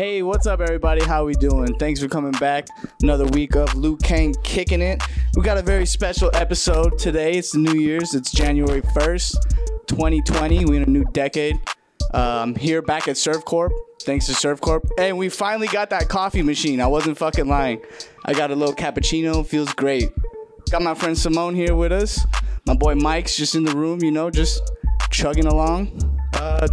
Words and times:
Hey, 0.00 0.22
what's 0.22 0.46
up, 0.46 0.62
everybody? 0.62 1.04
How 1.04 1.26
we 1.26 1.34
doing? 1.34 1.78
Thanks 1.78 2.00
for 2.00 2.08
coming 2.08 2.32
back. 2.32 2.68
Another 3.02 3.26
week 3.26 3.54
of 3.54 3.74
Luke 3.74 4.02
Kang 4.02 4.34
kicking 4.42 4.80
it. 4.80 5.02
We 5.36 5.42
got 5.42 5.58
a 5.58 5.62
very 5.62 5.84
special 5.84 6.30
episode 6.32 6.98
today. 6.98 7.32
It's 7.32 7.52
the 7.52 7.58
New 7.58 7.78
Year's. 7.78 8.14
It's 8.14 8.32
January 8.32 8.80
1st, 8.80 9.36
2020. 9.88 10.64
We 10.64 10.78
in 10.78 10.84
a 10.84 10.86
new 10.86 11.04
decade. 11.12 11.60
Um, 12.14 12.54
here 12.54 12.80
back 12.80 13.08
at 13.08 13.18
Surf 13.18 13.44
Corp. 13.44 13.74
Thanks 14.00 14.24
to 14.28 14.32
Surf 14.32 14.62
Corp. 14.62 14.88
And 14.96 15.18
we 15.18 15.28
finally 15.28 15.68
got 15.68 15.90
that 15.90 16.08
coffee 16.08 16.40
machine. 16.40 16.80
I 16.80 16.86
wasn't 16.86 17.18
fucking 17.18 17.46
lying. 17.46 17.82
I 18.24 18.32
got 18.32 18.50
a 18.50 18.54
little 18.54 18.74
cappuccino. 18.74 19.46
Feels 19.46 19.74
great. 19.74 20.08
Got 20.70 20.80
my 20.80 20.94
friend 20.94 21.18
Simone 21.18 21.54
here 21.54 21.74
with 21.74 21.92
us. 21.92 22.24
My 22.66 22.72
boy 22.72 22.94
Mike's 22.94 23.36
just 23.36 23.54
in 23.54 23.64
the 23.64 23.76
room, 23.76 24.02
you 24.02 24.12
know, 24.12 24.30
just 24.30 24.62
chugging 25.10 25.44
along. 25.44 25.90
Uh, 26.32 26.68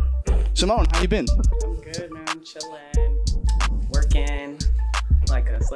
Simone, 0.54 0.86
how 0.94 1.02
you 1.02 1.10
been? 1.10 1.28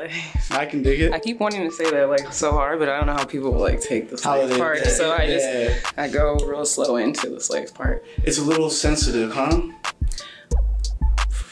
Like. 0.01 0.51
I 0.51 0.65
can 0.65 0.81
dig 0.83 1.01
it. 1.01 1.13
I 1.13 1.19
keep 1.19 1.39
wanting 1.39 1.67
to 1.69 1.71
say 1.75 1.89
that 1.89 2.09
like 2.09 2.31
so 2.33 2.51
hard, 2.51 2.79
but 2.79 2.89
I 2.89 2.97
don't 2.97 3.07
know 3.07 3.13
how 3.13 3.25
people 3.25 3.51
will 3.51 3.61
like 3.61 3.81
take 3.81 4.09
the 4.09 4.17
slave 4.17 4.49
they- 4.49 4.57
part. 4.57 4.85
So 4.85 5.13
I 5.13 5.25
just 5.27 5.45
yeah. 5.47 5.77
I 5.97 6.07
go 6.09 6.35
real 6.45 6.65
slow 6.65 6.97
into 6.97 7.29
the 7.29 7.39
slave 7.39 7.73
part. 7.73 8.03
It's 8.23 8.37
a 8.37 8.43
little 8.43 8.69
sensitive, 8.69 9.33
huh? 9.33 9.61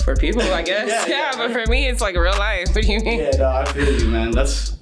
For 0.03 0.15
people, 0.15 0.41
I 0.41 0.61
guess. 0.63 0.87
Yeah, 0.89 1.05
yeah, 1.07 1.31
yeah. 1.31 1.37
but 1.37 1.51
for 1.51 1.69
me, 1.69 1.87
it's 1.87 2.01
like 2.01 2.15
real 2.15 2.37
life. 2.37 2.67
What 2.75 2.83
do 2.85 2.91
you 2.91 2.99
mean? 2.99 3.19
Yeah, 3.19 3.31
no, 3.37 3.49
I 3.49 3.65
feel 3.65 3.99
you, 3.99 4.07
man. 4.07 4.31
That's 4.31 4.77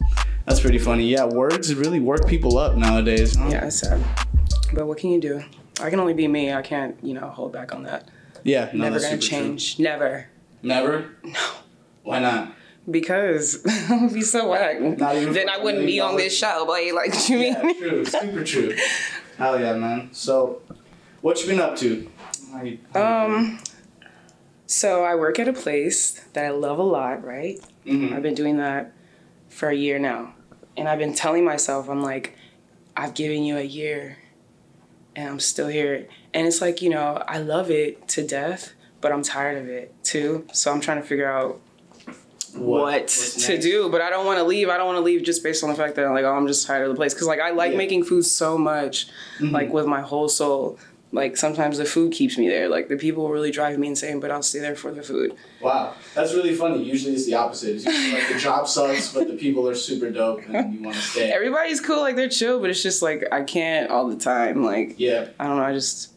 that's 0.45 0.59
pretty 0.59 0.77
funny. 0.79 1.07
Yeah, 1.07 1.25
words 1.25 1.73
really 1.75 1.99
work 1.99 2.27
people 2.27 2.57
up 2.57 2.75
nowadays. 2.77 3.35
Huh? 3.35 3.49
Yeah, 3.51 3.65
it's 3.65 3.79
sad. 3.79 4.01
But 4.73 4.87
what 4.87 4.97
can 4.97 5.11
you 5.11 5.19
do? 5.19 5.43
I 5.81 5.89
can 5.89 5.99
only 5.99 6.13
be 6.13 6.27
me. 6.27 6.53
I 6.53 6.61
can't, 6.61 6.97
you 7.03 7.13
know, 7.13 7.27
hold 7.29 7.51
back 7.53 7.73
on 7.75 7.83
that. 7.83 8.09
Yeah, 8.43 8.69
no, 8.73 8.85
Never 8.85 8.99
gonna 8.99 8.99
super 8.99 9.21
true. 9.21 9.29
change. 9.29 9.79
Never. 9.79 10.27
Never. 10.61 11.09
No. 11.23 11.39
Why 12.03 12.19
not? 12.19 12.53
Because 12.89 13.61
it 13.65 14.01
would 14.01 14.13
be 14.13 14.21
so 14.21 14.49
whack. 14.49 14.77
Then 14.79 15.49
I 15.49 15.57
wouldn't 15.57 15.85
be 15.85 15.99
on 15.99 16.15
this 16.15 16.37
show, 16.37 16.65
boy. 16.65 16.93
Like, 16.93 17.29
you 17.29 17.37
mean? 17.39 17.53
Yeah, 17.53 17.73
true. 17.73 18.05
Super 18.05 18.43
true. 18.43 18.75
Hell 19.37 19.59
yeah, 19.59 19.73
man. 19.73 20.09
So, 20.13 20.61
what 21.21 21.41
you 21.41 21.47
been 21.47 21.59
up 21.59 21.75
to? 21.77 22.09
How 22.51 22.61
you- 22.63 22.79
how 22.93 22.99
you 23.27 23.35
Um, 23.35 23.59
so 24.65 25.03
I 25.03 25.15
work 25.15 25.39
at 25.39 25.47
a 25.47 25.53
place 25.53 26.21
that 26.33 26.45
I 26.45 26.49
love 26.49 26.79
a 26.79 26.83
lot, 26.83 27.23
right? 27.25 27.59
Mhm. 27.85 28.13
I've 28.13 28.23
been 28.23 28.35
doing 28.35 28.57
that 28.57 28.91
for 29.49 29.69
a 29.69 29.75
year 29.75 29.99
now. 29.99 30.33
And 30.75 30.87
I've 30.87 30.99
been 30.99 31.13
telling 31.13 31.43
myself, 31.45 31.89
I'm 31.89 32.01
like, 32.03 32.35
I've 32.95 33.13
given 33.13 33.43
you 33.43 33.57
a 33.57 33.61
year 33.63 34.17
and 35.15 35.29
I'm 35.29 35.39
still 35.39 35.67
here. 35.67 36.07
And 36.33 36.45
it's 36.47 36.61
like, 36.61 36.81
you 36.81 36.89
know, 36.89 37.23
I 37.27 37.37
love 37.39 37.71
it 37.71 38.07
to 38.09 38.25
death, 38.27 38.73
but 39.01 39.11
I'm 39.11 39.23
tired 39.23 39.57
of 39.57 39.67
it 39.69 39.93
too. 40.03 40.45
So 40.53 40.71
I'm 40.71 40.81
trying 40.81 41.01
to 41.01 41.07
figure 41.07 41.29
out 41.31 41.59
what, 42.57 43.07
to 43.07 43.51
next? 43.53 43.63
do, 43.63 43.89
but 43.89 44.01
I 44.01 44.09
don't 44.09 44.25
want 44.25 44.39
to 44.39 44.43
leave. 44.43 44.69
I 44.69 44.77
don't 44.77 44.85
want 44.87 44.97
to 44.97 45.03
leave 45.03 45.23
just 45.23 45.43
based 45.43 45.63
on 45.63 45.69
the 45.69 45.75
fact 45.75 45.95
that 45.95 46.09
like, 46.11 46.23
oh, 46.25 46.33
I'm 46.33 46.47
just 46.47 46.65
tired 46.67 46.83
of 46.83 46.89
the 46.89 46.95
place. 46.95 47.13
Cause 47.13 47.27
like 47.27 47.39
I 47.39 47.51
like 47.51 47.71
Yeah. 47.71 47.77
making 47.77 48.03
food 48.03 48.23
so 48.25 48.57
much, 48.57 49.07
Mhm. 49.39 49.51
like 49.51 49.71
with 49.73 49.85
my 49.85 50.01
whole 50.01 50.29
soul. 50.29 50.77
Like 51.13 51.37
sometimes 51.37 51.77
the 51.77 51.85
food 51.85 52.11
keeps 52.11 52.37
me 52.37 52.49
there. 52.49 52.67
Like 52.67 52.89
the 52.89 52.97
people 52.97 53.29
really 53.29 53.49
drive 53.49 53.79
me 53.79 53.87
insane, 53.87 54.19
but 54.19 54.29
I'll 54.29 54.43
stay 54.43 54.59
there 54.59 54.75
for 54.75 54.91
the 54.91 55.01
food. 55.01 55.35
Wow, 55.61 55.93
that's 56.13 56.33
really 56.33 56.53
funny. 56.53 56.83
Usually 56.83 57.13
it's 57.13 57.25
the 57.25 57.35
opposite. 57.35 57.75
It's 57.77 57.85
like 57.85 58.27
the 58.27 58.37
job 58.37 58.67
sucks, 58.67 59.13
but 59.13 59.27
the 59.29 59.35
people 59.37 59.69
are 59.69 59.73
super 59.75 60.09
dope 60.11 60.41
and 60.49 60.73
you 60.73 60.83
want 60.83 60.97
to 60.97 61.01
stay. 61.01 61.31
Everybody's 61.33 61.79
cool, 61.79 62.01
like 62.01 62.17
they're 62.17 62.27
chill, 62.27 62.59
but 62.59 62.69
it's 62.69 62.83
just 62.83 63.01
like 63.01 63.23
I 63.31 63.43
can't 63.43 63.89
all 63.89 64.09
the 64.09 64.17
time. 64.17 64.63
Like 64.65 64.95
yeah, 64.99 65.29
I 65.39 65.45
don't 65.47 65.55
know, 65.57 65.63
I 65.63 65.71
just 65.71 66.11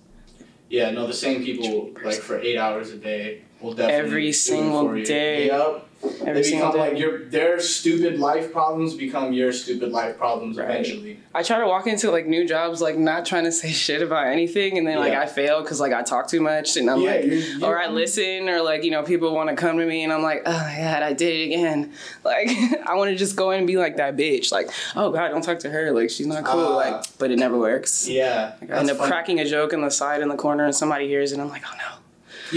yeah. 0.69 0.91
No, 0.91 1.07
the 1.07 1.13
same 1.15 1.45
people 1.45 1.91
like 2.05 2.17
for 2.17 2.41
eight 2.41 2.57
hours 2.59 2.91
a 2.91 2.97
day 2.97 3.43
will 3.61 3.75
definitely 3.75 3.95
Every 4.07 4.33
single 4.33 4.93
day. 5.05 5.47
Yep. 5.47 5.87
Every 6.03 6.33
they 6.35 6.43
single 6.43 6.69
become 6.73 6.85
day. 6.87 6.91
like 6.91 6.99
your 6.99 7.25
their 7.27 7.61
stupid 7.61 8.19
life 8.19 8.53
problems 8.53 8.95
become 8.95 9.33
your 9.33 9.53
stupid 9.53 9.91
life 9.93 10.17
problems 10.17 10.57
Right. 10.57 10.71
eventually. 10.71 11.21
I 11.35 11.43
try 11.43 11.59
to 11.59 11.67
walk 11.67 11.87
into 11.87 12.11
like 12.11 12.27
new 12.27 12.47
jobs, 12.47 12.81
like 12.81 12.97
not 12.99 13.27
trying 13.27 13.45
to 13.45 13.53
say 13.61 13.71
shit 13.71 14.01
about 14.03 14.27
anything, 14.27 14.79
and 14.79 14.87
then 14.87 14.99
like 14.99 15.13
Yeah. 15.13 15.21
I 15.23 15.27
fail 15.27 15.61
because 15.63 15.79
like 15.81 15.93
I 15.93 16.03
talk 16.03 16.29
too 16.29 16.41
much, 16.41 16.77
and 16.77 16.89
I'm 16.91 17.01
Yeah, 17.01 17.11
like, 17.13 17.25
you're- 17.25 17.37
you're- 17.37 17.63
or 17.65 17.79
I 17.79 17.89
listen, 17.89 18.49
or 18.49 18.63
like 18.63 18.83
you 18.85 18.91
know 18.91 19.03
people 19.03 19.35
want 19.35 19.51
to 19.51 19.57
come 19.57 19.79
to 19.79 19.87
me, 19.87 20.03
and 20.05 20.13
I'm 20.13 20.23
like, 20.23 20.43
oh 20.47 20.53
my 20.53 20.77
god, 20.79 21.03
I 21.03 21.13
did 21.13 21.35
it 21.41 21.45
again. 21.55 21.93
Like 22.25 22.49
I 22.87 22.95
want 22.97 23.11
to 23.11 23.17
just 23.17 23.37
go 23.37 23.51
in 23.51 23.59
and 23.59 23.67
be 23.67 23.77
like 23.77 23.97
that 23.97 24.17
bitch, 24.17 24.53
like 24.53 24.71
oh 24.97 25.11
god, 25.11 25.29
don't 25.29 25.43
talk 25.43 25.59
to 25.61 25.71
her, 25.71 25.93
like 25.93 26.11
she's 26.11 26.27
not 26.27 26.45
cool, 26.45 26.61
Ah. 26.61 26.77
like 26.77 27.19
but 27.19 27.31
it 27.31 27.39
never 27.39 27.59
works. 27.59 28.09
Yeah, 28.09 28.55
Like, 28.61 28.71
I 28.71 28.79
end 28.79 28.91
up 28.91 28.97
funny. 28.99 29.11
cracking 29.11 29.41
a 29.41 29.45
joke 29.45 29.73
in 29.73 29.81
the 29.83 29.91
side 29.91 30.23
in 30.23 30.29
the 30.29 30.37
corner, 30.37 30.65
and 30.65 30.75
somebody 30.75 31.07
hears 31.09 31.33
it, 31.33 31.35
and 31.35 31.43
I'm 31.43 31.49
like, 31.51 31.63
oh 31.67 31.75
no. 31.77 31.97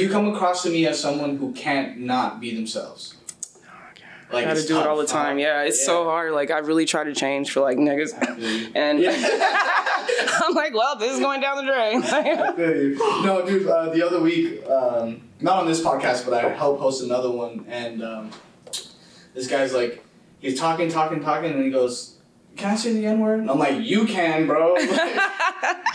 You 0.01 0.09
come 0.09 0.33
across 0.33 0.63
to 0.63 0.69
me 0.69 0.87
as 0.87 0.99
someone 0.99 1.37
who 1.37 1.53
can't 1.53 1.99
not 1.99 2.39
be 2.39 2.55
themselves. 2.55 3.13
Like 4.33 4.45
I 4.47 4.53
gotta 4.53 4.67
do 4.67 4.79
it 4.79 4.87
all 4.87 4.97
the 4.97 5.05
time. 5.05 5.37
Yeah, 5.39 5.63
it's 5.63 5.85
so 5.85 6.05
hard. 6.05 6.33
Like 6.33 6.51
I 6.51 6.59
really 6.59 6.85
try 6.85 7.03
to 7.03 7.13
change 7.13 7.51
for 7.51 7.61
like 7.61 7.77
niggas, 7.77 8.13
and 8.75 8.99
I'm 10.43 10.53
like, 10.53 10.73
well, 10.73 10.97
this 10.97 11.13
is 11.13 11.19
going 11.19 11.41
down 11.41 11.57
the 11.57 11.71
drain. 11.71 12.01
No, 13.23 13.45
dude. 13.45 13.67
Uh, 13.67 13.89
the 13.89 14.05
other 14.05 14.19
week, 14.19 14.65
um, 14.67 15.21
not 15.39 15.59
on 15.59 15.67
this 15.67 15.81
podcast, 15.81 16.25
but 16.25 16.33
I 16.33 16.49
helped 16.49 16.81
host 16.81 17.03
another 17.03 17.31
one, 17.31 17.65
and 17.69 18.03
um, 18.03 18.31
this 19.33 19.47
guy's 19.47 19.73
like, 19.73 20.03
he's 20.39 20.59
talking, 20.59 20.89
talking, 20.89 21.21
talking, 21.21 21.51
and 21.51 21.63
he 21.63 21.69
goes, 21.71 22.15
"Can 22.55 22.71
I 22.71 22.75
say 22.75 22.93
the 22.93 23.05
N 23.05 23.19
word?" 23.19 23.47
I'm 23.49 23.59
like, 23.59 23.81
"You 23.81 24.05
can, 24.05 24.47
bro. 24.47 24.75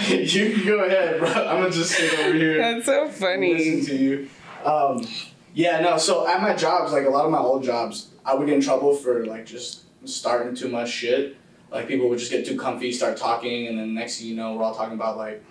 Like, 0.00 0.32
you 0.32 0.55
can 0.55 0.66
go 0.66 0.84
ahead, 0.84 1.19
bro. 1.19 1.28
I'm 1.28 1.60
gonna 1.60 1.70
just 1.70 1.91
sit 1.91 2.19
over 2.20 2.32
here." 2.32 2.59
That's 2.59 2.87
so 2.87 3.09
funny. 3.09 3.55
Listen 3.55 3.97
to 3.97 4.03
you. 4.03 4.28
Um, 4.65 5.06
yeah, 5.55 5.81
no. 5.81 5.99
So 5.99 6.26
at 6.26 6.41
my 6.41 6.55
jobs, 6.55 6.93
like 6.93 7.05
a 7.05 7.10
lot 7.10 7.25
of 7.26 7.31
my 7.31 7.38
old 7.38 7.65
jobs, 7.65 8.09
I 8.28 8.34
would 8.34 8.46
get 8.46 8.56
in 8.56 8.60
trouble 8.60 8.94
for 8.94 9.24
like 9.24 9.46
just 9.46 9.84
starting 10.04 10.54
too 10.54 10.68
much 10.68 10.90
shit. 10.90 11.38
Like 11.70 11.88
people 11.88 12.10
would 12.10 12.18
just 12.18 12.30
get 12.30 12.44
too 12.44 12.58
comfy, 12.58 12.92
start 12.92 13.16
talking, 13.16 13.68
and 13.68 13.78
then 13.78 13.94
next 13.94 14.18
thing 14.18 14.28
you 14.28 14.36
know, 14.36 14.54
we're 14.54 14.64
all 14.64 14.74
talking 14.74 14.92
about 14.92 15.16
like 15.16 15.42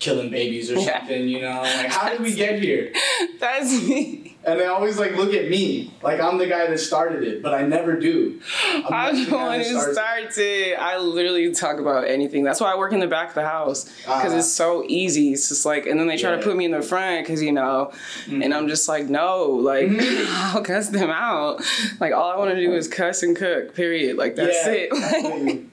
killing 0.00 0.30
babies 0.30 0.70
or 0.70 0.74
Yeah. 0.74 0.98
something. 0.98 1.28
You 1.28 1.42
know, 1.42 1.60
like 1.62 1.86
how 1.92 2.08
did 2.10 2.20
we 2.22 2.34
get 2.34 2.60
here? 2.60 2.92
That's 3.38 3.70
me. 3.86 4.26
And 4.42 4.58
they 4.58 4.64
always 4.64 4.98
like 4.98 5.14
look 5.16 5.34
at 5.34 5.50
me 5.50 5.92
like 6.02 6.18
I'm 6.18 6.38
the 6.38 6.46
guy 6.46 6.66
that 6.66 6.78
started 6.80 7.22
it, 7.24 7.42
but 7.42 7.52
I 7.52 7.60
never 7.66 8.00
do. 8.00 8.40
I'm 8.88 9.14
never 9.14 9.30
the 9.30 9.36
one 9.36 9.60
who 9.60 9.92
starts 9.92 10.38
it. 10.38 10.78
I 10.78 10.96
literally 10.96 11.52
talk 11.52 11.78
about 11.78 12.08
anything. 12.08 12.42
That's 12.42 12.58
why 12.58 12.72
I 12.72 12.76
work 12.78 12.94
in 12.94 13.00
the 13.00 13.06
back 13.06 13.28
of 13.28 13.34
the 13.34 13.44
house 13.46 13.84
because 13.98 14.32
Ah. 14.32 14.38
it's 14.38 14.50
so 14.50 14.82
easy. 14.88 15.34
It's 15.34 15.50
just 15.50 15.66
like, 15.66 15.84
and 15.84 16.00
then 16.00 16.06
they 16.06 16.16
try 16.16 16.30
Yeah. 16.30 16.36
to 16.36 16.42
put 16.42 16.56
me 16.56 16.64
in 16.64 16.70
the 16.70 16.80
front 16.80 17.26
because 17.26 17.42
you 17.42 17.52
know, 17.52 17.92
and 18.30 18.54
I'm 18.54 18.66
just 18.66 18.88
like, 18.88 19.10
no, 19.10 19.44
like 19.44 19.88
Mhm. 19.88 20.26
I'll 20.54 20.62
cuss 20.62 20.88
them 20.88 21.10
out. 21.10 21.62
Like 22.00 22.14
all 22.14 22.30
I 22.30 22.36
want 22.38 22.50
to 22.54 22.56
do 22.58 22.72
is 22.74 22.88
cuss 22.88 23.22
and 23.22 23.36
cook. 23.36 23.74
Period. 23.74 24.16
Like 24.16 24.36
that's 24.36 24.66
Yeah, 24.66 24.72
it. 24.72 24.88
I 24.94 25.10
feel 25.20 25.30
Like, 25.30 25.42
you. 25.54 25.70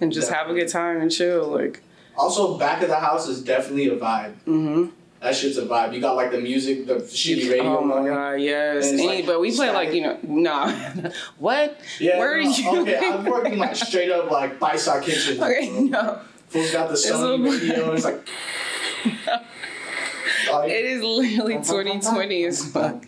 and 0.00 0.12
just 0.12 0.30
have 0.30 0.48
a 0.48 0.54
good 0.54 0.68
time 0.68 1.00
and 1.00 1.10
chill. 1.10 1.48
Like, 1.48 1.80
Also, 2.16 2.58
back 2.58 2.82
of 2.82 2.88
the 2.88 2.98
house 2.98 3.28
is 3.28 3.42
definitely 3.42 3.88
a 3.88 3.96
vibe. 3.96 4.34
mm-hmm. 4.46 4.86
That 5.20 5.34
shit's 5.34 5.56
a 5.56 5.64
vibe. 5.64 5.94
You 5.94 6.02
got 6.02 6.16
like 6.16 6.32
the 6.32 6.40
music, 6.40 6.86
the 6.86 6.96
shitty 6.96 7.50
radio. 7.50 7.78
Oh 7.78 7.82
my 7.84 8.06
god, 8.06 8.32
yes. 8.34 8.90
And 8.90 9.00
Any, 9.00 9.08
like 9.08 9.26
but 9.26 9.40
we 9.40 9.56
play 9.56 9.70
like 9.70 9.94
you 9.94 10.02
know, 10.02 10.18
no. 10.22 11.10
what? 11.38 11.80
Yeah, 11.98 12.18
Where 12.18 12.36
no, 12.42 12.46
are 12.46 12.52
you? 12.52 12.80
Okay, 12.82 12.98
I'm 13.02 13.24
working 13.24 13.56
like 13.58 13.74
straight 13.74 14.10
up 14.10 14.30
like 14.30 14.60
Baisa 14.60 15.02
Kitchen. 15.02 15.42
Okay, 15.42 15.70
no. 15.70 16.20
Fool's 16.48 16.72
got 16.72 16.88
the 16.90 16.94
Sony 16.94 17.50
radio. 17.58 17.92
It's 17.92 18.04
like. 18.04 18.20
It 20.66 20.84
is 20.84 21.02
literally 21.02 21.54
2020 21.54 22.44
as 22.44 22.70
fuck. 22.70 23.04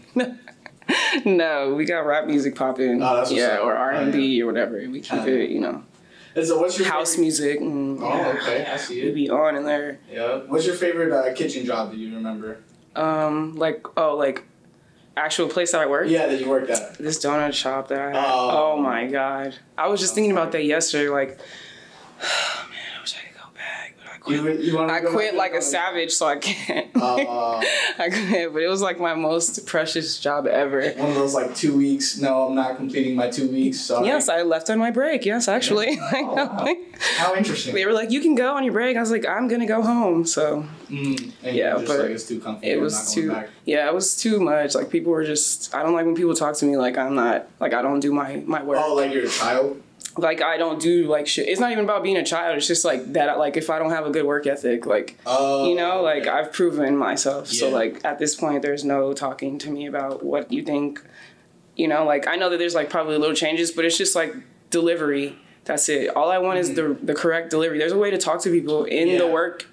no, 1.24 1.74
we 1.74 1.84
got 1.84 2.06
rap 2.06 2.26
music 2.26 2.54
popping. 2.56 3.02
Oh, 3.02 3.16
that's 3.16 3.30
what's 3.30 3.40
yeah, 3.40 3.58
or 3.58 3.74
R 3.74 3.90
and 3.92 4.10
B 4.12 4.40
or 4.42 4.46
whatever. 4.46 4.78
And 4.78 4.90
we 4.92 5.00
keep 5.00 5.22
it, 5.24 5.50
you 5.50 5.60
know, 5.60 5.84
And 6.36 6.46
so 6.46 6.60
what's 6.60 6.78
your 6.78 6.88
house 6.88 7.12
favorite- 7.14 7.22
music. 7.22 7.60
And, 7.60 7.98
Oh, 8.02 8.08
yeah, 8.08 8.38
okay, 8.40 8.66
I 8.70 8.76
see 8.76 9.02
We 9.04 9.10
be 9.12 9.30
on 9.30 9.56
in 9.56 9.64
there. 9.64 9.98
Yeah. 10.12 10.40
What's 10.46 10.66
your 10.66 10.76
favorite 10.76 11.10
uh, 11.12 11.32
kitchen 11.34 11.64
job 11.64 11.90
that 11.90 11.96
you 11.96 12.14
remember? 12.14 12.58
Um, 12.94 13.56
like 13.56 13.86
oh, 13.96 14.16
like 14.16 14.44
actual 15.16 15.48
place 15.48 15.72
that 15.72 15.80
I 15.80 15.86
work. 15.86 16.08
Yeah, 16.08 16.26
that 16.26 16.38
you 16.40 16.48
worked 16.48 16.70
at. 16.70 16.98
This 16.98 17.18
donut 17.24 17.52
shop 17.54 17.88
that 17.88 17.98
I 17.98 18.06
had. 18.08 18.16
Oh. 18.16 18.74
Oh, 18.74 18.76
my 18.80 19.06
god, 19.06 19.56
I 19.76 19.88
was 19.88 20.00
just 20.00 20.14
thinking 20.14 20.32
about 20.32 20.52
that 20.52 20.64
yesterday. 20.64 21.08
Like, 21.08 21.30
man, 21.38 21.38
I 22.96 23.00
wish 23.00 23.14
I 23.14 23.26
could 23.28 23.36
go 23.36 23.48
back, 23.54 23.96
but 23.98 24.06
I 24.06 24.08
quit. 24.08 24.14
You, 24.26 24.50
you 24.52 24.78
I 24.78 25.00
quit 25.00 25.34
like 25.34 25.52
a 25.54 25.62
savage, 25.62 26.12
so 26.12 26.26
I 26.26 26.36
can't. 26.36 26.88
Uh, 26.94 27.16
I 27.98 28.08
quit, 28.10 28.52
but 28.52 28.62
it 28.62 28.68
was 28.68 28.82
like 28.82 28.98
my 28.98 29.14
most 29.14 29.66
precious 29.66 30.18
job 30.18 30.46
ever. 30.46 30.80
one 30.92 31.10
of 31.10 31.14
those 31.14 31.34
like 31.34 31.54
two 31.54 31.76
weeks. 31.76 32.18
No, 32.18 32.46
I'm 32.48 32.54
not 32.54 32.76
completing 32.76 33.14
my 33.16 33.28
two 33.30 33.48
weeks. 33.50 33.80
Sorry. 33.80 34.06
Yes, 34.06 34.28
I 34.28 34.42
left 34.42 34.68
on 34.70 34.78
my 34.78 34.90
break. 34.90 35.24
Yes, 35.24 35.48
actually. 35.48 35.98
Oh, 36.12 36.34
wow. 36.34 36.74
How 37.18 37.34
interesting. 37.34 37.74
they 37.74 37.84
were 37.86 37.92
like, 37.92 38.10
"You 38.10 38.20
can 38.20 38.34
go 38.34 38.54
on 38.56 38.64
your 38.64 38.72
break." 38.72 38.96
I 38.96 39.00
was 39.00 39.10
like, 39.10 39.26
"I'm 39.26 39.48
gonna 39.48 39.66
go 39.66 39.82
home." 39.82 40.24
So 40.24 40.64
Mm, 40.90 41.32
Yeah, 41.42 41.74
just 41.74 41.86
but 41.86 41.98
like 41.98 42.10
it's 42.10 42.28
too 42.28 42.40
comfy. 42.40 42.66
it 42.68 42.80
was 42.80 42.94
not 42.94 43.08
too. 43.14 43.30
back. 43.32 43.48
Yeah, 43.64 43.86
it 43.88 43.94
was 43.94 44.16
too 44.16 44.38
much. 44.40 44.74
Like 44.74 44.88
people 44.90 45.12
were 45.12 45.24
just. 45.24 45.74
I 45.74 45.82
don't 45.82 45.94
like 45.94 46.06
when 46.06 46.14
people 46.14 46.34
talk 46.34 46.54
to 46.56 46.64
me 46.64 46.76
like 46.76 46.96
I'm 46.96 47.14
not. 47.14 47.48
Like 47.60 47.74
I 47.74 47.82
don't 47.82 48.00
do 48.00 48.12
my 48.12 48.42
my 48.46 48.62
work. 48.62 48.78
Oh, 48.80 48.94
like 48.94 49.12
you're 49.12 49.24
a 49.24 49.28
child. 49.28 49.82
Like 50.18 50.42
I 50.42 50.56
don't 50.56 50.80
do 50.80 51.06
like 51.06 51.26
shit. 51.26 51.48
It's 51.48 51.60
not 51.60 51.72
even 51.72 51.84
about 51.84 52.02
being 52.02 52.16
a 52.16 52.24
child. 52.24 52.56
It's 52.56 52.66
just 52.66 52.84
like 52.84 53.12
that. 53.12 53.38
Like 53.38 53.56
if 53.56 53.70
I 53.70 53.78
don't 53.78 53.90
have 53.90 54.06
a 54.06 54.10
good 54.10 54.24
work 54.24 54.46
ethic, 54.46 54.86
like 54.86 55.18
Oh, 55.26 55.68
you 55.68 55.74
know, 55.74 56.02
like 56.02 56.22
okay. 56.22 56.30
I've 56.30 56.52
proven 56.52 56.96
myself. 56.96 57.48
So 57.48 57.68
like 57.68 58.04
at 58.04 58.18
this 58.18 58.34
point, 58.34 58.62
there's 58.62 58.84
no 58.84 59.12
talking 59.12 59.58
to 59.58 59.70
me 59.70 59.86
about 59.86 60.22
what 60.24 60.50
you 60.52 60.62
think. 60.62 61.02
You 61.76 61.88
know, 61.88 62.04
like 62.06 62.26
I 62.26 62.36
know 62.36 62.48
that 62.50 62.58
there's 62.58 62.74
like 62.74 62.88
probably 62.88 63.18
little 63.18 63.36
changes, 63.36 63.70
but 63.70 63.84
it's 63.84 63.98
just 63.98 64.14
like 64.16 64.34
delivery. 64.70 65.36
That's 65.64 65.88
it. 65.88 66.14
All 66.16 66.30
I 66.30 66.38
want 66.38 66.58
is 66.58 66.74
the 66.74 66.96
the 67.02 67.14
correct 67.14 67.50
delivery. 67.50 67.78
There's 67.78 67.92
a 67.92 67.98
way 67.98 68.10
to 68.10 68.18
talk 68.18 68.40
to 68.42 68.50
people 68.50 68.84
in 68.84 69.08
Mm-hmm. 69.08 69.12
Yeah. 69.12 69.18
the 69.18 69.26
work, 69.26 69.66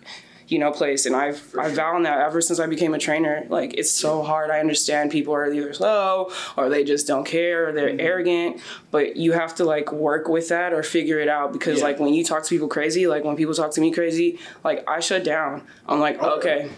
you 0.47 0.59
know, 0.59 0.71
place, 0.71 1.05
and 1.05 1.15
I've 1.15 1.41
I've 1.57 1.75
found 1.75 2.05
that 2.05 2.19
ever 2.19 2.41
since 2.41 2.59
I 2.59 2.67
became 2.67 2.93
a 2.93 2.99
trainer. 2.99 3.45
Like 3.49 3.73
it's 3.75 3.89
so 3.91 4.21
hard. 4.23 4.51
I 4.51 4.59
understand 4.59 5.11
people 5.11 5.33
are 5.33 5.51
either 5.51 5.73
slow 5.73 6.31
or 6.57 6.69
they 6.69 6.83
just 6.83 7.07
don't 7.07 7.25
care 7.25 7.69
or 7.69 7.71
they're 7.71 7.89
Mm-hmm. 7.89 7.99
arrogant, 7.99 8.61
but 8.91 9.15
you 9.17 9.33
have 9.33 9.55
to 9.55 9.65
like 9.65 9.91
work 9.91 10.27
with 10.27 10.49
that 10.49 10.73
or 10.73 10.83
figure 10.83 11.19
it 11.19 11.27
out 11.27 11.53
because 11.53 11.79
Yeah. 11.79 11.85
like 11.85 11.99
when 11.99 12.13
you 12.13 12.23
talk 12.23 12.43
to 12.43 12.49
people 12.49 12.67
crazy, 12.67 13.07
like 13.07 13.23
when 13.23 13.35
people 13.35 13.53
talk 13.53 13.71
to 13.71 13.81
me 13.81 13.91
crazy, 13.91 14.39
like 14.63 14.87
I 14.89 14.99
shut 14.99 15.23
down. 15.23 15.63
I'm 15.87 15.99
like 15.99 16.21
okay. 16.21 16.69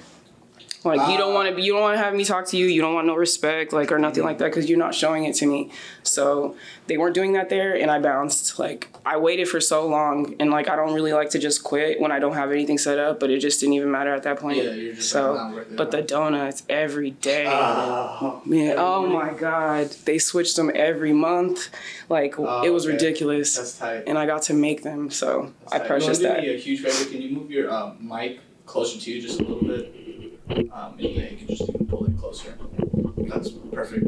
Like 0.86 1.10
you 1.12 1.18
don't 1.18 1.32
Ah. 1.32 1.34
want 1.34 1.56
to, 1.56 1.62
you 1.62 1.74
don't 1.74 1.82
want 1.82 1.98
to 1.98 2.04
have 2.04 2.14
me 2.14 2.24
talk 2.24 2.46
to 2.48 2.58
you. 2.58 2.68
You 2.68 2.82
don't 2.82 2.94
want 2.94 3.08
no 3.08 3.16
respect, 3.16 3.74
like 3.74 3.92
or 3.92 3.98
nothing 4.00 4.24
like 4.24 4.38
that, 4.38 4.46
because 4.46 4.70
you're 4.70 4.78
not 4.80 4.94
showing 4.94 5.26
it 5.26 5.36
to 5.38 5.46
me. 5.48 5.72
So 6.04 6.56
they 6.88 6.98
weren't 6.98 7.16
doing 7.16 7.34
that 7.34 7.50
there, 7.50 7.74
and 7.76 7.90
I 7.90 8.00
bounced. 8.00 8.60
Like 8.60 8.90
I 9.06 9.18
waited 9.18 9.50
for 9.50 9.60
so 9.60 9.88
long, 9.88 10.36
and 10.40 10.52
like 10.52 10.70
I 10.70 10.76
don't 10.76 10.94
really 10.94 11.12
like 11.14 11.32
to 11.32 11.40
just 11.40 11.64
quit 11.64 12.00
when 12.00 12.12
I 12.12 12.20
don't 12.20 12.36
have 12.36 12.52
anything 12.52 12.78
set 12.78 13.00
up. 13.00 13.20
But 13.20 13.32
it 13.32 13.40
just 13.40 13.60
didn't 13.60 13.74
even 13.74 13.90
matter 13.92 14.14
at 14.14 14.24
that 14.24 14.40
point. 14.40 14.58
Yeah, 14.58 14.72
you're 14.74 14.94
just, 14.94 15.10
so. 15.10 15.34
like, 15.34 15.42
not 15.42 15.54
worth 15.56 15.72
it. 15.72 15.78
but 15.78 15.92
the 15.92 16.02
donuts 16.04 16.64
every 16.70 17.12
day. 17.12 17.46
Oh, 17.48 18.42
Man, 18.46 18.76
oh 18.78 19.08
my 19.08 19.34
god, 19.34 19.90
they 20.06 20.20
switched 20.20 20.56
them 20.56 20.72
every 20.76 21.14
month. 21.14 21.70
Like 22.10 22.34
it 22.38 22.70
was 22.72 22.86
okay. 22.86 22.94
ridiculous, 22.94 23.56
That's 23.58 23.78
tight. 23.80 24.04
and 24.06 24.18
I 24.20 24.26
got 24.28 24.44
to 24.44 24.54
make 24.54 24.84
them. 24.84 25.10
So 25.10 25.52
I 25.72 25.80
Tight. 25.80 25.88
purchased 25.88 26.22
you 26.22 26.28
that. 26.28 26.42
me 26.44 26.54
a 26.54 26.58
huge 26.58 26.82
favor? 26.82 27.10
Can 27.10 27.22
you 27.24 27.36
move 27.36 27.50
your 27.50 27.72
um, 27.74 27.98
mic 28.00 28.40
closer 28.68 29.00
to 29.00 29.12
you 29.12 29.22
just 29.22 29.40
a 29.40 29.44
little 29.44 29.68
bit? 29.68 29.94
Um, 30.50 30.96
and 30.98 31.00
yeah, 31.00 31.30
you 31.30 31.38
can 31.38 31.48
just 31.48 31.88
pull 31.88 32.06
it 32.06 32.18
closer. 32.20 32.56
That's 33.18 33.50
perfect. 33.50 34.06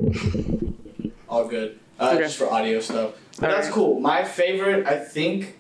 All 1.29 1.47
good. 1.47 1.79
Uh, 1.99 2.11
Okay. 2.13 2.19
Just 2.23 2.37
for 2.37 2.47
audio 2.51 2.79
stuff. 2.79 3.13
But 3.39 3.49
All 3.49 3.55
that's 3.55 3.67
right. 3.67 3.73
cool. 3.73 3.99
My 3.99 4.23
favorite, 4.23 4.85
I 4.85 4.97
think. 4.99 5.55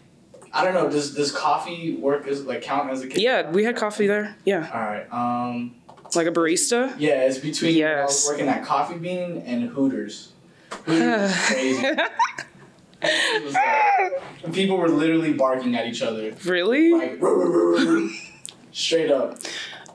I 0.53 0.63
don't 0.63 0.73
know. 0.75 0.89
Does 0.89 1.13
does 1.15 1.31
coffee 1.31 1.95
work 1.97 2.27
as 2.27 2.45
like 2.45 2.61
count 2.61 2.89
as 2.91 3.01
a 3.01 3.07
kid? 3.07 3.21
Yeah, 3.21 3.49
we 3.51 3.63
had 3.63 3.75
coffee 3.75 4.07
there. 4.07 4.35
Yeah, 4.45 4.69
All 4.73 4.81
right. 4.81 5.11
Um. 5.11 5.75
like 6.15 6.27
a 6.27 6.31
barista. 6.31 6.95
Yeah, 6.99 7.23
it's 7.23 7.37
between 7.39 7.75
when 7.83 7.97
I 7.97 8.03
was 8.03 8.25
working 8.29 8.47
at 8.47 8.63
Coffee 8.63 8.97
Bean 8.97 9.43
and 9.45 9.69
Hooters. 9.69 10.31
Hooters 10.85 11.35
crazy. 11.47 11.85
It 13.01 13.43
was 13.43 13.53
like- 13.53 14.53
people 14.53 14.77
were 14.77 14.89
literally 14.89 15.33
barking 15.33 15.75
at 15.75 15.85
each 15.87 16.01
other, 16.01 16.33
Really? 16.45 16.93
like 16.93 17.19
straight 18.71 19.11
up. 19.11 19.37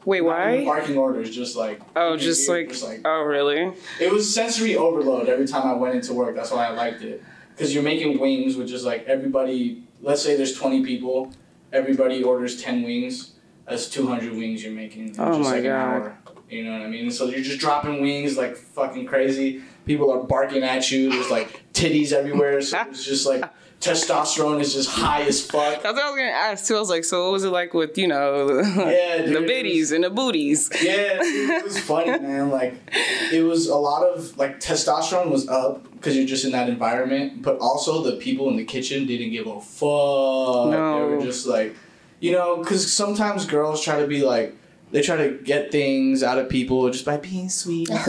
Wait, 0.05 0.21
why? 0.21 0.65
Barking 0.65 0.97
orders, 0.97 1.31
just 1.35 1.57
like 1.57 1.81
Oh, 1.95 2.15
in 2.15 2.19
your 2.19 2.29
just 2.29 2.49
like, 2.49 3.01
oh, 3.05 3.23
really? 3.23 3.73
it 4.01 4.13
was 4.13 4.33
sensory 4.35 4.77
overload 4.77 5.29
every 5.29 5.47
time 5.47 5.67
I 5.67 5.75
went 5.75 5.95
into 5.95 6.13
work. 6.13 6.35
That's 6.35 6.51
why 6.51 6.67
I 6.67 6.71
liked 6.71 7.03
it, 7.03 7.23
because 7.55 7.73
you're 7.75 7.85
making 7.85 8.19
wings, 8.19 8.57
which 8.57 8.73
is 8.73 8.85
like 8.85 9.05
everybody. 9.07 9.85
Let's 10.01 10.21
say 10.23 10.37
there's 10.37 10.59
20 10.59 10.85
people, 10.85 11.33
everybody 11.73 12.23
orders 12.25 12.61
10 12.61 12.83
wings. 12.83 13.35
That's 13.69 13.89
200 13.89 14.33
wings 14.33 14.65
you're 14.65 14.73
making. 14.73 15.11
in 15.15 15.21
Oh 15.21 15.39
just 15.39 15.41
my 15.49 15.57
like 15.57 15.59
an 15.59 15.71
God. 15.71 15.73
hour. 15.73 16.19
You 16.51 16.65
know 16.65 16.73
what 16.73 16.83
I 16.83 16.89
mean? 16.89 17.11
So 17.11 17.27
you're 17.27 17.41
just 17.43 17.61
dropping 17.61 18.03
wings 18.03 18.37
like 18.37 18.57
fucking 18.57 19.07
crazy. 19.07 19.63
People 19.87 20.11
are 20.13 20.23
barking 20.25 20.65
at 20.65 20.91
you. 20.91 21.11
There's 21.11 21.31
like 21.31 21.63
titties 21.73 22.13
everywhere. 22.13 22.61
So 22.61 22.81
it's 22.91 23.05
just 23.05 23.25
like 23.27 23.45
testosterone 23.83 24.61
is 24.61 24.73
just 24.73 24.89
high 24.89 25.23
as 25.23 25.45
fuck. 25.45 25.83
That's 25.83 25.95
what 25.95 26.05
I 26.05 26.11
was 26.11 26.17
gonna 26.17 26.31
ask 26.31 26.67
too. 26.67 26.77
I 26.77 26.81
was 26.81 26.89
like, 26.89 27.05
so 27.05 27.25
what 27.25 27.33
was 27.33 27.45
it 27.45 27.51
like 27.51 27.75
with 27.75 27.99
you 27.99 28.07
know 28.07 28.47
the, 28.47 28.63
Yeah, 28.93 29.27
dude, 29.27 29.37
the 29.37 29.41
biddies 29.47 29.91
and 29.93 30.05
the 30.05 30.11
booties? 30.11 30.71
Yeah, 30.81 31.19
it 31.21 31.65
was 31.65 31.79
funny, 31.81 32.19
man. 32.21 32.51
Like, 32.51 32.75
it 33.33 33.43
was 33.43 33.69
a 33.69 33.77
lot 33.77 34.05
of 34.05 34.39
like 34.39 34.61
testosterone 34.61 35.31
was 35.31 35.49
up 35.49 35.83
because 35.95 36.17
you're 36.17 36.27
just 36.27 36.45
in 36.45 36.53
that 36.53 36.69
environment, 36.69 37.43
but 37.43 37.59
also 37.59 38.03
the 38.03 38.17
people 38.17 38.49
in 38.49 38.57
the 38.57 38.65
kitchen 38.65 39.07
didn't 39.07 39.33
give 39.33 39.47
a 39.47 39.61
fuck. 39.61 40.71
No. 40.71 41.09
They 41.11 41.17
were 41.17 41.23
just 41.23 41.47
like, 41.47 41.75
you 42.21 42.33
know, 42.33 42.59
because 42.59 42.91
sometimes 42.93 43.45
girls 43.47 43.83
try 43.83 44.01
to 44.01 44.07
be 44.07 44.23
like. 44.23 44.57
They 44.93 45.01
try 45.01 45.17
to 45.17 45.31
get 45.39 45.73
things 45.73 46.23
out 46.23 46.37
of 46.39 46.49
people 46.51 46.89
just 46.91 47.05
by 47.07 47.17
being 47.17 47.49
sweet. 47.49 47.89
and 47.91 47.99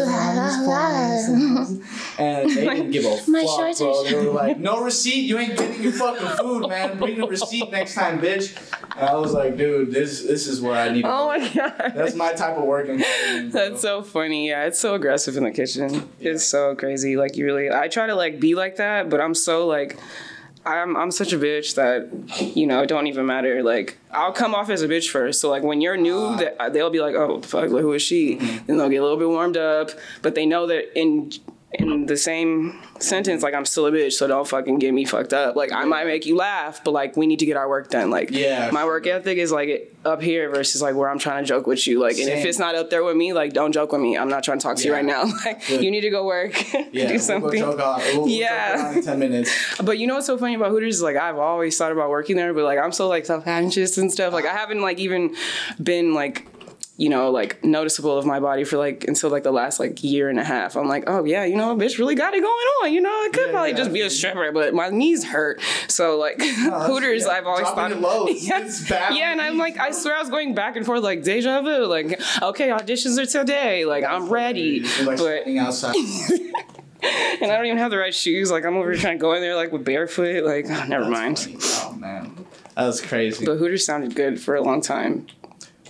they 2.49 2.65
didn't 2.65 2.91
give 2.91 3.05
a 3.05 3.17
My 3.31 3.43
fuck, 3.45 3.77
bro. 3.77 4.03
They 4.03 4.15
were 4.15 4.23
like, 4.33 4.59
"No 4.59 4.83
receipt. 4.83 5.21
You 5.21 5.37
ain't 5.39 5.57
getting 5.57 5.81
your 5.81 5.93
fucking 5.93 6.27
food, 6.37 6.67
man. 6.69 6.97
Bring 6.97 7.19
the 7.19 7.27
receipt 7.27 7.71
next 7.71 7.95
time, 7.95 8.19
bitch." 8.19 8.55
And 8.97 9.09
I 9.09 9.15
was 9.15 9.31
like, 9.33 9.55
"Dude, 9.57 9.91
this 9.91 10.23
this 10.23 10.45
is 10.45 10.59
where 10.61 10.75
I 10.75 10.89
need 10.89 11.03
to 11.03 11.09
Oh 11.09 11.27
my 11.27 11.39
god. 11.47 11.93
That's 11.95 12.15
my 12.15 12.33
type 12.33 12.57
of 12.57 12.65
work 12.65 12.89
environment. 12.89 13.53
bro. 13.53 13.69
That's 13.69 13.81
so 13.81 14.03
funny. 14.03 14.49
Yeah, 14.49 14.65
it's 14.65 14.79
so 14.79 14.93
aggressive 14.95 15.37
in 15.37 15.45
the 15.45 15.51
kitchen. 15.51 16.09
It's 16.19 16.43
so 16.43 16.75
crazy. 16.75 17.15
Like 17.15 17.37
you 17.37 17.45
really 17.45 17.71
I 17.71 17.87
try 17.87 18.07
to 18.07 18.15
like 18.15 18.41
be 18.41 18.55
like 18.55 18.75
that, 18.75 19.09
but 19.09 19.21
I'm 19.21 19.33
so 19.35 19.67
like 19.67 19.97
I'm 20.65 20.95
I'm 20.95 21.11
such 21.11 21.33
a 21.33 21.37
bitch 21.37 21.75
that 21.75 22.55
you 22.55 22.65
know 22.67 22.81
it 22.83 22.87
don't 22.87 23.07
even 23.07 23.25
matter. 23.25 23.61
Like 23.63 23.97
I'll 24.11 24.31
come 24.31 24.55
off 24.55 24.69
as 24.69 24.81
a 24.81 24.87
bitch 24.87 25.09
first. 25.09 25.41
So 25.41 25.49
like 25.49 25.63
when 25.63 25.81
you're 25.81 25.97
new, 25.97 26.37
Ah. 26.59 26.69
they'll 26.69 26.89
be 26.89 27.01
like, 27.01 27.15
oh 27.15 27.41
fuck, 27.41 27.69
like, 27.69 27.81
who 27.81 27.93
is 27.93 28.01
she? 28.01 28.37
Mm-hmm. 28.37 28.65
Then 28.67 28.77
they'll 28.77 28.89
get 28.89 28.97
a 28.97 29.03
little 29.03 29.17
bit 29.17 29.27
warmed 29.27 29.57
up, 29.57 29.91
but 30.21 30.35
they 30.35 30.45
know 30.45 30.67
that 30.67 30.97
in 30.97 31.31
in 31.73 32.05
the 32.05 32.17
same 32.17 32.79
sentence, 32.99 33.41
like 33.43 33.53
I'm 33.53 33.65
still 33.65 33.85
a 33.87 33.91
bitch, 33.91 34.13
so 34.13 34.27
don't 34.27 34.47
fucking 34.47 34.79
get 34.79 34.93
me 34.93 35.05
fucked 35.05 35.33
up. 35.33 35.55
Like 35.55 35.71
I 35.71 35.83
might 35.85 36.05
make 36.05 36.25
you 36.25 36.35
laugh, 36.35 36.83
but 36.83 36.91
like 36.91 37.17
we 37.17 37.27
need 37.27 37.39
to 37.39 37.45
get 37.45 37.57
our 37.57 37.67
work 37.67 37.89
done. 37.89 38.09
Like 38.09 38.29
Yeah, 38.31 38.69
my 38.71 38.81
sure. 38.81 38.87
work 38.89 39.07
ethic 39.07 39.37
is 39.37 39.51
like 39.51 39.93
up 40.05 40.21
here 40.21 40.49
versus 40.49 40.81
like 40.81 40.95
where 40.95 41.09
I'm 41.09 41.17
trying 41.19 41.43
to 41.43 41.47
joke 41.47 41.65
with 41.67 41.87
you. 41.87 41.99
Like 41.99 42.17
and 42.17 42.29
if 42.29 42.45
it's 42.45 42.59
not 42.59 42.75
up 42.75 42.89
there 42.89 43.03
with 43.03 43.15
me, 43.15 43.33
like 43.33 43.53
don't 43.53 43.71
joke 43.71 43.91
with 43.91 44.01
me. 44.01 44.17
I'm 44.17 44.29
not 44.29 44.43
trying 44.43 44.59
to 44.59 44.63
talk 44.63 44.77
to 44.77 44.85
you 44.87 44.93
right 44.93 45.05
now. 45.05 45.23
Like 45.45 45.65
Good. 45.67 45.83
you 45.83 45.91
need 45.91 46.01
to 46.01 46.09
go 46.09 46.25
work, 46.25 46.53
Yeah, 46.93 47.07
do 47.07 47.17
something. 47.17 47.49
We'll 47.51 47.75
go 47.75 47.77
joke 47.77 47.79
on, 47.81 48.17
we'll, 48.17 48.27
Yeah. 48.29 49.01
ten 49.03 49.19
minutes. 49.19 49.51
But 49.83 49.97
you 49.97 50.07
know 50.07 50.15
what's 50.15 50.27
so 50.27 50.37
funny 50.37 50.55
about 50.55 50.69
Hooters 50.69 50.95
is 50.97 51.01
like 51.01 51.15
I've 51.17 51.37
always 51.37 51.77
thought 51.77 51.91
about 51.91 52.09
working 52.09 52.35
there, 52.35 52.53
but 52.53 52.63
like 52.63 52.79
I'm 52.79 52.91
so 52.91 53.07
like 53.07 53.25
self 53.25 53.43
conscious 53.43 53.97
and 53.97 54.11
stuff. 54.11 54.31
Like 54.33 54.45
I 54.45 54.53
haven't 54.53 54.81
like 54.81 54.99
even 54.99 55.35
been 55.81 56.13
like 56.13 56.45
you 56.95 57.09
know 57.09 57.31
like 57.31 57.63
noticeable 57.63 58.15
of 58.17 58.25
my 58.25 58.39
body 58.39 58.63
for 58.63 58.77
like 58.77 59.03
until 59.07 59.29
like 59.31 59.41
the 59.43 59.51
last 59.51 59.79
like 59.79 60.03
year 60.03 60.29
and 60.29 60.39
a 60.39 60.43
half. 60.43 60.75
I'm 60.75 60.87
like, 60.87 61.05
oh 61.07 61.23
yeah, 61.23 61.43
you 61.43 61.55
know, 61.55 61.75
bitch 61.75 61.97
really 61.97 62.13
got 62.15 62.33
it 62.35 62.41
going 62.41 62.67
on. 62.83 62.93
You 62.93 63.01
know, 63.01 63.09
I 63.09 63.29
could 63.33 63.47
Yeah, 63.47 63.51
probably 63.51 63.71
yeah, 63.71 63.77
just 63.77 63.93
be 63.93 64.01
a 64.01 64.09
stripper, 64.09 64.51
but 64.51 64.73
my 64.75 64.89
knees 64.89 65.23
hurt. 65.23 65.59
So 65.87 66.17
like 66.17 66.35
oh, 66.39 66.45
that's- 66.69 66.87
Hooters, 66.87 67.25
yeah, 67.25 67.31
I've 67.31 67.47
always 67.47 67.67
thought 67.67 67.91
it 67.91 67.99
low. 68.01 68.25
It's 68.27 68.87
bad 68.87 69.15
Yeah, 69.15 69.31
and 69.31 69.41
I'm 69.41 69.57
like, 69.57 69.77
I 69.79 69.89
swear 69.91 70.15
I 70.15 70.19
was 70.19 70.29
going 70.29 70.53
back 70.53 70.75
and 70.75 70.85
forth 70.85 71.01
like 71.01 71.23
deja 71.23 71.61
vu. 71.61 71.85
Like, 71.85 72.21
okay, 72.41 72.69
auditions 72.69 73.17
are 73.17 73.25
today. 73.25 73.85
Like 73.85 74.03
I'm 74.03 74.29
ready, 74.29 74.81
like 75.03 75.17
but 75.17 75.47
outside. 75.57 75.95
and 77.01 77.51
I 77.51 77.55
don't 77.57 77.65
even 77.65 77.77
have 77.79 77.91
the 77.91 77.97
right 77.97 78.13
shoes. 78.13 78.51
Like 78.51 78.65
I'm 78.65 78.77
over 78.77 78.91
here 78.91 79.01
trying 79.01 79.17
to 79.17 79.21
go 79.21 79.33
in 79.33 79.41
there 79.41 79.55
like 79.55 79.71
with 79.71 79.83
barefoot. 79.83 80.43
Like 80.45 80.65
oh, 80.69 80.85
never 80.87 81.09
mind. 81.09 81.39
Funny. 81.39 81.57
Oh 81.59 81.93
man, 81.93 82.45
that 82.75 82.85
was 82.85 83.01
crazy. 83.01 83.45
But 83.45 83.57
Hooters 83.57 83.83
sounded 83.85 84.15
good 84.15 84.39
for 84.39 84.55
a 84.55 84.61
long 84.61 84.79
time. 84.81 85.25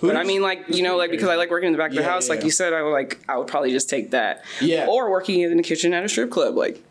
But 0.00 0.16
I 0.16 0.24
mean, 0.24 0.42
like 0.42 0.64
you 0.68 0.82
know, 0.82 0.96
like 0.96 1.10
because 1.10 1.28
I 1.28 1.36
like 1.36 1.50
working 1.50 1.68
in 1.68 1.72
the 1.72 1.78
back 1.78 1.90
of 1.90 1.96
the 1.96 2.02
Yeah, 2.02 2.08
house, 2.08 2.28
yeah, 2.28 2.34
like 2.34 2.44
you 2.44 2.50
said, 2.50 2.72
I 2.72 2.82
would 2.82 2.90
like 2.90 3.24
I 3.28 3.38
would 3.38 3.46
probably 3.46 3.70
just 3.70 3.88
take 3.88 4.10
that. 4.10 4.44
Yeah. 4.60 4.86
Or 4.88 5.10
working 5.10 5.40
in 5.40 5.56
the 5.56 5.62
kitchen 5.62 5.94
at 5.94 6.04
a 6.04 6.08
strip 6.08 6.30
club. 6.30 6.54
Like, 6.56 6.82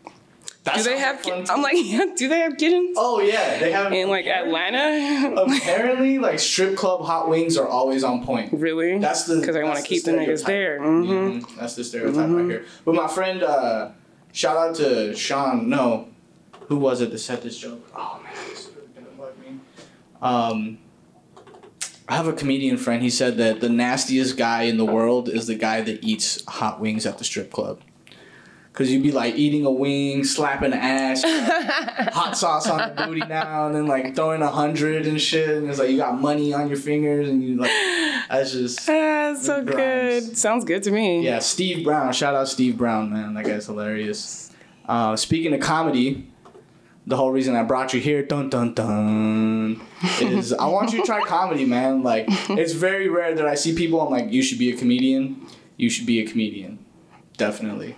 That 0.64 0.76
do 0.76 0.82
they 0.82 0.98
have? 0.98 1.22
ki- 1.22 1.30
I'm 1.50 1.62
like, 1.62 1.76
yeah, 1.76 2.06
do 2.16 2.28
they 2.28 2.38
have 2.40 2.56
kittens 2.56 2.96
oh 2.98 3.20
yeah, 3.20 3.58
they 3.58 3.70
have 3.72 3.92
in 3.92 4.08
like 4.08 4.26
Atlanta? 4.26 5.34
Apparently, 5.46 6.18
like 6.18 6.38
strip 6.40 6.76
club 6.76 7.04
hot 7.04 7.28
wings 7.28 7.56
are 7.56 7.68
always 7.68 8.02
on 8.02 8.24
point. 8.24 8.52
really? 8.52 8.98
That's 8.98 9.24
the 9.24 9.38
because 9.38 9.54
I 9.56 9.62
want 9.64 9.76
to 9.78 9.84
keep 9.84 10.02
the 10.04 10.12
niggas 10.12 10.38
stereotype. 10.40 10.46
there. 10.46 10.78
hmm 10.80 11.02
Mhm, 11.40 11.56
That's 11.56 11.74
the 11.76 11.84
stereotype 11.84 12.30
right 12.30 12.44
here. 12.46 12.64
But 12.84 12.94
my 12.94 13.06
friend, 13.06 13.42
uh, 13.42 13.90
shout 14.32 14.56
out 14.56 14.74
to 14.76 15.14
Sean. 15.14 15.68
No, 15.68 16.08
who 16.68 16.76
was 16.78 17.00
it 17.02 17.10
that 17.10 17.18
said 17.18 17.42
this 17.42 17.58
joke? 17.58 17.86
Oh 17.94 18.20
man, 18.24 18.32
this 18.48 18.60
is 18.60 18.70
gonna 18.94 19.06
bug 19.18 19.34
me. 19.38 19.60
Um, 20.22 20.78
I 22.08 22.16
have 22.16 22.26
a 22.28 22.32
comedian 22.32 22.76
friend. 22.76 23.02
He 23.02 23.10
said 23.10 23.38
that 23.38 23.60
the 23.60 23.68
nastiest 23.68 24.36
guy 24.36 24.62
in 24.62 24.76
the 24.76 24.84
world 24.84 25.28
is 25.28 25.46
the 25.46 25.54
guy 25.54 25.80
that 25.80 26.04
eats 26.04 26.44
hot 26.46 26.80
wings 26.80 27.06
at 27.06 27.18
the 27.18 27.24
strip 27.24 27.50
club. 27.50 27.80
Cause 28.74 28.90
you'd 28.90 29.04
be 29.04 29.12
like 29.12 29.36
eating 29.36 29.64
a 29.64 29.70
wing, 29.70 30.24
slapping 30.24 30.72
the 30.72 30.76
ass, 30.76 31.22
hot 32.12 32.36
sauce 32.36 32.68
on 32.68 32.78
the 32.96 33.04
booty 33.06 33.20
now, 33.20 33.66
and 33.68 33.74
then 33.76 33.86
like 33.86 34.16
throwing 34.16 34.42
a 34.42 34.48
hundred 34.50 35.06
and 35.06 35.20
shit, 35.20 35.48
and 35.48 35.70
it's 35.70 35.78
like 35.78 35.90
you 35.90 35.96
got 35.96 36.20
money 36.20 36.52
on 36.52 36.66
your 36.68 36.76
fingers, 36.76 37.28
and 37.28 37.40
you 37.40 37.54
like, 37.56 37.70
that's 38.28 38.50
just 38.50 38.80
Ah, 38.90 39.36
so 39.38 39.62
good. 39.64 40.36
Sounds 40.36 40.64
good 40.64 40.82
to 40.82 40.90
me. 40.90 41.24
yeah, 41.24 41.38
Steve 41.38 41.84
Brown. 41.84 42.12
Shout 42.12 42.34
out 42.34 42.48
Steve 42.48 42.76
Brown, 42.76 43.12
man. 43.12 43.34
That 43.34 43.44
guy's 43.44 43.66
hilarious. 43.66 44.50
Uh, 44.88 45.14
speaking 45.14 45.54
of 45.54 45.60
comedy, 45.60 46.26
the 47.06 47.16
whole 47.16 47.30
reason 47.30 47.54
I 47.54 47.62
brought 47.62 47.92
you 47.92 48.00
here, 48.00 48.22
dun 48.22 48.48
dun 48.48 48.74
dun, 48.74 49.80
is 50.20 50.52
I 50.52 50.66
want 50.66 50.92
you 50.92 51.00
to 51.00 51.06
try 51.06 51.20
comedy, 51.22 51.64
man. 51.64 52.02
Like, 52.02 52.26
it's 52.28 52.72
very 52.72 53.08
rare 53.08 53.34
that 53.34 53.46
I 53.46 53.54
see 53.54 53.74
people. 53.74 54.00
I'm 54.00 54.10
like, 54.10 54.32
you 54.32 54.42
should 54.42 54.58
be 54.58 54.70
a 54.70 54.76
comedian. 54.76 55.46
You 55.76 55.90
should 55.90 56.06
be 56.06 56.20
a 56.20 56.26
comedian. 56.26 56.84
Definitely. 57.36 57.96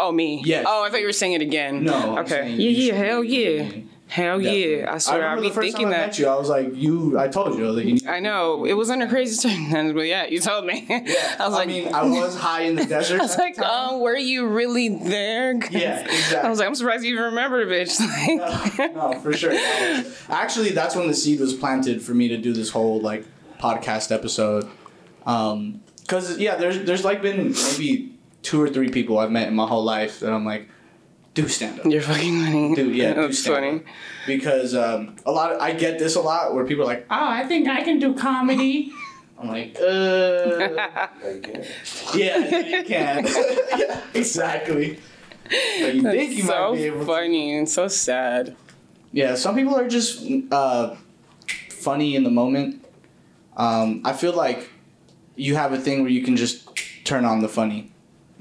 Oh 0.00 0.12
me. 0.12 0.42
Yes. 0.44 0.64
Oh, 0.66 0.84
I 0.84 0.90
thought 0.90 1.00
you 1.00 1.06
were 1.06 1.12
saying 1.12 1.34
it 1.34 1.42
again. 1.42 1.84
No. 1.84 2.16
I'm 2.16 2.24
Okay. 2.24 2.50
Yeah, 2.50 2.70
you 2.70 2.86
yeah. 2.86 2.94
Hell 2.94 3.24
yeah. 3.24 3.58
comedian. 3.58 3.90
Hell 4.08 4.38
Definitely. 4.38 4.80
yeah! 4.80 4.94
I 4.94 4.98
swear, 4.98 5.28
I 5.28 5.34
remember 5.34 5.60
be 5.60 5.70
thinking 5.70 5.88
I 5.88 5.90
that. 5.90 6.06
met 6.06 6.18
you, 6.18 6.28
I 6.28 6.36
was 6.36 6.48
like, 6.48 6.74
you. 6.74 7.18
I 7.18 7.28
told 7.28 7.58
you. 7.58 7.66
I 7.66 7.70
like, 7.70 7.84
you 7.84 7.98
I 8.08 8.20
know 8.20 8.64
it 8.64 8.72
was 8.72 8.88
under 8.88 9.06
crazy 9.06 9.34
circumstances, 9.34 9.92
but 9.92 10.06
yeah, 10.06 10.26
you 10.26 10.40
told 10.40 10.64
me. 10.64 10.86
Yeah, 10.88 11.36
I 11.38 11.46
was 11.46 11.54
like, 11.54 11.68
I 11.68 11.72
mean, 11.72 11.94
I 11.94 12.02
was 12.04 12.34
high 12.38 12.62
in 12.62 12.76
the 12.76 12.84
desert. 12.96 13.20
I 13.20 13.24
was 13.24 13.36
like, 13.36 13.58
um, 13.58 14.00
were 14.00 14.16
you 14.16 14.46
really 14.48 14.88
there? 14.88 15.54
Yeah, 15.70 16.00
exactly. 16.00 16.38
I 16.38 16.48
was 16.48 16.58
like, 16.58 16.68
I'm 16.68 16.74
surprised 16.74 17.04
you 17.04 17.12
even 17.12 17.24
remember, 17.24 17.66
bitch. 17.66 17.98
Like, 18.78 18.94
no, 18.94 19.12
for 19.20 19.32
sure. 19.34 19.52
Actually, 20.30 20.70
that's 20.70 20.94
when 20.96 21.06
the 21.06 21.14
seed 21.14 21.38
was 21.40 21.52
planted 21.52 22.00
for 22.02 22.14
me 22.14 22.28
to 22.28 22.38
do 22.38 22.52
this 22.54 22.70
whole 22.70 23.00
like 23.00 23.26
podcast 23.60 24.10
episode. 24.10 24.68
Um, 25.26 25.82
cause 26.06 26.38
yeah, 26.38 26.56
there's 26.56 26.82
there's 26.84 27.04
like 27.04 27.20
been 27.20 27.52
maybe 27.72 28.14
two 28.42 28.62
or 28.62 28.68
three 28.70 28.88
people 28.88 29.18
I've 29.18 29.30
met 29.30 29.48
in 29.48 29.54
my 29.54 29.66
whole 29.66 29.84
life 29.84 30.20
that 30.20 30.32
I'm 30.32 30.44
like, 30.46 30.68
do 31.42 31.48
stand 31.48 31.80
up. 31.80 31.86
You're 31.86 32.02
fucking 32.02 32.44
funny. 32.44 32.74
Dude, 32.74 32.96
yeah, 32.96 33.14
do 33.14 33.22
that's 33.22 33.46
funny. 33.46 33.82
Because 34.26 34.74
um, 34.74 35.16
a 35.24 35.30
lot 35.30 35.52
of, 35.52 35.60
I 35.60 35.72
get 35.72 35.98
this 35.98 36.16
a 36.16 36.20
lot 36.20 36.54
where 36.54 36.64
people 36.64 36.82
are 36.84 36.86
like, 36.86 37.06
oh, 37.10 37.28
I 37.28 37.44
think 37.46 37.68
I 37.68 37.82
can 37.82 37.98
do 37.98 38.14
comedy. 38.14 38.92
I'm 39.38 39.48
like, 39.48 39.76
uh, 39.80 39.84
yeah, 42.14 42.38
you 42.38 42.84
can. 42.84 43.26
yeah, 43.26 44.00
exactly. 44.14 44.98
But 45.44 45.94
you 45.94 46.02
think 46.02 46.32
you 46.32 46.42
so 46.42 46.70
might 46.70 46.76
be 46.76 46.84
able 46.84 47.00
to. 47.00 47.06
funny 47.06 47.56
and 47.56 47.68
so 47.68 47.86
sad. 47.88 48.56
Yeah, 49.12 49.36
some 49.36 49.54
people 49.54 49.76
are 49.76 49.88
just 49.88 50.26
uh, 50.50 50.96
funny 51.70 52.16
in 52.16 52.24
the 52.24 52.30
moment. 52.30 52.84
Um, 53.56 54.02
I 54.04 54.12
feel 54.12 54.34
like 54.34 54.68
you 55.36 55.54
have 55.54 55.72
a 55.72 55.78
thing 55.78 56.02
where 56.02 56.10
you 56.10 56.22
can 56.22 56.36
just 56.36 56.68
turn 57.04 57.24
on 57.24 57.40
the 57.40 57.48
funny. 57.48 57.92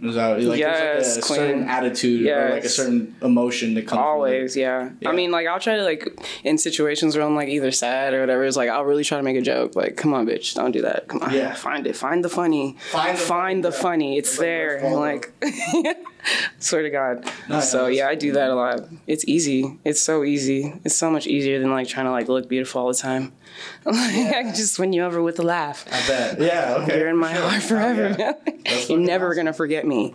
Is 0.01 0.13
that, 0.15 0.39
like, 0.41 0.59
Yes, 0.59 1.15
like 1.15 1.23
a 1.23 1.27
queen. 1.27 1.37
certain 1.39 1.63
attitude 1.69 2.27
or 2.27 2.49
like 2.51 2.63
a 2.63 2.69
certain 2.69 3.15
emotion 3.23 3.73
that 3.73 3.87
comes. 3.87 3.99
Always, 3.99 4.55
yeah. 4.55 4.91
Yeah. 4.99 5.09
I 5.09 5.13
mean, 5.13 5.31
like, 5.31 5.47
I'll 5.47 5.59
try 5.59 5.75
to, 5.77 5.83
like, 5.83 6.07
in 6.43 6.57
situations 6.59 7.15
where 7.17 7.25
I'm, 7.25 7.35
like, 7.35 7.49
either 7.49 7.71
sad 7.71 8.13
or 8.13 8.19
whatever, 8.19 8.43
it's 8.43 8.55
like, 8.57 8.69
I'll 8.69 8.85
really 8.85 9.03
try 9.03 9.17
to 9.17 9.23
make 9.23 9.37
a 9.37 9.41
joke. 9.41 9.75
Like, 9.75 9.97
come 9.97 10.13
on, 10.13 10.27
bitch, 10.27 10.53
don't 10.53 10.71
do 10.71 10.83
that. 10.83 11.07
Come 11.07 11.21
on. 11.23 11.33
Yeah. 11.33 11.53
Find 11.55 11.87
it. 11.87 11.95
Find 11.95 12.23
the 12.23 12.29
funny. 12.29 12.77
Find 12.91 13.17
the 13.17 13.21
Find 13.21 13.63
the 13.63 13.71
funny, 13.71 13.81
funny. 13.81 14.17
It's 14.19 14.29
It's 14.29 14.37
there. 14.37 14.79
Where's 14.83 14.95
like, 14.95 15.33
swear 16.59 16.81
to 16.83 16.89
God. 16.89 17.29
No, 17.50 17.59
so, 17.59 17.88
yeah, 17.88 18.03
yeah, 18.05 18.09
I 18.09 18.15
do 18.15 18.31
that 18.33 18.50
a 18.50 18.55
lot. 18.55 18.81
It's 19.07 19.24
easy. 19.27 19.79
It's 19.86 20.01
so 20.01 20.24
easy. 20.24 20.74
It's 20.83 20.95
so 20.95 21.09
much 21.12 21.27
easier 21.27 21.59
than, 21.59 21.71
like, 21.71 21.88
trying 21.88 22.05
to, 22.05 22.12
like, 22.12 22.27
look 22.27 22.47
beautiful 22.50 22.81
all 22.81 22.88
the 22.88 22.93
time. 22.93 23.33
Like, 23.86 23.95
I 23.95 24.43
can 24.43 24.53
just 24.55 24.77
win 24.77 24.93
you 24.93 25.03
over 25.03 25.21
with 25.21 25.39
a 25.39 25.43
laugh. 25.43 25.86
I 25.88 26.07
bet. 26.07 26.39
Yeah. 26.39 26.75
Okay. 26.81 27.00
You're 27.00 27.09
in 27.09 27.17
my 27.17 27.33
Sure. 27.33 27.50
heart 27.50 27.63
forever, 27.63 28.15
Yeah. 28.19 28.33
man. 28.45 28.62
You're 28.88 29.00
never 29.00 29.27
awesome. 29.29 29.38
gonna 29.45 29.53
forget 29.53 29.86
me. 29.88 30.13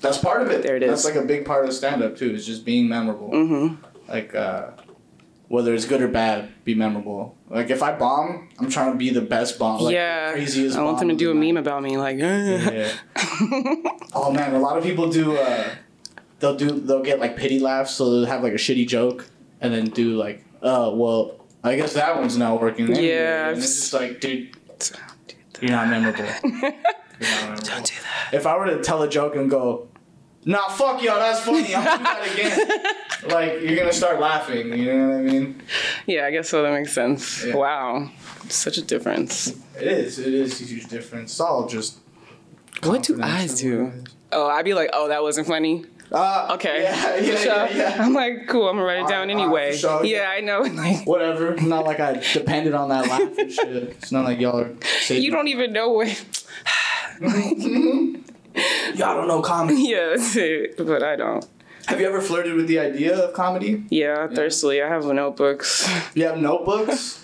That's 0.00 0.18
part 0.18 0.42
of 0.42 0.50
it. 0.50 0.62
There 0.64 0.76
it 0.76 0.82
is. 0.82 0.90
That's 0.90 1.04
like 1.14 1.22
a 1.22 1.26
big 1.26 1.44
part 1.46 1.64
of 1.64 1.72
stand 1.72 2.02
up 2.02 2.16
too. 2.16 2.30
Is 2.34 2.44
just 2.44 2.64
being 2.64 2.88
memorable. 2.88 3.30
Mm-hmm. 3.30 3.82
Like 4.10 4.34
uh, 4.34 4.70
whether 5.48 5.74
it's 5.74 5.84
good 5.84 6.00
or 6.02 6.08
bad, 6.08 6.48
be 6.64 6.74
memorable. 6.74 7.36
Like 7.48 7.70
if 7.70 7.82
I 7.82 7.92
bomb, 7.92 8.48
I'm 8.58 8.70
trying 8.70 8.92
to 8.92 8.98
be 8.98 9.10
the 9.10 9.20
best 9.20 9.58
bomb. 9.58 9.82
Like 9.82 9.94
yeah. 9.94 10.28
The 10.30 10.38
craziest. 10.38 10.76
I 10.76 10.82
want 10.82 10.98
them 10.98 11.08
to 11.08 11.14
do 11.16 11.30
a 11.30 11.34
meme 11.34 11.56
about 11.56 11.82
me, 11.82 11.96
like, 11.96 12.18
Yeah. 12.18 12.92
oh 14.14 14.32
man, 14.32 14.54
a 14.54 14.58
lot 14.58 14.76
of 14.78 14.84
people 14.84 15.10
do. 15.10 15.36
Uh, 15.36 15.68
they'll 16.40 16.56
do. 16.56 16.70
They'll 16.70 17.02
get 17.02 17.20
like 17.20 17.36
pity 17.36 17.58
laughs, 17.58 17.92
so 17.94 18.10
they'll 18.10 18.26
have 18.26 18.42
like 18.42 18.52
a 18.52 18.56
shitty 18.56 18.86
joke, 18.88 19.28
and 19.60 19.72
then 19.72 19.86
do 19.86 20.16
like, 20.16 20.44
oh 20.62 20.94
well, 20.94 21.46
I 21.62 21.76
guess 21.76 21.94
that 21.94 22.18
one's 22.18 22.36
not 22.36 22.60
working. 22.60 22.86
Anyway. 22.86 23.08
Yeah, 23.08 23.48
and 23.50 23.58
it's 23.58 23.66
just 23.66 23.92
like, 23.92 24.20
dude, 24.20 24.56
you're 25.60 25.70
Don't 25.70 25.70
not 25.70 25.88
memorable. 25.88 26.24
You're 27.20 27.30
not 27.30 27.42
memorable. 27.42 27.62
do 27.84 27.94
that. 28.02 28.30
If 28.32 28.46
I 28.46 28.56
were 28.58 28.66
to 28.66 28.82
tell 28.82 29.02
a 29.02 29.08
joke 29.08 29.36
and 29.36 29.48
go, 29.48 29.88
nah, 30.44 30.68
fuck 30.68 31.02
y'all, 31.02 31.18
that's 31.18 31.40
funny, 31.40 31.70
gonna 31.72 31.98
do 31.98 32.02
that 32.04 32.32
again. 32.32 33.30
like 33.30 33.62
you're 33.62 33.76
gonna 33.76 33.92
start 33.92 34.20
laughing. 34.20 34.72
You 34.72 34.92
know 34.94 35.08
what 35.08 35.16
I 35.18 35.20
mean? 35.22 35.62
Yeah, 36.06 36.26
I 36.26 36.30
guess 36.30 36.48
so. 36.48 36.62
That 36.62 36.72
makes 36.72 36.92
sense. 36.92 37.44
Yeah. 37.44 37.56
Wow, 37.56 38.10
such 38.48 38.78
a 38.78 38.82
difference. 38.82 39.48
It 39.76 39.86
is. 39.86 40.18
It 40.18 40.32
is 40.34 40.60
a 40.60 40.64
huge 40.64 40.86
difference. 40.88 41.32
It's 41.32 41.40
all 41.40 41.66
just. 41.66 41.98
What 42.82 43.02
do 43.04 43.20
eyes 43.22 43.60
do? 43.60 43.84
what 43.84 43.94
it 43.94 43.98
is. 43.98 44.04
Oh, 44.32 44.48
I'd 44.48 44.64
be 44.64 44.74
like, 44.74 44.90
oh, 44.92 45.08
that 45.08 45.22
wasn't 45.22 45.46
funny. 45.46 45.84
Uh, 46.12 46.50
Okay, 46.52 46.82
Yeah, 46.82 47.16
yeah, 47.16 47.36
sure. 47.36 47.46
yeah, 47.46 47.76
yeah. 47.76 47.96
I'm 48.04 48.12
like, 48.12 48.46
cool. 48.48 48.68
I'm 48.68 48.76
gonna 48.76 48.86
write 48.86 48.98
it 49.04 49.08
down 49.08 49.30
alright, 49.30 49.30
anyway. 49.30 49.72
for 49.72 49.78
sure, 49.78 50.04
yeah, 50.04 50.22
yeah. 50.22 50.28
I 50.30 50.40
know. 50.40 50.62
Like, 50.74 51.06
Whatever. 51.06 51.56
Not 51.56 51.86
like 51.86 51.98
I 52.00 52.20
depended 52.32 52.74
on 52.74 52.88
that 52.90 53.08
laugh 53.08 53.38
and 53.38 53.50
shit. 53.50 53.68
It's 53.68 54.12
not 54.12 54.24
like 54.24 54.38
y'all 54.38 54.60
are. 54.60 54.70
You 55.12 55.30
don't 55.30 55.48
even 55.48 55.72
know 55.72 55.90
what. 55.90 56.24
Y'all 58.94 59.16
don't 59.16 59.28
know 59.28 59.42
comedy. 59.42 59.82
yeah. 59.88 60.16
But 60.76 61.02
I 61.02 61.16
don't. 61.16 61.44
Have 61.86 62.00
you 62.00 62.06
ever 62.06 62.20
flirted 62.20 62.54
with 62.54 62.66
the 62.66 62.78
idea 62.78 63.16
of 63.16 63.34
comedy? 63.34 63.84
Yeah, 63.90 64.28
thirstily. 64.28 64.80
I 64.82 64.88
have 64.88 65.04
notebooks. 65.04 65.88
You 66.14 66.24
have 66.26 66.38
notebooks. 66.38 67.20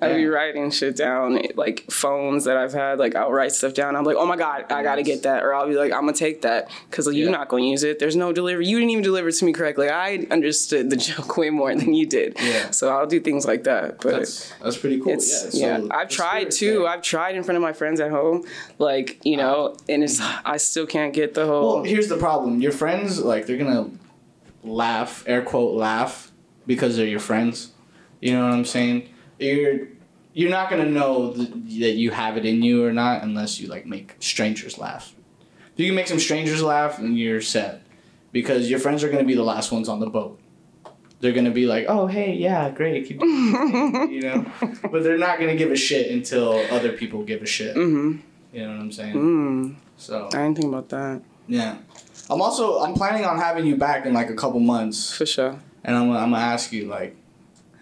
I 0.00 0.14
be 0.14 0.26
writing 0.26 0.70
shit 0.70 0.96
down, 0.96 1.40
like 1.54 1.90
phones 1.90 2.44
that 2.44 2.56
I've 2.56 2.72
had. 2.72 2.98
Like 2.98 3.14
I'll 3.14 3.32
write 3.32 3.52
stuff 3.52 3.74
down. 3.74 3.96
I'm 3.96 4.04
like, 4.04 4.16
oh 4.16 4.26
my 4.26 4.36
god, 4.36 4.72
I 4.72 4.82
gotta 4.82 5.02
get 5.02 5.22
that, 5.24 5.42
or 5.42 5.54
I'll 5.54 5.68
be 5.68 5.74
like, 5.74 5.92
I'm 5.92 6.00
gonna 6.00 6.12
take 6.12 6.42
that 6.42 6.70
because 6.90 7.12
you're 7.12 7.30
not 7.30 7.48
gonna 7.48 7.64
use 7.64 7.84
it. 7.84 7.98
There's 7.98 8.16
no 8.16 8.32
delivery. 8.32 8.66
You 8.66 8.78
didn't 8.78 8.90
even 8.90 9.02
deliver 9.02 9.28
it 9.28 9.34
to 9.36 9.44
me 9.44 9.52
correctly. 9.52 9.88
I 9.90 10.26
understood 10.30 10.90
the 10.90 10.96
joke 11.14 11.36
way 11.36 11.50
more 11.50 11.74
than 11.74 11.94
you 11.94 12.06
did. 12.06 12.36
Yeah. 12.40 12.70
So 12.70 12.90
I'll 12.90 13.06
do 13.06 13.20
things 13.20 13.46
like 13.46 13.64
that. 13.64 14.00
But 14.00 14.18
That's 14.18 14.52
that's 14.62 14.76
pretty 14.76 15.00
cool. 15.00 15.12
yeah. 15.12 15.18
yeah. 15.52 15.76
so 15.78 15.88
I've 15.90 16.08
tried 16.08 16.50
too. 16.50 16.80
there. 16.80 16.88
I've 16.88 17.02
tried 17.02 17.36
in 17.36 17.42
front 17.42 17.56
of 17.56 17.62
my 17.62 17.72
friends 17.72 18.00
at 18.00 18.10
home, 18.10 18.44
like 18.78 19.24
you 19.24 19.36
know, 19.36 19.66
uh-huh. 19.66 19.84
and 19.88 20.04
it's 20.04 20.20
I 20.20 20.56
still 20.56 20.86
can't 20.86 21.12
get 21.12 21.34
the 21.34 21.46
whole. 21.46 21.76
Well, 21.76 21.84
here's 21.84 22.08
the 22.08 22.16
problem. 22.16 22.60
Your 22.60 22.72
friends, 22.72 23.20
like, 23.20 23.46
they're 23.46 23.56
gonna 23.56 23.90
laugh, 24.62 25.24
air 25.26 25.42
quote, 25.42 25.74
laugh, 25.74 26.32
because 26.66 26.96
they're 26.96 27.06
your 27.06 27.20
friends. 27.20 27.72
You 28.20 28.32
know 28.32 28.44
what 28.44 28.54
I'm 28.54 28.64
saying? 28.64 29.08
You're 29.38 29.88
you're 30.32 30.50
not 30.50 30.70
gonna 30.70 30.88
know 30.90 31.32
th- 31.32 31.48
that 31.80 31.92
you 31.94 32.10
have 32.10 32.36
it 32.36 32.44
in 32.44 32.62
you 32.62 32.84
or 32.84 32.92
not 32.92 33.22
unless 33.22 33.60
you 33.60 33.68
like 33.68 33.86
make 33.86 34.16
strangers 34.20 34.78
laugh. 34.78 35.14
If 35.74 35.80
you 35.80 35.86
can 35.86 35.94
make 35.94 36.06
some 36.08 36.20
strangers 36.20 36.62
laugh, 36.62 36.98
then 36.98 37.16
you're 37.16 37.40
set, 37.40 37.82
because 38.32 38.70
your 38.70 38.78
friends 38.78 39.02
are 39.02 39.10
gonna 39.10 39.24
be 39.24 39.34
the 39.34 39.42
last 39.44 39.72
ones 39.72 39.88
on 39.88 40.00
the 40.00 40.08
boat. 40.08 40.38
They're 41.20 41.32
gonna 41.32 41.50
be 41.50 41.66
like, 41.66 41.86
"Oh, 41.88 42.06
hey, 42.06 42.34
yeah, 42.34 42.70
great," 42.70 43.08
you 43.10 44.20
know, 44.20 44.44
but 44.90 45.02
they're 45.02 45.18
not 45.18 45.38
gonna 45.38 45.56
give 45.56 45.70
a 45.70 45.76
shit 45.76 46.10
until 46.10 46.58
other 46.70 46.92
people 46.92 47.22
give 47.24 47.42
a 47.42 47.46
shit. 47.46 47.76
mm-hmm. 47.76 48.18
You 48.52 48.62
know 48.62 48.68
what 48.68 48.80
I'm 48.80 48.92
saying? 48.92 49.14
Mm, 49.14 49.74
So 49.96 50.26
I 50.26 50.42
didn't 50.42 50.56
think 50.56 50.68
about 50.68 50.88
that 50.90 51.22
yeah. 51.46 51.76
I'm 52.30 52.40
also 52.40 52.80
I'm 52.80 52.94
planning 52.94 53.24
on 53.24 53.38
having 53.38 53.66
you 53.66 53.76
back 53.76 54.06
in 54.06 54.14
like 54.14 54.30
a 54.30 54.34
couple 54.34 54.60
months, 54.60 55.14
for 55.14 55.26
sure. 55.26 55.58
and 55.82 55.96
I'm 55.96 56.10
I'm 56.12 56.30
gonna 56.30 56.38
ask 56.38 56.72
you 56.72 56.86
like, 56.86 57.16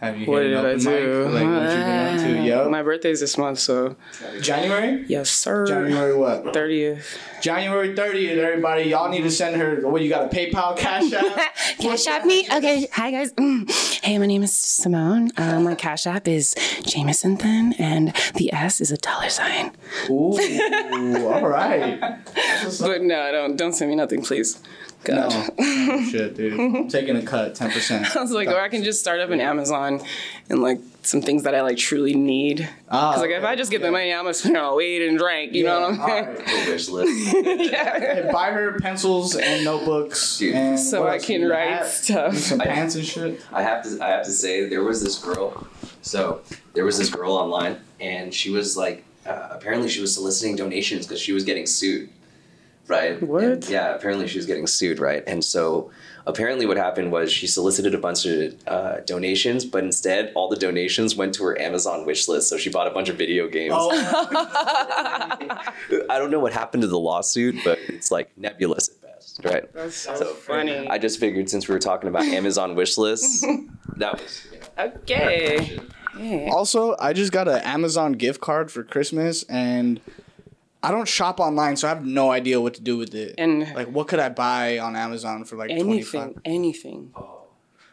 have 0.02 0.18
you 0.18 0.26
What 0.26 0.40
did 0.40 0.56
I 0.56 0.76
do? 0.76 1.24
mic? 1.26 1.34
Like 1.34 1.44
what 1.44 1.62
you 1.62 1.68
been 1.84 2.14
up 2.18 2.20
to? 2.20 2.42
Yo, 2.42 2.68
My 2.68 2.82
birthday's 2.82 3.20
this 3.20 3.38
month, 3.38 3.58
so 3.60 3.96
January. 4.40 5.04
yes, 5.08 5.30
sir. 5.30 5.66
January 5.66 6.14
what? 6.16 6.52
Thirtieth. 6.52 7.18
January 7.40 7.92
30th. 7.92 8.36
Everybody, 8.36 8.84
y'all 8.84 9.08
need 9.10 9.22
to 9.22 9.30
send 9.30 9.56
her. 9.56 9.80
What 9.88 10.00
you 10.02 10.08
got? 10.08 10.26
A 10.26 10.28
PayPal, 10.36 10.76
Cash 10.78 11.12
App? 11.12 11.54
Cash 11.80 12.06
App 12.06 12.24
me? 12.24 12.46
Okay. 12.52 12.86
Hi, 12.92 13.10
guys. 13.10 13.32
Mm. 13.32 13.70
Hey, 14.02 14.18
my 14.18 14.26
name 14.26 14.42
is 14.42 14.52
Simone. 14.52 15.30
Uh, 15.36 15.60
my 15.60 15.76
Cash 15.76 16.08
App 16.08 16.26
is 16.26 16.54
Jameson 16.82 17.36
Thin, 17.36 17.72
and 17.78 18.12
the 18.34 18.52
S 18.52 18.80
is 18.80 18.90
a 18.90 18.96
dollar 18.96 19.28
sign. 19.28 19.70
Ooh, 20.10 21.28
all 21.28 21.46
right. 21.46 22.00
That's 22.00 22.64
what's 22.64 22.80
up. 22.82 22.88
But 22.88 23.02
no, 23.02 23.30
don't 23.30 23.56
don't 23.56 23.72
send 23.72 23.90
me 23.90 23.96
nothing, 23.96 24.22
please. 24.22 24.60
No, 25.08 25.28
God. 25.28 25.50
Oh, 25.58 26.04
shit, 26.10 26.36
dude. 26.36 26.58
I'm 26.58 26.88
taking 26.88 27.16
a 27.16 27.22
cut, 27.22 27.54
ten 27.54 27.70
percent. 27.70 28.16
I 28.16 28.20
was 28.20 28.30
like, 28.30 28.48
or 28.48 28.58
I 28.60 28.68
can 28.68 28.82
just 28.84 29.00
start 29.00 29.20
up 29.20 29.30
an 29.30 29.40
Amazon 29.40 30.00
and 30.48 30.62
like 30.62 30.78
some 31.02 31.20
things 31.20 31.42
that 31.42 31.54
I 31.54 31.62
like 31.62 31.76
truly 31.76 32.14
need. 32.14 32.68
Ah, 32.88 33.10
Because 33.10 33.22
like 33.22 33.30
if 33.30 33.44
I 33.44 33.56
just 33.56 33.70
get 33.70 33.82
the 33.82 33.90
money, 33.90 34.12
I'm 34.12 34.22
gonna 34.24 34.32
spend 34.34 34.56
it 34.56 34.62
on 34.62 34.76
weed 34.76 35.06
and 35.06 35.18
drink. 35.18 35.52
You 35.54 35.64
know 35.64 35.80
what 35.80 36.00
I'm 36.00 36.06
saying? 36.08 36.68
Right. 36.68 36.88
list. 36.88 37.36
yeah. 37.72 38.30
Buy 38.32 38.50
her 38.52 38.78
pencils 38.80 39.34
and 39.36 39.64
notebooks, 39.64 40.38
Dude. 40.38 40.54
and 40.54 40.78
So 40.78 41.06
I 41.08 41.18
can 41.18 41.40
You 41.42 41.50
write 41.50 41.68
hat, 41.70 41.86
stuff. 41.88 42.36
Some 42.38 42.60
I- 42.60 42.66
pants 42.66 42.94
and 42.94 43.04
shit. 43.04 43.40
I 43.52 43.62
have 43.62 43.82
to 43.84 44.02
I 44.02 44.08
have 44.10 44.24
to 44.24 44.30
say 44.32 44.68
there 44.68 44.84
was 44.84 45.02
this 45.02 45.18
girl. 45.18 45.66
So 46.02 46.40
there 46.74 46.84
was 46.84 46.96
this 46.98 47.10
girl 47.10 47.32
online, 47.32 47.78
and 48.00 48.32
she 48.32 48.50
was 48.50 48.76
like, 48.76 49.04
uh, 49.26 49.48
apparently 49.50 49.88
she 49.88 50.00
was 50.00 50.14
soliciting 50.14 50.56
donations 50.56 51.06
because 51.06 51.20
she 51.20 51.32
was 51.32 51.44
getting 51.44 51.66
sued, 51.66 52.08
right? 52.88 53.22
What? 53.22 53.44
And, 53.44 53.68
yeah, 53.68 53.94
apparently 53.94 54.26
she 54.28 54.38
was 54.38 54.46
getting 54.46 54.66
sued, 54.66 54.98
right? 54.98 55.22
And 55.26 55.44
so 55.44 55.90
apparently 56.26 56.66
what 56.66 56.76
happened 56.76 57.12
was 57.12 57.32
she 57.32 57.46
solicited 57.46 57.94
a 57.94 57.98
bunch 57.98 58.26
of 58.26 58.54
uh, 58.66 59.00
donations, 59.00 59.64
but 59.64 59.84
instead 59.84 60.32
all 60.34 60.48
the 60.48 60.56
donations 60.56 61.16
went 61.16 61.34
to 61.34 61.44
her 61.44 61.60
Amazon 61.60 62.06
wish 62.06 62.28
list. 62.28 62.48
So 62.48 62.56
she 62.56 62.70
bought 62.70 62.86
a 62.86 62.90
bunch 62.90 63.08
of 63.08 63.16
video 63.16 63.48
games. 63.48 63.74
Oh, 63.76 63.90
I 66.10 66.18
don't 66.18 66.30
know 66.30 66.40
what 66.40 66.52
happened 66.52 66.82
to 66.82 66.88
the 66.88 66.98
lawsuit, 66.98 67.56
but 67.64 67.78
it's 67.88 68.10
like 68.10 68.30
nebulous 68.36 68.88
at 68.88 69.00
best, 69.02 69.40
right? 69.44 69.72
That's 69.72 69.96
so, 69.96 70.14
So, 70.16 70.34
funny. 70.34 70.88
I 70.88 70.98
just 70.98 71.18
figured 71.18 71.48
since 71.48 71.68
we 71.68 71.74
were 71.74 71.80
talking 71.80 72.08
about 72.08 72.24
Amazon 72.24 72.74
wish 72.74 72.98
lists, 72.98 73.44
that 73.96 74.20
was 74.20 74.46
you 74.52 74.60
know, 74.60 74.92
okay. 74.96 75.80
Also, 76.50 76.94
I 76.98 77.14
just 77.14 77.32
got 77.32 77.48
an 77.48 77.60
Amazon 77.62 78.12
gift 78.12 78.40
card 78.40 78.70
for 78.70 78.84
Christmas, 78.84 79.44
and 79.44 79.98
I 80.82 80.90
don't 80.90 81.06
shop 81.08 81.38
online, 81.40 81.76
so 81.76 81.86
I 81.86 81.90
have 81.90 82.04
no 82.04 82.30
idea 82.32 82.60
what 82.60 82.74
to 82.74 82.80
do 82.80 82.96
with 82.96 83.14
it. 83.14 83.36
And 83.38 83.60
like, 83.74 83.88
what 83.88 84.08
could 84.08 84.18
I 84.18 84.28
buy 84.30 84.78
on 84.78 84.96
Amazon 84.96 85.44
for 85.44 85.56
like 85.56 85.68
twenty 85.70 85.82
anything, 85.82 86.34
five? 86.34 86.38
anything. 86.44 87.14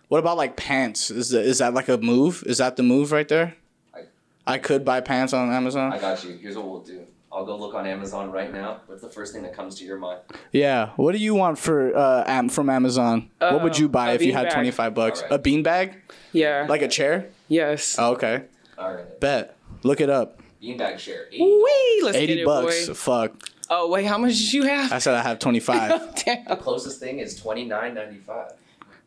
What 0.08 0.18
about 0.18 0.38
like 0.38 0.56
pants? 0.56 1.12
Is 1.12 1.30
that, 1.30 1.42
is 1.46 1.60
that 1.60 1.74
like 1.76 1.88
a 1.88 1.98
move? 2.00 2.44
Is 2.48 2.58
that 2.58 2.76
the 2.78 2.84
move 2.84 3.12
right 3.12 3.28
there? 3.28 3.56
I- 3.94 4.04
I 4.48 4.58
could 4.58 4.84
buy 4.84 5.02
pants 5.02 5.34
on 5.34 5.52
Amazon. 5.52 5.94
I 5.94 6.00
got 6.00 6.24
you. 6.24 6.32
Here's 6.38 6.56
what 6.56 6.68
we'll 6.68 6.80
do. 6.82 7.06
I'll 7.32 7.46
go 7.46 7.56
look 7.56 7.76
on 7.76 7.86
Amazon 7.86 8.32
right 8.32 8.52
now. 8.52 8.82
What's 8.88 9.04
the 9.04 9.10
first 9.10 9.34
thing 9.34 9.44
that 9.44 9.54
comes 9.54 9.76
to 9.76 9.86
your 9.86 10.00
mind? 10.00 10.22
yeah. 10.52 10.90
What 10.96 11.12
do 11.12 11.20
you 11.20 11.36
want 11.36 11.60
for 11.60 11.96
uh 11.96 12.24
am- 12.26 12.50
from 12.50 12.72
Amazon? 12.72 13.30
what 13.38 13.62
would 13.62 13.78
you 13.78 13.86
Um, 13.86 13.92
buy 13.92 14.14
if 14.14 14.24
you 14.24 14.34
had 14.34 14.48
beanbag. 14.48 14.54
twenty 14.54 14.72
five 14.72 14.96
bucks? 14.96 15.22
Alright. 15.22 15.40
A 15.40 15.44
beanbag? 15.44 15.96
Yeah. 16.34 16.66
Like 16.68 16.82
a 16.82 16.88
chair? 16.88 17.28
yes. 17.48 17.98
Oh, 18.00 18.14
okay. 18.14 18.46
All 18.80 18.96
right. 18.96 19.20
Bet. 19.20 19.56
Look 19.84 20.02
it 20.02 20.10
up. 20.10 20.39
Beanbag 20.62 21.00
share. 21.00 21.28
80. 21.32 21.42
Wee, 21.42 22.02
let's 22.04 22.18
get 22.18 22.24
Eighty 22.30 22.42
it, 22.42 22.46
bucks. 22.46 22.88
boy. 22.88 22.94
Fuck. 22.94 23.50
Oh 23.70 23.90
wait, 23.90 24.06
how 24.06 24.18
much 24.18 24.32
did 24.32 24.54
you 24.54 24.64
have? 24.64 24.92
I 24.92 24.98
said 25.00 25.14
I 25.14 25.22
have 25.22 25.40
twenty 25.40 25.60
five. 25.60 26.16
The 26.26 26.58
closest 26.60 27.00
thing 27.00 27.20
is 27.20 27.36
twenty 27.36 27.66
nine 27.66 27.94
ninety 27.94 28.18
five. 28.18 28.52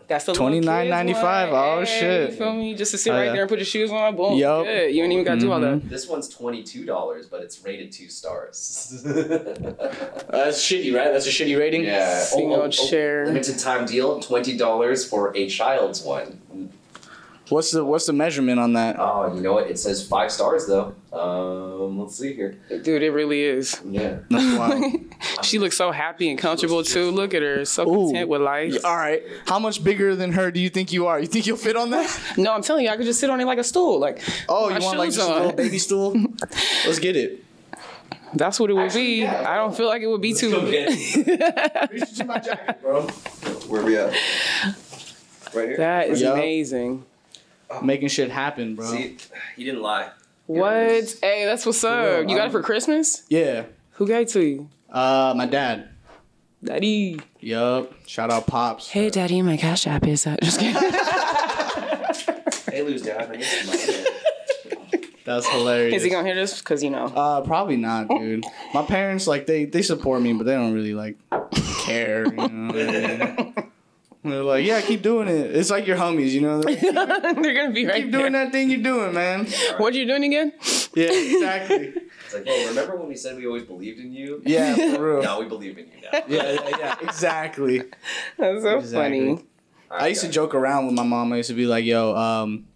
That's 0.08 0.24
the 0.24 0.32
twenty 0.34 0.60
nine 0.60 0.88
ninety 0.88 1.14
five. 1.14 1.48
kids 1.48 1.52
$29.95. 1.52 1.52
one. 1.52 1.78
Oh, 1.78 1.80
Hey, 1.80 2.00
shit. 2.00 2.30
You 2.30 2.36
feel 2.36 2.52
me? 2.52 2.74
Just 2.74 2.90
to 2.92 2.98
sit 2.98 3.12
Oh, 3.12 3.16
right 3.16 3.26
yeah. 3.26 3.32
there 3.32 3.42
and 3.42 3.48
put 3.48 3.58
your 3.58 3.66
shoes 3.66 3.90
on. 3.90 4.14
Boom. 4.16 4.36
Yup. 4.36 4.64
Good. 4.66 4.94
You 4.94 5.04
ain't 5.04 5.12
even 5.12 5.24
got 5.24 5.34
to 5.34 5.40
do 5.40 5.52
all 5.52 5.60
mm-hmm. 5.60 5.80
that. 5.80 5.88
This 5.88 6.08
one's 6.08 6.28
twenty 6.28 6.62
two 6.62 6.84
dollars, 6.84 7.26
but 7.26 7.42
it's 7.42 7.62
rated 7.64 7.92
two 7.92 8.08
stars. 8.08 9.02
That's 9.04 10.58
shitty, 10.62 10.94
right? 10.94 11.12
That's 11.12 11.26
a 11.26 11.30
shitty 11.30 11.58
rating. 11.58 11.84
yeah. 11.84 12.20
Single 12.20 12.56
oh, 12.56 12.62
oh, 12.62 12.64
oh, 12.66 12.68
chair. 12.68 13.26
Limited 13.26 13.58
time 13.58 13.86
deal. 13.86 14.20
Twenty 14.20 14.56
dollars 14.56 15.04
for 15.08 15.36
a 15.36 15.48
child's 15.48 16.02
one. 16.02 16.38
What's 17.52 17.70
the 17.70 17.84
what's 17.84 18.06
the 18.06 18.12
measurement 18.12 18.58
on 18.58 18.72
that? 18.72 18.96
Oh, 18.98 19.32
you 19.34 19.40
know 19.42 19.52
what? 19.52 19.70
It 19.70 19.78
says 19.78 20.06
five 20.06 20.32
stars 20.32 20.66
though. 20.66 20.94
Um, 21.12 21.98
let's 22.00 22.16
see 22.16 22.32
here. 22.32 22.52
Dude, 22.68 23.02
it 23.02 23.10
really 23.10 23.42
is. 23.42 23.80
Yeah. 23.84 24.20
That's 24.30 24.58
wild. 24.58 24.94
She 25.42 25.58
looks 25.58 25.76
so 25.76 25.90
happy 25.90 26.30
and 26.30 26.38
comfortable 26.38 26.84
too. 26.84 27.10
Look 27.10 27.34
at 27.34 27.42
her, 27.42 27.64
so 27.64 27.82
Ooh. 27.88 28.06
content 28.06 28.28
with 28.28 28.42
life. 28.42 28.84
All 28.84 28.96
right. 28.96 29.22
How 29.46 29.58
much 29.58 29.82
bigger 29.82 30.14
than 30.14 30.32
her 30.32 30.50
do 30.52 30.60
you 30.60 30.68
think 30.70 30.92
you 30.92 31.06
are? 31.08 31.18
You 31.18 31.26
think 31.26 31.46
you'll 31.46 31.56
fit 31.56 31.74
on 31.76 31.90
that? 31.90 32.08
No, 32.38 32.52
I'm 32.52 32.62
telling 32.62 32.84
you, 32.84 32.90
I 32.90 32.96
could 32.96 33.06
just 33.06 33.18
sit 33.20 33.28
on 33.28 33.40
it 33.40 33.44
like 33.44 33.58
a 33.58 33.64
stool. 33.64 33.98
Like, 33.98 34.22
Oh, 34.48 34.68
you 34.68 34.78
want 34.84 34.98
like 34.98 35.08
shoes 35.08 35.16
just 35.16 35.28
a 35.30 35.34
little 35.34 35.52
baby 35.52 35.78
stool? 35.78 36.12
Let's 36.86 37.00
get 37.00 37.16
it. 37.16 37.44
That's 38.34 38.58
what 38.60 38.70
it 38.70 38.74
would 38.74 38.84
Actually, 38.86 39.06
be. 39.06 39.14
yeah. 39.22 39.50
I 39.50 39.56
don't 39.56 39.76
feel 39.76 39.88
like 39.88 40.00
it 40.02 40.06
would 40.06 40.22
be 40.22 40.32
too. 40.32 40.58
Reach 40.66 41.16
into 41.16 42.24
my 42.24 42.38
jacket, 42.38 42.80
bro. 42.80 43.02
Where 43.68 43.82
we 43.84 43.96
at? 43.96 44.12
Right 45.54 45.68
here. 45.68 45.76
that 45.78 46.08
is 46.08 46.20
Yup. 46.22 46.34
amazing. 46.34 47.04
Making 47.82 48.08
shit 48.08 48.30
happen, 48.30 48.74
bro. 48.74 48.86
See, 48.86 49.16
he 49.56 49.64
didn't 49.64 49.82
lie. 49.82 50.10
What? 50.46 51.16
Hey, 51.22 51.44
that's 51.44 51.64
what's 51.64 51.82
up. 51.84 52.04
real, 52.04 52.20
You 52.22 52.36
got 52.36 52.40
I'm- 52.40 52.48
it 52.48 52.52
for 52.52 52.62
Christmas? 52.62 53.22
Yeah. 53.28 53.64
Who 53.92 54.06
gave 54.06 54.22
it 54.22 54.28
to 54.30 54.44
you? 54.44 54.68
Uh, 54.90 55.32
my 55.36 55.46
dad. 55.46 55.88
Daddy. 56.64 57.20
Yup. 57.40 57.92
Shout 58.06 58.30
out 58.30 58.46
pops. 58.46 58.88
Hey, 58.88 59.10
Daddy, 59.10 59.40
my 59.42 59.56
cash 59.56 59.86
app 59.86 60.06
is 60.06 60.24
that. 60.24 60.40
Just 60.42 60.60
kidding. 60.60 60.80
Hey, 62.72 62.82
lose 62.82 63.02
dad. 63.02 63.30
I 63.30 63.36
guess 63.36 64.06
That's 65.24 65.46
hilarious. 65.48 65.96
is 65.96 66.02
he 66.02 66.10
gonna 66.10 66.26
hear 66.26 66.34
this? 66.34 66.58
Because 66.60 66.82
you 66.82 66.90
know. 66.90 67.04
Uh, 67.06 67.40
probably 67.42 67.76
not, 67.76 68.08
dude. 68.08 68.44
My 68.74 68.82
parents 68.82 69.26
like 69.26 69.46
they 69.46 69.64
they 69.66 69.82
support 69.82 70.20
me, 70.22 70.32
but 70.32 70.46
they 70.46 70.54
don't 70.54 70.72
really 70.74 70.94
like 70.94 71.16
care. 71.84 72.26
You 72.26 72.48
know 72.48 73.52
what 74.22 74.30
I 74.30 74.34
mean? 74.34 74.34
They're 74.34 74.42
like, 74.44 74.64
yeah, 74.66 74.80
keep 74.80 75.02
doing 75.02 75.28
it. 75.28 75.54
It's 75.56 75.70
like 75.70 75.86
your 75.86 75.96
homies, 75.96 76.30
you 76.30 76.40
know. 76.42 76.60
They're 76.62 76.92
like, 76.92 77.42
They're 77.42 77.54
gonna 77.54 77.72
be 77.72 77.86
right 77.86 78.02
keep 78.02 78.12
there. 78.12 78.20
doing 78.22 78.32
that 78.32 78.52
thing 78.52 78.70
you're 78.70 78.82
doing, 78.82 79.12
man. 79.14 79.46
What 79.78 79.94
you 79.94 80.06
doing 80.06 80.24
again? 80.24 80.52
Yeah, 80.94 81.06
exactly. 81.10 81.94
It's 82.24 82.34
like, 82.34 82.44
hey, 82.46 82.68
remember 82.68 82.96
when 82.96 83.08
we 83.08 83.16
said 83.16 83.36
we 83.36 83.46
always 83.46 83.64
believed 83.64 83.98
in 83.98 84.12
you? 84.12 84.40
Yeah, 84.44 84.74
for 84.96 85.02
real. 85.14 85.22
Now 85.22 85.40
we 85.40 85.46
believe 85.46 85.76
in 85.78 85.86
you 85.86 86.00
now. 86.02 86.20
Yeah, 86.28 86.52
yeah, 86.52 86.76
yeah, 86.78 86.96
exactly. 87.00 87.78
That's 88.38 88.62
so 88.62 88.78
Exactly. 88.78 89.34
funny. 89.36 89.44
I 89.90 90.06
used 90.08 90.22
to 90.22 90.28
joke 90.28 90.54
around 90.54 90.86
with 90.86 90.94
my 90.94 91.02
mom. 91.02 91.32
I 91.32 91.36
used 91.38 91.50
to 91.50 91.54
be 91.54 91.66
like, 91.66 91.84
"Yo, 91.84 92.16
um, 92.16 92.66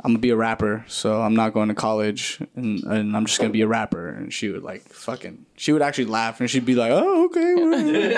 I'm 0.00 0.10
gonna 0.12 0.18
be 0.18 0.30
a 0.30 0.36
rapper, 0.36 0.84
so 0.88 1.22
I'm 1.22 1.36
not 1.36 1.52
going 1.54 1.68
to 1.68 1.74
college, 1.74 2.40
and, 2.56 2.82
and 2.84 3.16
I'm 3.16 3.24
just 3.26 3.38
gonna 3.38 3.52
be 3.52 3.60
a 3.62 3.68
rapper." 3.68 4.08
And 4.08 4.32
she 4.32 4.48
would 4.48 4.62
like 4.64 4.82
fucking, 4.88 5.46
she 5.56 5.72
would 5.72 5.82
actually 5.82 6.06
laugh, 6.06 6.40
and 6.40 6.50
she'd 6.50 6.64
be 6.66 6.74
like, 6.74 6.90
"Oh, 6.92 7.26
okay." 7.26 8.16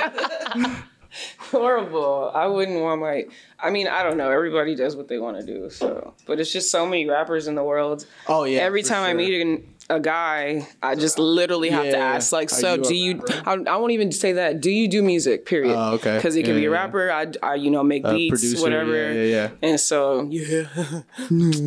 Whatever." 1.51 1.59
Horrible. 1.67 2.31
I 2.35 2.47
wouldn't 2.47 2.81
want 2.81 3.01
my. 3.01 3.27
I 3.59 3.71
mean, 3.71 3.89
I 3.89 4.03
don't 4.03 4.17
know. 4.17 4.31
Everybody 4.31 4.75
does 4.75 4.97
what 4.97 5.09
they 5.09 5.19
want 5.19 5.39
to 5.39 5.47
do. 5.47 5.71
So, 5.71 6.15
but 6.27 6.41
it's 6.41 6.53
just 6.53 6.71
so 6.71 6.87
many 6.87 7.09
rappers 7.09 7.47
in 7.47 7.55
the 7.55 7.65
world. 7.65 8.07
oh 8.29 8.45
yeah. 8.45 8.61
Every 8.61 8.83
time 8.83 9.03
I 9.03 9.11
sure. 9.11 9.17
mean 9.17 9.49
an, 9.49 9.75
a 9.89 10.01
guy, 10.01 10.67
I 10.83 10.95
just 10.97 11.19
literally 11.19 11.71
have 11.71 11.85
to 11.85 11.97
ask, 11.97 12.33
like, 12.33 12.51
so 12.51 12.75
you 12.75 12.83
do 12.83 12.95
you? 12.95 13.23
I, 13.47 13.53
I 13.55 13.77
won't 13.77 13.93
even 13.93 14.11
say 14.11 14.33
that. 14.33 14.61
Do 14.61 14.71
you 14.71 14.89
do 14.89 15.03
music? 15.03 15.47
Period. 15.47 15.77
Oh, 15.77 15.95
okay. 15.95 16.17
Because 16.17 16.35
it 16.35 16.43
could 16.43 16.55
Yeah, 16.55 16.61
be 16.61 16.67
a 16.67 16.71
yeah, 16.71 16.77
rapper. 16.77 17.11
I, 17.13 17.27
I, 17.43 17.55
you 17.55 17.71
know, 17.71 17.83
make 17.85 18.03
beats, 18.05 18.31
producer, 18.31 18.61
whatever. 18.63 19.13
Yeah, 19.13 19.23
yeah, 19.23 19.23
yeah. 19.63 19.69
And 19.69 19.79
so, 19.79 20.27
yeah, 20.29 20.65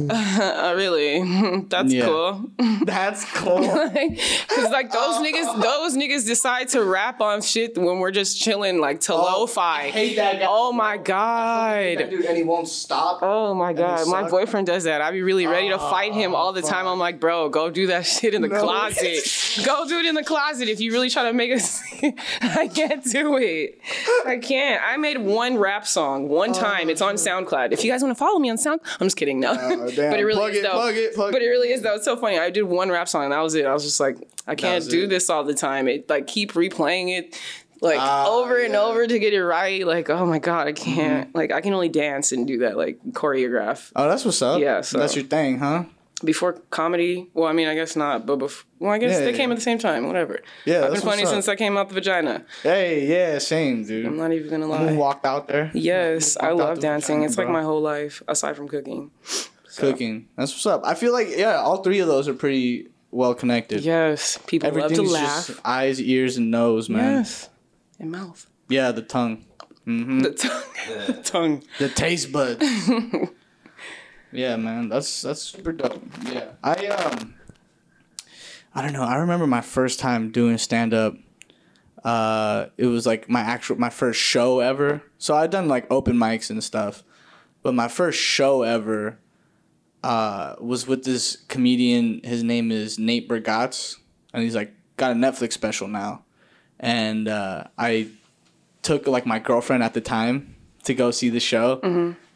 uh, 0.10 0.74
really, 0.76 1.62
that's 1.70 1.94
Yeah. 1.94 2.06
cool. 2.06 2.50
That's 2.86 3.24
cool. 3.34 3.60
Because 3.60 4.72
like 4.72 4.92
those 4.92 5.18
niggas, 5.18 5.62
those 5.62 5.96
niggas 5.96 6.26
decide 6.26 6.70
to 6.70 6.84
rap 6.84 7.22
on 7.22 7.42
shit 7.42 7.78
when 7.78 8.00
we're 8.00 8.12
just 8.12 8.40
chilling, 8.42 8.80
like 8.80 9.02
to 9.02 9.16
lo-fi. 9.16 9.84
I 9.84 9.90
hate 9.90 10.16
that 10.16 10.40
guy. 10.40 10.46
Oh 10.50 10.72
my 10.72 10.98
That 10.98 11.06
god. 11.06 12.10
dude, 12.10 12.26
and 12.26 12.36
he 12.38 12.44
won't 12.44 12.68
stop. 12.68 13.20
Oh 13.22 13.54
my 13.54 13.74
god, 13.74 14.08
my 14.08 14.28
boyfriend 14.30 14.66
does 14.68 14.86
that. 14.86 15.02
I'd 15.02 15.12
be 15.12 15.22
really 15.22 15.46
ready 15.48 15.70
to 15.70 15.78
fight 15.78 16.14
him 16.14 16.34
all 16.36 16.52
the 16.54 16.62
time. 16.62 16.88
I'm 16.88 17.00
like, 17.00 17.20
bro, 17.20 17.50
go 17.50 17.70
do 17.70 17.88
that 17.88 18.06
shit 18.10 18.34
in 18.34 18.42
the 18.42 18.48
No. 18.48 18.60
closet. 18.62 19.64
go 19.66 19.88
do 19.88 19.98
it 20.00 20.06
in 20.06 20.16
the 20.16 20.24
closet 20.24 20.68
if 20.70 20.80
you 20.80 20.92
really 20.92 21.10
try 21.10 21.24
to 21.24 21.34
make 21.34 21.52
us. 21.52 21.82
I 22.42 22.68
can't 22.68 23.04
do 23.04 23.38
it. 23.38 23.80
I 24.26 24.38
can't. 24.38 24.82
I 24.84 24.98
made 24.98 25.18
one 25.20 25.58
rap 25.58 25.86
song 25.88 26.28
one 26.30 26.54
time. 26.54 26.90
It's 26.90 27.02
on 27.02 27.16
SoundCloud. 27.16 27.72
If 27.72 27.84
you 27.84 27.92
guys 27.92 28.02
want 28.02 28.16
to 28.16 28.20
follow 28.20 28.40
me 28.40 28.50
on 28.50 28.58
Sound, 28.58 28.82
I'm 29.00 29.08
just 29.08 29.18
kidding. 29.18 29.40
No, 29.40 29.52
Oh, 29.60 29.86
but 29.96 29.98
it 30.20 30.24
really 30.26 30.34
Plug 30.36 30.52
is 30.52 30.58
it, 30.58 30.64
though. 30.64 30.72
plug 30.72 30.96
it, 30.96 31.14
plug 31.16 31.32
but 31.32 31.42
it 31.42 31.48
really 31.48 31.72
is 31.72 31.82
though. 31.82 31.96
It's 31.96 32.06
so 32.06 32.16
funny. 32.18 32.38
I 32.40 32.50
did 32.50 32.64
one 32.64 32.90
rap 32.90 33.08
song 33.10 33.24
and 33.24 33.32
that 33.34 33.42
was 33.42 33.56
it. 33.56 33.66
I 33.66 33.74
was 33.74 33.84
just 33.84 34.00
like, 34.00 34.18
I 34.48 34.56
can't 34.56 34.88
do 34.90 35.04
it. 35.04 35.08
this 35.08 35.30
all 35.30 35.44
the 35.44 35.54
time. 35.54 35.88
It 35.88 36.10
like 36.10 36.28
keep 36.28 36.54
replaying 36.54 37.18
it. 37.18 37.40
Like 37.82 37.98
Ah, 38.00 38.28
over 38.30 38.58
and 38.62 38.74
yeah. 38.74 38.82
over 38.82 39.08
to 39.08 39.20
get 39.20 39.34
it 39.34 39.42
right. 39.42 39.88
Like, 39.88 40.10
oh 40.10 40.26
my 40.26 40.40
god, 40.40 40.68
I 40.68 40.74
can't. 40.74 41.34
Like, 41.34 41.54
I 41.54 41.62
can 41.62 41.74
only 41.74 41.88
dance 41.88 42.34
and 42.34 42.46
do 42.46 42.58
that. 42.60 42.76
Like, 42.76 43.00
choreograph 43.12 43.94
Oh, 43.96 44.10
that's 44.10 44.26
what's 44.26 44.42
up. 44.42 44.60
Yeah, 44.60 44.82
so- 44.82 45.00
that's 45.00 45.16
your 45.16 45.24
thing, 45.24 45.60
huh? 45.60 45.86
Before 46.20 46.54
comedy. 46.70 47.30
Well, 47.34 47.48
I 47.48 47.54
mean, 47.54 47.68
I 47.68 47.76
guess 47.76 47.96
not, 47.96 48.26
but 48.26 48.38
before. 48.38 48.66
Well, 48.80 48.92
I 48.92 48.98
guess 48.98 49.12
Yeah, 49.14 49.20
they 49.26 49.32
yeah. 49.32 49.38
came 49.38 49.52
at 49.52 49.56
the 49.56 49.62
same 49.62 49.78
time. 49.80 50.08
Whatever. 50.08 50.40
Yeah, 50.66 50.86
I've 50.86 50.94
been 50.94 51.02
funny 51.02 51.26
since 51.26 51.48
I 51.48 51.56
came 51.56 51.78
out 51.78 51.90
the 51.90 51.96
vagina. 51.96 52.46
Hey, 52.64 53.06
yeah, 53.08 53.38
same, 53.40 53.84
dude. 53.86 54.06
I'm 54.06 54.18
not 54.18 54.32
even 54.32 54.50
gonna 54.50 54.68
lie. 54.68 54.94
walked 54.94 55.26
out 55.26 55.48
there? 55.48 55.72
Yes, 55.74 56.38
I 56.38 56.52
love 56.52 56.80
dancing. 56.80 57.18
vagina, 57.18 57.26
It's 57.28 57.38
like 57.38 57.50
my 57.50 57.64
whole 57.64 57.82
life, 57.82 58.22
aside 58.28 58.56
from 58.56 58.68
cooking. 58.68 59.12
Cooking. 59.78 60.28
That's 60.36 60.52
what's 60.54 60.66
up. 60.66 60.82
I 60.86 60.96
feel 60.96 61.14
like 61.14 61.28
yeah, 61.36 61.56
all 61.58 61.84
three 61.84 62.00
of 62.00 62.08
those 62.08 62.28
are 62.28 62.34
pretty 62.34 62.88
well 63.12 63.34
connected. 63.34 63.82
Yes, 63.84 64.38
people 64.48 64.72
love 64.72 64.94
to 64.94 65.02
laugh. 65.02 65.60
eyes, 65.64 66.02
ears, 66.02 66.38
and 66.38 66.52
nose, 66.52 66.90
man. 66.90 67.18
Yes, 67.20 67.50
and 68.00 68.12
mouth. 68.12 68.46
Yeah, 68.68 68.92
the 68.92 69.02
tongue. 69.02 69.46
hmm 69.86 70.20
The 70.20 70.32
tongue. 70.32 70.64
the 71.08 71.14
tongue. 71.24 71.64
The 71.80 71.90
taste 71.90 72.32
buds. 72.32 72.64
yeah, 74.32 74.56
man, 74.56 74.90
that's 74.90 75.22
that's 75.22 75.42
super 75.42 75.72
dope. 75.72 76.02
Yeah, 76.26 76.52
I 76.64 76.88
um, 76.88 77.36
I 78.74 78.82
don't 78.82 78.94
know. 78.94 79.04
I 79.04 79.16
remember 79.16 79.48
my 79.48 79.62
first 79.62 80.00
time 80.00 80.32
doing 80.32 80.58
stand 80.58 80.94
up. 80.94 81.16
Uh, 82.04 82.68
it 82.78 82.86
was 82.86 83.06
like 83.06 83.30
my 83.30 83.42
actual 83.42 83.78
my 83.78 83.90
first 83.90 84.20
show 84.20 84.60
ever. 84.60 85.02
So 85.18 85.36
I'd 85.36 85.52
done 85.52 85.68
like 85.68 85.86
open 85.92 86.16
mics 86.16 86.50
and 86.50 86.64
stuff, 86.64 87.04
but 87.62 87.74
my 87.74 87.88
first 87.88 88.20
show 88.20 88.64
ever 88.64 89.20
uh, 90.04 90.56
was 90.60 90.88
with 90.88 91.04
this 91.04 91.38
comedian. 91.48 92.22
His 92.24 92.44
name 92.44 92.72
is 92.72 92.98
Nate 93.00 93.28
Bargatze, 93.28 93.98
and 94.34 94.44
he's 94.44 94.56
like 94.56 94.74
got 94.98 95.12
a 95.12 95.16
Netflix 95.16 95.54
special 95.54 95.88
now. 95.88 96.24
And 96.80 97.28
uh, 97.28 97.66
I 97.78 98.08
took 98.82 99.08
like 99.08 99.26
my 99.26 99.40
girlfriend 99.40 99.84
at 99.84 99.94
the 99.94 100.02
time 100.02 100.56
to 100.84 100.94
go 100.94 101.12
see 101.12 101.30
the 101.30 101.42
show. 101.42 101.80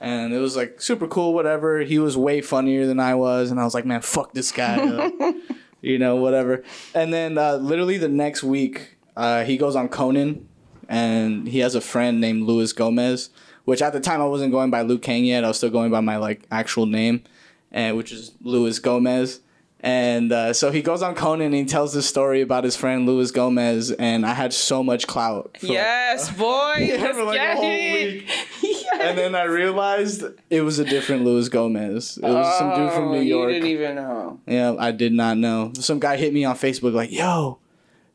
And 0.03 0.33
it 0.33 0.39
was 0.39 0.57
like 0.57 0.81
super 0.81 1.07
cool, 1.07 1.33
whatever. 1.33 1.79
He 1.79 1.97
was 1.97 2.17
way 2.17 2.41
funnier 2.41 2.85
than 2.85 2.99
I 2.99 3.15
was. 3.15 3.51
And 3.51 3.59
I 3.59 3.63
was 3.63 3.73
like, 3.73 3.85
man, 3.85 4.01
fuck 4.01 4.33
this 4.33 4.51
guy. 4.51 5.09
you 5.81 5.97
know, 5.97 6.17
whatever. 6.17 6.61
And 6.93 7.13
then 7.13 7.37
uh, 7.37 7.55
literally 7.55 7.97
the 7.97 8.09
next 8.09 8.43
week, 8.43 8.97
uh, 9.15 9.45
he 9.45 9.55
goes 9.55 9.77
on 9.77 9.87
Conan 9.87 10.49
and 10.89 11.47
he 11.47 11.59
has 11.59 11.73
a 11.73 11.79
friend 11.79 12.19
named 12.19 12.43
Luis 12.43 12.73
Gomez, 12.73 13.29
which 13.63 13.81
at 13.81 13.93
the 13.93 14.01
time 14.01 14.21
I 14.21 14.25
wasn't 14.25 14.51
going 14.51 14.69
by 14.69 14.81
Luke 14.81 15.03
Kang 15.03 15.23
yet. 15.23 15.45
I 15.45 15.47
was 15.47 15.55
still 15.55 15.69
going 15.69 15.89
by 15.89 16.01
my 16.01 16.17
like 16.17 16.45
actual 16.51 16.85
name, 16.85 17.23
and 17.71 17.95
which 17.95 18.11
is 18.11 18.33
Luis 18.41 18.79
Gomez. 18.79 19.39
And 19.85 20.31
uh, 20.31 20.53
so 20.53 20.71
he 20.71 20.81
goes 20.81 21.01
on 21.01 21.13
Conan 21.13 21.47
and 21.47 21.53
he 21.55 21.65
tells 21.65 21.93
this 21.93 22.07
story 22.07 22.39
about 22.39 22.63
his 22.63 22.77
friend 22.77 23.05
Luis 23.05 23.31
Gomez, 23.31 23.91
and 23.91 24.25
I 24.25 24.33
had 24.33 24.53
so 24.53 24.81
much 24.81 25.07
clout. 25.07 25.57
for- 25.59 25.65
Yes, 25.65 26.29
boy. 26.37 26.75
Yeah, 26.79 27.11
for 27.11 27.23
like 27.25 27.37
a 27.37 27.55
whole 27.55 27.69
week. 27.69 28.23
Yes. 28.61 28.79
And 28.93 29.17
then 29.17 29.33
I 29.35 29.43
realized 29.43 30.23
it 30.51 30.61
was 30.61 30.77
a 30.79 30.85
different 30.85 31.25
Luis 31.25 31.49
Gomez. 31.49 32.17
It 32.19 32.23
was 32.23 32.57
some 32.59 32.69
dude 32.75 32.91
from 32.93 33.05
Oh, 33.09 33.13
New 33.13 33.21
You 33.21 33.37
York. 33.39 33.51
didn't 33.51 33.67
even 33.67 33.95
know. 33.95 34.39
Yeah, 34.45 34.75
I 34.79 34.91
did 34.91 35.11
not 35.13 35.37
know. 35.37 35.73
Some 35.75 35.99
guy 35.99 36.15
hit 36.15 36.31
me 36.31 36.45
on 36.45 36.55
Facebook 36.55 36.93
like, 36.93 37.11
"Yo, 37.11 37.57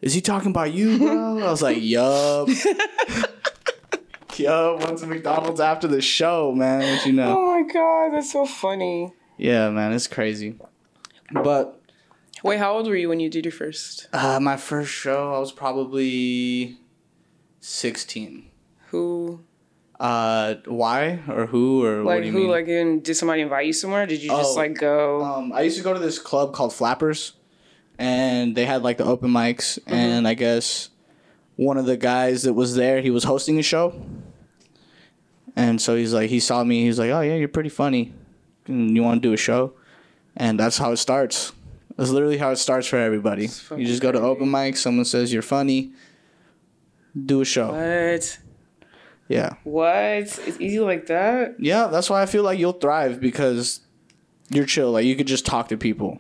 is 0.00 0.14
he 0.14 0.20
talking 0.20 0.50
about 0.50 0.72
you, 0.72 0.96
bro?" 0.98 1.40
I 1.40 1.50
was 1.50 1.61
like, 1.61 1.78
"Yup." 1.81 2.48
Yo, 4.37 4.78
went 4.81 4.98
to 4.98 5.07
McDonald's 5.07 5.61
after 5.61 5.88
the 5.88 6.00
show, 6.00 6.52
man. 6.52 6.81
What 6.96 7.04
you 7.07 7.12
know? 7.12 7.37
Oh 7.37 7.61
my 7.61 7.70
god, 7.72 8.11
that's 8.14 8.33
so 8.33 8.46
funny. 8.46 9.12
Yeah, 9.37 9.68
man, 9.70 9.92
it's 9.92 10.07
crazy. 10.07 10.54
But 11.33 11.81
Wait, 12.43 12.59
how 12.59 12.73
old 12.75 12.87
were 12.87 12.97
you 12.97 13.09
when 13.09 13.21
you 13.21 13.29
did 13.29 13.45
your 13.45 13.53
first? 13.53 14.09
uh, 14.12 14.38
my 14.41 14.57
first 14.57 14.91
show, 14.93 15.35
I 15.35 15.38
was 15.38 15.53
probably 15.53 16.79
sixteen. 17.61 18.51
Who 18.91 19.41
Uh, 20.01 20.55
why 20.67 21.21
or 21.29 21.47
who 21.47 21.85
or 21.85 22.05
what 22.05 22.14
like 22.14 22.21
do 22.23 22.27
you 22.29 22.33
who 22.33 22.38
mean? 22.43 22.51
like 22.51 22.69
in, 22.69 23.01
did 23.01 23.14
somebody 23.17 23.43
invite 23.43 23.67
you 23.67 23.73
somewhere? 23.73 24.07
Did 24.07 24.23
you 24.23 24.31
just 24.31 24.53
Oh, 24.53 24.61
like 24.61 24.75
go? 24.79 25.23
Um, 25.23 25.53
I 25.53 25.62
used 25.62 25.77
to 25.77 25.83
go 25.83 25.93
to 25.93 25.99
this 25.99 26.19
club 26.19 26.55
called 26.55 26.73
Flappers, 26.73 27.33
and 27.99 28.55
they 28.57 28.64
had 28.64 28.83
like 28.83 28.97
the 28.97 29.05
open 29.05 29.31
mics, 29.31 29.79
and 29.87 30.27
I 30.29 30.35
guess 30.35 30.91
one 31.57 31.77
of 31.77 31.87
the 31.87 31.97
guys 31.97 32.45
that 32.45 32.53
was 32.55 32.77
there, 32.77 33.01
he 33.03 33.11
was 33.11 33.25
hosting 33.25 33.59
a 33.59 33.62
show, 33.62 34.01
and 35.57 35.81
so 35.83 35.97
he's 35.97 36.14
like, 36.14 36.31
he 36.31 36.38
saw 36.41 36.62
me, 36.62 36.85
he's 36.85 36.99
like, 37.01 37.11
oh 37.11 37.21
yeah, 37.21 37.35
you're 37.35 37.49
pretty 37.49 37.69
funny, 37.69 38.14
you 38.69 39.03
want 39.03 39.21
to 39.21 39.29
do 39.29 39.33
a 39.35 39.37
show, 39.37 39.73
and 40.38 40.59
that's 40.59 40.79
how 40.79 40.92
it 40.92 40.96
starts. 40.96 41.53
That's 41.96 42.11
literally 42.11 42.38
how 42.38 42.51
it 42.53 42.57
starts 42.57 42.87
for 42.87 42.96
everybody. 42.96 43.48
You 43.77 43.85
just 43.85 44.01
go 44.01 44.11
to 44.12 44.20
open 44.20 44.51
mic, 44.51 44.77
someone 44.79 45.05
says 45.05 45.33
you're 45.33 45.42
funny, 45.42 45.90
do 47.27 47.40
a 47.40 47.44
show. 47.44 47.72
what? 47.72 48.38
Yeah, 49.29 49.55
What? 49.64 49.92
It's 50.46 50.59
easy 50.59 50.81
like 50.81 51.07
that? 51.09 51.57
yeah. 51.59 51.88
That's 51.88 52.09
why 52.09 52.22
I 52.22 52.27
feel 52.27 52.42
like 52.44 52.59
you'll 52.59 52.72
thrive 52.72 53.20
because 53.20 53.81
you're 54.48 54.64
chill. 54.64 54.92
Like 54.92 55.05
you 55.05 55.16
could 55.16 55.27
just 55.27 55.44
talk 55.44 55.68
to 55.68 55.77
people. 55.77 56.18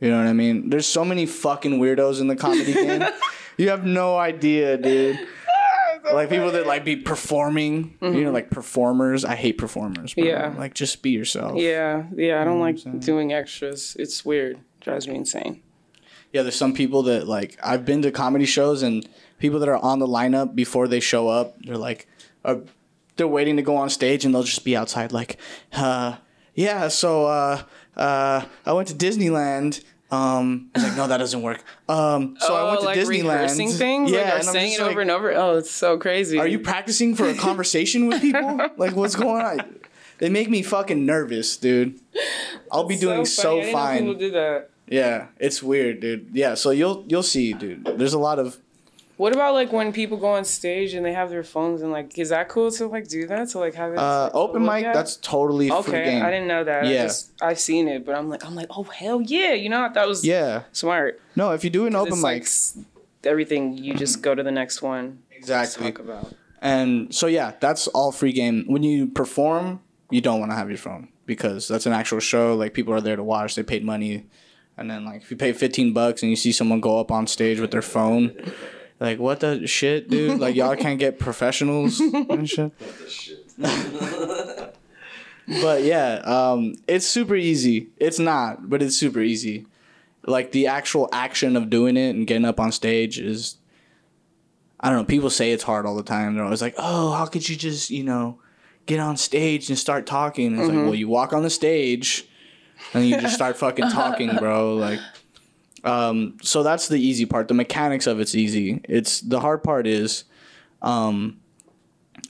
You 0.00 0.10
know 0.10 0.18
what 0.18 0.26
I 0.26 0.32
mean? 0.32 0.70
There's 0.70 0.86
so 0.86 1.04
many 1.04 1.26
fucking 1.26 1.78
weirdos 1.78 2.20
in 2.20 2.26
the 2.26 2.36
comedy 2.36 2.72
game. 2.72 3.04
You 3.60 3.70
have 3.70 3.84
no 3.84 4.16
idea, 4.16 4.76
dude. 4.78 5.18
Like 6.12 6.30
people 6.30 6.50
that 6.52 6.66
like 6.66 6.84
be 6.84 6.96
performing, 6.96 7.96
you 8.00 8.24
know, 8.24 8.30
like 8.30 8.50
performers. 8.50 9.24
I 9.24 9.34
hate 9.34 9.58
performers. 9.58 10.14
Bro. 10.14 10.24
Yeah. 10.24 10.54
Like 10.56 10.74
just 10.74 11.02
be 11.02 11.10
yourself. 11.10 11.56
Yeah, 11.56 12.04
yeah. 12.14 12.40
I 12.40 12.44
don't 12.44 12.60
like 12.60 12.78
doing 13.00 13.32
extras. 13.32 13.96
It's 13.98 14.24
weird. 14.24 14.58
Drives 14.80 15.08
me 15.08 15.16
insane. 15.16 15.62
Yeah, 16.32 16.42
there's 16.42 16.56
some 16.56 16.74
people 16.74 17.02
that 17.04 17.26
like 17.26 17.58
I've 17.62 17.84
been 17.84 18.02
to 18.02 18.10
comedy 18.10 18.44
shows 18.44 18.82
and 18.82 19.08
people 19.38 19.58
that 19.60 19.68
are 19.68 19.78
on 19.78 19.98
the 19.98 20.06
lineup 20.06 20.54
before 20.54 20.88
they 20.88 21.00
show 21.00 21.28
up, 21.28 21.56
they're 21.62 21.76
like, 21.76 22.06
are, 22.44 22.60
they're 23.16 23.28
waiting 23.28 23.56
to 23.56 23.62
go 23.62 23.76
on 23.76 23.88
stage 23.90 24.24
and 24.24 24.34
they'll 24.34 24.42
just 24.42 24.64
be 24.64 24.76
outside 24.76 25.12
like, 25.12 25.38
uh, 25.72 26.16
yeah, 26.54 26.88
so 26.88 27.26
uh, 27.26 27.62
uh, 27.96 28.44
I 28.66 28.72
went 28.72 28.88
to 28.88 28.94
Disneyland. 28.94 29.82
Um, 30.10 30.70
it's 30.74 30.84
like 30.84 30.96
no, 30.96 31.06
that 31.06 31.18
doesn't 31.18 31.42
work. 31.42 31.62
Um, 31.88 32.36
so 32.40 32.54
I 32.54 32.64
went 32.70 32.80
to 32.80 32.86
Oh, 32.86 32.88
like 32.88 32.98
Disneyland. 32.98 33.22
rehearsing 33.24 33.70
things. 33.70 34.10
Yeah, 34.10 34.18
like, 34.18 34.26
and 34.40 34.48
I'm 34.48 34.52
saying 34.54 34.72
it 34.72 34.80
like, 34.80 34.90
over 34.90 35.00
and 35.02 35.10
over. 35.10 35.32
Oh, 35.32 35.58
it's 35.58 35.70
so 35.70 35.98
crazy. 35.98 36.38
Are 36.38 36.46
you 36.46 36.58
practicing 36.58 37.14
for 37.14 37.28
a 37.28 37.34
conversation 37.46 38.06
with 38.08 38.22
people? 38.22 38.58
like, 38.78 38.96
what's 38.96 39.16
going 39.16 39.44
on? 39.44 39.76
They 40.18 40.30
make 40.30 40.48
me 40.48 40.62
fucking 40.62 41.04
nervous, 41.04 41.56
dude. 41.56 42.00
I'll 42.72 42.86
be 42.86 42.96
doing 42.96 43.24
so. 43.26 43.60
I 43.60 43.64
know 43.66 43.72
fine. 43.72 43.98
people 44.00 44.14
do 44.14 44.30
that. 44.32 44.70
Yeah, 44.88 45.26
it's 45.38 45.62
weird, 45.62 46.00
dude. 46.00 46.30
Yeah, 46.32 46.54
so 46.54 46.70
you'll 46.70 47.04
you'll 47.08 47.22
see, 47.22 47.52
dude. 47.52 47.84
There's 47.98 48.14
a 48.14 48.18
lot 48.18 48.38
of 48.38 48.56
What 49.18 49.32
about 49.34 49.52
like 49.52 49.72
when 49.72 49.92
people 49.92 50.16
go 50.16 50.28
on 50.28 50.44
stage 50.44 50.94
and 50.94 51.04
they 51.04 51.12
have 51.12 51.28
their 51.28 51.42
phones 51.42 51.82
and 51.82 51.90
like, 51.90 52.16
is 52.16 52.28
that 52.28 52.48
cool 52.48 52.70
to 52.70 52.86
like 52.86 53.08
do 53.08 53.26
that 53.26 53.48
to 53.50 53.58
like 53.58 53.74
have 53.74 53.92
it? 53.92 53.98
uh, 53.98 54.30
open 54.32 54.64
mic. 54.64 54.84
at? 54.84 54.94
That's 54.94 55.16
totally 55.16 55.68
free 55.68 55.76
okay. 55.78 56.04
game. 56.04 56.22
I 56.24 56.30
didn't 56.30 56.46
know 56.46 56.62
that. 56.62 56.86
Yeah. 56.86 57.00
I 57.00 57.02
just, 57.02 57.32
I've 57.42 57.58
seen 57.58 57.88
it, 57.88 58.06
but 58.06 58.14
I'm 58.14 58.28
like, 58.30 58.44
I'm 58.46 58.54
like, 58.54 58.68
oh 58.70 58.84
hell 58.84 59.20
yeah! 59.20 59.54
You 59.54 59.70
know, 59.70 59.90
that 59.92 60.06
was 60.06 60.24
Yeah. 60.24 60.62
smart. 60.70 61.20
No, 61.34 61.50
if 61.50 61.64
you 61.64 61.70
do 61.70 61.86
an 61.86 61.96
open 61.96 62.22
mic, 62.22 62.22
like 62.22 62.46
everything. 63.24 63.76
You 63.76 63.94
just 63.94 64.22
go 64.22 64.34
to 64.36 64.42
the 64.42 64.52
next 64.52 64.82
one. 64.82 65.18
to 65.30 65.36
exactly. 65.36 65.90
Talk 65.90 65.98
about. 66.00 66.34
And 66.60 67.12
so 67.14 67.26
yeah, 67.26 67.54
that's 67.58 67.88
all 67.88 68.12
free 68.12 68.32
game. 68.32 68.64
When 68.68 68.82
you 68.82 69.08
perform, 69.08 69.80
you 70.10 70.20
don't 70.20 70.38
want 70.40 70.52
to 70.52 70.56
have 70.56 70.68
your 70.68 70.78
phone 70.78 71.08
because 71.26 71.68
that's 71.68 71.86
an 71.86 71.92
actual 71.92 72.20
show. 72.20 72.54
Like 72.54 72.72
people 72.72 72.94
are 72.94 73.00
there 73.00 73.16
to 73.16 73.22
watch. 73.24 73.54
They 73.56 73.62
paid 73.64 73.84
money, 73.84 74.26
and 74.76 74.88
then 74.90 75.04
like 75.04 75.22
if 75.22 75.30
you 75.30 75.36
pay 75.36 75.52
fifteen 75.52 75.92
bucks 75.92 76.22
and 76.22 76.30
you 76.30 76.36
see 76.36 76.52
someone 76.52 76.80
go 76.80 77.00
up 77.00 77.10
on 77.10 77.26
stage 77.26 77.58
with 77.60 77.70
their 77.72 77.82
phone, 77.82 78.32
like 79.00 79.18
what 79.18 79.40
the 79.40 79.66
shit, 79.66 80.08
dude? 80.08 80.40
Like 80.40 80.54
y'all 80.56 80.76
can't 80.76 80.98
get 80.98 81.18
professionals 81.28 82.00
and 82.00 82.48
shit. 82.50 82.72
but 85.62 85.82
yeah, 85.82 86.14
um, 86.24 86.74
it's 86.86 87.06
super 87.06 87.36
easy. 87.36 87.88
It's 87.96 88.18
not, 88.18 88.68
but 88.68 88.82
it's 88.82 88.96
super 88.96 89.20
easy. 89.20 89.66
Like 90.26 90.52
the 90.52 90.66
actual 90.66 91.08
action 91.12 91.56
of 91.56 91.70
doing 91.70 91.96
it 91.96 92.14
and 92.14 92.26
getting 92.26 92.44
up 92.44 92.60
on 92.60 92.72
stage 92.72 93.18
is 93.18 93.56
I 94.80 94.90
don't 94.90 94.98
know. 94.98 95.04
People 95.04 95.30
say 95.30 95.52
it's 95.52 95.64
hard 95.64 95.86
all 95.86 95.96
the 95.96 96.02
time. 96.02 96.34
They're 96.34 96.44
always 96.44 96.62
like, 96.62 96.74
"Oh, 96.78 97.12
how 97.12 97.26
could 97.26 97.48
you 97.48 97.56
just, 97.56 97.90
you 97.90 98.04
know, 98.04 98.38
get 98.86 99.00
on 99.00 99.16
stage 99.16 99.68
and 99.68 99.78
start 99.78 100.06
talking?" 100.06 100.48
And 100.48 100.60
it's 100.60 100.68
like, 100.68 100.76
well, 100.76 100.94
you 100.94 101.08
walk 101.08 101.32
on 101.32 101.42
the 101.42 101.50
stage, 101.50 102.28
and 102.94 103.04
you 103.04 103.20
just 103.20 103.34
start 103.34 103.56
fucking 103.56 103.90
talking, 103.90 104.36
bro. 104.36 104.76
Like, 104.76 105.00
um, 105.88 106.36
so 106.42 106.62
that's 106.62 106.88
the 106.88 106.98
easy 107.00 107.26
part. 107.26 107.48
The 107.48 107.54
mechanics 107.54 108.06
of 108.06 108.20
it's 108.20 108.34
easy. 108.34 108.80
It's 108.88 109.20
the 109.20 109.40
hard 109.40 109.62
part 109.62 109.86
is, 109.86 110.24
um, 110.82 111.40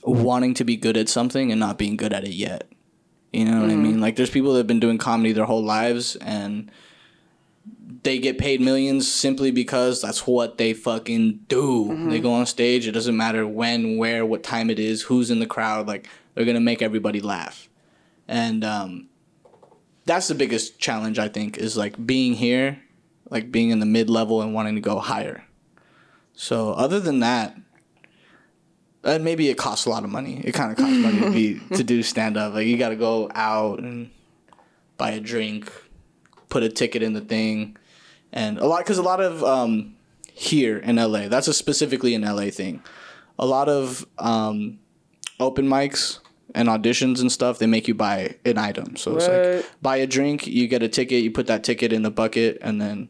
wanting 0.03 0.53
to 0.55 0.63
be 0.63 0.77
good 0.77 0.97
at 0.97 1.09
something 1.09 1.51
and 1.51 1.59
not 1.59 1.77
being 1.77 1.97
good 1.97 2.13
at 2.13 2.23
it 2.23 2.33
yet. 2.33 2.71
You 3.33 3.45
know 3.45 3.61
what 3.61 3.69
I 3.69 3.75
mean? 3.75 4.01
Like, 4.01 4.15
there's 4.15 4.29
people 4.29 4.53
that 4.53 4.59
have 4.59 4.67
been 4.67 4.79
doing 4.79 4.97
comedy 4.97 5.33
their 5.33 5.45
whole 5.45 5.63
lives 5.63 6.15
and 6.15 6.71
they 8.03 8.17
get 8.19 8.37
paid 8.37 8.61
millions 8.61 9.11
simply 9.11 9.51
because 9.51 10.01
that's 10.01 10.25
what 10.25 10.57
they 10.57 10.73
fucking 10.73 11.41
do. 11.47 12.09
They 12.09 12.19
go 12.19 12.33
on 12.33 12.45
stage. 12.45 12.87
It 12.87 12.91
doesn't 12.91 13.17
matter 13.17 13.45
when, 13.47 13.97
where, 13.97 14.25
what 14.25 14.43
time 14.43 14.69
it 14.69 14.79
is, 14.79 15.03
who's 15.03 15.29
in 15.29 15.39
the 15.39 15.45
crowd. 15.45 15.87
Like 15.87 16.07
they're 16.33 16.45
gonna 16.45 16.59
make 16.59 16.81
everybody 16.81 17.19
laugh, 17.19 17.67
and 18.27 18.63
um, 18.63 19.09
that's 20.05 20.27
the 20.27 20.35
biggest 20.35 20.79
challenge 20.79 21.19
I 21.19 21.27
think 21.27 21.57
is 21.57 21.75
like 21.75 22.05
being 22.05 22.33
here, 22.33 22.81
like 23.29 23.51
being 23.51 23.69
in 23.69 23.79
the 23.79 23.85
mid 23.85 24.09
level 24.09 24.41
and 24.41 24.53
wanting 24.53 24.75
to 24.75 24.81
go 24.81 24.99
higher. 24.99 25.43
So 26.33 26.71
other 26.71 26.99
than 26.99 27.19
that, 27.19 27.55
and 29.03 29.23
maybe 29.23 29.49
it 29.49 29.57
costs 29.57 29.85
a 29.85 29.89
lot 29.89 30.03
of 30.03 30.09
money. 30.09 30.41
It 30.43 30.53
kind 30.53 30.71
of 30.71 30.77
costs 30.77 30.97
money 30.97 31.19
to 31.19 31.31
be 31.31 31.59
to 31.75 31.83
do 31.83 32.03
stand 32.03 32.37
up. 32.37 32.53
Like 32.53 32.67
you 32.67 32.77
got 32.77 32.89
to 32.89 32.95
go 32.95 33.29
out 33.33 33.79
and 33.79 34.11
buy 34.97 35.11
a 35.11 35.19
drink, 35.19 35.71
put 36.49 36.63
a 36.63 36.69
ticket 36.69 37.03
in 37.03 37.13
the 37.13 37.21
thing, 37.21 37.77
and 38.31 38.57
a 38.57 38.65
lot 38.65 38.79
because 38.79 38.97
a 38.97 39.03
lot 39.03 39.21
of 39.21 39.43
um, 39.43 39.95
here 40.33 40.77
in 40.77 40.97
LA, 40.97 41.27
that's 41.27 41.47
a 41.47 41.53
specifically 41.53 42.15
an 42.15 42.21
LA 42.21 42.49
thing. 42.49 42.81
A 43.37 43.45
lot 43.45 43.69
of 43.69 44.05
um, 44.17 44.79
open 45.39 45.67
mics 45.67 46.19
and 46.55 46.67
auditions 46.67 47.21
and 47.21 47.31
stuff, 47.31 47.59
they 47.59 47.67
make 47.67 47.87
you 47.87 47.93
buy 47.93 48.35
an 48.45 48.57
item. 48.57 48.95
So 48.95 49.15
it's 49.17 49.27
like 49.27 49.81
buy 49.81 49.97
a 49.97 50.07
drink, 50.07 50.47
you 50.47 50.67
get 50.67 50.83
a 50.83 50.89
ticket, 50.89 51.23
you 51.23 51.31
put 51.31 51.47
that 51.47 51.63
ticket 51.63 51.93
in 51.93 52.01
the 52.01 52.11
bucket, 52.11 52.57
and 52.61 52.81
then 52.81 53.09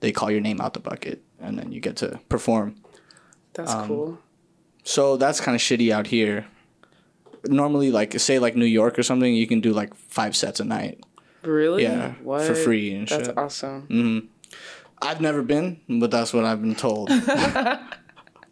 they 0.00 0.12
call 0.12 0.30
your 0.30 0.40
name 0.40 0.60
out 0.60 0.74
the 0.74 0.80
bucket, 0.80 1.22
and 1.40 1.58
then 1.58 1.72
you 1.72 1.80
get 1.80 1.96
to 1.96 2.18
perform. 2.28 2.76
That's 3.54 3.72
Um, 3.72 3.86
cool. 3.88 4.18
So 4.84 5.16
that's 5.16 5.40
kind 5.40 5.54
of 5.54 5.60
shitty 5.60 5.90
out 5.92 6.06
here. 6.06 6.46
Normally, 7.44 7.90
like 7.90 8.18
say 8.18 8.38
like 8.38 8.56
New 8.56 8.64
York 8.66 8.98
or 8.98 9.02
something, 9.02 9.34
you 9.34 9.46
can 9.46 9.60
do 9.60 9.72
like 9.72 9.94
five 9.94 10.34
sets 10.36 10.60
a 10.60 10.64
night. 10.64 11.00
Really? 11.42 11.82
yeah, 11.84 12.14
for 12.24 12.54
free 12.54 12.92
and 12.94 13.06
That's 13.08 13.26
shit. 13.26 13.36
That's 13.36 13.38
awesome. 13.38 13.82
hmm 13.82 14.18
I've 15.00 15.20
never 15.20 15.42
been, 15.42 15.80
but 15.88 16.10
that's 16.10 16.32
what 16.34 16.44
I've 16.44 16.60
been 16.60 16.74
told. 16.74 17.10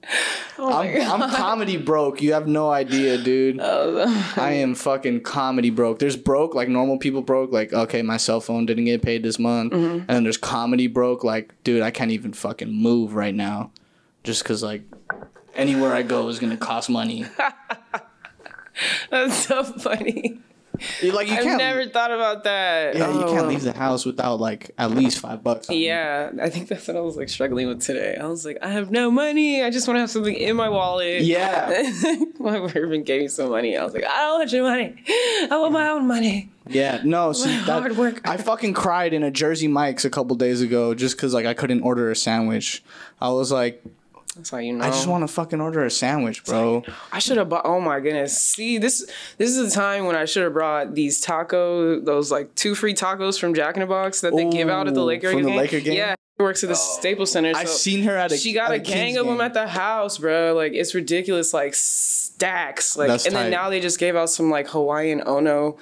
Oh 0.58 0.72
I'm, 0.72 1.20
I'm 1.22 1.30
comedy 1.30 1.76
broke. 1.76 2.22
You 2.22 2.32
have 2.32 2.46
no 2.48 2.70
idea, 2.70 3.18
dude. 3.18 3.60
I 3.60 4.52
am 4.62 4.74
fucking 4.74 5.20
comedy 5.20 5.68
broke. 5.68 5.98
There's 5.98 6.16
broke 6.16 6.54
like 6.54 6.66
normal 6.68 6.96
people 6.96 7.20
broke. 7.20 7.52
Like 7.52 7.74
okay, 7.74 8.00
my 8.00 8.16
cell 8.16 8.40
phone 8.40 8.64
didn't 8.64 8.86
get 8.86 9.02
paid 9.02 9.22
this 9.22 9.38
month, 9.38 9.74
Mm-hmm. 9.74 9.98
and 9.98 10.08
then 10.08 10.22
there's 10.22 10.38
comedy 10.38 10.86
broke. 10.86 11.24
Like 11.24 11.52
dude, 11.62 11.82
I 11.82 11.90
can't 11.90 12.10
even 12.10 12.32
fucking 12.32 12.72
move 12.72 13.14
right 13.14 13.34
now, 13.34 13.70
just 14.24 14.46
cause 14.46 14.62
like 14.62 14.82
anywhere 15.54 15.92
I 15.92 16.00
go 16.02 16.26
is 16.28 16.38
gonna 16.38 16.56
cost 16.56 16.88
money. 16.88 17.26
That's 19.10 19.36
so 19.46 19.62
funny. 19.64 20.38
You- 21.02 21.12
Like 21.12 21.28
you 21.28 21.34
I've 21.34 21.42
can't. 21.42 21.58
never 21.58 21.86
thought 21.86 22.10
about 22.10 22.44
that. 22.44 22.96
yeah, 22.96 23.12
you 23.12 23.22
Oh, 23.22 23.32
can't 23.32 23.48
leave 23.48 23.62
oh. 23.62 23.72
the 23.72 23.78
house 23.78 24.04
without 24.04 24.40
like 24.40 24.70
at 24.78 24.90
least 24.90 25.18
five 25.18 25.42
bucks. 25.42 25.68
on 25.70 25.76
you. 25.76 25.86
Yeah, 25.86 26.30
I 26.40 26.48
think 26.50 26.68
that's 26.68 26.86
what 26.88 26.96
I 26.96 27.00
was 27.00 27.16
like 27.16 27.28
struggling 27.28 27.68
with 27.68 27.82
today. 27.82 28.16
I 28.20 28.26
was 28.26 28.44
like, 28.44 28.58
I 28.62 28.68
have 28.70 28.90
no 28.90 29.10
money. 29.10 29.62
I 29.62 29.70
just 29.70 29.86
want 29.88 29.96
to 29.96 30.00
have 30.00 30.10
something 30.10 30.34
in 30.34 30.56
my 30.56 30.68
wallet. 30.68 31.22
Yeah. 31.22 31.90
my 32.38 32.58
boyfriend 32.58 33.06
gave 33.06 33.22
me 33.22 33.28
some 33.28 33.50
money. 33.50 33.76
I 33.76 33.84
was 33.84 33.94
like, 33.94 34.04
I 34.04 34.24
don't 34.24 34.38
want 34.40 34.52
your 34.52 34.62
money. 34.64 34.94
I 35.50 35.56
want 35.58 35.72
my 35.72 35.88
own 35.88 36.06
money. 36.06 36.50
Yeah, 36.68 37.00
no, 37.04 37.32
see, 37.32 37.48
that, 37.58 37.62
hard 37.80 37.96
work. 37.96 38.20
I 38.28 38.36
fucking 38.38 38.74
cried 38.74 39.12
in 39.14 39.22
a 39.22 39.30
Jersey 39.30 39.68
Mike's 39.68 40.04
a 40.04 40.10
couple 40.10 40.34
days 40.34 40.60
ago 40.62 40.94
just 40.94 41.16
because 41.16 41.32
like 41.32 41.46
I 41.46 41.54
couldn't 41.54 41.82
order 41.82 42.10
a 42.10 42.16
sandwich. 42.16 42.82
I 43.20 43.28
was 43.30 43.52
like, 43.52 43.84
That's 44.36 44.50
how 44.50 44.58
you 44.58 44.74
know. 44.74 44.84
I 44.84 44.90
just 44.90 45.06
want 45.06 45.26
to 45.26 45.32
fucking 45.32 45.60
order 45.60 45.84
a 45.84 45.90
sandwich, 45.90 46.44
bro. 46.44 46.84
I 47.10 47.18
should 47.18 47.38
have 47.38 47.48
bought. 47.48 47.62
Oh 47.64 47.80
my 47.80 48.00
goodness! 48.00 48.38
See, 48.38 48.76
this 48.76 49.06
this 49.38 49.56
is 49.56 49.68
the 49.72 49.74
time 49.74 50.04
when 50.04 50.14
I 50.14 50.26
should 50.26 50.42
have 50.42 50.52
brought 50.52 50.94
these 50.94 51.20
taco, 51.20 52.00
those 52.00 52.30
like 52.30 52.54
two 52.54 52.74
free 52.74 52.92
tacos 52.92 53.40
from 53.40 53.54
Jack 53.54 53.76
in 53.76 53.80
the 53.80 53.86
Box 53.86 54.20
that 54.20 54.36
they 54.36 54.48
give 54.50 54.68
out 54.68 54.88
at 54.88 54.94
the 54.94 55.00
Ooh, 55.00 55.04
Laker 55.04 55.32
from 55.32 55.42
the 55.42 55.48
game. 55.48 55.56
Laker 55.56 55.80
game? 55.80 55.96
Yeah, 55.96 56.14
she 56.36 56.42
works 56.42 56.62
at 56.62 56.68
the 56.68 56.74
oh. 56.74 56.98
Staples 56.98 57.32
Center. 57.32 57.52
I've 57.56 57.68
seen 57.68 58.02
her 58.02 58.14
at 58.14 58.30
a. 58.30 58.36
she 58.36 58.52
got 58.52 58.72
at 58.72 58.76
a 58.76 58.78
gang 58.78 59.06
Kings 59.06 59.18
of 59.18 59.26
them 59.26 59.36
game. 59.36 59.40
at 59.40 59.54
the 59.54 59.66
house, 59.66 60.18
bro. 60.18 60.54
Like 60.54 60.74
it's 60.74 60.94
ridiculous, 60.94 61.54
like 61.54 61.74
stacks. 61.74 62.96
Like, 62.96 63.08
That's 63.08 63.24
and 63.24 63.34
tight. 63.34 63.44
then 63.44 63.50
now 63.52 63.70
they 63.70 63.80
just 63.80 63.98
gave 63.98 64.16
out 64.16 64.28
some 64.28 64.50
like 64.50 64.68
Hawaiian 64.68 65.22
Ono. 65.24 65.78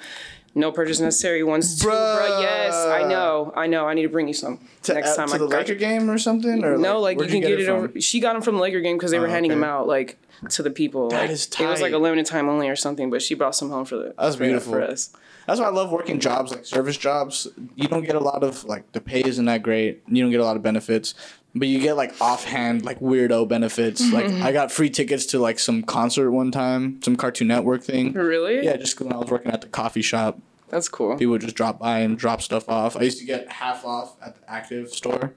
No 0.57 0.71
purchase 0.71 1.01
necessary 1.01 1.43
ones 1.43 1.83
bro. 1.83 2.37
Yes, 2.39 2.73
I 2.73 3.03
know, 3.03 3.51
I 3.55 3.67
know. 3.67 3.87
I 3.87 3.93
need 3.93 4.03
to 4.03 4.09
bring 4.09 4.27
you 4.29 4.33
some 4.33 4.59
to, 4.83 4.93
next 4.93 5.11
uh, 5.11 5.15
time. 5.17 5.27
to 5.27 5.35
I 5.35 5.37
the 5.37 5.45
Laker 5.47 5.73
you. 5.73 5.79
game 5.79 6.09
or 6.09 6.17
something. 6.17 6.63
Or 6.63 6.77
No, 6.77 7.01
like 7.01 7.15
you 7.15 7.19
where'd 7.19 7.31
can 7.31 7.41
get, 7.41 7.59
it 7.59 7.65
from? 7.65 7.75
over. 7.75 8.01
She 8.01 8.21
got 8.21 8.33
them 8.33 8.41
from 8.41 8.55
the 8.55 8.61
Laker 8.61 8.79
game 8.79 8.95
because 8.97 9.11
they 9.11 9.19
were 9.19 9.27
Oh, 9.27 9.31
handing 9.31 9.51
them 9.51 9.65
out 9.65 9.85
like 9.85 10.17
to 10.51 10.63
the 10.63 10.71
people. 10.71 11.09
That 11.09 11.23
like, 11.23 11.29
is 11.31 11.47
It 11.59 11.65
was 11.65 11.81
like 11.81 11.91
a 11.93 11.97
limited 11.97 12.25
time 12.25 12.47
only 12.47 12.69
or 12.69 12.75
something, 12.77 13.09
but 13.09 13.21
she 13.21 13.35
brought 13.35 13.53
some 13.55 13.69
home 13.69 13.83
for 13.85 13.97
the. 13.97 14.13
That's 14.17 14.37
for, 14.37 14.43
beautiful. 14.45 14.71
for 14.73 14.81
us. 14.81 15.11
That's 15.45 15.59
why 15.59 15.67
I 15.67 15.71
love 15.71 15.91
working 15.91 16.19
jobs 16.19 16.51
like 16.51 16.65
service 16.65 16.97
jobs. 16.97 17.47
You 17.75 17.87
don't 17.87 18.03
get 18.05 18.15
a 18.15 18.19
lot 18.19 18.41
of 18.43 18.63
like 18.63 18.89
the 18.93 19.01
pay 19.01 19.21
isn't 19.23 19.45
that 19.45 19.61
great. 19.61 20.03
You 20.07 20.23
don't 20.23 20.31
get 20.31 20.39
a 20.39 20.45
lot 20.45 20.55
of 20.55 20.63
benefits, 20.63 21.13
but 21.55 21.67
you 21.67 21.79
get 21.79 21.95
like 21.95 22.13
offhand 22.21 22.83
like 22.85 22.99
weirdo 22.99 23.47
benefits. 23.47 24.11
Like 24.11 24.25
I 24.25 24.51
got 24.51 24.71
free 24.71 24.89
tickets 24.89 25.25
to 25.27 25.39
like 25.39 25.57
some 25.59 25.83
concert 25.83 26.31
one 26.31 26.51
time, 26.51 27.01
some 27.01 27.15
Cartoon 27.15 27.47
Network 27.47 27.83
thing. 27.83 28.13
Really? 28.13 28.63
Yeah, 28.65 28.75
just 28.77 28.99
when 28.99 29.13
I 29.13 29.17
was 29.17 29.29
working 29.29 29.51
at 29.51 29.61
the 29.61 29.67
coffee 29.67 30.01
shop, 30.01 30.37
That's 30.69 30.89
cool. 30.89 31.15
people 31.17 31.31
would 31.31 31.41
just 31.41 31.55
drop 31.55 31.79
by 31.79 31.99
and 31.99 32.17
drop 32.17 32.41
stuff 32.41 32.67
off. 32.69 32.97
I 32.97 33.01
used 33.03 33.19
to 33.19 33.25
get 33.25 33.49
half 33.51 33.85
off 33.85 34.17
at 34.21 34.35
the 34.35 34.51
Active 34.51 34.89
store, 34.89 35.33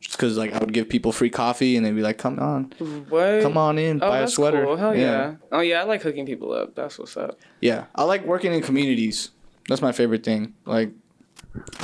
just 0.00 0.16
because 0.18 0.36
like 0.36 0.52
I 0.52 0.58
would 0.58 0.72
give 0.74 0.88
people 0.88 1.10
free 1.12 1.30
coffee 1.30 1.76
and 1.76 1.86
they'd 1.86 1.94
be 1.96 2.02
like, 2.02 2.18
"Come 2.18 2.38
on, 2.38 2.64
What? 3.08 3.40
come 3.42 3.56
on 3.56 3.78
in, 3.78 4.02
Oh, 4.02 4.08
buy 4.10 4.18
a 4.18 4.20
that's 4.20 4.34
sweater." 4.34 4.64
cool. 4.64 4.76
Hell 4.76 4.94
yeah. 4.94 5.36
Oh 5.50 5.60
yeah, 5.60 5.80
I 5.80 5.84
like 5.84 6.02
hooking 6.02 6.26
people 6.26 6.52
up. 6.52 6.74
That's 6.74 6.98
what's 6.98 7.16
up. 7.16 7.38
Yeah, 7.62 7.84
I 7.94 8.04
like 8.04 8.24
working 8.26 8.52
in 8.52 8.60
communities. 8.62 9.30
That's 9.68 9.80
my 9.82 9.92
favorite 9.92 10.22
thing. 10.22 10.54
Like 10.66 10.90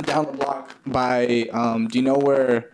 down 0.03 0.25
the 0.27 0.31
block 0.33 0.75
by, 0.85 1.47
um, 1.51 1.87
do 1.87 1.97
you 1.97 2.03
know 2.05 2.17
where? 2.17 2.69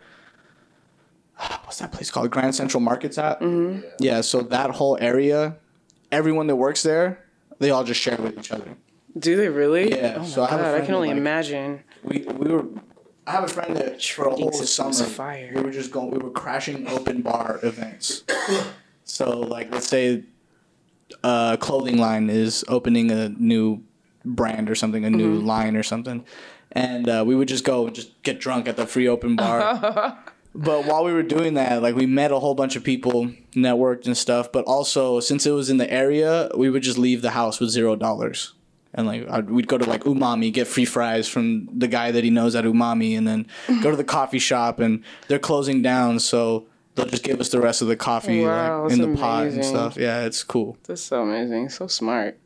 What's 1.63 1.80
that 1.80 1.91
place 1.91 2.12
called? 2.12 2.30
Grand 2.32 2.54
Central 2.56 2.82
Market's 2.82 3.17
at. 3.17 3.39
Mm-hmm. 3.41 3.88
Yeah, 3.99 4.21
so 4.21 4.41
that 4.41 4.71
whole 4.71 4.97
area, 4.99 5.58
everyone 6.12 6.47
that 6.47 6.56
works 6.58 6.84
there, 6.84 7.23
they 7.60 7.69
all 7.71 7.84
just 7.84 7.99
share 8.02 8.17
with 8.17 8.38
each 8.38 8.52
other. 8.52 8.75
Do 9.17 9.36
they 9.36 9.49
really? 9.49 9.89
Yeah, 9.91 10.17
Oh 10.19 10.25
so 10.25 10.43
I 10.43 10.49
have 10.49 10.60
a 10.60 10.63
god, 10.63 10.82
I 10.82 10.86
can 10.86 10.95
only 10.95 11.10
like- 11.10 11.17
imagine. 11.17 11.84
We 12.04 12.19
we 12.38 12.49
were. 12.52 12.65
I 13.28 13.32
have 13.34 13.43
a 13.43 13.47
friend 13.47 13.75
that 13.78 14.02
for 14.04 14.25
a 14.25 14.32
whole 14.32 14.52
summer 14.52 14.93
fire. 14.93 15.52
we 15.54 15.62
were 15.62 15.71
just 15.71 15.91
going. 15.91 16.10
We 16.12 16.17
were 16.17 16.32
crashing 16.32 16.88
open 16.88 17.21
bar 17.21 17.60
events. 17.63 18.23
so 19.04 19.39
like, 19.41 19.71
let's 19.71 19.88
say, 19.88 20.23
a 21.23 21.58
clothing 21.60 21.97
line 21.97 22.30
is 22.30 22.63
opening 22.67 23.12
a 23.12 23.30
new 23.30 23.84
brand 24.25 24.69
or 24.69 24.75
something, 24.75 25.04
a 25.06 25.10
Mm-hmm. 25.10 25.17
new 25.17 25.34
line 25.39 25.75
or 25.75 25.84
something, 25.84 26.25
and 26.71 27.08
uh, 27.10 27.23
we 27.25 27.36
would 27.36 27.47
just 27.47 27.63
go 27.63 27.86
and 27.88 27.95
just 27.95 28.21
get 28.23 28.39
drunk 28.39 28.67
at 28.67 28.78
the 28.78 28.86
free 28.88 29.08
open 29.08 29.36
bar. 29.36 30.17
but 30.56 30.86
while 30.86 31.04
we 31.04 31.14
were 31.14 31.24
doing 31.24 31.54
that, 31.56 31.82
like 31.82 31.96
we 31.96 32.06
met 32.06 32.32
a 32.32 32.40
whole 32.40 32.56
bunch 32.56 32.76
of 32.76 32.84
people, 32.84 33.32
networked 33.54 34.06
and 34.06 34.18
stuff. 34.18 34.52
But 34.52 34.66
also, 34.66 35.20
since 35.20 35.46
it 35.46 35.52
was 35.52 35.70
in 35.70 35.78
the 35.78 35.92
area, 35.92 36.50
we 36.56 36.70
would 36.70 36.84
just 36.84 36.98
leave 36.98 37.22
the 37.22 37.32
house 37.32 37.60
with 37.60 37.70
zero 37.70 37.96
dollars. 37.96 38.54
And 38.94 39.06
like 39.06 39.30
I'd, 39.30 39.50
we'd 39.50 39.68
go 39.68 39.78
to 39.78 39.88
like 39.88 40.04
Umami, 40.06 40.52
get 40.52 40.68
free 40.68 40.86
fries 40.86 41.28
from 41.28 41.70
the 41.78 41.88
guy 41.88 42.12
that 42.12 42.24
he 42.24 42.32
knows 42.32 42.56
at 42.56 42.66
Umami, 42.66 43.16
and 43.18 43.28
then 43.28 43.48
go 43.84 43.92
to 43.92 43.98
the 43.98 44.04
coffee 44.04 44.40
shop, 44.40 44.80
and 44.80 45.04
they're 45.28 45.38
closing 45.38 45.82
down, 45.84 46.20
so 46.20 46.66
they'll 46.96 47.06
just 47.06 47.24
give 47.24 47.40
us 47.40 47.50
the 47.50 47.62
rest 47.62 47.84
of 47.84 47.88
the 47.88 47.96
coffee 47.96 48.44
Wow, 48.44 48.84
like, 48.84 48.94
in 48.94 49.02
the 49.02 49.08
that's 49.08 49.20
pot 49.20 49.48
and 49.48 49.64
stuff. 49.64 49.98
Yeah, 49.98 50.26
it's 50.26 50.44
cool. 50.44 50.78
That's 50.86 51.02
so 51.02 51.22
amazing. 51.22 51.70
So 51.70 51.86
smart. 51.86 52.40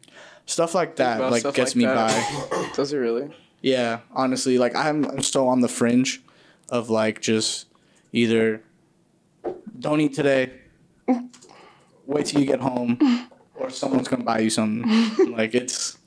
Stuff 0.45 0.75
like 0.75 0.97
that 0.97 1.21
like 1.31 1.43
gets 1.43 1.57
like 1.57 1.75
me 1.77 1.85
that. 1.85 2.49
by. 2.51 2.69
Does 2.75 2.91
it 2.91 2.97
really? 2.97 3.33
Yeah, 3.61 4.01
honestly, 4.11 4.57
like 4.57 4.75
I'm, 4.75 5.05
I'm 5.05 5.21
still 5.21 5.47
on 5.47 5.61
the 5.61 5.69
fringe 5.69 6.21
of 6.67 6.89
like 6.89 7.21
just 7.21 7.67
either 8.13 8.63
don't 9.77 9.99
eat 9.99 10.13
today, 10.13 10.51
wait 12.05 12.25
till 12.27 12.39
you 12.39 12.47
get 12.47 12.61
home, 12.61 12.97
or 13.55 13.69
someone's 13.69 14.07
gonna 14.07 14.23
buy 14.23 14.39
you 14.39 14.49
something. 14.49 15.31
like 15.31 15.53
it's, 15.53 15.97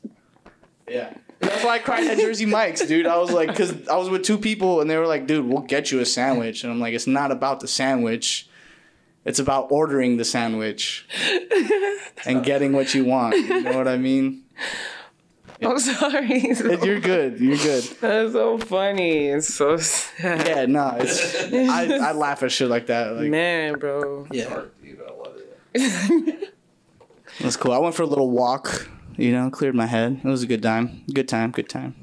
yeah. 0.88 1.12
That's 1.40 1.62
why 1.62 1.74
I 1.74 1.78
cried 1.80 2.06
at 2.06 2.18
Jersey 2.18 2.46
Mike's, 2.46 2.86
dude. 2.86 3.06
I 3.06 3.18
was 3.18 3.30
like, 3.30 3.50
because 3.50 3.86
I 3.88 3.96
was 3.96 4.08
with 4.08 4.22
two 4.22 4.38
people 4.38 4.80
and 4.80 4.88
they 4.88 4.96
were 4.96 5.06
like, 5.06 5.26
dude, 5.26 5.44
we'll 5.44 5.60
get 5.60 5.92
you 5.92 6.00
a 6.00 6.06
sandwich. 6.06 6.64
And 6.64 6.72
I'm 6.72 6.80
like, 6.80 6.94
it's 6.94 7.06
not 7.06 7.30
about 7.30 7.60
the 7.60 7.68
sandwich. 7.68 8.48
It's 9.26 9.38
about 9.38 9.70
ordering 9.70 10.16
the 10.16 10.24
sandwich 10.24 11.06
and 12.26 12.42
getting 12.42 12.72
what 12.72 12.94
you 12.94 13.04
want. 13.04 13.36
You 13.36 13.60
know 13.60 13.76
what 13.76 13.86
I 13.86 13.98
mean? 13.98 14.44
I'm 15.62 15.78
sorry. 15.78 16.40
You're 16.84 17.00
good. 17.00 17.40
You're 17.40 17.56
good. 17.56 17.84
That's 18.00 18.32
so 18.32 18.58
funny. 18.58 19.26
It's 19.28 19.54
so 19.54 19.76
sad. 19.76 20.46
Yeah, 20.46 20.66
no, 20.66 20.96
it's 21.00 21.52
I, 21.52 22.08
I 22.08 22.12
laugh 22.12 22.42
at 22.42 22.52
shit 22.52 22.68
like 22.68 22.86
that. 22.86 23.14
Like, 23.16 23.28
Man, 23.28 23.78
bro. 23.78 24.26
yeah, 24.30 24.62
Dude, 24.82 25.00
I 25.00 25.12
love 25.12 25.36
it. 25.74 26.54
that's 27.40 27.56
cool. 27.56 27.72
I 27.72 27.78
went 27.78 27.94
for 27.94 28.02
a 28.02 28.06
little 28.06 28.30
walk. 28.30 28.88
You 29.16 29.32
know, 29.32 29.48
cleared 29.50 29.74
my 29.74 29.86
head. 29.86 30.20
It 30.22 30.28
was 30.28 30.42
a 30.42 30.46
good 30.46 30.62
time. 30.62 31.02
Good 31.12 31.28
time. 31.28 31.50
Good 31.50 31.68
time. 31.70 31.94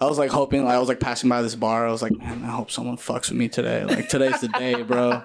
I 0.00 0.06
was 0.06 0.18
like 0.18 0.30
hoping. 0.30 0.66
I 0.66 0.78
was 0.78 0.88
like 0.88 1.00
passing 1.00 1.28
by 1.28 1.42
this 1.42 1.54
bar. 1.54 1.86
I 1.86 1.90
was 1.90 2.02
like, 2.02 2.16
man, 2.16 2.44
I 2.44 2.48
hope 2.48 2.70
someone 2.70 2.96
fucks 2.96 3.30
with 3.30 3.38
me 3.38 3.48
today. 3.48 3.84
Like 3.84 4.08
today's 4.08 4.40
the 4.40 4.48
day, 4.48 4.82
bro. 4.82 5.22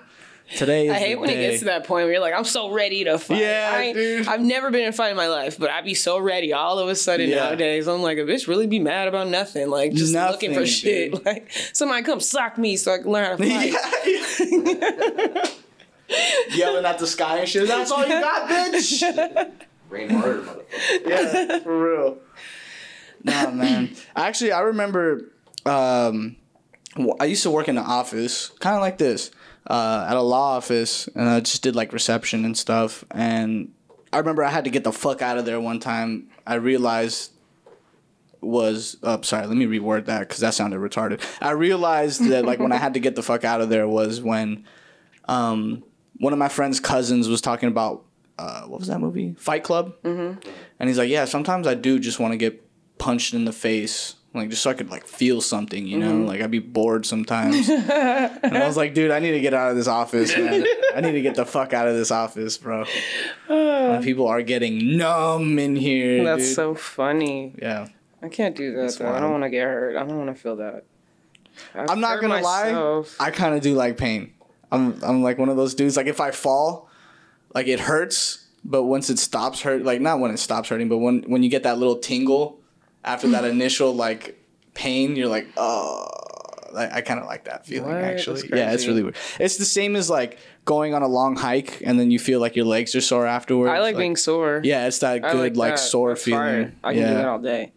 Today 0.56 0.86
is 0.88 0.92
I 0.92 1.00
hate 1.00 1.16
the 1.16 1.20
when 1.22 1.30
it 1.32 1.36
gets 1.36 1.60
to 1.60 1.66
that 1.66 1.86
point 1.88 2.04
where 2.06 2.12
you're 2.14 2.22
like, 2.22 2.34
I'm 2.36 2.44
so 2.44 2.72
ready 2.72 3.04
to 3.06 3.18
fight. 3.18 3.40
Yeah, 3.40 3.72
I, 3.74 3.94
dude. 3.94 4.28
I've 4.28 4.42
never 4.42 4.70
been 4.70 4.82
in 4.82 4.90
a 4.90 4.92
fight 4.92 5.10
in 5.10 5.18
my 5.18 5.28
life, 5.28 5.58
but 5.58 5.72
I'd 5.72 5.86
be 5.86 5.96
so 5.96 6.20
ready 6.20 6.54
all 6.54 6.78
of 6.78 6.90
a 6.90 6.96
sudden 6.96 7.28
Yeah. 7.30 7.46
nowadays. 7.46 7.88
I'm 7.88 8.02
like, 8.04 8.18
a 8.20 8.22
bitch 8.22 8.48
really 8.48 8.68
be 8.68 8.78
mad 8.80 9.08
about 9.08 9.30
nothing. 9.30 9.70
Like, 9.70 9.94
just 9.94 10.14
looking 10.14 10.52
for 10.54 10.60
Nothing, 10.60 10.72
shit. 10.74 11.26
Like, 11.26 11.50
somebody 11.74 12.04
come 12.04 12.20
sock 12.20 12.58
me 12.60 12.78
so 12.78 12.94
I 12.94 12.98
can 13.00 13.10
learn 13.12 13.26
how 13.26 13.36
to 13.38 13.44
fight. 15.34 15.60
Yelling 16.52 16.86
at 16.86 17.00
the 17.00 17.08
sky 17.08 17.40
and 17.40 17.50
shit. 17.50 17.68
That's 17.68 17.90
all 17.90 18.04
you 18.04 18.10
got, 18.10 18.48
bitch. 18.50 19.52
Rain 19.90 20.10
harder, 20.10 20.42
motherfucker. 20.42 21.08
yeah, 21.08 21.60
for 21.60 21.84
real. 21.96 22.18
Nah, 23.24 23.50
man. 23.52 23.96
Actually, 24.16 24.52
I 24.52 24.60
remember. 24.62 25.32
Um, 25.66 26.36
w- 26.96 27.16
I 27.20 27.26
used 27.26 27.44
to 27.44 27.50
work 27.52 27.68
in 27.70 27.78
an 27.78 27.86
office, 27.86 28.50
kind 28.60 28.76
of 28.76 28.82
like 28.82 28.98
this, 28.98 29.32
uh, 29.68 30.06
at 30.10 30.16
a 30.16 30.22
law 30.22 30.58
office, 30.58 31.08
and 31.08 31.30
I 31.30 31.40
just 31.40 31.64
did 31.64 31.76
like 31.76 31.94
reception 31.94 32.46
and 32.46 32.58
stuff. 32.58 33.04
And 33.12 33.74
I 34.12 34.20
remember 34.20 34.44
I 34.44 34.50
had 34.50 34.66
to 34.66 34.70
get 34.70 34.84
the 34.84 34.92
fuck 34.92 35.22
out 35.22 35.38
of 35.38 35.46
there 35.46 35.60
one 35.60 35.80
time. 35.80 36.30
I 36.46 36.56
realized 36.56 37.32
was 38.42 38.98
oh, 39.04 39.22
sorry. 39.22 39.48
Let 39.48 39.56
me 39.56 39.66
reword 39.66 40.06
that 40.06 40.20
because 40.20 40.40
that 40.40 40.54
sounded 40.54 40.80
retarded. 40.80 41.22
I 41.42 41.52
realized 41.52 42.28
that 42.30 42.46
like 42.46 42.60
when 42.60 42.72
I 42.72 42.78
had 42.78 42.94
to 42.96 43.00
get 43.00 43.16
the 43.16 43.24
fuck 43.24 43.44
out 43.44 43.62
of 43.62 43.70
there 43.70 43.88
was 43.88 44.22
when, 44.22 44.66
um, 45.26 45.84
one 46.18 46.34
of 46.34 46.40
my 46.40 46.50
friend's 46.50 46.80
cousins 46.80 47.30
was 47.30 47.42
talking 47.42 47.70
about 47.70 48.06
uh, 48.38 48.64
what 48.64 48.80
was 48.80 48.88
that 48.88 49.00
movie? 49.00 49.36
Fight 49.38 49.64
Club. 49.64 49.96
Mm-hmm. 50.04 50.40
And 50.80 50.90
he's 50.90 50.98
like, 50.98 51.10
yeah, 51.10 51.26
sometimes 51.26 51.68
I 51.68 51.76
do 51.76 52.00
just 52.00 52.20
want 52.20 52.34
to 52.34 52.38
get 52.38 52.64
punched 52.98 53.34
in 53.34 53.46
the 53.46 53.54
face, 53.54 54.16
like 54.34 54.50
just 54.50 54.64
so 54.64 54.70
I 54.72 54.74
could 54.74 54.90
like 54.90 55.06
feel 55.06 55.42
something, 55.42 55.86
you 55.86 56.00
know? 56.00 56.12
Mm-hmm. 56.12 56.26
Like 56.26 56.42
I'd 56.42 56.52
be 56.52 56.60
bored 56.60 57.06
sometimes. 57.06 57.70
and 57.70 58.58
I 58.58 58.66
was 58.66 58.76
like, 58.78 58.94
dude, 58.94 59.12
I 59.12 59.20
need 59.20 59.32
to 59.32 59.40
get 59.40 59.54
out 59.54 59.70
of 59.70 59.78
this 59.78 59.88
office, 59.88 60.36
man. 60.36 60.66
I 60.96 61.02
need 61.02 61.12
to 61.12 61.22
get 61.22 61.36
the 61.36 61.46
fuck 61.46 61.74
out 61.74 61.88
of 61.88 61.96
this 61.96 62.12
office, 62.12 62.58
bro. 62.58 62.86
And 63.50 64.04
people 64.04 64.28
are 64.28 64.42
getting 64.42 64.98
numb 64.98 65.60
in 65.60 65.76
here. 65.76 66.24
That's 66.24 66.46
dude. 66.48 66.56
so 66.56 66.76
funny. 66.76 67.54
yeah. 67.62 67.90
I 68.22 68.30
can't 68.30 68.56
do 68.56 68.74
that 68.78 68.96
though. 68.98 69.14
I 69.14 69.20
don't 69.20 69.32
want 69.32 69.44
to 69.44 69.50
get 69.50 69.66
hurt. 69.66 69.98
I 69.98 70.06
don't 70.06 70.18
want 70.18 70.34
to 70.34 70.42
feel 70.42 70.56
that. 70.56 70.86
I've 71.76 71.90
I'm 71.90 72.00
not 72.00 72.22
gonna 72.22 72.42
myself. 72.42 73.20
lie. 73.20 73.28
I 73.28 73.32
kind 73.32 73.54
of 73.54 73.62
do 73.62 73.76
like 73.76 73.98
pain. 73.98 74.34
I'm 74.72 74.98
I'm 75.04 75.22
like 75.22 75.38
one 75.38 75.50
of 75.50 75.58
those 75.58 75.76
dudes. 75.76 75.98
Like 75.98 76.08
if 76.08 76.22
I 76.22 76.32
fall, 76.32 76.90
like 77.54 77.68
it 77.68 77.82
hurts, 77.82 78.48
but 78.64 78.84
once 78.84 79.10
it 79.10 79.20
stops 79.20 79.62
hurt, 79.62 79.84
like 79.84 80.00
not 80.00 80.20
when 80.20 80.32
it 80.32 80.38
stops 80.38 80.70
hurting, 80.70 80.88
but 80.88 81.00
when 81.00 81.24
when 81.24 81.44
you 81.44 81.50
get 81.50 81.64
that 81.64 81.78
little 81.78 81.98
tingle 81.98 82.62
after 83.04 83.28
that 83.30 83.46
initial 83.46 83.94
like 83.96 84.40
pain, 84.74 85.16
you're 85.16 85.28
like, 85.30 85.48
oh. 85.58 86.08
Like, 86.74 86.92
I 86.92 87.02
kind 87.02 87.20
of 87.20 87.28
like 87.28 87.44
that 87.46 87.68
feeling 87.68 87.92
What? 87.92 88.04
actually. 88.04 88.50
Yeah, 88.52 88.72
it's 88.74 88.88
really 88.88 89.04
weird. 89.04 89.16
It's 89.40 89.58
the 89.58 89.66
same 89.66 89.96
as 89.96 90.10
like 90.10 90.40
going 90.66 90.96
on 90.96 91.04
a 91.04 91.08
long 91.08 91.36
hike 91.36 91.84
and 91.86 92.00
then 92.00 92.10
you 92.10 92.18
feel 92.18 92.40
like 92.40 92.56
your 92.56 92.66
legs 92.66 92.96
are 92.96 93.02
sore 93.02 93.28
afterwards. 93.28 93.70
I 93.70 93.78
like, 93.80 93.96
being 93.96 94.16
sore. 94.16 94.60
Yeah, 94.64 94.88
it's 94.88 94.98
that 95.00 95.24
I 95.24 95.32
good 95.34 95.56
like, 95.56 95.74
that. 95.74 95.80
sore 95.80 96.10
That's 96.10 96.24
feeling. 96.24 96.40
fire. 96.40 96.74
I 96.84 96.94
can 96.94 97.02
yeah, 97.04 97.08
do 97.10 97.14
that 97.14 97.28
all 97.28 97.38
day. 97.38 97.74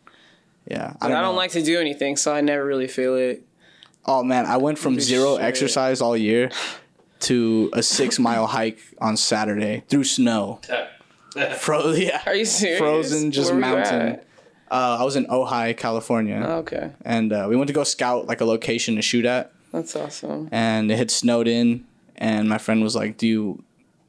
yeah. 0.67 0.95
But 0.99 1.12
I 1.12 1.21
don't, 1.21 1.23
know. 1.25 1.33
like 1.35 1.51
to 1.51 1.62
do 1.62 1.79
anything, 1.79 2.17
so 2.17 2.33
I 2.35 2.41
never 2.41 2.65
really 2.65 2.89
feel 2.89 3.17
it. 3.17 3.43
Oh 4.07 4.23
man, 4.23 4.47
I 4.47 4.57
went 4.57 4.79
from 4.79 4.99
zero 4.99 5.37
shit. 5.37 5.45
exercise 5.45 6.01
all 6.01 6.17
year 6.17 6.51
to 7.21 7.69
a 7.75 7.83
six 7.83 8.19
mile 8.19 8.47
hike 8.47 8.79
on 8.99 9.19
Saturday 9.19 9.85
through 9.91 10.05
snow. 10.05 10.61
Fro- 11.59 11.91
yeah, 11.91 12.23
Are 12.25 12.35
you 12.35 12.47
serious? 12.47 12.79
frozen, 12.79 13.31
just 13.31 13.53
Where 13.53 13.61
were 13.61 13.67
you 13.67 13.75
mountain. 13.75 14.21
At? 14.71 14.73
Uh, 14.75 14.99
I 15.01 15.05
was 15.05 15.17
in 15.17 15.27
Ojai, 15.27 15.77
California, 15.77 16.43
Oh, 16.47 16.57
okay, 16.59 16.93
and 17.05 17.33
uh, 17.33 17.47
we 17.49 17.57
went 17.57 17.69
to 17.69 17.75
go 17.75 17.85
scout 17.85 18.27
like 18.27 18.41
a 18.41 18.45
location 18.45 18.97
to 18.97 19.03
shoot 19.03 19.25
at, 19.25 19.53
that's 19.73 19.95
awesome. 19.97 20.49
and 20.53 20.91
it 20.91 20.97
had 20.99 21.11
snowed 21.11 21.49
in, 21.49 21.85
and 22.17 22.49
my 22.49 22.59
friend 22.59 22.83
was 22.83 22.95
like, 22.97 23.17
"Do 23.19 23.27
you 23.27 23.63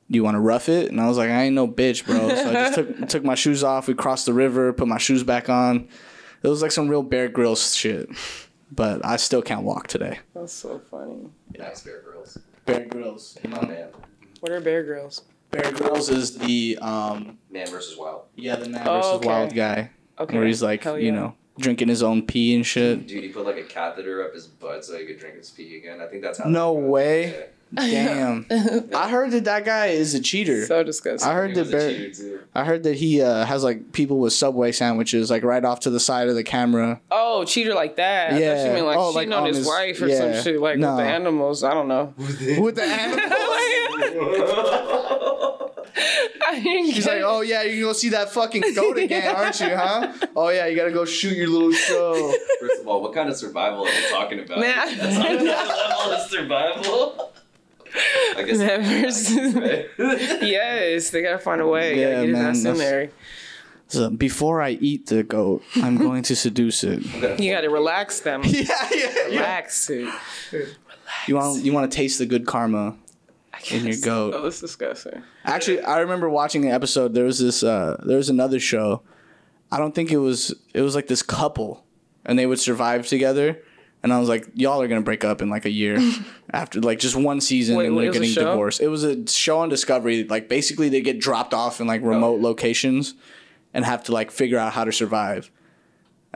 do 0.09 0.15
you 0.17 0.23
want 0.23 0.35
to 0.35 0.39
rough 0.39 0.69
it?" 0.69 0.89
And 0.89 0.99
I 1.01 1.07
was 1.07 1.17
like, 1.17 1.29
"I 1.29 1.43
ain't 1.43 1.55
no 1.55 1.67
bitch, 1.67 2.05
bro." 2.05 2.29
So 2.29 2.49
I 2.49 2.53
just 2.53 2.75
took 2.75 3.09
took 3.09 3.23
my 3.23 3.35
shoes 3.35 3.63
off. 3.63 3.87
We 3.87 3.93
crossed 3.93 4.25
the 4.25 4.33
river, 4.33 4.71
put 4.73 4.87
my 4.87 4.97
shoes 4.97 5.23
back 5.23 5.49
on. 5.49 5.87
It 6.43 6.47
was 6.47 6.61
like 6.61 6.71
some 6.71 6.87
real 6.87 7.03
Bear 7.03 7.27
Grylls 7.29 7.75
shit, 7.75 8.09
but 8.71 9.03
I 9.05 9.17
still 9.17 9.41
can't 9.41 9.63
walk 9.63 9.87
today. 9.87 10.19
That's 10.35 10.53
so 10.53 10.79
funny. 10.91 11.29
Nice 11.57 11.81
Bear 11.83 12.01
Grylls. 12.01 12.37
Bear 12.65 12.85
Grylls, 12.85 13.37
you 13.43 13.51
Oh 13.55 13.65
man. 13.65 13.87
What 14.39 14.51
are 14.51 14.59
Bear 14.61 14.83
Grylls? 14.83 15.23
Bear 15.49 15.71
Grylls 15.71 16.09
is 16.09 16.37
the 16.37 16.77
um 16.81 17.37
Man 17.49 17.67
versus 17.67 17.97
Wild. 17.97 18.23
yeah 18.35 18.55
the 18.57 18.69
man 18.69 18.87
Oh, 18.87 18.95
versus 18.97 19.11
okay. 19.13 19.27
wild 19.27 19.55
guy 19.55 19.89
Okay. 20.19 20.37
where 20.37 20.45
he's 20.47 20.63
like 20.63 20.83
Hell 20.83 20.97
you 20.99 21.07
yeah. 21.07 21.11
know 21.11 21.35
drinking 21.59 21.87
his 21.87 22.03
own 22.03 22.21
pee 22.21 22.53
and 22.55 22.63
shit. 22.65 23.07
Dude, 23.07 23.23
he 23.23 23.29
put 23.29 23.43
like 23.45 23.57
a 23.57 23.63
catheter 23.63 24.23
up 24.23 24.33
his 24.35 24.45
butt 24.45 24.85
so 24.85 24.95
he 24.97 25.05
could 25.05 25.17
drink 25.19 25.37
his 25.37 25.49
pee 25.49 25.77
again. 25.77 25.99
I 26.01 26.05
think 26.05 26.21
that's 26.21 26.37
how. 26.39 26.47
No 26.49 26.75
that 26.75 26.81
goes. 26.81 26.89
way. 26.91 27.45
Damn. 27.73 28.45
I 28.95 29.09
heard 29.09 29.31
that 29.31 29.43
that 29.43 29.65
guy 29.65 29.87
is 29.87 30.13
a 30.13 30.21
cheater. 30.21 30.65
So 30.67 30.83
disgusting. 30.83 31.29
I 31.29 31.33
heard 31.33 31.49
He 31.49 31.55
that 31.55 31.59
was 31.65 31.69
a 31.69 31.71
Bear. 31.77 31.89
cheater, 31.91 32.13
too. 32.13 32.39
I 32.55 32.63
heard 32.63 32.83
that 32.83 32.95
he 32.95 33.21
uh, 33.21 33.43
has 33.43 33.61
like 33.63 33.91
people 33.91 34.19
with 34.19 34.31
Subway 34.33 34.71
sandwiches 34.71 35.29
like 35.29 35.43
right 35.43 35.65
off 35.65 35.81
to 35.81 35.89
the 35.89 35.99
side 35.99 36.29
of 36.29 36.35
the 36.35 36.43
camera. 36.45 37.01
oh, 37.11 37.43
cheater 37.43 37.73
like 37.73 37.95
that. 37.97 38.27
I 38.27 38.31
thought 38.33 38.39
Yeah. 38.41 38.67
you 38.67 38.73
mean 38.73 38.85
like 38.85 38.97
Oh, 38.97 39.11
cheating 39.13 39.31
like 39.31 39.37
on, 39.37 39.43
on 39.43 39.47
his, 39.49 39.57
his- 39.57 39.67
wife 39.67 40.01
or 40.01 40.07
yeah. 40.07 40.17
some 40.35 40.43
shit 40.43 40.61
like 40.61 40.77
No. 40.77 40.95
with 40.95 41.05
the 41.05 41.11
animals. 41.11 41.63
I 41.65 41.73
don't 41.73 41.87
know. 41.89 42.13
With 42.17 42.75
the 42.75 42.83
animals. 42.83 43.23
I 46.47 46.59
didn't 46.63 46.91
She's 46.93 47.05
get 47.05 47.11
like, 47.13 47.21
it. 47.21 47.25
oh 47.25 47.41
yeah, 47.41 47.63
you 47.63 47.71
can 47.73 47.81
go 47.81 47.93
see 47.93 48.09
that 48.09 48.29
fucking 48.31 48.63
goat 48.75 48.97
again, 49.05 49.35
aren't 49.35 49.59
you, 49.59 49.75
huh? 49.75 50.13
Oh 50.35 50.49
yeah, 50.49 50.67
you 50.67 50.75
gotta 50.75 50.91
go 50.91 51.05
shoot 51.05 51.35
your 51.35 51.47
little 51.49 51.71
show. 51.71 52.33
First 52.59 52.81
of 52.81 52.87
all, 52.87 53.01
what 53.01 53.13
kind 53.13 53.29
of 53.29 53.35
survival 53.35 53.79
are 53.81 53.85
we 53.85 54.09
talking 54.09 54.39
about? 54.39 54.59
Man. 54.59 54.97
That's 54.97 55.17
not 55.17 55.39
that 55.39 55.67
level 55.99 56.13
of 56.13 56.29
survival. 56.29 57.33
I 58.37 58.43
guess. 58.43 59.29
Never- 59.31 59.59
right? 59.59 59.89
yes, 60.43 61.09
they 61.09 61.21
gotta 61.23 61.39
find 61.39 61.61
a 61.61 61.67
way. 61.67 61.99
Yeah, 61.99 62.11
gotta 62.15 62.27
get 62.27 62.33
man, 62.33 62.49
his 62.53 62.65
in 62.65 62.77
there. 62.77 63.09
So 63.89 64.09
before 64.09 64.61
I 64.61 64.71
eat 64.71 65.05
the 65.07 65.23
goat, 65.23 65.63
I'm 65.75 65.97
going 65.97 66.21
to 66.23 66.35
seduce 66.35 66.83
it. 66.83 67.39
You 67.39 67.53
gotta 67.53 67.69
relax 67.69 68.19
them. 68.19 68.41
yeah, 68.43 68.63
yeah, 68.93 69.09
yeah. 69.15 69.25
Relax 69.27 69.89
it. 69.89 70.13
You 71.27 71.35
want 71.35 71.63
you 71.63 71.71
want 71.73 71.89
to 71.89 71.95
taste 71.95 72.19
the 72.19 72.25
good 72.25 72.45
karma. 72.45 72.97
I 73.57 73.75
In 73.75 73.85
your 73.85 73.97
goat. 73.97 74.33
Oh, 74.35 74.43
that's 74.43 74.61
disgusting. 74.61 75.23
Actually, 75.43 75.81
I 75.81 75.99
remember 75.99 76.29
watching 76.29 76.65
an 76.65 76.71
episode. 76.71 77.13
There 77.13 77.25
was 77.25 77.39
this. 77.39 77.63
Uh, 77.63 78.01
there 78.05 78.17
was 78.17 78.29
another 78.29 78.59
show. 78.59 79.01
I 79.71 79.77
don't 79.77 79.93
think 79.93 80.11
it 80.11 80.17
was. 80.17 80.53
It 80.73 80.81
was 80.81 80.95
like 80.95 81.07
this 81.07 81.21
couple, 81.23 81.83
and 82.25 82.37
they 82.37 82.45
would 82.45 82.59
survive 82.59 83.07
together. 83.07 83.61
And 84.03 84.13
I 84.13 84.19
was 84.19 84.29
like, 84.29 84.47
y'all 84.53 84.81
are 84.81 84.87
gonna 84.87 85.01
break 85.01 85.23
up 85.25 85.41
in 85.41 85.49
like 85.49 85.65
a 85.65 85.71
year 85.71 85.97
after 86.53 86.79
like 86.79 86.99
just 86.99 87.15
one 87.15 87.41
season, 87.41 87.75
Wait, 87.75 87.87
and 87.87 87.95
what, 87.95 88.01
they're 88.01 88.07
it 88.13 88.19
was 88.19 88.31
a 88.31 88.35
getting 88.35 88.45
divorced. 88.45 88.79
It 88.79 88.87
was 88.89 89.03
a 89.03 89.27
show 89.27 89.59
on 89.59 89.69
Discovery. 89.69 90.23
Like 90.23 90.47
basically, 90.47 90.89
they 90.89 91.01
get 91.01 91.19
dropped 91.19 91.53
off 91.53 91.81
in 91.81 91.87
like 91.87 92.03
remote 92.03 92.39
locations, 92.39 93.15
and 93.73 93.83
have 93.85 94.03
to 94.05 94.11
like 94.11 94.31
figure 94.31 94.57
out 94.57 94.73
how 94.73 94.83
to 94.83 94.91
survive. 94.91 95.51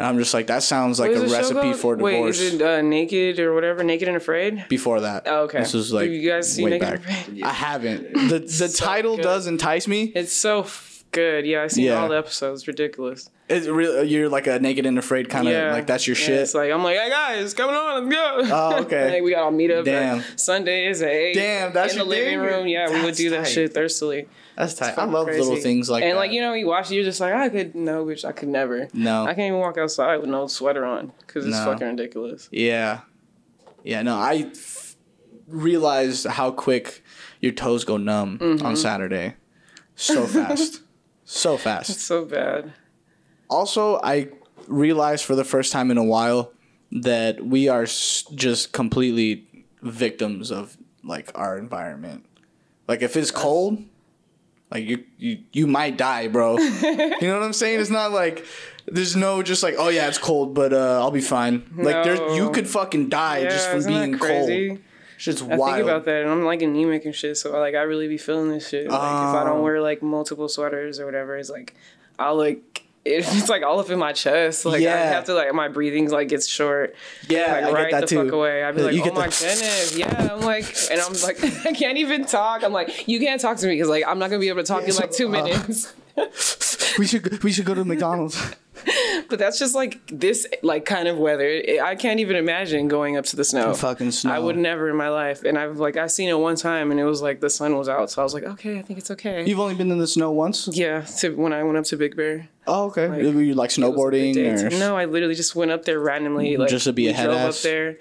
And 0.01 0.07
I'm 0.07 0.17
just 0.17 0.33
like, 0.33 0.47
that 0.47 0.63
sounds 0.63 0.99
like 0.99 1.11
a 1.11 1.23
is 1.23 1.31
recipe 1.31 1.73
for 1.73 1.95
divorce. 1.95 2.01
Wait, 2.39 2.47
is 2.47 2.53
it 2.55 2.61
uh, 2.61 2.81
Naked 2.81 3.39
or 3.39 3.53
whatever? 3.53 3.83
Naked 3.83 4.07
and 4.07 4.17
Afraid? 4.17 4.65
Before 4.67 5.01
that, 5.01 5.23
Oh, 5.27 5.43
okay. 5.43 5.59
This 5.59 5.73
was 5.73 5.93
like 5.93 6.07
Do 6.07 6.11
you 6.11 6.29
guys 6.29 6.51
see 6.51 6.63
way 6.63 6.71
Naked 6.71 6.87
back. 6.87 7.01
and 7.07 7.17
Afraid? 7.19 7.43
I 7.43 7.49
haven't. 7.53 8.13
The 8.29 8.39
the 8.39 8.67
So 8.69 8.85
title 8.85 9.15
good. 9.17 9.23
does 9.23 9.47
entice 9.47 9.87
me. 9.87 10.11
It's 10.15 10.31
so 10.33 10.61
f- 10.61 11.03
good. 11.11 11.45
Yeah, 11.45 11.63
I've 11.63 11.71
seen 11.71 11.85
Yeah. 11.85 12.01
all 12.01 12.09
the 12.09 12.17
episodes. 12.17 12.67
Ridiculous. 12.67 13.29
It's 13.49 13.67
really 13.67 14.07
you're 14.07 14.29
like 14.29 14.47
a 14.47 14.59
naked 14.59 14.85
and 14.85 14.97
afraid 14.97 15.27
kind 15.29 15.47
of 15.47 15.73
like 15.73 15.85
that's 15.85 16.07
your 16.07 16.15
Yeah, 16.15 16.25
shit. 16.25 16.39
It's 16.39 16.53
like 16.55 16.71
I'm 16.71 16.83
like, 16.83 16.97
hey 16.97 17.09
guys, 17.09 17.53
coming 17.53 17.75
on, 17.75 18.09
let's 18.09 18.15
go. 18.15 18.55
Oh, 18.55 18.81
okay. 18.83 19.11
like 19.15 19.23
we 19.23 19.31
got 19.31 19.43
all 19.43 19.51
meet 19.51 19.69
up. 19.71 19.83
Damn. 19.85 20.19
Damn. 20.21 20.37
Sundays 20.37 21.01
at 21.01 21.09
eight. 21.09 21.33
Damn, 21.33 21.73
that's 21.73 21.93
in 21.93 21.99
the 21.99 22.05
your 22.05 22.09
living 22.15 22.39
thing? 22.39 22.39
room. 22.59 22.67
Yeah, 22.67 22.87
we 22.89 22.95
would 22.95 23.07
That's 23.09 23.17
do 23.17 23.29
that 23.31 23.43
tight. 23.45 23.51
shit 23.51 23.73
thirstily. 23.73 24.27
That's 24.57 24.73
tight. 24.75 24.97
I 24.97 25.05
love 25.05 25.27
little 25.27 25.55
things 25.57 25.89
like 25.89 26.01
that. 26.01 26.07
and 26.07 26.15
that. 26.15 26.19
like 26.19 26.31
you 26.31 26.41
know, 26.41 26.53
you 26.53 26.67
watch 26.67 26.91
it, 26.91 26.95
you're 26.95 27.03
just 27.03 27.19
like, 27.19 27.33
I 27.33 27.49
could 27.49 27.73
no, 27.75 28.05
bitch, 28.05 28.25
I 28.25 28.31
could 28.31 28.49
never. 28.49 28.87
no. 28.93 29.23
I 29.23 29.33
can't 29.33 29.47
even 29.47 29.59
walk 29.59 29.77
outside 29.77 30.17
with 30.17 30.29
no 30.29 30.47
sweater 30.47 30.85
on 30.85 31.11
because 31.25 31.45
it's 31.45 31.57
No. 31.57 31.65
fucking 31.65 31.87
ridiculous. 31.87 32.49
yeah. 32.51 33.01
Yeah, 33.83 34.03
no, 34.03 34.15
I 34.17 34.49
f- 34.53 34.95
realized 35.47 36.27
how 36.27 36.51
quick 36.51 37.03
your 37.39 37.51
toes 37.51 37.83
go 37.83 37.97
numb 37.97 38.37
Mm-hmm. 38.37 38.65
on 38.65 38.75
Saturday. 38.75 39.35
So 39.95 40.25
fast. 40.27 40.81
so 41.25 41.55
It's 41.55 41.63
fast. 41.63 41.99
so 42.01 42.25
bad. 42.25 42.73
Also, 43.49 43.99
I 44.03 44.29
realized 44.67 45.25
for 45.25 45.35
the 45.35 45.43
first 45.43 45.71
time 45.71 45.89
in 45.91 45.97
a 45.97 46.03
while 46.03 46.53
that 46.91 47.43
we 47.45 47.67
are 47.69 47.83
s- 47.83 48.23
just 48.35 48.71
completely 48.71 49.47
victims 49.81 50.51
of 50.51 50.77
like 51.03 51.31
our 51.35 51.57
environment. 51.57 52.25
Like 52.87 53.01
if 53.01 53.15
it's 53.17 53.31
cold, 53.31 53.83
like 54.71 54.85
you 54.85 55.03
you 55.17 55.39
you 55.51 55.67
might 55.67 55.97
die, 55.97 56.27
bro. 56.27 56.57
you 56.57 56.95
know 57.21 57.33
what 57.33 57.43
I'm 57.43 57.53
saying? 57.53 57.79
It's 57.79 57.89
not 57.89 58.11
like 58.11 58.45
there's 58.85 59.15
no 59.15 59.43
just 59.43 59.63
like 59.63 59.75
oh 59.77 59.89
yeah 59.89 60.07
it's 60.07 60.17
cold, 60.17 60.53
but 60.53 60.73
uh, 60.73 60.99
I'll 61.01 61.11
be 61.11 61.21
fine. 61.21 61.69
Like 61.75 62.03
there, 62.03 62.35
you 62.35 62.51
could 62.51 62.67
fucking 62.67 63.09
die 63.09 63.43
just 63.43 63.65
yeah, 63.65 63.69
from 63.71 63.79
isn't 63.79 63.93
being 63.93 64.17
cold. 64.17 64.79
Shit's 65.17 65.43
I 65.43 65.55
wild. 65.55 65.75
think 65.75 65.83
about 65.83 66.05
that, 66.05 66.23
and 66.23 66.31
I'm 66.31 66.43
like 66.43 66.63
anemic 66.63 67.05
and 67.05 67.13
shit. 67.13 67.37
So 67.37 67.51
like, 67.59 67.75
I 67.75 67.81
really 67.81 68.07
be 68.07 68.17
feeling 68.17 68.49
this 68.49 68.69
shit. 68.69 68.89
Like, 68.89 68.97
if 68.97 69.35
I 69.35 69.43
don't 69.43 69.61
wear 69.61 69.79
like 69.79 70.01
multiple 70.01 70.49
sweaters 70.49 70.99
or 70.99 71.05
whatever, 71.05 71.37
it's 71.37 71.49
like 71.49 71.75
I'll 72.17 72.35
like 72.35 72.80
it's 73.05 73.49
like 73.49 73.63
all 73.63 73.79
up 73.79 73.89
in 73.89 73.97
my 73.99 74.13
chest. 74.13 74.65
Like 74.65 74.83
I 74.83 74.95
have 74.95 75.25
to 75.25 75.33
like 75.33 75.53
my 75.53 75.67
breathing's 75.67 76.11
like 76.11 76.27
gets 76.29 76.47
short. 76.47 76.95
Yeah, 77.27 77.51
like 77.53 77.63
I 77.63 77.71
right 77.71 78.01
the 78.01 78.07
too. 78.07 78.23
fuck 78.23 78.31
away. 78.33 78.63
I'd 78.63 78.75
be 78.75 78.83
like, 78.83 78.93
you 78.93 79.01
oh 79.03 79.13
my 79.13 79.27
the- 79.27 79.31
goodness, 79.39 79.95
yeah. 79.97 80.29
I'm 80.33 80.41
like, 80.41 80.65
and 80.91 81.01
I'm 81.01 81.13
like, 81.21 81.43
I 81.65 81.73
can't 81.73 81.97
even 81.97 82.25
talk. 82.25 82.63
I'm 82.63 82.73
like, 82.73 83.07
you 83.07 83.19
can't 83.19 83.41
talk 83.41 83.57
to 83.57 83.67
me 83.67 83.73
because 83.73 83.89
like 83.89 84.03
I'm 84.07 84.19
not 84.19 84.29
gonna 84.29 84.39
be 84.39 84.49
able 84.49 84.61
to 84.61 84.67
talk 84.67 84.83
Yeah, 84.83 84.89
in 84.89 84.95
like 84.97 85.11
two 85.11 85.27
uh, 85.27 85.31
minutes. 85.31 85.93
we 86.99 87.07
should 87.07 87.43
we 87.43 87.51
should 87.51 87.65
go 87.65 87.73
to 87.73 87.83
McDonald's. 87.85 88.55
But 89.29 89.37
that's 89.39 89.59
just 89.59 89.75
like 89.75 89.99
this 90.07 90.47
like 90.63 90.85
kind 90.85 91.07
of 91.07 91.17
weather. 91.17 91.61
I 91.83 91.95
can't 91.95 92.19
even 92.19 92.35
imagine 92.35 92.87
going 92.87 93.15
up 93.15 93.25
to 93.25 93.35
the 93.35 93.43
snow. 93.43 93.73
Fucking 93.75 94.11
snow. 94.11 94.31
I 94.33 94.39
would 94.39 94.57
never 94.57 94.89
in 94.89 94.95
my 94.95 95.09
life. 95.09 95.43
And 95.43 95.57
I've 95.57 95.77
like 95.77 95.97
I've 95.97 96.11
seen 96.11 96.29
it 96.29 96.37
one 96.37 96.55
time 96.55 96.89
and 96.91 96.99
it 96.99 97.03
was 97.03 97.21
like 97.21 97.39
the 97.41 97.49
sun 97.49 97.77
was 97.77 97.87
out, 97.87 98.09
so 98.09 98.21
I 98.21 98.23
was 98.23 98.33
like, 98.33 98.43
okay, 98.43 98.79
I 98.79 98.81
think 98.81 98.97
it's 98.99 99.11
okay. 99.11 99.45
You've 99.47 99.59
only 99.59 99.75
been 99.75 99.91
in 99.91 99.99
the 99.99 100.07
snow 100.07 100.31
once. 100.31 100.67
yeah, 100.71 101.01
to 101.19 101.35
when 101.35 101.53
I 101.53 101.63
went 101.63 101.77
up 101.77 101.85
to 101.85 101.97
Big 101.97 102.15
Bear. 102.15 102.49
Oh, 102.67 102.85
okay. 102.85 103.07
Like, 103.07 103.35
Were 103.35 103.41
you 103.41 103.55
like 103.55 103.75
It 103.75 103.81
was 103.81 103.87
a 103.87 104.11
big 104.11 104.35
snowboarding 104.35 104.73
or 104.73 104.79
No, 104.79 104.95
I 104.95 105.05
literally 105.05 105.33
just 105.33 105.55
went 105.55 105.71
up 105.71 105.83
there 105.83 105.99
randomly. 105.99 106.57
Like 106.57 106.69
Just 106.69 106.85
to 106.85 106.93
be 106.93 107.07
a 107.07 107.09
we 107.09 107.13
head 107.13 107.25
drove 107.25 107.37
ass? 107.37 107.57
up 107.57 107.63
there. 107.63 107.97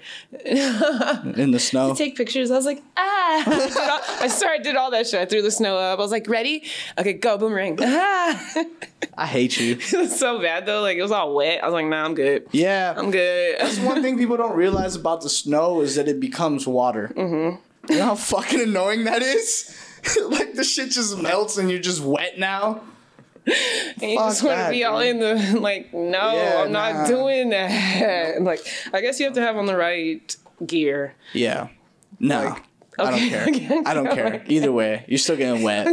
in 1.35 1.51
the 1.51 1.59
snow? 1.69 1.95
Take 1.95 2.15
pictures. 2.15 2.51
I 2.51 2.55
was 2.55 2.65
like, 2.65 2.83
ah. 2.95 3.43
I, 3.47 3.67
did 3.67 3.77
all, 3.77 4.01
I 4.21 4.27
started 4.27 4.63
did 4.63 4.75
all 4.75 4.91
that 4.91 5.07
shit. 5.07 5.19
I 5.19 5.25
threw 5.25 5.41
the 5.41 5.49
snow 5.51 5.77
up. 5.77 5.97
I 5.97 6.01
was 6.01 6.11
like, 6.11 6.27
ready? 6.29 6.63
Okay, 6.97 7.13
go 7.13 7.37
boomerang. 7.37 7.77
Ah. 7.81 8.53
I 9.17 9.25
hate 9.25 9.59
you. 9.59 9.77
it 9.79 9.93
was 9.93 10.17
so 10.19 10.39
bad 10.39 10.65
though. 10.67 10.81
Like 10.81 10.97
it 10.97 11.01
was 11.01 11.11
all 11.11 11.33
wet. 11.35 11.63
I 11.63 11.65
was 11.67 11.73
like, 11.73 11.87
nah, 11.87 12.05
I'm 12.05 12.13
good. 12.13 12.47
Yeah. 12.51 12.93
I'm 12.95 13.09
good. 13.09 13.57
That's 13.59 13.79
one 13.79 14.01
thing 14.03 14.17
people 14.17 14.37
don't 14.37 14.55
realize 14.55 14.95
about 14.95 15.21
the 15.21 15.29
snow 15.29 15.81
is 15.81 15.95
that 15.95 16.07
it 16.07 16.19
becomes 16.19 16.67
water. 16.67 17.11
Mm-hmm. 17.15 17.91
You 17.91 17.97
know 17.99 18.05
how 18.05 18.15
fucking 18.15 18.61
annoying 18.61 19.05
that 19.05 19.23
is? 19.23 19.75
like 20.29 20.53
the 20.53 20.63
shit 20.63 20.91
just 20.91 21.17
melts 21.17 21.57
and 21.57 21.69
you're 21.69 21.79
just 21.79 22.01
wet 22.01 22.37
now. 22.37 22.81
And 23.45 24.11
you 24.11 24.17
Fuck 24.17 24.29
just 24.29 24.43
want 24.43 24.57
to 24.57 24.63
that, 24.63 24.71
be 24.71 24.83
all 24.83 24.99
in 24.99 25.19
the 25.19 25.59
like, 25.59 25.93
no, 25.93 26.33
Yeah, 26.35 26.61
I'm 26.63 26.71
not 26.71 26.93
nah. 26.93 27.07
doing 27.07 27.49
that. 27.49 28.41
Like, 28.41 28.59
I 28.93 29.01
guess 29.01 29.19
you 29.19 29.25
have 29.25 29.35
to 29.35 29.41
have 29.41 29.57
on 29.57 29.65
the 29.65 29.75
right 29.75 30.35
gear. 30.65 31.15
Yeah. 31.33 31.69
No. 32.19 32.43
Like, 32.43 32.63
I 32.99 33.11
don't 33.11 33.29
care. 33.67 33.81
I 33.85 33.93
don't 33.93 34.11
care. 34.11 34.43
Either 34.47 34.71
way, 34.71 35.05
you're 35.07 35.17
still 35.17 35.37
getting 35.37 35.63
wet. 35.63 35.87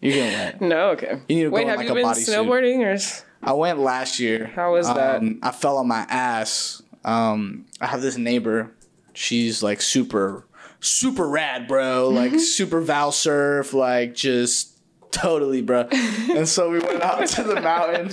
You're 0.00 0.12
getting 0.14 0.32
wet. 0.32 0.60
No, 0.60 0.90
okay. 0.90 1.20
You 1.28 1.36
need 1.36 1.42
to 1.44 1.50
go 1.50 1.54
Wait, 1.56 1.62
in, 1.62 1.68
have 1.68 1.76
like, 1.78 1.86
you 1.86 1.92
a 1.92 1.94
been 1.94 2.04
snowboarding 2.06 2.78
or? 2.80 2.90
s- 2.92 3.24
I 3.42 3.52
went 3.52 3.78
last 3.78 4.18
year. 4.18 4.46
How 4.54 4.72
was 4.72 4.86
that? 4.86 5.18
Um, 5.20 5.38
I 5.42 5.50
fell 5.52 5.76
on 5.78 5.86
my 5.88 6.06
ass. 6.08 6.82
Um, 7.04 7.66
I 7.80 7.86
have 7.86 8.02
this 8.02 8.16
neighbor. 8.16 8.72
She's 9.14 9.62
like 9.62 9.80
super, 9.80 10.46
super 10.80 11.28
rad, 11.28 11.68
bro. 11.68 12.08
Like 12.08 12.38
super 12.40 12.80
Val 12.80 13.12
surf, 13.12 13.72
like 13.74 14.14
just 14.14 14.69
totally, 15.10 15.62
bro. 15.62 15.88
and 15.90 16.48
so 16.48 16.70
we 16.70 16.78
went 16.78 17.02
out 17.02 17.26
to 17.28 17.42
the 17.42 17.60
mountain. 17.60 18.10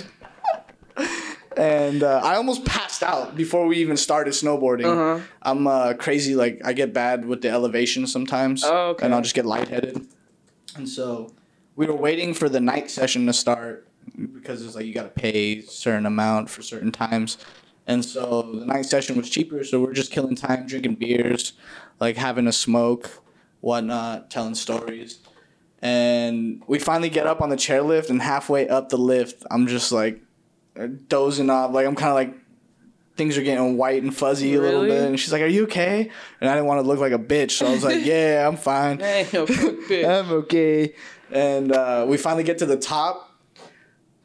And 1.55 2.03
uh, 2.03 2.21
I 2.23 2.35
almost 2.35 2.65
passed 2.65 3.01
out 3.01 3.35
before 3.35 3.65
we 3.65 3.77
even 3.77 3.97
started 3.97 4.33
snowboarding. 4.35 4.85
Uh-huh. 4.85 5.25
I'm 5.41 5.65
uh, 5.65 5.93
crazy, 5.95 6.35
like 6.35 6.61
I 6.63 6.73
get 6.73 6.93
bad 6.93 7.25
with 7.25 7.41
the 7.41 7.49
elevation 7.49 8.05
sometimes, 8.05 8.63
Oh, 8.63 8.89
okay. 8.89 9.05
and 9.05 9.15
I'll 9.15 9.23
just 9.23 9.33
get 9.33 9.45
lightheaded. 9.45 10.05
And 10.75 10.87
so 10.87 11.33
we 11.75 11.87
were 11.87 11.95
waiting 11.95 12.35
for 12.35 12.47
the 12.47 12.59
night 12.59 12.91
session 12.91 13.25
to 13.25 13.33
start 13.33 13.87
because 14.33 14.63
it's 14.63 14.75
like 14.75 14.85
you 14.85 14.93
got 14.93 15.03
to 15.15 15.21
pay 15.21 15.59
a 15.59 15.61
certain 15.63 16.05
amount 16.05 16.49
for 16.51 16.61
certain 16.61 16.91
times. 16.91 17.39
And 17.87 18.05
so 18.05 18.43
the 18.53 18.65
night 18.65 18.85
session 18.85 19.17
was 19.17 19.27
cheaper, 19.29 19.63
so 19.63 19.79
we're 19.79 19.93
just 19.93 20.11
killing 20.11 20.35
time, 20.35 20.67
drinking 20.67 20.95
beers, 20.95 21.53
like 21.99 22.17
having 22.17 22.45
a 22.45 22.51
smoke, 22.51 23.23
whatnot, 23.61 24.29
telling 24.29 24.53
stories. 24.55 25.19
And 25.81 26.63
we 26.67 26.79
finally 26.79 27.09
get 27.09 27.27
up 27.27 27.41
on 27.41 27.49
the 27.49 27.55
chairlift, 27.55 28.09
and 28.09 28.21
halfway 28.21 28.67
up 28.67 28.89
the 28.89 28.97
lift, 28.97 29.43
I'm 29.51 29.67
just 29.67 29.91
like 29.91 30.21
dozing 31.07 31.49
off. 31.49 31.71
Like 31.71 31.85
I'm 31.85 31.95
kind 31.95 32.09
of 32.09 32.15
like 32.15 32.33
things 33.15 33.37
are 33.37 33.43
getting 33.43 33.77
white 33.77 34.03
and 34.03 34.15
fuzzy 34.15 34.53
a 34.55 34.61
little 34.61 34.85
bit. 34.85 35.03
And 35.03 35.19
she's 35.19 35.31
like, 35.31 35.41
"Are 35.41 35.47
you 35.47 35.63
okay?" 35.63 36.09
And 36.39 36.49
I 36.49 36.53
didn't 36.53 36.67
want 36.67 36.81
to 36.83 36.87
look 36.87 36.99
like 36.99 37.11
a 37.11 37.19
bitch, 37.19 37.51
so 37.51 37.67
I 37.67 37.71
was 37.71 37.83
like, 37.83 38.03
"Yeah, 38.05 38.47
I'm 38.47 38.57
fine. 38.57 38.99
Hey. 38.99 39.27
I'm 39.33 40.31
okay." 40.31 40.93
And 41.31 41.71
uh, 41.71 42.05
we 42.07 42.17
finally 42.17 42.43
get 42.43 42.59
to 42.59 42.65
the 42.65 42.77
top. 42.77 43.23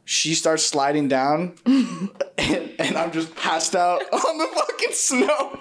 She 0.05 0.35
starts 0.35 0.65
sliding 0.65 1.09
down, 1.09 1.55
and, 1.67 2.71
and 2.79 2.97
I'm 2.97 3.13
just 3.13 3.35
passed 3.35 3.75
out 3.75 4.03
on 4.13 4.39
the 4.39 4.47
fucking 4.47 4.93
snow. 4.93 5.61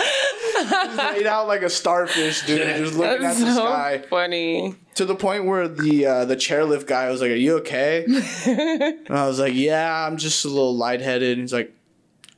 Just 0.00 0.96
laid 0.96 1.26
out 1.26 1.46
like 1.48 1.62
a 1.62 1.70
starfish, 1.70 2.46
dude, 2.46 2.60
just 2.78 2.94
looking 2.94 3.22
That's 3.22 3.40
at 3.40 3.46
the 3.46 3.54
so 3.54 3.66
sky. 3.66 4.02
funny. 4.08 4.74
To 4.96 5.04
the 5.04 5.14
point 5.14 5.44
where 5.46 5.68
the 5.68 6.06
uh, 6.06 6.24
the 6.24 6.36
chairlift 6.36 6.86
guy 6.86 7.10
was 7.10 7.20
like, 7.20 7.30
"Are 7.30 7.34
you 7.34 7.56
okay?" 7.58 8.04
and 8.46 9.16
I 9.16 9.26
was 9.26 9.38
like, 9.38 9.54
"Yeah, 9.54 10.06
I'm 10.06 10.16
just 10.16 10.44
a 10.44 10.48
little 10.48 10.76
lightheaded." 10.76 11.32
And 11.32 11.40
he's 11.42 11.52
like, 11.52 11.72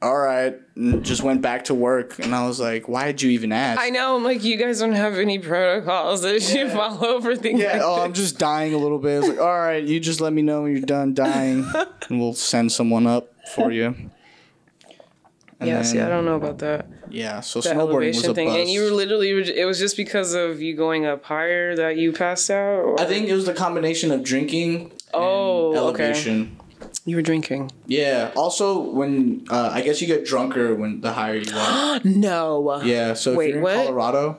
"All 0.01 0.17
right," 0.17 0.55
and 0.77 1.05
just 1.05 1.23
went 1.23 1.43
back 1.43 1.65
to 1.65 1.75
work. 1.75 2.19
And 2.21 2.35
I 2.35 2.47
was 2.47 2.61
like, 2.61 2.89
"Why 2.89 3.07
did 3.07 3.21
you 3.23 3.31
even 3.31 3.51
ask?" 3.53 3.81
I 3.81 3.91
know, 3.91 4.15
I'm 4.17 4.23
like, 4.23 4.45
you 4.45 4.57
guys 4.57 4.79
don't 4.79 4.93
have 4.93 5.15
any 5.19 5.39
protocols 5.41 6.23
that 6.23 6.55
you 6.55 6.69
follow 6.71 7.21
for 7.21 7.35
things 7.35 7.59
Yeah, 7.61 7.73
like 7.73 7.83
oh, 7.83 7.97
this. 7.97 8.05
I'm 8.05 8.13
just 8.13 8.39
dying 8.39 8.75
a 8.75 8.79
little 8.79 8.99
bit. 8.99 9.19
It's 9.19 9.29
like, 9.29 9.41
all 9.41 9.59
right, 9.59 9.83
you 9.83 9.99
just 9.99 10.21
let 10.21 10.33
me 10.33 10.43
know 10.43 10.63
when 10.63 10.73
you're 10.73 10.83
done 10.83 11.15
dying, 11.15 11.67
and 12.09 12.21
we'll 12.21 12.35
send 12.35 12.71
someone 12.71 13.07
up 13.09 13.33
for 13.55 13.73
you. 13.73 13.97
And 15.63 15.69
Yeah, 15.71 15.83
see, 15.83 16.01
I 16.01 16.09
don't 16.09 16.25
know 16.25 16.37
about 16.37 16.59
that. 16.59 16.87
Yeah, 17.09 17.41
so 17.41 17.61
The 17.61 17.71
snowboarding 17.71 18.09
was 18.09 18.25
elevation 18.25 18.31
a 18.31 18.35
thing. 18.35 18.49
bust. 18.49 18.59
And 18.61 18.69
you 18.71 18.83
were 18.85 18.91
literally, 18.91 19.31
it 19.61 19.65
was 19.65 19.79
just 19.79 19.97
because 19.97 20.35
of 20.35 20.61
you 20.63 20.75
going 20.77 21.07
up 21.07 21.25
higher 21.25 21.77
that 21.77 21.97
you 21.97 22.13
passed 22.13 22.51
out? 22.51 22.81
Or? 22.85 23.01
I 23.01 23.05
think 23.05 23.29
it 23.29 23.35
was 23.35 23.47
the 23.47 23.55
combination 23.55 24.11
of 24.11 24.23
drinking. 24.23 24.93
Oh, 25.15 25.71
and 25.71 25.79
okay. 25.95 26.05
elevation. 26.05 26.57
you 27.05 27.17
were 27.17 27.23
drinking. 27.23 27.71
Yeah. 27.87 28.31
Also, 28.35 28.79
when 28.81 29.45
uh, 29.51 29.71
I 29.73 29.83
guess 29.83 30.01
you 30.01 30.07
get 30.07 30.25
drunker 30.25 30.75
when 30.75 31.01
the 31.03 31.13
higher 31.13 31.37
you 31.37 31.53
are. 31.57 32.01
No. 32.05 32.81
Yeah. 32.83 33.13
So 33.15 33.33
if 33.33 33.37
Wait, 33.39 33.49
you're 33.51 33.59
in 33.59 33.63
what? 33.63 33.77
Colorado, 33.87 34.39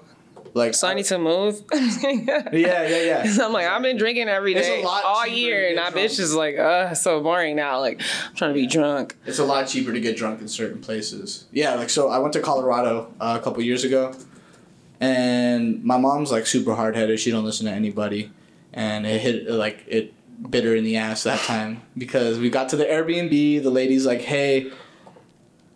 like 0.54 0.74
So 0.74 0.88
I 0.88 0.94
need 0.94 1.06
to 1.06 1.18
move? 1.18 1.64
yeah, 1.74 2.52
yeah, 2.52 2.88
yeah. 2.88 3.24
So 3.32 3.46
I'm 3.46 3.54
like, 3.54 3.66
I've 3.66 3.82
been 3.82 3.98
drinking 3.98 4.28
every 4.28 4.54
It's 4.54 4.68
day 4.68 4.84
lot 4.84 5.04
all 5.04 5.26
year, 5.26 5.70
and 5.70 5.80
I 5.80 5.90
bitch 5.90 6.20
is 6.20 6.36
like, 6.36 6.58
uh, 6.58 6.94
so 6.94 7.22
boring 7.22 7.56
now. 7.56 7.80
Like, 7.80 8.02
I'm 8.28 8.36
trying 8.36 8.52
to 8.52 8.60
be 8.60 8.68
drunk. 8.68 9.16
It's 9.26 9.40
a 9.40 9.46
lot 9.46 9.68
cheaper 9.68 9.92
to 9.92 10.00
get 10.00 10.16
drunk 10.16 10.42
in 10.42 10.48
certain 10.48 10.82
places. 10.82 11.46
Yeah, 11.52 11.76
like 11.76 11.90
so 11.90 12.10
I 12.10 12.20
went 12.20 12.34
to 12.34 12.42
Colorado 12.42 13.14
uh, 13.20 13.38
a 13.40 13.44
couple 13.44 13.64
years 13.64 13.84
ago, 13.84 14.14
and 15.00 15.84
my 15.84 15.98
mom's 15.98 16.32
like 16.32 16.46
super 16.46 16.76
hard 16.76 16.96
headed. 16.96 17.20
She 17.20 17.32
don't 17.32 17.46
listen 17.46 17.66
to 17.66 17.72
anybody, 17.72 18.32
and 18.74 19.06
it 19.06 19.22
hit 19.22 19.50
like 19.50 19.84
it 19.88 20.14
bit 20.50 20.66
her 20.66 20.76
in 20.76 20.84
the 20.84 20.98
ass 20.98 21.24
that 21.24 21.40
time 21.42 21.82
because 21.98 22.38
we 22.38 22.50
got 22.50 22.70
to 22.70 22.76
the 22.76 22.86
Airbnb. 22.86 23.64
The 23.64 23.70
lady's 23.72 24.06
like, 24.06 24.22
"Hey, 24.22 24.72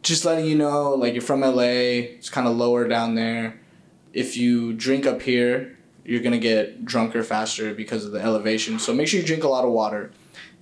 just 0.04 0.26
letting 0.26 0.46
you 0.46 0.56
know, 0.56 0.92
like 0.94 1.14
you're 1.14 1.22
from 1.22 1.42
LA. 1.42 2.14
It's 2.18 2.30
kind 2.30 2.48
of 2.48 2.56
lower 2.56 2.88
down 2.88 3.16
there. 3.16 3.60
If 4.18 4.36
you 4.38 4.74
drink 4.74 5.06
up 5.06 5.22
here, 5.22 5.78
you're 6.04 6.22
gonna 6.22 6.40
get 6.40 6.86
drunker 6.86 7.24
faster 7.24 7.74
because 7.74 8.04
of 8.06 8.12
the 8.12 8.20
elevation. 8.22 8.80
So 8.80 8.94
make 8.94 9.08
sure 9.08 9.20
you 9.20 9.26
drink 9.26 9.44
a 9.44 9.50
lot 9.50 9.64
of 9.66 9.72
water." 9.72 10.12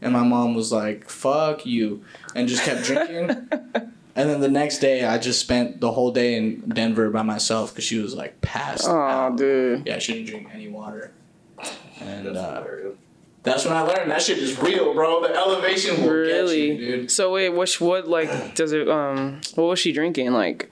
And 0.01 0.11
my 0.13 0.23
mom 0.23 0.55
was 0.55 0.71
like, 0.71 1.09
"Fuck 1.09 1.65
you," 1.65 2.03
and 2.35 2.47
just 2.47 2.63
kept 2.63 2.83
drinking. 2.83 3.49
And 4.17 4.29
then 4.29 4.39
the 4.39 4.47
next 4.47 4.77
day, 4.79 5.03
I 5.03 5.17
just 5.17 5.41
spent 5.41 5.81
the 5.81 5.91
whole 5.91 6.09
day 6.09 6.35
in 6.35 6.61
Denver 6.69 7.09
by 7.09 7.21
myself 7.21 7.71
because 7.73 7.83
she 7.83 7.97
was 7.99 8.15
like 8.15 8.39
passed 8.39 8.87
Oh, 8.87 8.95
out. 8.97 9.35
dude. 9.37 9.83
Yeah, 9.85 9.99
she 9.99 10.13
didn't 10.13 10.27
drink 10.29 10.47
any 10.53 10.69
water. 10.69 11.11
And 11.99 12.25
That's 12.27 12.37
uh, 12.37 12.63
that's 13.43 13.65
when 13.65 13.73
I 13.75 13.81
learned 13.81 14.09
that 14.11 14.21
shit 14.21 14.37
is 14.37 14.57
real, 14.57 14.93
bro. 14.93 15.21
The 15.21 15.35
elevation 15.35 16.01
will 16.01 16.11
Really? 16.11 16.69
get 16.69 16.79
you, 16.79 16.95
dude. 17.01 17.11
So 17.11 17.33
wait, 17.33 17.49
which 17.49 17.81
What 17.81 18.07
like 18.07 18.55
does 18.55 18.71
it? 18.71 18.87
Um, 18.87 19.41
what 19.55 19.65
was 19.65 19.79
she 19.79 19.91
drinking? 19.91 20.31
Like, 20.31 20.71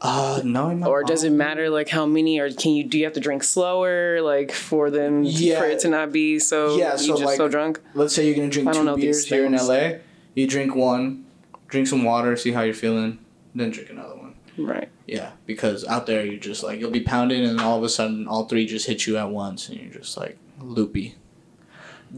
Uh, 0.00 0.40
no, 0.44 0.74
my 0.74 0.86
or 0.86 1.02
does 1.04 1.24
it 1.24 1.30
matter 1.30 1.70
like 1.70 1.88
how 1.88 2.04
many? 2.04 2.38
Or 2.38 2.50
can 2.50 2.72
you 2.72 2.84
do 2.84 2.98
you 2.98 3.04
have 3.04 3.14
to 3.14 3.20
drink 3.20 3.42
slower 3.42 4.20
like 4.20 4.52
for 4.52 4.90
them 4.90 5.22
Yeah. 5.24 5.58
for 5.58 5.66
it 5.66 5.80
to 5.80 5.88
not 5.88 6.12
be 6.12 6.38
so? 6.38 6.76
Yeah, 6.76 6.96
so, 6.96 7.06
just 7.08 7.22
like- 7.24 7.36
so 7.36 7.48
drunk. 7.48 7.80
Let's 7.94 8.14
say 8.14 8.26
you're 8.26 8.36
gonna 8.36 8.50
drink 8.50 8.72
two 8.72 8.84
know 8.84 8.96
beers 8.96 9.24
here 9.26 9.46
in. 9.46 9.54
LA. 9.54 9.98
You 10.34 10.46
drink 10.46 10.74
one, 10.74 11.24
drink 11.68 11.86
some 11.86 12.04
water, 12.04 12.36
see 12.36 12.52
how 12.52 12.60
you're 12.62 12.74
feeling, 12.74 13.18
then 13.54 13.70
drink 13.70 13.88
another 13.88 14.16
one. 14.16 14.34
Right. 14.58 14.88
Yeah, 15.06 15.30
because 15.46 15.84
out 15.86 16.06
there 16.06 16.24
you're 16.26 16.40
just 16.40 16.62
like 16.62 16.78
you'll 16.78 16.90
be 16.90 17.00
pounding, 17.00 17.44
and 17.44 17.60
all 17.60 17.78
of 17.78 17.84
a 17.84 17.88
sudden 17.88 18.28
all 18.28 18.44
three 18.46 18.66
just 18.66 18.86
hit 18.86 19.06
you 19.06 19.16
at 19.16 19.30
once, 19.30 19.68
and 19.68 19.80
you're 19.80 19.92
just 19.92 20.16
like 20.18 20.36
loopy. 20.60 21.14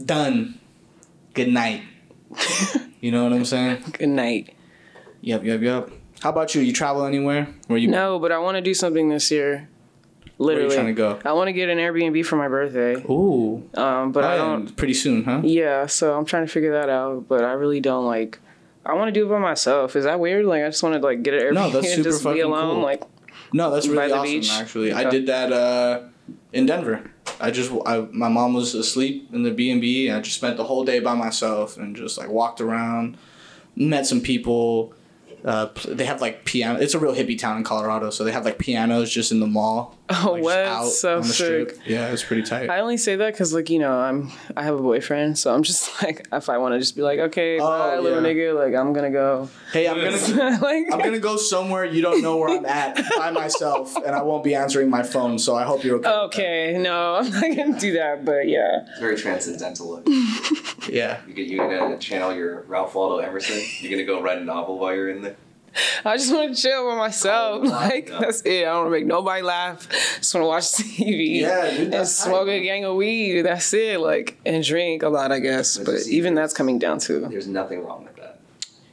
Done. 0.05 0.59
Good 1.33 1.49
night. 1.49 1.83
you 2.99 3.11
know 3.11 3.23
what 3.23 3.33
I'm 3.33 3.45
saying? 3.45 3.83
Good 3.93 4.09
night. 4.09 4.53
Yep, 5.21 5.43
yep, 5.43 5.61
yep. 5.61 5.89
How 6.21 6.29
about 6.29 6.53
you? 6.55 6.61
You 6.61 6.73
travel 6.73 7.05
anywhere? 7.05 7.47
Where 7.67 7.77
you? 7.79 7.87
No, 7.87 8.19
but 8.19 8.31
I 8.31 8.39
want 8.39 8.55
to 8.55 8.61
do 8.61 8.73
something 8.73 9.09
this 9.09 9.31
year. 9.31 9.69
Where 10.37 10.55
are 10.55 10.59
you 10.61 10.67
Literally, 10.67 10.75
trying 10.75 10.87
to 10.87 10.93
go? 10.93 11.19
I 11.25 11.33
want 11.33 11.47
to 11.47 11.53
get 11.53 11.69
an 11.69 11.77
Airbnb 11.77 12.25
for 12.25 12.35
my 12.37 12.47
birthday. 12.47 12.95
Ooh, 13.09 13.69
Um, 13.73 14.11
but 14.11 14.23
I 14.23 14.37
don't. 14.37 14.75
Pretty 14.75 14.93
soon, 14.93 15.23
huh? 15.25 15.41
Yeah, 15.43 15.85
so 15.85 16.17
I'm 16.17 16.25
trying 16.25 16.45
to 16.45 16.51
figure 16.51 16.71
that 16.73 16.89
out. 16.89 17.27
But 17.27 17.43
I 17.43 17.51
really 17.53 17.79
don't 17.81 18.05
like. 18.05 18.39
I 18.85 18.93
want 18.93 19.13
to 19.13 19.19
do 19.19 19.25
it 19.25 19.29
by 19.29 19.39
myself. 19.39 19.95
Is 19.95 20.05
that 20.05 20.19
weird? 20.19 20.45
Like 20.45 20.63
I 20.63 20.67
just 20.69 20.81
want 20.81 20.95
to 20.95 21.01
like 21.01 21.23
get 21.23 21.33
an 21.33 21.41
Airbnb 21.41 21.53
No, 21.53 21.69
that's 21.69 21.93
and 21.93 22.03
just 22.03 22.23
be 22.23 22.39
alone. 22.39 22.75
cool. 22.75 22.83
Like 22.83 23.03
No, 23.53 23.69
that's 23.71 23.87
By 23.87 23.93
really 23.93 24.07
the 24.07 24.15
awesome. 24.15 24.23
beach? 24.33 24.51
Actually, 24.51 24.93
I 24.93 25.09
did 25.09 25.27
that 25.27 25.51
uh, 25.53 26.03
in 26.53 26.65
Denver. 26.65 27.03
I 27.41 27.51
just, 27.51 27.71
I, 27.85 27.99
my 28.11 28.27
mom 28.27 28.53
was 28.53 28.73
asleep 28.75 29.29
in 29.33 29.43
the 29.43 29.51
B 29.51 29.71
and 29.71 29.79
B. 29.79 30.09
I 30.09 30.19
just 30.19 30.35
spent 30.37 30.57
the 30.57 30.63
whole 30.65 30.83
day 30.83 30.99
by 30.99 31.13
myself 31.15 31.77
and 31.77 31.95
just 31.95 32.17
like 32.17 32.27
walked 32.29 32.59
around, 32.59 33.17
met 33.75 34.05
some 34.07 34.19
people. 34.21 34.93
Uh, 35.43 35.69
they 35.87 36.05
have 36.05 36.21
like 36.21 36.43
piano. 36.45 36.79
It's 36.79 36.93
a 36.93 36.99
real 36.99 37.13
hippie 37.13 37.37
town 37.39 37.57
in 37.57 37.63
Colorado, 37.63 38.09
so 38.09 38.23
they 38.23 38.31
have 38.31 38.45
like 38.45 38.57
pianos 38.57 39.09
just 39.11 39.31
in 39.31 39.39
the 39.39 39.47
mall. 39.47 39.95
Oh, 40.11 40.31
like, 40.31 40.43
what? 40.43 40.57
out 40.65 40.87
So 40.87 41.17
on 41.17 41.21
the 41.21 41.27
strip. 41.27 41.69
sick. 41.69 41.79
Yeah, 41.85 42.07
it's 42.07 42.23
pretty 42.23 42.41
tight. 42.41 42.67
I 42.71 42.79
only 42.79 42.97
say 42.97 43.15
that 43.17 43.31
because 43.31 43.53
like 43.53 43.69
you 43.69 43.77
know 43.77 43.95
I'm 43.95 44.31
I 44.57 44.63
have 44.63 44.73
a 44.73 44.81
boyfriend, 44.81 45.37
so 45.37 45.53
I'm 45.53 45.61
just 45.61 46.01
like 46.03 46.27
if 46.33 46.49
I 46.49 46.57
want 46.57 46.73
to 46.73 46.79
just 46.79 46.95
be 46.95 47.03
like 47.03 47.19
okay, 47.19 47.59
bye, 47.59 47.95
Oh, 47.95 48.01
little 48.01 48.19
nigga, 48.23 48.55
like 48.57 48.73
I'm 48.73 48.91
gonna 48.91 49.11
go. 49.11 49.47
hey, 49.71 49.87
I'm 49.87 49.97
gonna. 49.97 50.57
like 50.63 50.87
I'm 50.91 50.97
gonna 50.97 51.19
go 51.19 51.37
somewhere 51.37 51.85
you 51.85 52.01
don't 52.01 52.23
know 52.23 52.37
where 52.37 52.57
I'm 52.57 52.65
at 52.65 52.99
by 53.17 53.29
myself, 53.29 53.95
and 53.97 54.15
I 54.15 54.23
won't 54.23 54.43
be 54.43 54.55
answering 54.55 54.89
my 54.89 55.03
phone. 55.03 55.37
So 55.37 55.55
I 55.55 55.61
hope 55.63 55.83
you're 55.83 55.97
okay. 55.99 56.09
okay, 56.71 56.77
no, 56.79 57.17
I'm 57.17 57.29
not 57.29 57.55
gonna 57.55 57.79
do 57.79 57.93
that. 57.93 58.25
But 58.25 58.47
yeah, 58.47 58.85
It's 58.89 58.99
very 58.99 59.15
transcendental. 59.15 59.89
Look. 59.91 60.07
Yeah. 60.89 61.19
You 61.27 61.35
get 61.35 61.45
you 61.45 61.57
gonna 61.57 61.99
channel 61.99 62.33
your 62.33 62.61
Ralph 62.63 62.95
Waldo 62.95 63.19
Emerson. 63.19 63.61
You're 63.79 63.91
gonna 63.91 64.05
go 64.05 64.23
write 64.23 64.39
a 64.39 64.43
novel 64.43 64.79
while 64.79 64.95
you're 64.95 65.09
in 65.09 65.21
there. 65.21 65.28
I 66.05 66.17
just 66.17 66.33
want 66.33 66.55
to 66.55 66.61
chill 66.61 66.89
by 66.89 66.95
myself. 66.97 67.61
Oh, 67.63 67.67
like 67.69 68.07
that's 68.09 68.41
it. 68.41 68.61
I 68.61 68.71
don't 68.71 68.83
want 68.83 68.87
to 68.87 68.91
make 68.99 69.05
nobody 69.05 69.41
laugh. 69.41 69.87
Just 70.17 70.33
want 70.33 70.43
to 70.43 70.47
watch 70.47 70.63
TV. 70.73 71.41
Yeah, 71.41 71.69
dude, 71.77 71.93
and 71.93 72.07
smoke 72.07 72.47
tight. 72.47 72.53
a 72.53 72.63
gang 72.63 72.85
of 72.85 72.95
weed. 72.95 73.41
That's 73.43 73.73
it. 73.73 73.99
Like 73.99 74.39
and 74.45 74.63
drink 74.63 75.03
a 75.03 75.09
lot, 75.09 75.31
I 75.31 75.39
guess. 75.39 75.77
But 75.77 75.85
But 75.85 76.07
even 76.07 76.35
that's 76.35 76.53
coming 76.53 76.79
down 76.79 76.99
to. 76.99 77.19
There's 77.27 77.47
nothing 77.47 77.83
wrong 77.85 78.03
with 78.05 78.15
that. 78.17 78.39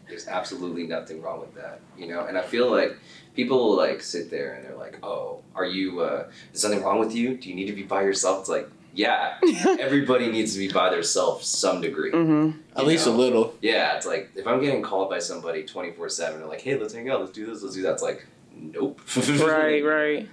There's 0.09 0.29
absolutely 0.29 0.87
nothing 0.87 1.21
wrong 1.23 1.41
with 1.41 1.55
that. 1.57 1.81
You 1.99 2.09
know, 2.09 2.27
and 2.27 2.37
I 2.39 2.43
feel 2.43 2.71
like 2.71 2.97
people 3.35 3.77
like 3.77 4.03
sit 4.03 4.31
there 4.31 4.55
and 4.55 4.65
they're 4.65 4.77
like, 4.77 4.99
"Oh, 5.03 5.41
are 5.55 5.65
you? 5.67 6.01
Uh, 6.01 6.29
is 6.53 6.61
something 6.61 6.83
wrong 6.83 6.99
with 6.99 7.15
you? 7.15 7.37
Do 7.37 7.49
you 7.49 7.55
need 7.55 7.67
to 7.67 7.73
be 7.75 7.83
by 7.83 8.03
yourself?" 8.03 8.41
It's 8.41 8.49
like, 8.49 8.69
yeah, 8.97 9.39
everybody 9.79 10.31
needs 10.31 10.53
to 10.55 10.59
be 10.59 10.69
by 10.73 10.91
themselves 10.91 11.47
some 11.47 11.81
degree. 11.81 12.11
hmm 12.11 12.51
At 12.75 12.83
You 12.83 12.89
least 12.89 13.07
a 13.07 13.11
little. 13.11 13.55
Yeah, 13.61 13.97
it's 13.97 14.07
like 14.07 14.31
if 14.35 14.47
I'm 14.47 14.61
getting 14.61 14.83
called 14.83 15.11
by 15.11 15.19
somebody 15.21 15.63
24 15.65 16.09
seven, 16.09 16.41
they're 16.41 16.49
like, 16.49 16.63
"Hey, 16.63 16.77
let's 16.79 16.95
hang 16.95 17.09
out, 17.11 17.21
let's 17.21 17.33
do 17.33 17.47
this, 17.47 17.63
let's 17.63 17.75
do 17.77 17.83
that." 17.83 17.93
It's 17.93 18.03
like, 18.03 18.27
nope. 18.55 19.01
Right, 19.17 19.85
right. 19.97 20.29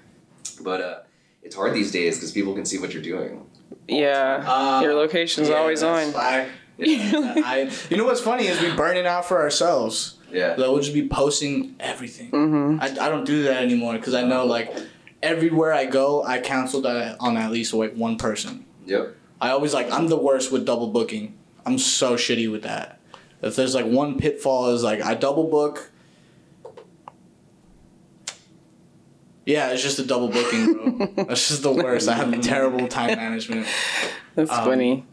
But 0.62 0.82
uh, 0.82 1.00
it's 1.44 1.56
hard 1.56 1.74
these 1.74 1.92
days 1.92 2.16
because 2.18 2.32
people 2.32 2.54
can 2.56 2.66
see 2.66 2.80
what 2.80 2.94
you're 2.94 3.04
doing. 3.04 3.46
Yeah. 3.88 4.44
Uh, 4.48 4.82
Your 4.84 4.94
location's 4.96 5.50
yeah, 5.50 5.56
always 5.56 5.84
on. 5.84 6.12
why- 6.14 6.48
Yeah, 6.78 7.36
I, 7.46 7.70
you 7.92 7.98
know 7.98 8.06
what's 8.06 8.20
funny 8.22 8.48
is 8.48 8.60
we 8.60 8.72
burn 8.76 8.98
it 8.98 9.06
out 9.06 9.26
for 9.26 9.40
ourselves. 9.40 10.18
yeah. 10.32 10.50
Like, 10.50 10.58
we'll 10.58 10.80
just 10.80 10.94
be 10.96 11.08
posting 11.08 11.76
everything. 11.80 12.30
hmm 12.30 12.78
I, 12.82 12.88
I 12.88 13.10
don't 13.10 13.26
do 13.26 13.44
that 13.44 13.62
anymore 13.62 13.94
because 13.94 14.16
I 14.16 14.24
know 14.24 14.46
like 14.48 14.76
everywhere 15.24 15.74
I 15.74 15.86
go, 15.86 16.24
I 16.24 16.38
cancel 16.40 16.82
that 16.82 17.18
on 17.20 17.38
at 17.38 17.50
least 17.50 17.74
like 17.74 17.96
one 17.96 18.18
person. 18.18 18.66
Yep. 18.86 19.16
I 19.42 19.50
always 19.50 19.74
like 19.74 19.92
I'm 19.92 20.08
the 20.08 20.18
worst 20.18 20.52
with 20.52 20.66
double 20.66 20.88
booking. 20.88 21.36
I'm 21.66 21.80
so 21.80 22.16
shitty 22.16 22.52
with 22.52 22.64
that. 22.64 23.00
If 23.42 23.56
there's 23.56 23.74
like 23.74 23.86
one 23.86 24.18
pitfall 24.18 24.70
is 24.70 24.84
like 24.84 25.02
I 25.02 25.16
double 25.16 25.46
book. 25.46 25.90
Yeah, 29.46 29.72
it's 29.72 29.84
just 29.84 30.00
a 30.00 30.06
double 30.06 30.30
booking, 30.30 30.74
bro. 30.74 31.06
That's 31.26 31.50
just 31.50 31.64
the 31.64 31.72
worst. 31.74 32.08
I 32.08 32.14
have 32.14 32.40
terrible 32.42 32.88
time 32.88 33.18
management. 33.18 33.68
That's 34.36 34.50
Um, 34.50 34.66
funny. 34.66 35.06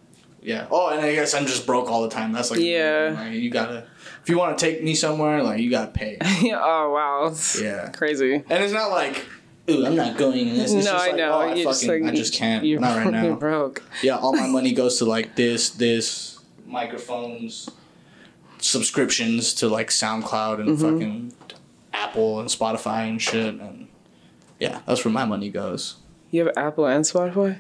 Yeah. 0.42 0.68
Oh, 0.70 0.88
and 0.90 1.00
I 1.00 1.14
guess 1.14 1.34
I'm 1.34 1.46
just 1.46 1.66
broke 1.66 1.90
all 1.90 2.02
the 2.02 2.08
time. 2.08 2.32
That's 2.32 2.50
like 2.50 2.60
Yeah. 2.60 3.16
Like, 3.18 3.32
you 3.32 3.50
gotta 3.50 3.86
if 4.22 4.28
you 4.28 4.38
want 4.38 4.56
to 4.56 4.64
take 4.64 4.82
me 4.84 4.94
somewhere, 4.94 5.42
like 5.42 5.60
you 5.60 5.70
gotta 5.70 5.90
pay. 5.90 6.18
Yeah, 6.40 6.60
oh 6.62 6.92
wow. 6.92 7.34
Yeah. 7.60 7.90
Crazy. 7.90 8.34
And 8.36 8.62
it's 8.64 8.72
not 8.72 8.90
like, 8.90 9.26
ooh, 9.68 9.86
I'm 9.86 9.96
not 9.96 10.16
going 10.16 10.48
in 10.48 10.54
this. 10.56 10.72
It's 10.72 10.84
no, 10.86 10.92
just 10.92 11.08
I 11.08 11.10
know. 11.12 11.32
Oh, 11.32 11.40
I 11.40 11.64
fucking, 11.64 12.04
like 12.04 12.12
I 12.12 12.16
just 12.16 12.34
can't. 12.34 12.64
You're 12.64 12.80
Not 12.80 12.96
right 12.96 13.12
now. 13.12 13.34
broke. 13.34 13.82
Yeah, 14.02 14.16
all 14.16 14.32
my 14.32 14.46
money 14.46 14.72
goes 14.72 14.98
to 14.98 15.04
like 15.04 15.36
this, 15.36 15.70
this, 15.70 16.38
microphones, 16.66 17.68
subscriptions 18.58 19.54
to 19.54 19.68
like 19.68 19.88
SoundCloud 19.88 20.60
and 20.60 20.78
fucking 20.80 21.32
Apple 21.92 22.40
and 22.40 22.48
Spotify 22.48 23.08
and 23.08 23.20
shit. 23.20 23.54
And 23.54 23.88
yeah, 24.58 24.80
that's 24.86 25.04
where 25.04 25.12
my 25.12 25.24
money 25.24 25.48
goes. 25.50 25.96
You 26.30 26.46
have 26.46 26.54
Apple 26.56 26.86
and 26.86 27.04
Spotify? 27.04 27.58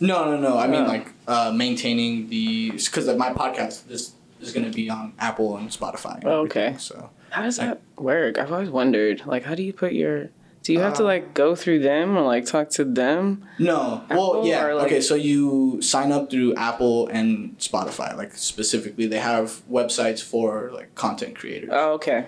No, 0.00 0.24
no, 0.24 0.38
no. 0.40 0.58
I 0.58 0.66
mean 0.66 0.84
Oh. 0.84 0.88
like 0.88 1.08
uh, 1.28 1.52
maintaining 1.54 2.28
the 2.28 2.70
because 2.72 3.06
my 3.16 3.32
podcast 3.32 3.90
is 3.90 4.14
is 4.40 4.52
gonna 4.52 4.70
be 4.70 4.88
on 4.88 5.12
Apple 5.18 5.56
and 5.56 5.68
Spotify. 5.70 6.16
and 6.16 6.24
Oh, 6.24 6.40
okay. 6.42 6.74
So 6.78 7.10
How 7.30 7.42
does 7.42 7.56
that 7.58 7.80
work? 7.96 8.38
I've 8.38 8.50
always 8.52 8.70
wondered. 8.70 9.22
Like, 9.26 9.44
how 9.44 9.54
do 9.54 9.62
you 9.62 9.72
put 9.72 9.92
your. 9.92 10.30
Do 10.62 10.74
you 10.74 10.80
have 10.80 10.94
to, 10.94 11.02
Uh, 11.02 11.06
like, 11.06 11.32
go 11.32 11.54
through 11.54 11.78
them 11.80 12.16
or, 12.18 12.22
like, 12.22 12.44
talk 12.44 12.68
to 12.70 12.84
them? 12.84 13.44
no, 13.58 14.02
Apple 14.10 14.32
well, 14.40 14.46
yeah. 14.46 14.66
or, 14.66 14.74
like- 14.74 14.86
okay, 14.86 15.00
so 15.00 15.14
you 15.14 15.80
sign 15.80 16.12
up 16.12 16.30
through 16.30 16.54
Apple 16.54 17.08
and 17.08 17.56
Spotify. 17.58 18.14
Like 18.16 18.34
specifically, 18.34 19.06
they 19.06 19.18
have 19.20 19.62
websites 19.70 20.22
for 20.22 20.70
like 20.74 20.94
content 20.94 21.34
creators. 21.36 21.70
Oh, 21.72 21.92
okay. 21.94 22.26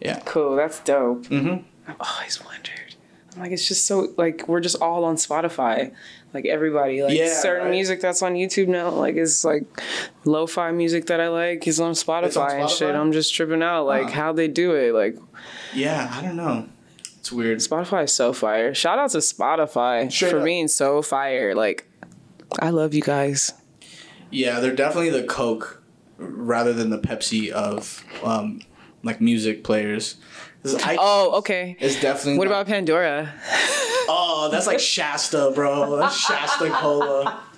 Yeah. 0.00 0.20
Cool. 0.24 0.56
That's 0.56 0.80
dope. 0.80 1.26
Mm-hmm. 1.26 1.64
I've 1.88 1.96
always 2.00 2.42
wondered. 2.42 2.94
I'm 3.34 3.42
like, 3.42 3.52
it's 3.52 3.68
just 3.68 3.84
so, 3.84 4.08
like, 4.16 4.48
we're 4.48 4.60
just 4.60 4.80
all 4.80 5.04
on 5.04 5.16
Spotify. 5.16 5.92
Like, 6.32 6.46
everybody. 6.46 7.02
Like, 7.02 7.12
Yeah, 7.16 7.32
certain 7.32 7.66
right. 7.66 7.70
music 7.70 8.00
that's 8.00 8.22
on 8.22 8.34
YouTube 8.34 8.68
now, 8.68 8.88
like, 8.90 9.16
is 9.16 9.44
like 9.44 9.64
lo 10.24 10.46
fi 10.46 10.70
music 10.72 11.06
that 11.06 11.20
I 11.20 11.28
like 11.28 11.66
is 11.68 11.78
on 11.78 11.92
Spotify, 11.92 12.60
and 12.60 12.70
shit. 12.70 12.94
I'm 12.94 13.12
just 13.12 13.34
tripping 13.34 13.62
out. 13.62 13.84
Like, 13.84 14.04
Huh. 14.04 14.10
how 14.22 14.32
they 14.32 14.48
do 14.48 14.74
it. 14.74 14.94
Like, 14.94 15.16
Yeah, 15.74 16.10
I 16.14 16.22
don't 16.22 16.36
know. 16.36 16.68
It's 17.26 17.32
weird. 17.32 17.58
Spotify 17.58 18.04
is 18.04 18.12
so 18.12 18.32
fire. 18.32 18.72
Shout 18.72 19.00
out 19.00 19.10
to 19.10 19.18
Spotify 19.18 20.12
Straight 20.12 20.30
for 20.30 20.38
up. 20.38 20.44
being 20.44 20.68
so 20.68 21.02
fire. 21.02 21.56
Like, 21.56 21.84
I 22.60 22.70
love 22.70 22.94
you 22.94 23.02
guys. 23.02 23.52
Yeah, 24.30 24.60
they're 24.60 24.76
definitely 24.76 25.10
the 25.10 25.24
Coke 25.24 25.82
rather 26.18 26.72
than 26.72 26.90
the 26.90 27.00
Pepsi 27.00 27.50
of 27.50 28.04
um, 28.22 28.60
like 29.02 29.20
music 29.20 29.64
players. 29.64 30.18
I, 30.84 30.96
Oh, 31.00 31.38
okay. 31.38 31.76
it's 31.80 32.00
definitely. 32.00 32.38
What 32.38 32.46
like- 32.46 32.54
about 32.58 32.66
Pandora? 32.68 33.34
Oh, 34.08 34.48
that's 34.52 34.68
like 34.68 34.78
Shasta, 34.78 35.50
bro. 35.52 35.96
That's 35.96 36.16
Shasta 36.16 36.70
Cola. 36.70 37.42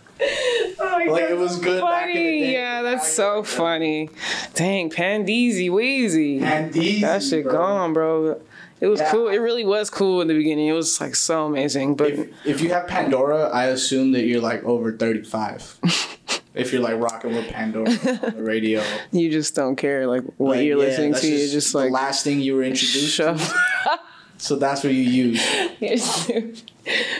Like, 0.81 1.31
it 1.31 1.37
was 1.39 1.59
good 1.61 1.81
back 1.83 2.09
in 2.09 2.09
the 2.09 2.15
Funny. 2.15 2.41
day. 2.41 2.53
Yeah, 2.53 2.83
that's 2.83 3.03
Back 3.05 3.09
so 3.15 3.43
funny. 3.45 4.11
Dang, 4.55 4.91
Pandeezy 4.91 5.71
Wheezy. 5.71 6.41
And 6.41 6.73
these. 6.73 7.03
That 7.03 7.23
shit 7.23 7.45
bro. 7.45 7.53
gone, 7.53 7.93
bro. 7.93 8.41
It 8.81 8.87
was 8.87 9.01
Yeah. 9.01 9.11
cool. 9.11 9.29
It 9.29 9.39
really 9.39 9.65
was 9.65 9.91
cool 9.91 10.21
in 10.21 10.29
the 10.29 10.35
beginning. 10.35 10.69
It 10.69 10.73
was 10.73 11.01
like 11.01 11.15
so 11.17 11.47
amazing, 11.47 11.97
but 11.97 12.11
If, 12.13 12.29
if 12.47 12.61
you 12.61 12.71
have 12.71 12.87
Pandora, 12.87 13.49
I 13.49 13.67
assume 13.67 14.13
that 14.13 14.25
you're 14.25 14.41
like 14.41 14.63
over 14.65 14.93
35. 14.93 15.79
if 16.55 16.73
you're 16.73 16.83
like 16.83 16.99
rocking 17.01 17.35
with 17.35 17.49
Pandora 17.49 17.89
on 17.91 18.35
the 18.37 18.43
radio. 18.43 18.83
you 19.13 19.31
just 19.31 19.55
don't 19.55 19.77
care 19.77 20.07
like 20.07 20.23
what 20.37 20.57
Like, 20.57 20.65
you're 20.67 20.79
yeah, 20.79 20.85
listening 20.85 21.15
to. 21.15 21.27
You're 21.29 21.49
just 21.49 21.73
the 21.73 21.79
like 21.79 21.91
last 21.93 22.25
thing 22.25 22.41
you 22.41 22.55
were 22.57 22.63
introduced 22.65 23.17
to. 23.19 23.39
So 24.41 24.55
that's 24.55 24.85
what 24.85 24.95
you 24.95 25.03
use. 25.03 25.43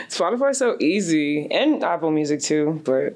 Spotify's 0.07 0.57
so 0.57 0.77
easy, 0.79 1.51
and 1.51 1.83
Apple 1.83 2.11
Music 2.11 2.41
too, 2.41 2.81
but 2.85 3.15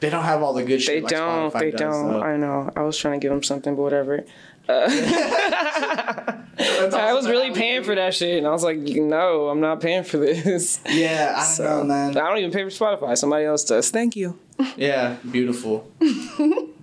They 0.00 0.10
don't 0.10 0.24
have 0.24 0.42
all 0.42 0.52
the 0.52 0.64
good 0.64 0.82
shit. 0.82 0.96
they 0.96 1.00
like 1.02 1.10
don't. 1.10 1.52
Spotify 1.52 1.60
They 1.60 1.70
does, 1.70 1.80
don't. 1.80 2.08
though. 2.12 2.22
I 2.22 2.36
know. 2.36 2.70
I 2.74 2.82
was 2.82 2.96
trying 2.98 3.20
to 3.20 3.22
give 3.24 3.30
them 3.30 3.42
something, 3.42 3.76
but 3.76 3.82
whatever. 3.82 4.24
Uh, 4.70 6.32
I 6.92 7.12
was 7.14 7.28
really 7.28 7.52
paying 7.52 7.82
for 7.82 7.94
that 7.94 8.14
shit, 8.14 8.38
and 8.38 8.46
I 8.46 8.50
was 8.50 8.62
like, 8.62 8.76
no, 8.78 9.48
I'm 9.48 9.60
not 9.60 9.80
paying 9.80 10.04
for 10.04 10.18
this. 10.18 10.80
Yeah, 10.88 11.32
I 11.36 11.40
don't 11.40 11.46
So, 11.46 11.64
know, 11.78 11.84
man. 11.84 12.16
I 12.16 12.28
don't 12.28 12.38
even 12.38 12.50
pay 12.50 12.62
for 12.64 12.70
Spotify. 12.70 13.16
Somebody 13.16 13.44
else 13.46 13.64
does. 13.64 13.90
Thank 13.90 14.16
you. 14.16 14.38
Yeah, 14.76 15.16
beautiful. 15.30 15.90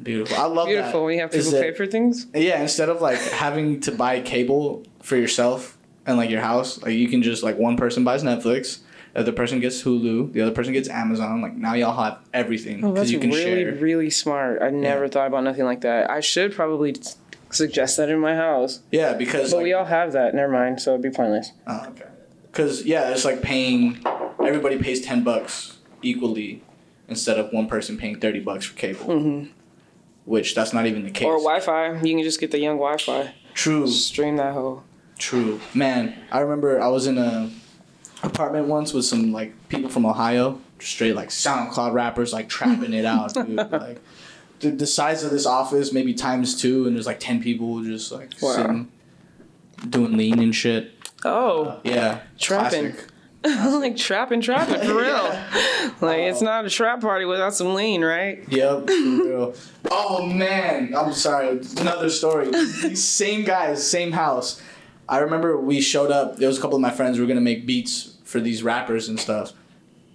beautiful. 0.02 0.36
I 0.38 0.46
love 0.46 0.68
Beautiful 0.68 1.02
that. 1.02 1.06
when 1.06 1.14
you 1.16 1.22
have 1.22 1.34
Is 1.34 1.46
people 1.48 1.60
that- 1.60 1.66
pay 1.72 1.74
for 1.78 1.86
things. 1.86 2.26
Yeah, 2.34 2.62
instead 2.62 2.90
of 2.90 3.02
like 3.02 3.20
having 3.20 3.80
to 3.82 3.92
buy 3.92 4.20
cable 4.22 4.84
for 5.02 5.16
yourself 5.16 5.78
and 6.08 6.18
like 6.18 6.30
your 6.32 6.42
house, 6.42 6.82
like 6.82 6.94
you 6.94 7.08
can 7.08 7.22
just 7.22 7.44
like 7.44 7.58
one 7.58 7.78
person 7.78 8.04
buys 8.04 8.24
Netflix, 8.24 8.80
the 9.14 9.20
other 9.20 9.32
person 9.32 9.60
gets 9.60 9.84
Hulu, 9.84 10.34
the 10.34 10.42
other 10.42 10.52
person 10.52 10.74
gets 10.74 10.90
Amazon. 10.90 11.42
Like 11.42 11.54
now 11.56 11.76
y'all 11.76 11.96
have 12.04 12.20
everything 12.34 12.84
Oh, 12.84 12.90
because 12.94 13.10
that's 13.10 13.12
you 13.12 13.20
can 13.20 13.30
really, 13.30 13.64
share. 13.64 13.74
really 13.76 14.10
smart. 14.10 14.62
I 14.64 14.72
never 14.72 15.08
thought 15.08 15.28
about 15.28 15.44
nothing 15.44 15.66
like 15.66 15.82
that. 15.82 16.10
I 16.10 16.20
should 16.22 16.54
probably 16.56 16.94
t- 16.94 17.12
suggest 17.50 17.98
that 17.98 18.10
in 18.10 18.20
my 18.20 18.36
house. 18.36 18.82
Yeah, 18.92 19.14
because 19.14 19.52
But 19.52 19.58
like, 19.58 19.64
we 19.64 19.74
all 19.74 19.86
have 19.86 20.12
that. 20.14 20.34
Never 20.36 20.52
mind. 20.52 20.82
So 20.82 20.92
it'd 20.92 21.02
be 21.02 21.10
pointless. 21.10 21.52
Oh, 21.66 21.88
okay. 21.90 22.06
Because 22.52 22.86
yeah, 22.86 23.10
it's 23.12 23.26
like 23.26 23.42
paying. 23.42 24.04
Everybody 24.44 24.78
pays 24.78 25.02
ten 25.02 25.24
bucks 25.24 25.78
equally, 26.02 26.64
instead 27.08 27.38
of 27.40 27.52
one 27.52 27.68
person 27.68 27.98
paying 27.98 28.20
thirty 28.20 28.40
bucks 28.40 28.66
for 28.66 28.76
cable. 28.78 29.06
Mhm. 29.08 29.50
Which 30.26 30.56
that's 30.56 30.74
not 30.74 30.86
even 30.86 31.04
the 31.04 31.12
case. 31.12 31.26
Or 31.26 31.38
Wi-Fi. 31.38 32.02
You 32.02 32.16
can 32.16 32.24
just 32.24 32.40
get 32.40 32.52
the 32.52 32.60
young 32.60 32.78
Wi-Fi. 32.78 33.34
True. 33.54 33.88
Stream 33.88 34.36
that 34.38 34.54
whole. 34.54 34.84
True. 35.18 35.60
Man, 35.74 36.16
I 36.32 36.40
remember 36.40 36.82
I 36.82 36.88
was 36.90 37.08
in 37.08 37.18
a 37.18 37.50
apartment 38.24 38.68
once 38.68 38.94
with 38.94 39.06
some 39.06 39.32
like 39.32 39.54
people 39.70 39.90
from 39.90 40.06
Ohio, 40.06 40.60
straight 40.80 41.16
like 41.16 41.30
SoundCloud 41.30 41.94
rappers, 41.94 42.34
like 42.34 42.50
trapping 42.50 42.94
it 42.94 43.06
out, 43.06 43.34
dude. 43.34 43.56
Like 43.72 44.02
the, 44.60 44.70
the 44.72 44.88
size 44.88 45.24
of 45.24 45.32
this 45.32 45.46
office, 45.46 45.92
maybe 45.94 46.14
times 46.14 46.60
two, 46.60 46.86
and 46.88 46.96
there's 46.96 47.06
like 47.08 47.20
ten 47.20 47.42
people 47.42 47.84
just 47.84 48.12
like 48.12 48.32
Wow. 48.42 48.56
sitting, 48.56 48.92
doing 49.90 50.18
lean 50.18 50.40
and 50.40 50.56
shit. 50.56 50.92
Oh, 51.26 51.66
uh, 51.66 51.80
Yeah, 51.84 52.20
Trapping. 52.40 52.96
like 53.44 53.96
trapping, 53.96 54.42
trapping 54.42 54.82
for 54.88 54.96
real. 54.96 55.44
Like 56.02 56.20
it's 56.20 56.42
not 56.42 56.66
a 56.66 56.70
trap 56.70 57.02
party 57.02 57.26
without 57.26 57.56
some 57.56 57.74
lean, 57.74 58.04
right? 58.04 58.44
Yep, 58.50 58.88
for 58.88 58.94
real. 58.94 59.56
Oh 59.90 60.26
man, 60.26 60.94
I'm 60.96 61.12
sorry. 61.14 61.60
Another 61.78 62.10
story. 62.10 62.52
These 62.52 63.04
same 63.04 63.44
guys, 63.46 63.88
same 63.90 64.12
house. 64.12 64.62
I 65.10 65.20
remember 65.20 65.58
we 65.60 65.80
showed 65.82 66.12
up. 66.12 66.38
There 66.38 66.48
was 66.48 66.58
a 66.58 66.62
couple 66.62 66.76
of 66.76 66.82
my 66.82 66.92
friends. 66.92 67.18
We 67.18 67.24
were 67.24 67.28
gonna 67.28 67.42
make 67.42 67.66
beats 67.66 68.18
for 68.26 68.40
these 68.40 68.62
rappers 68.62 69.08
and 69.08 69.20
stuff. 69.20 69.54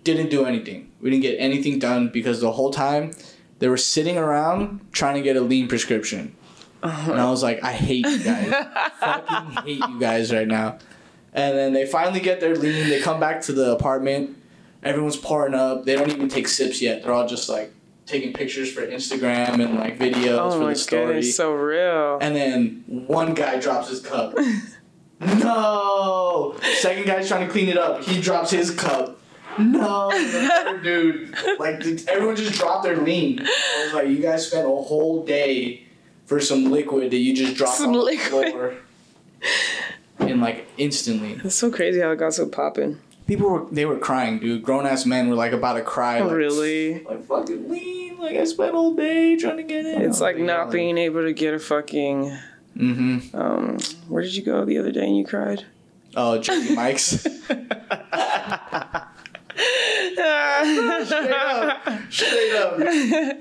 Didn't 0.04 0.28
do 0.30 0.44
anything. 0.44 0.90
We 1.00 1.10
didn't 1.10 1.22
get 1.22 1.36
anything 1.38 1.78
done 1.78 2.10
because 2.10 2.40
the 2.40 2.52
whole 2.52 2.70
time 2.70 3.12
they 3.62 3.68
were 3.68 3.76
sitting 3.76 4.18
around 4.18 4.80
trying 4.90 5.14
to 5.14 5.22
get 5.22 5.36
a 5.36 5.40
lean 5.40 5.68
prescription. 5.68 6.34
And 6.82 7.12
I 7.20 7.30
was 7.30 7.44
like, 7.44 7.62
I 7.62 7.70
hate 7.72 8.04
you 8.04 8.18
guys. 8.24 8.48
Fucking 9.00 9.62
hate 9.64 9.88
you 9.88 10.00
guys 10.00 10.32
right 10.32 10.48
now. 10.48 10.78
And 11.32 11.56
then 11.56 11.72
they 11.72 11.86
finally 11.86 12.18
get 12.18 12.40
their 12.40 12.56
lean. 12.56 12.88
They 12.88 13.00
come 13.00 13.20
back 13.20 13.40
to 13.42 13.52
the 13.52 13.70
apartment. 13.70 14.36
Everyone's 14.82 15.16
pouring 15.16 15.54
up. 15.54 15.84
They 15.84 15.94
don't 15.94 16.10
even 16.10 16.28
take 16.28 16.48
sips 16.48 16.82
yet. 16.82 17.04
They're 17.04 17.12
all 17.12 17.28
just 17.28 17.48
like 17.48 17.72
taking 18.04 18.32
pictures 18.32 18.72
for 18.72 18.84
Instagram 18.84 19.64
and 19.64 19.76
like 19.78 19.96
videos 19.96 20.38
Oh 20.40 20.58
for 20.60 20.66
the 20.70 20.74
story. 20.74 21.06
goodness, 21.06 21.36
so 21.36 21.52
real. 21.54 22.18
and 22.20 22.34
then 22.34 22.82
one 23.06 23.32
guy 23.34 23.60
drops 23.60 23.88
his 23.88 24.00
cup. 24.00 24.34
no. 25.20 26.56
Second 26.80 27.06
guy's 27.06 27.28
trying 27.28 27.46
to 27.46 27.52
clean 27.52 27.68
it 27.68 27.78
up. 27.78 28.02
He 28.02 28.20
drops 28.20 28.50
his 28.50 28.72
cup. 28.72 29.20
No, 29.58 30.10
dude. 30.82 31.34
Like 31.58 31.84
everyone 32.08 32.36
just 32.36 32.58
dropped 32.58 32.84
their 32.84 32.96
lean. 32.96 33.40
I 33.42 33.82
was 33.84 33.94
like, 33.94 34.08
you 34.08 34.18
guys 34.18 34.46
spent 34.46 34.66
a 34.66 34.70
whole 34.70 35.24
day 35.24 35.84
for 36.26 36.40
some 36.40 36.70
liquid 36.70 37.10
that 37.10 37.16
you 37.18 37.34
just 37.34 37.56
dropped 37.56 37.76
Some 37.76 37.88
on 37.88 37.92
the 37.94 37.98
liquid. 38.02 38.50
floor. 38.52 38.74
And 40.18 40.40
like 40.40 40.66
instantly, 40.78 41.40
It's 41.44 41.54
so 41.56 41.70
crazy 41.70 42.00
how 42.00 42.10
it 42.12 42.16
got 42.16 42.32
so 42.34 42.46
popping. 42.46 42.98
people 43.26 43.50
were 43.50 43.66
they 43.72 43.84
were 43.84 43.98
crying, 43.98 44.38
dude. 44.38 44.62
Grown 44.62 44.86
ass 44.86 45.04
men 45.04 45.28
were 45.28 45.34
like 45.34 45.52
about 45.52 45.74
to 45.74 45.82
cry. 45.82 46.20
Like, 46.20 46.32
really? 46.32 47.02
Like 47.04 47.24
fucking 47.24 47.68
lean. 47.68 48.18
Like 48.18 48.36
I 48.36 48.44
spent 48.44 48.74
all 48.74 48.94
day 48.94 49.36
trying 49.36 49.56
to 49.56 49.62
get 49.64 49.84
it. 49.84 50.00
It's 50.02 50.20
like 50.20 50.38
not 50.38 50.70
being 50.70 50.96
able 50.96 51.22
to 51.22 51.32
get 51.32 51.54
a 51.54 51.58
fucking. 51.58 52.36
Mm-hmm. 52.76 53.36
Um, 53.36 53.78
where 54.08 54.22
did 54.22 54.34
you 54.34 54.42
go 54.42 54.64
the 54.64 54.78
other 54.78 54.92
day 54.92 55.04
and 55.04 55.16
you 55.16 55.26
cried? 55.26 55.66
Oh, 56.14 56.38
Jersey 56.38 56.74
Mike's. 56.74 57.26
Straight 61.04 61.30
up. 61.30 61.98
Straight 62.10 62.54
up. 62.54 63.36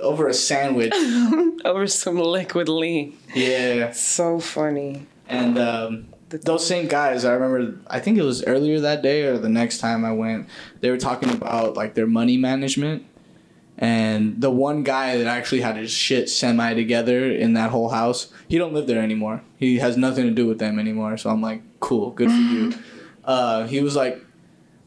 Over 0.00 0.28
a 0.28 0.34
sandwich. 0.34 0.92
Over 1.64 1.86
some 1.86 2.18
liquid 2.18 2.68
lean. 2.68 3.16
Yeah. 3.34 3.92
So 3.92 4.38
funny. 4.38 5.06
And 5.28 5.58
um, 5.58 6.06
those 6.28 6.66
same 6.66 6.88
guys, 6.88 7.24
I 7.24 7.32
remember, 7.32 7.78
I 7.86 8.00
think 8.00 8.18
it 8.18 8.22
was 8.22 8.44
earlier 8.44 8.80
that 8.80 9.02
day 9.02 9.22
or 9.22 9.38
the 9.38 9.48
next 9.48 9.78
time 9.78 10.04
I 10.04 10.12
went, 10.12 10.48
they 10.80 10.90
were 10.90 10.98
talking 10.98 11.30
about 11.30 11.74
like 11.74 11.94
their 11.94 12.06
money 12.06 12.36
management. 12.36 13.06
And 13.76 14.40
the 14.40 14.50
one 14.50 14.84
guy 14.84 15.16
that 15.16 15.26
actually 15.26 15.62
had 15.62 15.76
his 15.76 15.90
shit 15.90 16.28
semi 16.28 16.74
together 16.74 17.28
in 17.30 17.54
that 17.54 17.70
whole 17.70 17.88
house, 17.88 18.32
he 18.48 18.56
don't 18.56 18.72
live 18.72 18.86
there 18.86 19.02
anymore. 19.02 19.42
He 19.56 19.78
has 19.78 19.96
nothing 19.96 20.26
to 20.26 20.30
do 20.30 20.46
with 20.46 20.60
them 20.60 20.78
anymore. 20.78 21.16
So 21.16 21.30
I'm 21.30 21.42
like, 21.42 21.62
cool, 21.80 22.10
good 22.10 22.30
for 22.30 22.36
you. 22.36 22.74
Uh, 23.26 23.66
he 23.66 23.80
was 23.80 23.96
like, 23.96 24.22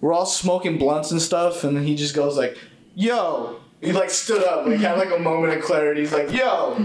we're 0.08 0.14
all 0.14 0.26
smoking 0.26 0.78
blunts 0.78 1.12
and 1.12 1.22
stuff, 1.22 1.66
and 1.66 1.76
then 1.76 1.84
he 1.84 1.94
just 1.94 2.16
goes 2.16 2.38
like, 2.38 2.58
"Yo," 2.96 3.60
he 3.82 3.92
like 3.92 4.10
stood 4.10 4.42
up, 4.42 4.66
like 4.66 4.80
had 4.80 4.98
like 4.98 5.12
a 5.12 5.20
moment 5.20 5.52
of 5.52 5.62
clarity. 5.62 6.00
He's 6.00 6.14
like, 6.14 6.32
"Yo, 6.32 6.78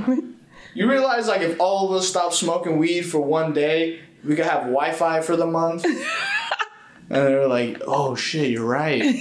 you 0.75 0.91
realize 0.91 1.29
like 1.29 1.41
if 1.41 1.61
all 1.61 1.89
of 1.89 1.97
us 1.97 2.09
stop 2.09 2.33
smoking 2.33 2.79
weed 2.79 3.03
for 3.03 3.21
one 3.21 3.53
day, 3.53 4.01
we 4.25 4.35
could 4.35 4.45
have 4.45 4.63
Wi-Fi 4.63 5.21
for 5.21 5.37
the 5.37 5.47
month." 5.47 5.85
and 7.11 7.27
they 7.29 7.33
were 7.37 7.47
like, 7.47 7.81
"Oh 7.87 8.17
shit, 8.17 8.51
you're 8.51 8.67
right." 8.67 9.01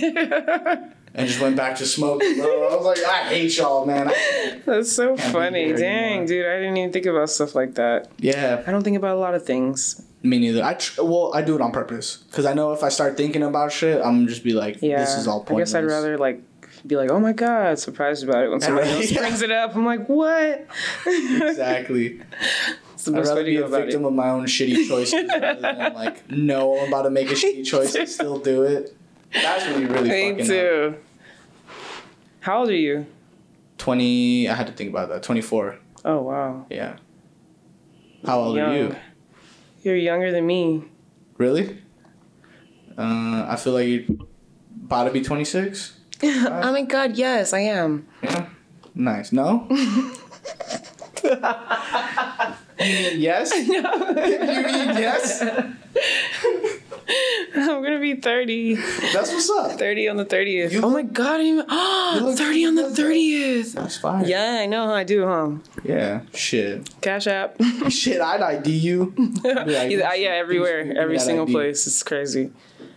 and 1.14 1.28
just 1.28 1.40
went 1.40 1.56
back 1.56 1.76
to 1.76 1.86
smoking. 1.86 2.42
I 2.42 2.76
was 2.76 2.84
like, 2.84 3.06
I 3.06 3.28
hate 3.28 3.56
y'all, 3.56 3.86
man. 3.86 4.12
That's 4.66 4.92
so 4.92 5.16
funny. 5.16 5.74
Dang, 5.74 5.84
anymore. 5.84 6.26
dude, 6.26 6.46
I 6.48 6.56
didn't 6.56 6.78
even 6.78 6.92
think 6.92 7.06
about 7.06 7.30
stuff 7.30 7.54
like 7.54 7.76
that. 7.76 8.10
yeah, 8.18 8.64
I 8.66 8.72
don't 8.72 8.82
think 8.82 8.98
about 8.98 9.16
a 9.16 9.20
lot 9.20 9.36
of 9.36 9.46
things. 9.46 10.02
Me 10.24 10.38
neither. 10.40 10.64
I 10.64 10.74
tr- 10.76 11.04
well, 11.04 11.32
I 11.34 11.42
do 11.42 11.56
it 11.56 11.62
on 11.62 11.72
purpose 11.72 12.18
because 12.18 12.46
I 12.46 12.54
know 12.54 12.74
if 12.74 12.84
I 12.84 12.90
start 12.90 13.18
thinking 13.18 13.44
about 13.44 13.72
shit, 13.72 14.02
I'm 14.04 14.28
just 14.28 14.44
be 14.44 14.54
like, 14.54 14.82
Yeah. 14.82 15.00
this 15.00 15.16
is 15.16 15.28
all 15.28 15.44
pointless. 15.44 15.74
I 15.74 15.82
guess 15.82 15.90
I'd 15.92 15.94
rather 15.96 16.18
like 16.18 16.42
be 16.86 16.96
like, 16.96 17.10
oh 17.12 17.20
my 17.20 17.34
god, 17.34 17.78
surprised 17.80 18.24
about 18.24 18.44
it 18.44 18.50
when 18.50 18.60
somebody 18.62 18.88
Right, 18.90 18.96
else 19.02 19.12
yeah. 19.12 19.20
brings 19.20 19.42
it 19.42 19.52
up. 19.52 19.76
I'm 19.76 19.86
like, 19.86 20.08
what? 20.08 20.68
exactly. 21.06 22.22
It's 22.94 23.06
the 23.10 23.14
I'd 23.18 23.22
best 23.24 23.30
way 23.30 23.38
rather 23.38 23.44
to 23.46 23.50
be 23.50 23.56
a 23.58 23.68
victim 23.68 24.04
it. 24.04 24.08
of 24.10 24.14
my 24.14 24.30
own 24.30 24.46
shitty 24.46 24.88
choices 24.88 25.28
rather 25.42 25.60
than 25.60 25.94
like 25.96 26.30
know 26.30 26.78
I'm 26.78 26.90
about 26.90 27.02
to 27.04 27.10
make 27.10 27.32
a 27.32 27.34
shitty 27.34 27.66
choice 27.66 27.96
and 27.96 28.08
still 28.08 28.38
do 28.38 28.62
it. 28.62 28.96
That's 29.34 29.66
when 29.66 29.82
you 29.82 29.88
really 29.88 30.08
Me 30.10 30.30
fucking 30.30 30.42
up. 30.42 30.48
too. 30.48 30.96
How 32.42 32.60
old 32.60 32.70
are 32.70 32.76
you? 32.76 33.08
Twenty. 33.80 34.48
I 34.48 34.54
had 34.54 34.68
to 34.68 34.74
think 34.74 34.92
about 34.92 35.10
that. 35.10 35.24
Twenty 35.24 35.42
four. 35.42 35.80
Oh 36.06 36.22
wow. 36.22 36.68
Yeah. 36.70 36.98
How 38.24 38.40
old 38.42 38.60
are 38.60 38.78
you? 38.78 38.96
Young. 39.82 39.96
You're 39.96 39.96
younger 39.96 40.32
than 40.32 40.46
me. 40.46 40.84
Really? 41.38 41.82
Uh, 42.98 43.46
I 43.48 43.56
feel 43.56 43.74
like 43.74 43.88
you're 43.88 44.06
about 44.86 45.06
to 45.06 45.12
be 45.12 45.22
26. 45.22 45.98
oh 46.24 46.72
my 46.72 46.84
god, 46.84 47.18
yes, 47.18 47.54
I 47.54 47.60
am. 47.62 48.08
Yeah. 48.22 48.50
Nice. 48.94 49.32
No? 49.32 49.68
you 49.70 49.78
mean 52.80 53.20
yes? 53.20 53.52
you 53.56 53.82
mean 53.82 54.90
yes? 54.98 55.44
I'm 57.56 57.84
gonna 57.84 58.00
be 58.00 58.16
30. 58.16 58.76
That's 58.76 59.32
what's 59.32 59.50
up. 59.50 59.78
30 59.78 60.08
on 60.10 60.18
the 60.18 60.26
30th. 60.26 60.72
You 60.72 60.82
oh 60.84 60.90
my 60.90 61.02
god, 61.04 61.40
I 61.40 61.44
didn't 61.44 61.66
even. 61.72 62.24
look- 62.26 62.38
30 62.38 62.66
on 62.68 62.76
the 62.76 62.84
30th. 62.84 63.74
That's 63.74 63.98
fine. 63.98 64.26
Yeah, 64.26 64.60
I 64.62 64.66
know 64.68 64.88
how 64.88 64.94
I 64.94 65.04
do, 65.04 65.26
huh? 65.26 65.52
Yeah. 65.84 66.22
Shit. 66.34 66.90
Cash 67.02 67.28
app. 67.28 67.56
Shit, 67.90 68.22
I'd 68.22 68.42
ID 68.42 68.72
you. 68.72 69.12
Be 69.18 69.50
like, 69.52 69.92
yeah, 69.92 70.14
yeah, 70.14 70.30
everywhere, 70.30 70.86
give 70.86 70.98
every 70.98 71.20
single 71.20 71.46
ID. 71.46 71.54
place. 71.54 71.88
It's 71.88 72.04
crazy. 72.04 72.52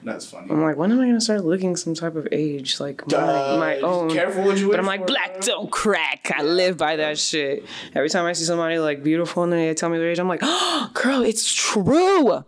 That's 0.04 0.26
funny. 0.30 0.50
I'm 0.50 0.60
like, 0.62 0.76
when 0.76 0.92
am 0.92 1.00
I 1.00 1.06
gonna 1.06 1.20
start 1.20 1.44
looking 1.46 1.76
some 1.76 1.94
type 1.94 2.14
of 2.14 2.28
age, 2.30 2.78
like 2.78 3.10
my, 3.10 3.16
Uh, 3.16 3.56
my 3.58 3.76
own? 3.78 4.10
Careful 4.10 4.44
what 4.44 4.58
you 4.58 4.70
But 4.70 4.78
I'm 4.78 4.84
like, 4.86 5.00
for, 5.00 5.06
black 5.06 5.32
bro. 5.32 5.40
don't 5.40 5.70
crack. 5.70 6.30
I 6.36 6.42
live 6.42 6.76
by 6.76 6.96
that 6.96 7.18
shit. 7.18 7.64
Every 7.94 8.10
time 8.10 8.26
I 8.26 8.34
see 8.34 8.44
somebody 8.44 8.78
like 8.78 9.02
beautiful 9.02 9.44
and 9.44 9.52
they 9.52 9.72
tell 9.72 9.88
me 9.88 9.96
their 9.96 10.10
age, 10.10 10.18
I'm 10.18 10.28
like, 10.28 10.40
oh, 10.42 10.90
girl, 10.94 11.22
it's 11.22 11.50
true. 11.52 12.44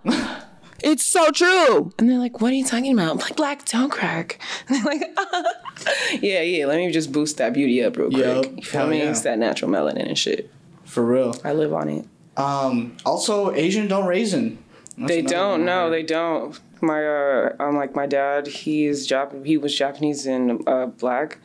It's 0.86 1.02
so 1.02 1.30
true. 1.32 1.92
And 1.98 2.08
they're 2.08 2.18
like, 2.18 2.40
what 2.40 2.52
are 2.52 2.54
you 2.54 2.64
talking 2.64 2.92
about? 2.92 3.10
I'm 3.10 3.18
like, 3.18 3.34
black 3.36 3.64
don't 3.64 3.90
crack. 3.90 4.38
And 4.68 4.76
they're 4.84 4.84
like, 4.84 5.02
yeah, 6.22 6.42
yeah, 6.42 6.66
let 6.66 6.76
me 6.76 6.92
just 6.92 7.10
boost 7.10 7.38
that 7.38 7.52
beauty 7.52 7.82
up 7.82 7.96
real 7.96 8.08
quick. 8.08 8.24
Yup. 8.24 8.56
You 8.56 8.62
feel 8.62 8.86
me? 8.86 8.98
yeah. 8.98 9.10
It's 9.10 9.22
that 9.22 9.38
natural 9.38 9.70
melanin 9.70 10.06
and 10.06 10.16
shit. 10.16 10.48
For 10.84 11.04
real. 11.04 11.34
I 11.44 11.52
live 11.52 11.72
on 11.72 11.88
it. 11.88 12.06
Um. 12.36 12.96
Also, 13.04 13.52
Asian 13.52 13.88
don't 13.88 14.06
raisin. 14.06 14.62
That's 14.96 15.08
They 15.08 15.22
don't. 15.22 15.50
one 15.60 15.64
No, 15.64 15.84
heard. 15.84 15.92
they 15.92 16.02
don't. 16.04 16.60
My 16.80 17.04
uh, 17.04 17.56
I'm 17.58 17.76
like 17.76 17.96
my 17.96 18.06
dad. 18.06 18.46
He 18.46 18.86
is 18.86 19.08
Jap. 19.08 19.44
He 19.44 19.56
was 19.56 19.76
Japanese 19.76 20.26
and 20.26 20.62
uh, 20.68 20.86
black. 20.86 21.38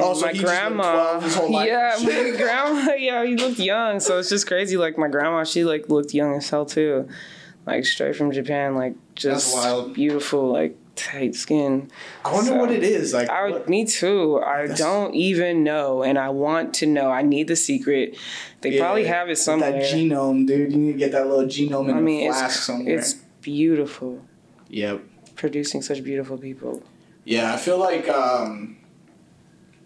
Oh, 0.00 0.14
so 0.14 0.26
my 0.26 0.32
he 0.32 0.38
just 0.38 0.44
looked 0.44 0.44
grandma, 0.44 0.92
12 1.18 1.22
his 1.24 1.34
whole 1.34 1.52
life 1.52 1.66
yeah, 1.66 1.96
my 2.00 2.36
grandma, 2.36 2.92
yeah, 2.94 3.24
he 3.24 3.34
looked 3.36 3.58
young. 3.58 3.98
So 4.00 4.18
it's 4.18 4.28
just 4.28 4.46
crazy. 4.46 4.76
Like 4.76 4.96
my 4.96 5.08
grandma, 5.08 5.42
she 5.44 5.64
like 5.64 5.88
looked 5.88 6.14
young 6.14 6.34
as 6.36 6.48
hell 6.48 6.66
too, 6.66 7.08
like 7.68 7.84
straight 7.86 8.16
from 8.16 8.32
Japan, 8.32 8.74
like 8.74 8.94
just 9.14 9.54
wild. 9.54 9.94
beautiful, 9.94 10.50
like 10.52 10.76
tight 10.96 11.34
skin. 11.36 11.90
I 12.24 12.32
wonder 12.32 12.50
So- 12.50 12.56
what 12.56 12.72
it 12.72 12.82
is. 12.82 13.14
Like, 13.14 13.28
I 13.30 13.50
what- 13.50 13.68
me 13.68 13.84
too. 13.84 14.40
I 14.44 14.62
That's- 14.62 14.78
don't 14.78 15.14
even 15.14 15.62
know, 15.62 16.02
and 16.02 16.18
I 16.18 16.30
want 16.30 16.74
to 16.80 16.86
know. 16.86 17.08
I 17.10 17.22
need 17.22 17.46
the 17.46 17.54
secret. 17.56 18.16
They 18.62 18.78
probably 18.78 19.04
have 19.04 19.28
it 19.30 19.36
somewhere. 19.38 19.70
That 19.72 19.82
genome, 19.94 20.46
dude. 20.46 20.72
You 20.72 20.78
need 20.78 20.92
to 20.94 20.98
get 20.98 21.12
that 21.12 21.28
little 21.28 21.44
genome 21.46 21.88
in 21.90 21.96
I 21.96 22.00
mean, 22.00 22.28
a 22.28 22.32
flask 22.32 22.56
it's 22.56 22.64
somewhere. 22.66 22.98
it's 22.98 23.12
beautiful 23.42 24.18
Yep. 24.70 25.00
producing 25.36 25.82
such 25.82 26.02
beautiful 26.02 26.36
people. 26.36 26.82
Yeah, 27.24 27.54
I 27.54 27.56
feel 27.58 27.78
like 27.78 28.08
um, 28.08 28.76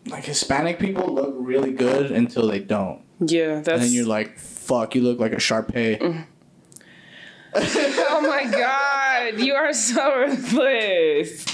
like 0.09 0.25
Hispanic 0.25 0.79
people 0.79 1.13
look 1.13 1.35
really 1.39 1.73
good 1.73 2.11
until 2.11 2.49
they 2.49 2.59
don't, 2.61 3.01
Yeah, 3.21 3.57
that's. 3.57 3.69
and 3.69 3.83
then 3.83 3.91
you're 3.93 4.07
like, 4.07 4.39
"Fuck, 4.39 4.95
you 4.95 5.03
look 5.03 5.19
like 5.21 5.33
a 5.33 5.39
Shar 5.41 5.63
Pei." 5.63 5.99
Oh 7.55 8.21
my 8.27 8.51
god, 8.51 9.41
you 9.41 9.55
are 9.55 9.73
so 9.73 10.17
ruthless. 10.19 11.47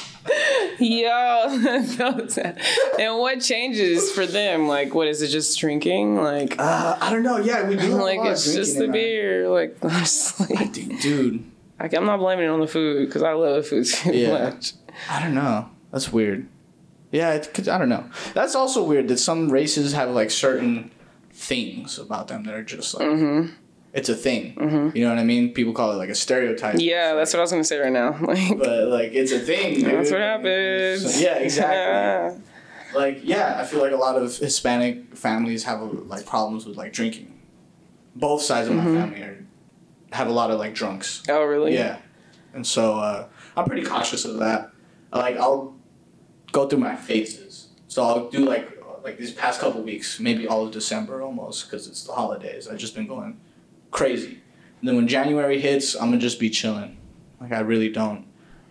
Yo, 0.79 1.47
and 2.99 3.19
what 3.19 3.41
changes 3.41 4.13
for 4.13 4.27
them? 4.27 4.69
Like, 4.69 4.95
what 4.95 5.09
is 5.09 5.23
it? 5.23 5.29
Just 5.29 5.59
drinking? 5.59 6.17
Like, 6.17 6.57
Uh, 6.59 6.99
I 7.01 7.11
don't 7.11 7.23
know. 7.23 7.39
Yeah, 7.39 7.67
we 7.69 7.77
do. 7.77 7.89
Like 7.95 8.19
a 8.19 8.23
lot 8.23 8.33
it's 8.33 8.47
of 8.47 8.55
just 8.55 8.79
the 8.79 8.89
beer. 8.89 9.49
Like, 9.49 9.77
honestly, 9.83 10.55
Dude, 10.67 10.99
dude, 11.01 11.45
like 11.81 11.95
I'm 11.95 12.05
not 12.05 12.19
blaming 12.19 12.45
it 12.45 12.49
on 12.49 12.61
the 12.61 12.67
food 12.67 13.07
because 13.07 13.23
I 13.23 13.33
love 13.33 13.57
the 13.57 13.63
food 13.63 13.87
too 13.87 14.17
Yeah. 14.17 14.51
much. 14.51 14.75
I 15.09 15.23
don't 15.23 15.35
know. 15.35 15.71
That's 15.93 16.13
weird. 16.13 16.47
Yeah, 17.11 17.33
it 17.33 17.55
could, 17.55 17.69
I 17.69 17.79
don't 17.79 17.89
know. 17.89 18.05
That's 18.35 18.55
also 18.55 18.85
weird 18.85 19.09
that 19.09 19.19
some 19.19 19.51
races 19.51 19.95
have 19.95 20.11
like 20.11 20.31
certain 20.31 20.91
things 21.33 21.99
about 21.99 22.29
them 22.29 22.45
that 22.45 22.53
are 22.55 22.63
just 22.63 22.93
like 22.99 23.09
Mm-hmm. 23.09 23.55
It's 23.95 24.09
a 24.09 24.15
thing. 24.15 24.93
You 24.95 25.05
know 25.05 25.11
what 25.11 25.19
I 25.19 25.25
mean? 25.25 25.53
People 25.55 25.73
call 25.73 25.93
it 25.93 25.97
like 25.97 26.11
a 26.11 26.15
stereotype. 26.15 26.77
Yeah, 26.79 27.15
that's 27.15 27.33
what 27.33 27.39
I 27.41 27.43
was 27.43 27.51
gonna 27.51 27.65
say 27.65 27.79
right 27.79 27.93
now. 27.93 28.13
Like, 28.21 28.59
But 28.59 28.89
like 28.89 29.13
it's 29.13 29.33
a 29.33 29.39
thing. 29.39 29.83
that's 29.83 30.11
what 30.11 30.21
happens. 30.21 31.15
So- 31.15 31.21
yeah, 31.21 31.37
exactly. 31.39 32.43
like 32.95 33.21
yeah, 33.23 33.59
I 33.61 33.65
feel 33.65 33.81
like 33.81 33.93
a 33.93 33.97
lot 33.97 34.17
of 34.17 34.37
Hispanic 34.37 35.17
families 35.17 35.65
have 35.65 35.81
like 36.07 36.27
problems 36.27 36.67
with 36.67 36.77
like 36.77 36.93
drinking. 36.93 37.33
Both 38.17 38.43
sides 38.43 38.69
of 38.69 38.75
Mm-hmm. 38.75 38.95
my 38.95 39.01
family 39.01 39.21
are, 39.23 39.45
have 40.13 40.29
a 40.29 40.33
lot 40.33 40.51
of 40.51 40.59
like 40.59 40.75
drunks. 40.75 41.23
oh, 41.29 41.45
really? 41.45 41.75
Yeah, 41.75 41.99
and 42.55 42.67
so 42.67 42.99
uh, 42.99 43.27
I'm 43.57 43.65
pretty 43.67 43.87
cautious 43.87 44.25
of 44.25 44.39
that. 44.39 44.71
Like 45.13 45.37
I'll 45.37 45.75
go 46.53 46.67
through 46.69 46.81
my 46.81 46.97
phases. 46.97 47.69
So 47.89 48.03
I'll 48.03 48.29
do 48.31 48.41
like 48.45 48.69
like 49.05 49.17
these 49.19 49.33
past 49.33 49.61
couple 49.61 49.83
weeks, 49.83 50.19
maybe 50.21 50.47
all 50.47 50.67
of 50.67 50.73
December 50.73 51.23
almost, 51.23 51.65
because 51.71 51.87
it's 51.87 52.03
the 52.05 52.13
holidays. 52.13 52.69
I've 52.69 52.79
just 52.79 52.95
been 52.95 53.07
going 53.07 53.39
crazy. 53.91 54.41
And 54.81 54.89
then 54.89 54.97
when 54.97 55.09
January 55.09 55.61
hits, 55.61 55.95
I'm 55.95 56.09
gonna 56.11 56.19
just 56.19 56.39
be 56.41 56.51
chilling. 56.51 56.97
Like 57.41 57.53
I 57.53 57.61
really 57.61 57.89
don't 57.89 58.27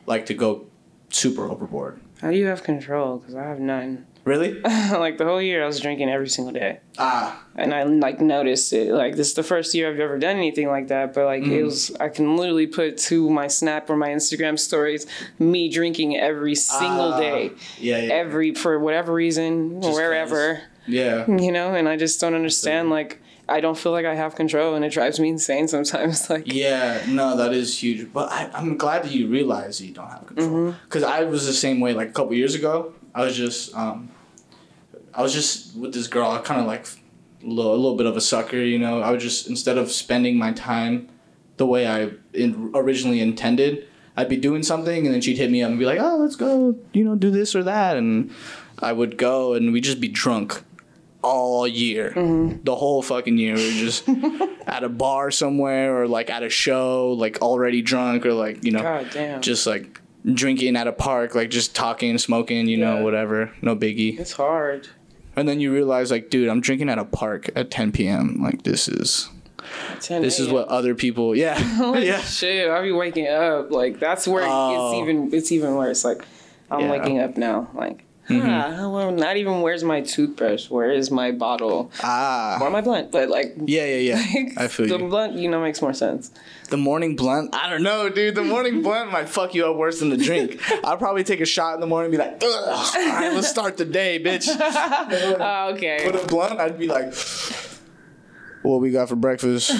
like 0.05 0.25
to 0.27 0.33
go 0.33 0.65
super 1.09 1.49
overboard. 1.49 1.99
How 2.21 2.31
do 2.31 2.37
you 2.37 2.45
have 2.47 2.63
control? 2.63 3.17
Because 3.17 3.35
I 3.35 3.43
have 3.43 3.59
none. 3.59 4.05
Really? 4.27 4.59
like 4.59 5.17
the 5.17 5.23
whole 5.23 5.41
year, 5.41 5.63
I 5.63 5.67
was 5.67 5.79
drinking 5.79 6.09
every 6.09 6.27
single 6.27 6.51
day. 6.51 6.81
Ah, 6.97 7.45
and 7.55 7.73
I 7.73 7.83
like 7.83 8.19
noticed 8.19 8.73
it. 8.73 8.91
Like 8.91 9.15
this 9.15 9.29
is 9.29 9.35
the 9.35 9.43
first 9.43 9.73
year 9.73 9.89
I've 9.89 10.01
ever 10.01 10.19
done 10.19 10.35
anything 10.35 10.67
like 10.67 10.89
that, 10.89 11.13
but 11.13 11.23
like 11.23 11.43
it 11.43 11.47
Mm. 11.47 11.63
was 11.63 11.95
I 11.97 12.09
can 12.09 12.35
literally 12.35 12.67
put 12.67 12.97
to 13.07 13.29
my 13.29 13.47
Snap 13.47 13.89
or 13.89 13.95
my 13.95 14.09
Instagram 14.09 14.59
stories 14.59 15.07
me 15.39 15.69
drinking 15.69 16.17
every 16.17 16.55
single 16.55 17.13
Ah, 17.13 17.19
day, 17.21 17.51
yeah, 17.79 17.99
yeah, 18.01 18.13
every 18.15 18.53
for 18.53 18.77
whatever 18.79 19.13
reason, 19.13 19.81
Just 19.81 19.93
wherever 19.95 20.59
yeah. 20.87 21.25
you 21.31 21.53
know. 21.53 21.73
And 21.73 21.87
I 21.87 21.95
just 21.95 22.19
don't 22.19 22.33
understand. 22.33 22.89
Like 22.89 23.21
I 23.49 23.61
don't 23.61 23.77
feel 23.77 23.91
like 23.91 24.05
I 24.05 24.15
have 24.15 24.35
control, 24.35 24.75
and 24.75 24.83
it 24.83 24.91
drives 24.91 25.19
me 25.19 25.29
insane 25.29 25.67
sometimes. 25.67 26.29
Like 26.29 26.51
Yeah, 26.51 27.01
no, 27.07 27.37
that 27.37 27.53
is 27.53 27.81
huge. 27.81 28.11
But 28.11 28.31
I, 28.31 28.49
I'm 28.53 28.77
glad 28.77 29.03
that 29.03 29.11
you 29.11 29.27
realize 29.27 29.77
that 29.77 29.85
you 29.85 29.93
don't 29.93 30.09
have 30.09 30.27
control. 30.27 30.49
Mm-hmm. 30.49 30.77
Because 30.83 31.03
I 31.03 31.23
was 31.23 31.45
the 31.45 31.53
same 31.53 31.79
way. 31.79 31.93
Like 31.93 32.09
a 32.09 32.11
couple 32.11 32.33
years 32.33 32.55
ago, 32.55 32.93
I 33.15 33.23
was 33.23 33.35
just, 33.35 33.73
um, 33.75 34.09
I 35.13 35.21
was 35.21 35.33
just 35.33 35.75
with 35.77 35.93
this 35.93 36.07
girl. 36.07 36.29
I 36.31 36.39
kind 36.39 36.59
of 36.59 36.67
like 36.67 36.85
a 37.43 37.47
little, 37.47 37.73
a 37.73 37.75
little 37.75 37.95
bit 37.95 38.05
of 38.05 38.17
a 38.17 38.21
sucker, 38.21 38.57
you 38.57 38.79
know. 38.79 39.01
I 39.01 39.11
was 39.11 39.23
just 39.23 39.47
instead 39.47 39.77
of 39.77 39.91
spending 39.91 40.37
my 40.37 40.51
time 40.51 41.07
the 41.55 41.65
way 41.65 41.87
I 41.87 42.11
in, 42.33 42.71
originally 42.75 43.21
intended, 43.21 43.87
I'd 44.17 44.29
be 44.29 44.37
doing 44.37 44.63
something, 44.63 45.05
and 45.05 45.13
then 45.13 45.21
she'd 45.21 45.37
hit 45.37 45.49
me 45.49 45.63
up 45.63 45.69
and 45.69 45.79
be 45.79 45.85
like, 45.85 45.99
"Oh, 45.99 46.17
let's 46.17 46.35
go, 46.35 46.77
you 46.93 47.03
know, 47.03 47.15
do 47.15 47.31
this 47.31 47.55
or 47.55 47.63
that," 47.63 47.95
and 47.97 48.31
I 48.79 48.91
would 48.91 49.17
go, 49.17 49.53
and 49.53 49.71
we'd 49.71 49.83
just 49.83 50.01
be 50.01 50.07
drunk 50.09 50.63
all 51.23 51.67
year, 51.67 52.13
mm-hmm. 52.15 52.63
the 52.63 52.75
whole 52.75 53.01
fucking 53.01 53.37
year. 53.37 53.55
We 53.55 53.65
were 53.65 53.71
just 53.71 54.07
at 54.67 54.83
a 54.83 54.89
bar 54.89 55.31
somewhere, 55.31 56.01
or 56.01 56.07
like 56.07 56.29
at 56.29 56.43
a 56.43 56.49
show, 56.49 57.13
like 57.13 57.41
already 57.41 57.81
drunk, 57.81 58.25
or 58.25 58.33
like 58.33 58.63
you 58.63 58.71
know, 58.71 58.81
God 58.81 59.07
damn, 59.11 59.41
just 59.41 59.65
like 59.67 59.99
drinking 60.33 60.75
at 60.75 60.87
a 60.87 60.91
park, 60.91 61.35
like 61.35 61.49
just 61.49 61.75
talking, 61.75 62.17
smoking, 62.17 62.67
you 62.67 62.77
know, 62.77 63.01
whatever, 63.03 63.51
no 63.61 63.75
biggie. 63.75 64.19
it's 64.19 64.33
hard. 64.33 64.87
And 65.35 65.47
then 65.47 65.59
you 65.59 65.71
realize, 65.71 66.09
like, 66.09 66.31
dude, 66.31 66.49
I'm 66.49 66.61
drinking 66.61 66.89
at 66.89 66.97
a 66.97 67.05
park 67.05 67.49
at 67.55 67.69
10 67.69 67.91
p.m. 67.91 68.41
Like, 68.41 68.63
this 68.63 68.87
is 68.87 69.29
this 70.07 70.39
is 70.39 70.49
what 70.49 70.67
other 70.67 70.95
people, 70.95 71.35
yeah, 71.35 71.57
yeah. 71.97 72.19
shit, 72.21 72.69
I'll 72.69 72.81
be 72.83 72.91
waking 72.91 73.27
up. 73.27 73.69
Like 73.71 73.99
that's 73.99 74.27
where 74.27 74.45
Oh. 74.47 74.91
it's 74.93 75.01
even 75.01 75.33
it's 75.33 75.51
even 75.51 75.75
worse. 75.75 76.03
Like 76.05 76.23
I'm 76.71 76.81
Yeah. 76.81 76.91
waking 76.91 77.19
up 77.19 77.37
now. 77.37 77.69
Like 77.73 78.03
Ah, 78.29 78.89
well, 78.89 79.11
not 79.11 79.37
even 79.37 79.61
where's 79.61 79.83
my 79.83 80.01
toothbrush? 80.01 80.69
Where 80.69 80.91
is 80.91 81.09
my 81.09 81.31
bottle? 81.31 81.91
Ah. 82.03 82.57
Or 82.61 82.69
my 82.69 82.81
blunt? 82.81 83.11
But 83.11 83.29
like, 83.29 83.55
Yeah, 83.65 83.85
yeah, 83.85 84.19
yeah. 84.19 84.49
I 84.57 84.67
feel 84.67 84.87
the 84.87 84.97
you. 84.99 85.07
blunt, 85.09 85.33
you 85.37 85.49
know, 85.49 85.61
makes 85.61 85.81
more 85.81 85.93
sense. 85.93 86.31
The 86.69 86.75
morning 86.77 87.15
blunt? 87.15 87.55
I 87.55 87.69
don't 87.69 87.83
know, 87.83 88.09
dude. 88.09 88.35
The 88.35 88.43
morning 88.43 88.81
blunt 88.83 89.11
might 89.11 89.29
fuck 89.29 89.55
you 89.55 89.65
up 89.65 89.77
worse 89.77 89.99
than 90.01 90.09
the 90.09 90.17
drink. 90.17 90.61
I'll 90.83 90.97
probably 90.97 91.23
take 91.23 91.39
a 91.39 91.45
shot 91.45 91.75
in 91.75 91.79
the 91.79 91.87
morning 91.87 92.13
and 92.13 92.19
be 92.21 92.25
like, 92.29 92.43
Ugh, 92.43 92.95
all 92.97 93.05
right, 93.07 93.31
let's 93.33 93.47
start 93.47 93.77
the 93.77 93.85
day, 93.85 94.21
bitch. 94.21 94.47
Oh, 95.39 95.73
okay. 95.75 96.05
With 96.09 96.21
a 96.23 96.27
blunt, 96.27 96.59
I'd 96.59 96.77
be 96.77 96.87
like, 96.87 97.13
what 98.63 98.81
we 98.81 98.91
got 98.91 99.07
for 99.07 99.15
breakfast? 99.15 99.71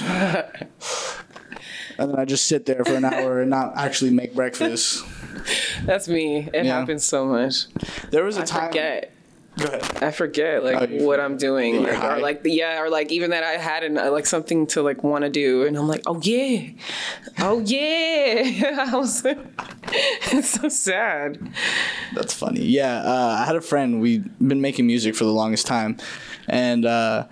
And 2.00 2.12
then 2.12 2.20
I 2.20 2.26
just 2.26 2.45
sit 2.45 2.66
there 2.68 2.86
for 2.86 2.93
an 2.93 3.04
hour 3.06 3.41
and 3.41 3.50
not 3.50 3.76
actually 3.76 4.12
make 4.12 4.36
breakfast. 4.36 5.04
That's 5.84 6.08
me. 6.08 6.48
It 6.54 6.66
Yeah. 6.66 6.80
happens 6.80 7.04
so 7.04 7.26
much. 7.26 7.66
There 8.12 8.24
was 8.24 8.38
a 8.38 8.41
I 8.41 8.45
time. 8.45 8.68
forget. 8.70 9.12
Go 9.58 9.66
ahead. 9.66 10.04
I 10.04 10.12
forget 10.12 10.64
like 10.64 10.89
Oh, 10.91 11.06
what. 11.06 11.20
I'm 11.20 11.36
doing, 11.36 11.82
like, 11.82 12.04
or 12.04 12.20
like 12.20 12.43
the 12.43 12.52
yeah, 12.52 12.80
or 12.80 12.91
like 12.91 13.12
even 13.12 13.32
that 13.32 13.43
I 13.43 13.54
had 13.54 13.84
an, 13.84 13.98
uh, 13.98 14.12
like 14.12 14.28
something 14.28 14.68
to 14.68 14.84
like 14.84 15.04
want 15.04 15.24
to 15.24 15.32
do, 15.32 15.66
and 15.66 15.76
I'm 15.76 15.88
like, 15.88 16.04
oh 16.06 16.20
yeah, 16.22 16.70
oh 17.39 17.60
yeah. 17.66 18.86
I 18.91 18.95
was, 18.95 19.26
it's 20.32 20.50
so 20.50 20.70
sad. 20.70 21.39
That's 22.14 22.36
funny. 22.36 22.62
Yeah, 22.66 22.98
uh, 23.02 23.38
I 23.41 23.45
had 23.45 23.56
a 23.56 23.62
friend. 23.62 24.00
We've 24.00 24.26
been 24.38 24.62
making 24.62 24.86
music 24.86 25.16
for 25.16 25.24
the 25.24 25.32
longest 25.34 25.66
time, 25.66 25.98
and 26.48 26.86
uh, 26.86 27.26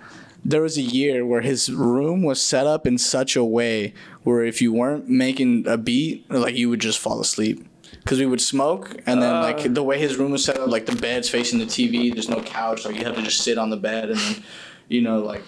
there 0.44 0.62
was 0.62 0.76
a 0.76 0.82
year 0.82 1.24
where 1.24 1.42
his 1.42 1.70
room 1.70 2.24
was 2.24 2.42
set 2.42 2.66
up 2.66 2.88
in 2.88 2.98
such 2.98 3.36
a 3.36 3.44
way 3.44 3.94
where 4.24 4.42
if 4.44 4.60
you 4.60 4.72
weren't 4.72 5.08
making 5.08 5.64
a 5.68 5.76
beat, 5.76 6.28
like 6.28 6.56
you 6.56 6.68
would 6.70 6.80
just 6.80 6.98
fall 6.98 7.20
asleep. 7.20 7.64
Because 8.06 8.20
we 8.20 8.26
would 8.26 8.40
smoke, 8.40 9.02
and 9.06 9.20
then 9.20 9.42
like 9.42 9.66
uh. 9.66 9.68
the 9.68 9.82
way 9.82 9.98
his 9.98 10.16
room 10.16 10.30
was 10.30 10.44
set 10.44 10.58
up, 10.58 10.68
like 10.68 10.86
the 10.86 10.94
bed's 10.94 11.28
facing 11.28 11.58
the 11.58 11.64
TV. 11.64 12.12
There's 12.12 12.28
no 12.28 12.40
couch, 12.40 12.84
like 12.84 12.96
you 12.96 13.04
have 13.04 13.16
to 13.16 13.22
just 13.22 13.40
sit 13.40 13.58
on 13.58 13.68
the 13.68 13.76
bed, 13.76 14.10
and 14.10 14.18
then, 14.20 14.44
you 14.88 15.02
know, 15.02 15.18
like 15.18 15.42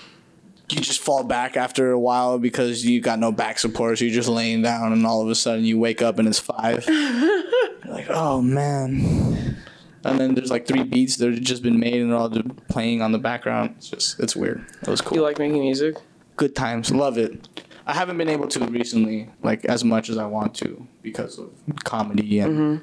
you 0.69 0.81
just 0.81 1.01
fall 1.01 1.23
back 1.23 1.57
after 1.57 1.93
a 1.93 1.99
while 1.99 2.37
because 2.37 2.85
you 2.85 3.01
got 3.01 3.21
no 3.21 3.31
back 3.31 3.61
support. 3.61 3.99
So 3.99 4.07
you're 4.07 4.15
just 4.15 4.29
laying 4.29 4.63
down, 4.63 4.93
and 4.93 5.07
all 5.07 5.23
of 5.23 5.29
a 5.29 5.37
sudden 5.37 5.65
you 5.65 5.79
wake 5.79 6.03
up 6.03 6.19
and 6.19 6.27
it's 6.27 6.41
five. 6.41 6.85
You're 6.89 7.95
like, 7.95 8.07
oh 8.11 8.43
man. 8.43 9.57
And 10.05 10.21
then 10.21 10.35
there's 10.35 10.51
like 10.51 10.67
three 10.67 10.85
beats 10.85 11.17
that 11.17 11.33
have 11.33 11.41
just 11.41 11.63
been 11.63 11.79
made 11.79 12.01
and 12.01 12.11
they're 12.11 12.19
all 12.19 12.29
just 12.29 12.69
playing 12.69 13.03
on 13.03 13.13
the 13.13 13.19
background. 13.19 13.75
It's 13.79 13.91
just, 13.91 14.21
it's 14.21 14.37
weird. 14.37 14.65
It 14.83 14.89
was 14.89 15.01
cool. 15.01 15.17
You 15.17 15.23
like 15.23 15.39
making 15.39 15.61
music? 15.61 15.97
Good 16.37 16.55
times. 16.55 16.91
Love 16.91 17.19
it. 17.19 17.49
I 17.87 17.95
haven't 17.95 18.19
been 18.19 18.29
able 18.29 18.49
to 18.49 18.65
recently, 18.67 19.31
like 19.43 19.65
as 19.65 19.85
much 19.85 20.11
as 20.11 20.19
I 20.19 20.27
want 20.27 20.55
to 20.57 20.87
because 21.09 21.39
of 21.39 21.51
comedy 21.85 22.41
and, 22.41 22.81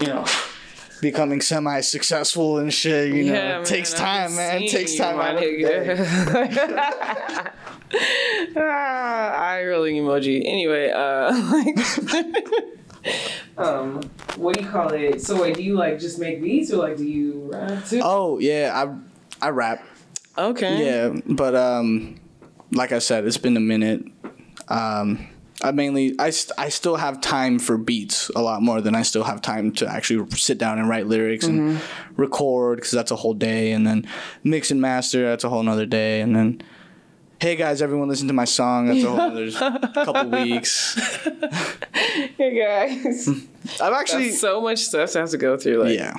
you 0.00 0.06
know, 0.06 0.24
becoming 1.00 1.40
semi 1.40 1.80
successful 1.80 2.58
and 2.58 2.72
shit. 2.72 3.12
You 3.14 3.32
know, 3.32 3.60
it 3.60 3.66
takes 3.66 3.92
man, 3.92 4.00
time, 4.00 4.36
man. 4.36 4.62
It 4.62 4.70
takes 4.70 4.94
time. 4.96 5.20
out 5.20 5.34
of 5.34 5.40
the 5.40 5.62
day. 5.62 7.50
ah, 8.56 9.32
I 9.34 9.64
rolling 9.64 9.96
emoji. 9.96 10.42
Anyway, 10.44 10.90
uh, 10.90 11.32
like, 11.52 11.78
um, 13.58 14.02
what 14.36 14.56
do 14.56 14.64
you 14.64 14.70
call 14.70 14.92
it? 14.92 15.22
So 15.22 15.40
wait, 15.40 15.56
do 15.56 15.62
you 15.62 15.74
like 15.74 15.98
just 15.98 16.18
make 16.18 16.42
beats 16.42 16.72
or 16.72 16.76
like 16.78 16.96
do 16.96 17.04
you 17.04 17.50
rap 17.52 17.84
too? 17.84 18.00
Oh 18.02 18.38
yeah, 18.38 18.72
I 18.74 19.46
I 19.46 19.50
rap. 19.50 19.84
Okay. 20.38 20.84
Yeah, 20.84 21.20
but 21.26 21.54
um, 21.54 22.16
like 22.72 22.92
I 22.92 22.98
said, 22.98 23.24
it's 23.24 23.38
been 23.38 23.56
a 23.56 23.60
minute. 23.60 24.04
Um, 24.68 25.28
I 25.66 25.72
mainly 25.72 26.14
I, 26.18 26.30
st- 26.30 26.56
I 26.56 26.68
still 26.68 26.94
have 26.94 27.20
time 27.20 27.58
for 27.58 27.76
beats 27.76 28.30
a 28.36 28.40
lot 28.40 28.62
more 28.62 28.80
than 28.80 28.94
I 28.94 29.02
still 29.02 29.24
have 29.24 29.42
time 29.42 29.72
to 29.72 29.88
actually 29.88 30.30
sit 30.30 30.58
down 30.58 30.78
and 30.78 30.88
write 30.88 31.08
lyrics 31.08 31.44
and 31.44 31.60
mm-hmm. 31.60 32.14
record 32.20 32.76
because 32.76 32.92
that's 32.92 33.10
a 33.10 33.16
whole 33.16 33.34
day, 33.34 33.72
and 33.72 33.84
then 33.84 34.06
mix 34.44 34.70
and 34.70 34.80
master 34.80 35.24
that's 35.24 35.42
a 35.42 35.48
whole 35.48 35.62
nother 35.62 35.86
day, 35.86 36.20
and 36.20 36.36
then. 36.36 36.62
Hey 37.38 37.54
guys, 37.54 37.82
everyone 37.82 38.08
listen 38.08 38.28
to 38.28 38.32
my 38.32 38.46
song. 38.46 38.86
That's 38.86 39.04
a 39.04 39.10
whole 39.10 39.20
other 39.20 39.50
couple 40.04 40.30
weeks. 40.30 40.98
Hey 42.38 42.58
guys. 42.58 43.28
I've 43.82 43.92
actually 43.92 44.28
That's 44.28 44.40
so 44.40 44.62
much 44.62 44.78
stuff 44.78 45.10
to 45.10 45.18
have 45.18 45.28
to 45.30 45.36
go 45.36 45.58
through. 45.58 45.82
Like, 45.82 45.98
yeah. 45.98 46.14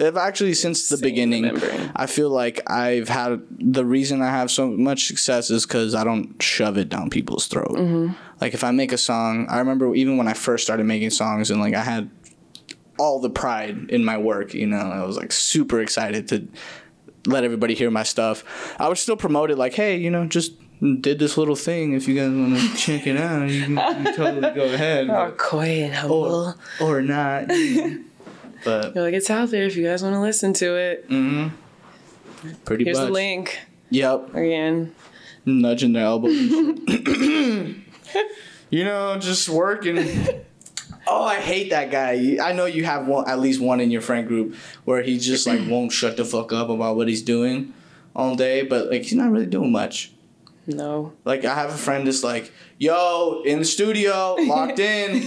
I've 0.00 0.16
actually 0.16 0.54
since 0.54 0.88
the 0.88 0.96
beginning, 0.96 1.44
remembering. 1.44 1.90
I 1.94 2.06
feel 2.06 2.30
like 2.30 2.68
I've 2.70 3.08
had 3.08 3.42
the 3.50 3.84
reason 3.84 4.22
I 4.22 4.30
have 4.30 4.50
so 4.50 4.68
much 4.70 5.06
success 5.06 5.50
is 5.50 5.66
because 5.66 5.94
I 5.94 6.02
don't 6.04 6.40
shove 6.42 6.78
it 6.78 6.88
down 6.88 7.10
people's 7.10 7.46
throat. 7.46 7.72
Mm-hmm. 7.76 8.12
Like 8.40 8.54
if 8.54 8.64
I 8.64 8.70
make 8.70 8.92
a 8.92 8.98
song, 8.98 9.46
I 9.50 9.58
remember 9.58 9.94
even 9.94 10.16
when 10.16 10.28
I 10.28 10.32
first 10.32 10.64
started 10.64 10.84
making 10.84 11.10
songs 11.10 11.50
and 11.50 11.60
like 11.60 11.74
I 11.74 11.82
had 11.82 12.10
all 12.98 13.20
the 13.20 13.30
pride 13.30 13.90
in 13.90 14.04
my 14.04 14.16
work. 14.16 14.54
You 14.54 14.66
know, 14.66 14.78
I 14.78 15.04
was 15.04 15.16
like 15.16 15.32
super 15.32 15.80
excited 15.80 16.28
to 16.28 16.48
let 17.26 17.44
everybody 17.44 17.74
hear 17.74 17.90
my 17.90 18.02
stuff. 18.02 18.44
I 18.80 18.88
would 18.88 18.98
still 18.98 19.16
promote 19.16 19.50
it 19.50 19.58
like, 19.58 19.74
hey, 19.74 19.96
you 19.96 20.10
know, 20.10 20.26
just 20.26 20.52
did 21.00 21.18
this 21.18 21.36
little 21.38 21.54
thing. 21.54 21.92
If 21.92 22.08
you 22.08 22.14
guys 22.16 22.30
want 22.30 22.58
to 22.58 22.76
check 22.76 23.06
it 23.06 23.16
out, 23.16 23.48
you 23.48 23.62
can, 23.62 24.04
you 24.06 24.12
totally 24.16 24.50
go 24.54 24.64
ahead. 24.64 25.08
Oh, 25.10 25.26
but- 25.26 25.38
coy 25.38 25.84
and 25.84 25.94
humble. 25.94 26.24
or, 26.24 26.56
or 26.80 27.02
not. 27.02 27.50
you 27.50 27.88
know. 27.90 28.04
But 28.64 28.94
You're 28.94 29.04
like, 29.04 29.14
it's 29.14 29.30
out 29.30 29.50
there 29.50 29.64
if 29.64 29.76
you 29.76 29.84
guys 29.84 30.02
want 30.02 30.14
to 30.14 30.20
listen 30.20 30.52
to 30.54 30.76
it. 30.76 31.08
Mm-hmm. 31.08 31.48
Pretty 32.64 32.84
Here's 32.84 32.98
much. 32.98 33.06
the 33.06 33.12
link 33.12 33.58
Yep. 33.90 34.34
again. 34.34 34.94
Nudging 35.44 35.92
their 35.92 36.04
elbows. 36.04 36.32
you 38.70 38.84
know, 38.84 39.18
just 39.18 39.48
working. 39.48 39.98
Oh, 41.06 41.24
I 41.24 41.40
hate 41.40 41.70
that 41.70 41.90
guy. 41.90 42.38
I 42.42 42.52
know 42.52 42.64
you 42.66 42.84
have 42.84 43.06
one, 43.08 43.28
at 43.28 43.40
least 43.40 43.60
one 43.60 43.80
in 43.80 43.90
your 43.90 44.00
friend 44.02 44.26
group 44.26 44.54
where 44.84 45.02
he 45.02 45.18
just 45.18 45.46
like 45.46 45.60
won't 45.68 45.90
shut 45.92 46.16
the 46.16 46.24
fuck 46.24 46.52
up 46.52 46.68
about 46.68 46.96
what 46.96 47.08
he's 47.08 47.22
doing 47.22 47.74
all 48.14 48.36
day, 48.36 48.62
but 48.62 48.88
like 48.90 49.02
he's 49.02 49.14
not 49.14 49.30
really 49.32 49.46
doing 49.46 49.72
much. 49.72 50.11
No. 50.66 51.12
Like 51.24 51.44
I 51.44 51.54
have 51.54 51.70
a 51.70 51.76
friend 51.76 52.06
that's 52.06 52.22
like, 52.22 52.52
"Yo, 52.78 53.42
in 53.44 53.58
the 53.58 53.64
studio, 53.64 54.36
locked 54.38 54.78
in, 54.78 55.26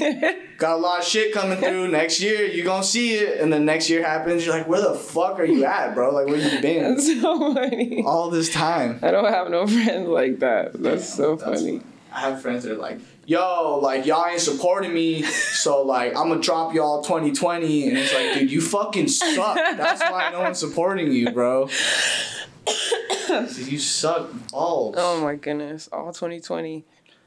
got 0.58 0.76
a 0.76 0.82
lot 0.82 1.00
of 1.00 1.06
shit 1.06 1.34
coming 1.34 1.58
through. 1.58 1.90
Next 1.90 2.22
year, 2.22 2.46
you 2.46 2.64
gonna 2.64 2.84
see 2.84 3.16
it." 3.16 3.42
And 3.42 3.52
then 3.52 3.66
next 3.66 3.90
year 3.90 4.02
happens, 4.02 4.46
you're 4.46 4.56
like, 4.56 4.68
"Where 4.68 4.82
the 4.82 4.94
fuck 4.96 5.38
are 5.40 5.46
you 5.46 5.66
at, 5.66 5.94
bro? 5.94 6.14
Like, 6.14 6.28
where 6.28 6.38
you 6.38 6.62
been 6.62 6.96
That's 6.96 7.08
so 7.22 7.54
funny. 7.54 8.04
all 8.06 8.30
this 8.30 8.50
time?" 8.54 9.00
I 9.04 9.12
don't 9.12 9.26
have 9.32 9.50
no 9.50 9.68
friends 9.76 10.08
like 10.08 10.40
that. 10.40 10.72
That's 10.82 11.14
so 11.14 11.36
That's- 11.36 11.60
funny. 11.62 11.82
I 12.14 12.20
have 12.22 12.42
friends 12.42 12.64
that 12.64 12.72
are 12.72 12.78
like, 12.78 13.00
"Yo, 13.26 13.80
like 13.84 14.06
y'all 14.06 14.26
ain't 14.26 14.40
supporting 14.40 14.94
me, 14.94 15.22
so 15.24 15.82
like 15.82 16.16
I'm 16.16 16.30
gonna 16.30 16.40
drop 16.40 16.74
y'all 16.74 17.02
2020." 17.04 17.90
And 17.90 17.98
it's 17.98 18.14
like, 18.14 18.36
dude, 18.40 18.50
you 18.50 18.62
fucking 18.62 19.10
suck. 19.10 19.56
That's 19.58 20.00
why 20.00 20.30
no 20.32 20.40
one's 20.40 20.60
supporting 20.60 21.12
you, 21.12 21.32
bro. 21.32 21.68
You 23.57 23.80
suck 23.80 24.30
balls. 24.51 24.95
Oh 24.97 25.22
my 25.22 25.36
goodness. 25.36 25.88
All 25.91 26.11
2020. 26.13 26.86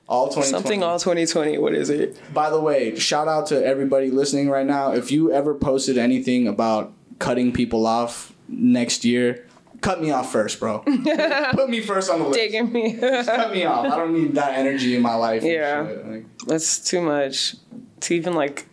all 0.08 0.26
2020. 0.28 0.50
Something 0.50 0.82
all 0.82 0.98
2020. 0.98 1.58
What 1.58 1.74
is 1.74 1.90
it? 1.90 2.18
By 2.32 2.50
the 2.50 2.60
way, 2.60 2.96
shout 2.98 3.28
out 3.28 3.46
to 3.48 3.64
everybody 3.64 4.10
listening 4.10 4.48
right 4.48 4.66
now. 4.66 4.92
If 4.92 5.10
you 5.12 5.32
ever 5.32 5.54
posted 5.54 5.98
anything 5.98 6.46
about 6.48 6.92
cutting 7.18 7.52
people 7.52 7.86
off 7.86 8.32
next 8.48 9.04
year, 9.04 9.46
cut 9.80 10.00
me 10.00 10.10
off 10.10 10.32
first, 10.32 10.58
bro. 10.60 10.78
Put 11.52 11.68
me 11.68 11.80
first 11.80 12.10
on 12.10 12.20
the 12.20 12.26
list. 12.26 12.38
Digging 12.38 12.72
me. 12.72 12.94
Cut 12.98 13.52
me 13.52 13.64
off. 13.64 13.86
I 13.86 13.96
don't 13.96 14.14
need 14.14 14.34
that 14.36 14.54
energy 14.56 14.94
in 14.96 15.02
my 15.02 15.14
life. 15.14 15.42
Yeah. 15.42 15.80
Like, 16.06 16.24
That's 16.46 16.78
too 16.78 17.00
much. 17.02 17.56
To 18.00 18.14
even 18.14 18.34
like, 18.34 18.67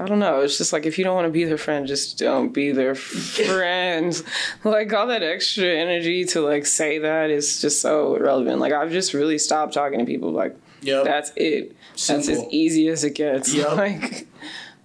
I 0.00 0.06
don't 0.06 0.18
know. 0.18 0.40
It's 0.40 0.58
just 0.58 0.72
like 0.72 0.86
if 0.86 0.98
you 0.98 1.04
don't 1.04 1.14
want 1.14 1.26
to 1.26 1.32
be 1.32 1.44
their 1.44 1.58
friend, 1.58 1.86
just 1.86 2.18
don't 2.18 2.52
be 2.52 2.72
their 2.72 2.94
friend. 2.94 4.22
like 4.64 4.92
all 4.92 5.06
that 5.08 5.22
extra 5.22 5.66
energy 5.66 6.24
to 6.26 6.40
like 6.40 6.66
say 6.66 6.98
that 6.98 7.30
is 7.30 7.60
just 7.60 7.80
so 7.80 8.16
irrelevant. 8.16 8.58
Like 8.58 8.72
I've 8.72 8.90
just 8.90 9.12
really 9.12 9.38
stopped 9.38 9.74
talking 9.74 9.98
to 9.98 10.04
people. 10.04 10.30
Like 10.30 10.56
yep. 10.80 11.04
that's 11.04 11.32
it. 11.36 11.76
Simple. 11.94 12.26
That's 12.26 12.40
as 12.40 12.52
easy 12.52 12.88
as 12.88 13.04
it 13.04 13.14
gets. 13.14 13.52
Yep. 13.52 13.68
Like, 13.76 14.28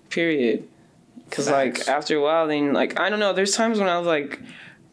period. 0.09 0.67
Because 1.29 1.49
like 1.49 1.87
after 1.87 2.17
a 2.17 2.21
while, 2.21 2.47
then 2.47 2.73
like 2.73 2.99
I 2.99 3.09
don't 3.09 3.19
know. 3.19 3.33
There's 3.33 3.55
times 3.55 3.79
when 3.79 3.89
I've 3.89 4.05
like 4.05 4.41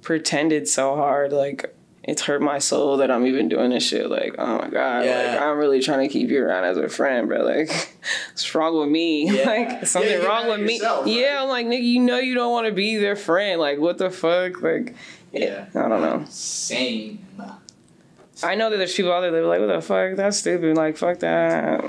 pretended 0.02 0.68
so 0.68 0.94
hard, 0.94 1.32
like 1.32 1.73
it's 2.06 2.22
hurt 2.22 2.42
my 2.42 2.58
soul 2.58 2.98
that 2.98 3.10
I'm 3.10 3.26
even 3.26 3.48
doing 3.48 3.70
this 3.70 3.86
shit. 3.86 4.08
Like, 4.10 4.34
oh 4.38 4.58
my 4.58 4.68
god, 4.68 5.04
Yeah. 5.04 5.32
like 5.32 5.40
I'm 5.40 5.56
really 5.58 5.80
trying 5.80 6.06
to 6.06 6.12
keep 6.12 6.28
you 6.30 6.44
around 6.44 6.64
as 6.64 6.76
a 6.76 6.88
friend, 6.88 7.28
but 7.28 7.44
like, 7.44 7.68
what's 8.30 8.54
wrong 8.54 8.78
with 8.78 8.88
me? 8.90 9.30
Yeah. 9.30 9.46
Like 9.48 9.86
something 9.86 10.10
Yeah, 10.10 10.26
wrong 10.26 10.46
with 10.48 10.60
at 10.60 10.66
me? 10.66 10.80
right? 10.80 11.06
Yeah, 11.06 11.42
I'm 11.42 11.48
like 11.48 11.66
nigga, 11.66 11.82
you 11.82 12.00
know 12.00 12.18
you 12.18 12.34
don't 12.34 12.52
want 12.52 12.66
to 12.66 12.72
be 12.72 12.96
their 12.96 13.16
friend. 13.16 13.60
Like 13.60 13.78
what 13.78 13.98
the 13.98 14.10
fuck? 14.10 14.62
Like, 14.62 14.94
Yeah. 15.32 15.66
I 15.74 15.88
don't 15.88 16.00
know. 16.02 16.24
Same. 16.28 17.20
I 18.42 18.56
know 18.56 18.68
that 18.70 18.76
there's 18.76 18.94
people 18.94 19.12
out 19.12 19.20
there 19.20 19.30
that 19.30 19.38
are 19.42 19.46
like, 19.46 19.60
what 19.60 19.68
the 19.68 19.80
fuck? 19.80 20.16
That's 20.16 20.36
stupid. 20.38 20.76
Like, 20.76 20.96
fuck 20.96 21.20
that. 21.20 21.84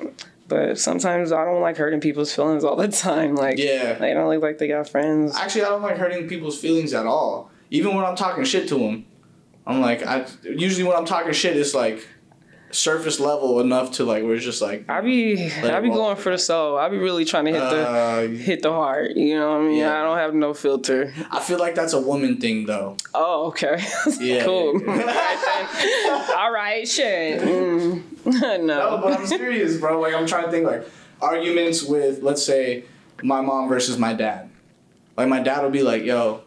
But 0.48 0.78
sometimes 0.78 1.32
I 1.32 1.44
don't 1.44 1.60
like 1.62 1.76
hurting 1.76 2.00
people's 2.02 2.34
feelings 2.34 2.64
all 2.64 2.76
the 2.76 2.88
time. 3.08 3.36
Like, 3.36 3.58
Yeah. 3.58 3.94
they 3.94 4.14
don't 4.14 4.30
look 4.30 4.42
like 4.44 4.60
they 4.60 4.68
got 4.68 4.88
friends. 4.88 5.36
Actually, 5.36 5.64
I 5.64 5.70
don't 5.70 5.82
like 5.82 5.98
hurting 5.98 6.28
people's 6.28 6.60
feelings 6.60 6.94
at 6.94 7.06
all. 7.08 7.50
Even 7.72 7.96
when 7.96 8.06
I'm 8.06 8.16
talking 8.16 8.44
shit 8.44 8.68
to 8.70 8.76
them, 8.78 9.06
I'm 9.68 9.82
like, 9.82 10.06
I 10.06 10.26
usually 10.44 10.84
when 10.84 10.96
I'm 10.96 11.06
talking 11.06 11.34
shit, 11.34 11.58
it's 11.58 11.74
like 11.74 12.08
surface 12.72 13.20
level 13.22 13.62
enough 13.62 13.92
to 13.94 14.04
like 14.04 14.24
we're 14.24 14.38
just 14.38 14.62
like 14.62 14.90
I 14.90 15.00
be 15.00 15.50
I 15.52 15.80
be 15.80 15.90
going 15.90 16.18
for 16.18 16.32
the 16.32 16.38
soul. 16.38 16.78
I 16.78 16.90
be 16.90 16.98
really 16.98 17.24
trying 17.26 17.46
to 17.46 17.52
hit 17.52 17.60
the 17.60 17.88
uh, 17.90 18.28
hit 18.28 18.62
the 18.62 18.72
heart. 18.72 19.12
You 19.16 19.36
know 19.40 19.52
what 19.54 19.62
I 19.62 19.68
mean? 19.68 19.78
Yeah. 19.78 20.00
I 20.00 20.04
don't 20.04 20.18
have 20.18 20.34
no 20.34 20.54
filter. 20.54 21.14
I 21.32 21.40
feel 21.40 21.58
like 21.58 21.74
that's 21.74 21.94
a 21.94 22.02
woman 22.02 22.38
thing 22.40 22.66
though. 22.66 22.98
Oh, 23.14 23.48
okay. 23.48 23.84
Yeah. 24.20 24.44
cool. 24.46 24.74
All 24.76 24.96
right 24.96 25.70
then. 26.04 26.38
All 26.38 26.52
right, 26.52 26.88
shit. 26.88 27.42
Mm. 27.42 28.04
No, 28.26 28.58
no. 28.58 29.00
but 29.04 29.20
I'm 29.20 29.28
serious, 29.28 29.78
bro. 29.78 30.00
Like 30.00 30.16
I'm 30.16 30.26
trying 30.26 30.46
to 30.46 30.52
think 30.52 30.66
like 30.66 30.88
arguments 31.22 31.84
with 31.84 32.24
let's 32.24 32.44
say 32.44 32.84
my 33.24 33.40
mom 33.42 33.70
versus 33.70 33.98
my 34.00 34.14
dad. 34.14 34.50
Like 35.16 35.28
my 35.30 35.40
dad 35.42 35.62
would 35.64 35.72
be 35.72 35.84
like, 35.84 36.04
"Yo, 36.04 36.42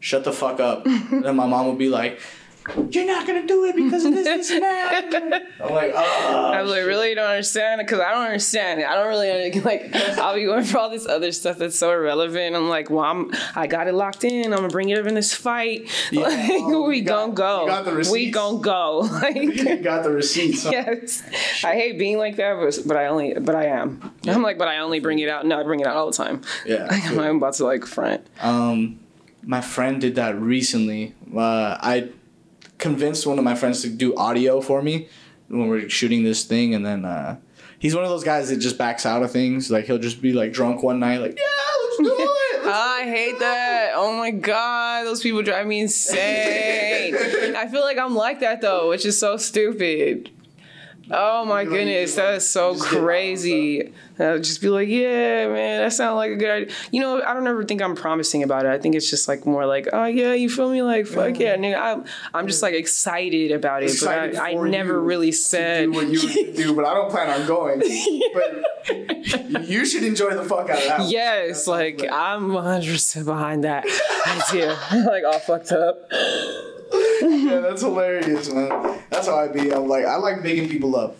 shut 0.00 0.24
the 0.24 0.32
fuck 0.32 0.60
up," 0.60 0.86
and 0.86 1.24
then 1.24 1.36
my 1.36 1.46
mom 1.46 1.66
would 1.68 1.78
be 1.78 1.88
like, 1.88 2.20
"You're 2.90 3.06
not 3.06 3.26
gonna 3.26 3.46
do 3.46 3.64
it 3.64 3.76
because 3.76 4.04
of 4.04 4.14
this, 4.14 4.24
this, 4.26 4.50
and 4.50 4.62
that." 4.62 5.42
I'm 5.62 5.72
like, 5.74 5.92
"Oh." 5.94 6.50
I 6.54 6.60
was 6.62 6.70
like, 6.70 6.84
really 6.84 7.14
don't 7.14 7.28
understand 7.30 7.80
it 7.80 7.86
because 7.86 8.00
I 8.00 8.10
don't 8.12 8.24
understand 8.26 8.80
it. 8.80 8.86
I 8.86 8.94
don't 8.94 9.08
really 9.08 9.30
under- 9.30 9.60
like. 9.64 9.94
I'll 10.18 10.34
be 10.34 10.44
going 10.44 10.64
for 10.64 10.78
all 10.78 10.90
this 10.90 11.06
other 11.06 11.30
stuff 11.32 11.58
that's 11.58 11.76
so 11.76 11.92
irrelevant. 11.92 12.54
I'm 12.56 12.68
like, 12.68 12.90
well, 12.90 13.04
I'm 13.04 13.30
I 13.54 13.66
got 13.66 13.86
it 13.88 13.94
locked 13.94 14.24
in. 14.24 14.46
I'm 14.52 14.58
gonna 14.58 14.68
bring 14.68 14.88
it 14.90 14.98
up 14.98 15.06
in 15.06 15.14
this 15.14 15.32
fight. 15.34 15.88
Yeah. 16.10 16.22
Like, 16.22 16.50
Oh, 16.64 16.88
we 16.88 16.98
you 16.98 17.02
got- 17.04 17.20
gonna 17.20 17.32
go. 17.34 17.62
you 17.62 17.68
got 17.68 17.84
the 17.84 17.90
we 17.92 17.96
receipts? 17.98 18.34
gonna 18.34 18.58
go. 18.60 18.98
Like, 19.12 19.36
you 19.36 19.76
got 19.78 20.02
the 20.02 20.10
receipts. 20.10 20.64
huh? 20.64 20.70
yes. 20.72 21.22
I 21.64 21.74
hate 21.74 21.98
being 21.98 22.18
like 22.18 22.36
that, 22.36 22.54
but 22.56 22.78
but 22.86 22.96
I 22.96 23.06
only 23.06 23.34
but 23.34 23.54
I 23.54 23.66
am. 23.66 24.12
I'm 24.26 24.42
like, 24.42 24.58
but 24.58 24.68
I 24.68 24.78
only 24.78 25.00
bring 25.00 25.18
it 25.18 25.28
out. 25.28 25.46
No, 25.46 25.58
I 25.60 25.62
bring 25.64 25.80
it 25.80 25.86
out 25.86 25.96
all 25.96 26.06
the 26.10 26.16
time. 26.16 26.42
Yeah. 26.66 26.86
Like, 26.90 27.04
I'm 27.10 27.36
about 27.36 27.54
to 27.54 27.64
like 27.64 27.84
front. 27.86 28.26
Um, 28.40 29.00
my 29.48 29.62
friend 29.62 29.98
did 29.98 30.14
that 30.16 30.38
recently. 30.38 31.14
Uh, 31.34 31.78
I 31.80 32.10
convinced 32.76 33.26
one 33.26 33.38
of 33.38 33.44
my 33.44 33.54
friends 33.54 33.80
to 33.80 33.88
do 33.88 34.14
audio 34.14 34.60
for 34.60 34.82
me 34.82 35.08
when 35.48 35.68
we're 35.68 35.88
shooting 35.88 36.22
this 36.22 36.44
thing, 36.44 36.74
and 36.74 36.84
then 36.84 37.06
uh, 37.06 37.38
he's 37.78 37.94
one 37.94 38.04
of 38.04 38.10
those 38.10 38.22
guys 38.22 38.50
that 38.50 38.58
just 38.58 38.76
backs 38.76 39.06
out 39.06 39.22
of 39.22 39.32
things. 39.32 39.70
Like 39.70 39.86
he'll 39.86 39.98
just 39.98 40.20
be 40.20 40.34
like 40.34 40.52
drunk 40.52 40.82
one 40.82 41.00
night, 41.00 41.22
like 41.22 41.38
yeah, 41.38 41.44
let's 41.82 41.96
do 41.96 42.04
it. 42.18 42.64
Let's 42.66 42.78
I 42.78 43.04
hate 43.04 43.38
that. 43.38 43.92
Oh 43.94 44.18
my 44.18 44.32
god, 44.32 45.06
those 45.06 45.22
people 45.22 45.42
drive 45.42 45.66
me 45.66 45.80
insane. 45.80 47.14
I 47.56 47.68
feel 47.70 47.80
like 47.80 47.96
I'm 47.96 48.14
like 48.14 48.40
that 48.40 48.60
though, 48.60 48.90
which 48.90 49.06
is 49.06 49.18
so 49.18 49.38
stupid. 49.38 50.30
Oh 51.10 51.44
my 51.44 51.62
You 51.62 51.66
know, 51.70 51.76
goodness, 51.76 52.14
just, 52.14 52.16
that 52.16 52.26
like, 52.28 52.36
is 52.36 52.48
so 52.48 52.76
crazy. 52.76 53.92
I'll 54.18 54.38
just 54.38 54.60
be 54.60 54.68
like, 54.68 54.88
yeah, 54.88 55.46
man, 55.46 55.82
that 55.82 55.92
sounds 55.92 56.16
like 56.16 56.32
a 56.32 56.36
good 56.36 56.50
idea. 56.50 56.74
You 56.90 57.00
know, 57.00 57.22
I 57.22 57.34
don't 57.34 57.46
ever 57.46 57.64
think 57.64 57.80
I'm 57.80 57.94
promising 57.94 58.42
about 58.42 58.66
it. 58.66 58.70
I 58.70 58.78
think 58.78 58.94
it's 58.94 59.08
just 59.08 59.28
like 59.28 59.46
more 59.46 59.64
like, 59.64 59.88
oh 59.92 60.06
yeah, 60.06 60.32
you 60.34 60.50
feel 60.50 60.70
me? 60.70 60.82
Like, 60.82 61.06
fuck 61.06 61.38
yeah, 61.38 61.56
nigga. 61.56 61.80
I'm, 61.80 62.04
I'm 62.34 62.46
just 62.46 62.62
like 62.62 62.74
excited 62.74 63.52
about 63.52 63.82
it, 63.82 63.90
Excited 63.92 64.34
but 64.34 64.42
I, 64.42 64.50
I 64.50 64.54
never 64.68 65.00
really 65.00 65.32
said. 65.32 65.84
do 65.84 65.92
what 65.92 66.08
you 66.08 66.52
do, 66.52 66.74
but 66.74 66.84
I 66.84 66.94
don't 66.94 67.10
plan 67.10 67.40
on 67.40 67.46
going. 67.46 67.78
But 68.34 69.64
you 69.68 69.86
should 69.86 70.02
enjoy 70.04 70.34
the 70.34 70.44
fuck 70.44 70.68
out 70.68 70.78
of 70.78 70.84
that. 70.84 71.10
Yes, 71.10 71.48
That's 71.48 71.66
like 71.68 72.04
I'm 72.10 72.50
100% 72.50 73.24
behind 73.24 73.64
that 73.64 73.84
idea. 74.26 74.78
like 75.06 75.24
all 75.24 75.38
fucked 75.38 75.72
up. 75.72 76.10
Yeah, 77.22 77.60
that's 77.60 77.82
hilarious, 77.82 78.50
man. 78.52 79.00
That's 79.10 79.26
how 79.26 79.36
I 79.38 79.48
be. 79.48 79.72
I'm 79.72 79.86
like, 79.88 80.04
I 80.04 80.16
like 80.16 80.42
bigging 80.42 80.68
people 80.68 80.96
up. 80.96 81.16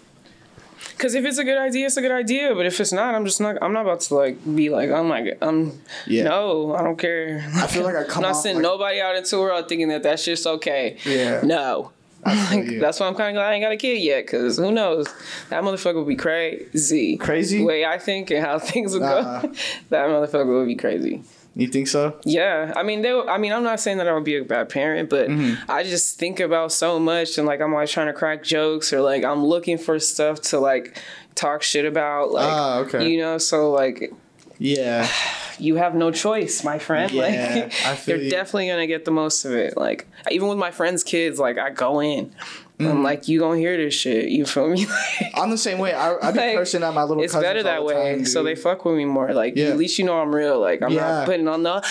Cause 0.96 1.14
if 1.14 1.24
it's 1.24 1.38
a 1.38 1.44
good 1.44 1.59
idea, 1.59 1.86
it's 1.86 1.96
a 1.96 2.01
good 2.01 2.11
idea. 2.11 2.55
But 2.57 2.66
if 2.66 2.80
it's 2.80 2.92
not, 2.92 3.14
I'm 3.14 3.24
just 3.24 3.40
not. 3.40 3.57
I'm 3.62 3.72
not 3.72 3.82
about 3.82 4.01
to 4.01 4.14
like 4.16 4.36
be 4.57 4.68
like, 4.68 4.90
my 4.90 5.22
god, 5.22 5.38
I'm. 5.40 5.80
Yeah. 6.07 6.24
No, 6.24 6.74
I 6.74 6.82
don't 6.82 6.99
care. 6.99 7.44
I 7.55 7.66
feel 7.68 7.84
like 7.84 7.94
I 7.94 8.03
come 8.05 8.24
I'm 8.24 8.30
not 8.32 8.36
sending 8.36 8.62
like- 8.62 8.70
nobody 8.72 9.01
out 9.01 9.14
into 9.14 9.30
the 9.36 9.40
world 9.40 9.68
thinking 9.68 9.88
that 9.88 10.03
that 10.03 10.18
shit's 10.18 10.46
okay. 10.46 10.96
Yeah. 11.05 11.40
No. 11.44 11.92
Like, 12.26 12.80
that's 12.80 12.99
why 12.99 13.07
I'm 13.07 13.14
kind 13.14 13.28
of 13.28 13.40
glad 13.40 13.53
I 13.53 13.55
ain't 13.55 13.62
got 13.62 13.70
a 13.72 13.76
kid 13.76 14.01
yet. 14.03 14.26
Cause 14.26 14.57
who 14.59 14.72
knows, 14.72 15.07
that 15.51 15.62
motherfucker 15.62 15.94
would 15.96 16.09
be 16.09 16.16
crazy. 16.16 17.16
Crazy? 17.16 17.59
The 17.59 17.64
way 17.64 17.84
I 17.84 17.99
think 17.99 18.30
and 18.32 18.44
how 18.44 18.59
things 18.59 18.92
would 18.92 19.03
Uh-uh. 19.03 19.42
go, 19.42 19.49
that 19.90 20.09
motherfucker 20.09 20.59
would 20.59 20.66
be 20.66 20.74
crazy. 20.74 21.22
You 21.59 21.67
think 21.67 21.89
so? 21.89 22.17
Yeah, 22.25 22.73
I 22.77 22.85
mean, 22.85 23.03
they. 23.03 23.11
I 23.13 23.37
mean, 23.37 23.53
I'm 23.53 23.65
not 23.65 23.81
saying 23.81 23.99
that 23.99 24.07
I 24.07 24.13
would 24.15 24.23
be 24.25 24.37
a 24.37 24.45
bad 24.45 24.69
parent, 24.69 25.11
but 25.11 25.29
Mm-hmm. 25.29 25.69
I 25.71 25.83
just 25.83 26.17
think 26.19 26.39
about 26.39 26.71
so 26.73 26.99
much, 27.01 27.37
and 27.37 27.47
like 27.49 27.61
I'm 27.61 27.73
always 27.75 27.91
trying 27.91 28.07
to 28.07 28.13
crack 28.13 28.45
jokes, 28.45 28.93
or 28.93 29.01
like 29.01 29.25
I'm 29.25 29.45
looking 29.45 29.77
for 29.77 29.99
stuff 29.99 30.41
to 30.51 30.61
like 30.61 30.97
talk 31.35 31.63
shit 31.63 31.85
about, 31.85 32.31
like 32.31 32.49
Ah, 32.53 32.79
okay. 32.79 33.09
you 33.11 33.19
know. 33.19 33.39
So 33.39 33.73
like, 33.73 34.13
Yeah. 34.59 35.09
you 35.59 35.75
have 35.75 35.97
no 35.97 36.13
choice, 36.13 36.63
my 36.63 36.79
friend. 36.79 37.11
Yeah, 37.19 37.23
like, 37.65 37.75
I 37.85 37.97
feel 37.97 38.15
you're 38.17 38.25
you. 38.27 38.31
definitely 38.31 38.69
gonna 38.69 38.87
get 38.87 39.05
the 39.05 39.11
most 39.11 39.45
of 39.45 39.53
it. 39.53 39.77
Like, 39.77 40.07
even 40.31 40.47
with 40.47 40.59
my 40.59 40.71
friends' 40.71 41.03
kids, 41.03 41.41
like 41.41 41.59
I 41.59 41.71
go 41.71 42.01
in. 42.01 42.33
Mm-hmm. 42.79 42.91
I'm 42.93 43.03
like, 43.03 43.26
you 43.26 43.41
gonna 43.41 43.59
hear 43.59 43.76
this 43.76 43.95
shit? 43.95 44.29
You 44.29 44.47
feel 44.47 44.68
me? 44.68 44.87
I'm 45.35 45.51
the 45.51 45.59
same 45.59 45.79
way. 45.79 45.95
I, 45.95 46.14
I 46.22 46.31
be 46.31 46.39
Like, 46.39 46.57
cursing 46.57 46.85
at 46.85 46.95
my 46.95 47.03
little 47.03 47.22
it's 47.24 47.35
better 47.35 47.62
that 47.64 47.85
way, 47.85 48.14
time, 48.16 48.24
so 48.24 48.45
they 48.45 48.55
fuck 48.55 48.85
with 48.85 48.95
me 48.97 49.05
more. 49.05 49.33
Like, 49.33 49.55
Yeah. 49.57 49.66
at 49.68 49.76
least 49.76 49.99
you 49.99 50.05
know 50.05 50.20
I'm 50.20 50.33
real. 50.35 50.61
Like, 50.61 50.81
I'm 50.83 50.93
Yeah. 50.93 51.01
not 51.01 51.26
putting 51.26 51.49
on 51.49 51.62
the. 51.64 51.83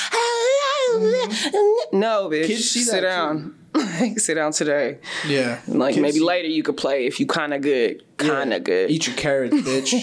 No, 1.91 2.29
bitch. 2.31 2.47
Kids 2.47 2.69
see 2.69 2.81
sit 2.81 3.01
down. 3.01 3.55
Like, 3.77 4.17
sit 4.19 4.33
down 4.35 4.53
today. 4.53 4.97
Yeah. 5.27 5.59
And, 5.67 5.77
like 5.77 5.93
Kids 5.95 6.01
maybe 6.01 6.13
see- 6.19 6.23
later 6.23 6.47
you 6.47 6.63
could 6.63 6.77
play 6.77 7.05
if 7.05 7.19
you 7.19 7.27
kind 7.27 7.53
of 7.53 7.61
good, 7.61 8.03
kind 8.17 8.51
of 8.53 8.63
good. 8.63 8.89
Eat 8.89 9.05
your 9.05 9.15
carrots, 9.15 9.53
bitch. 9.55 9.93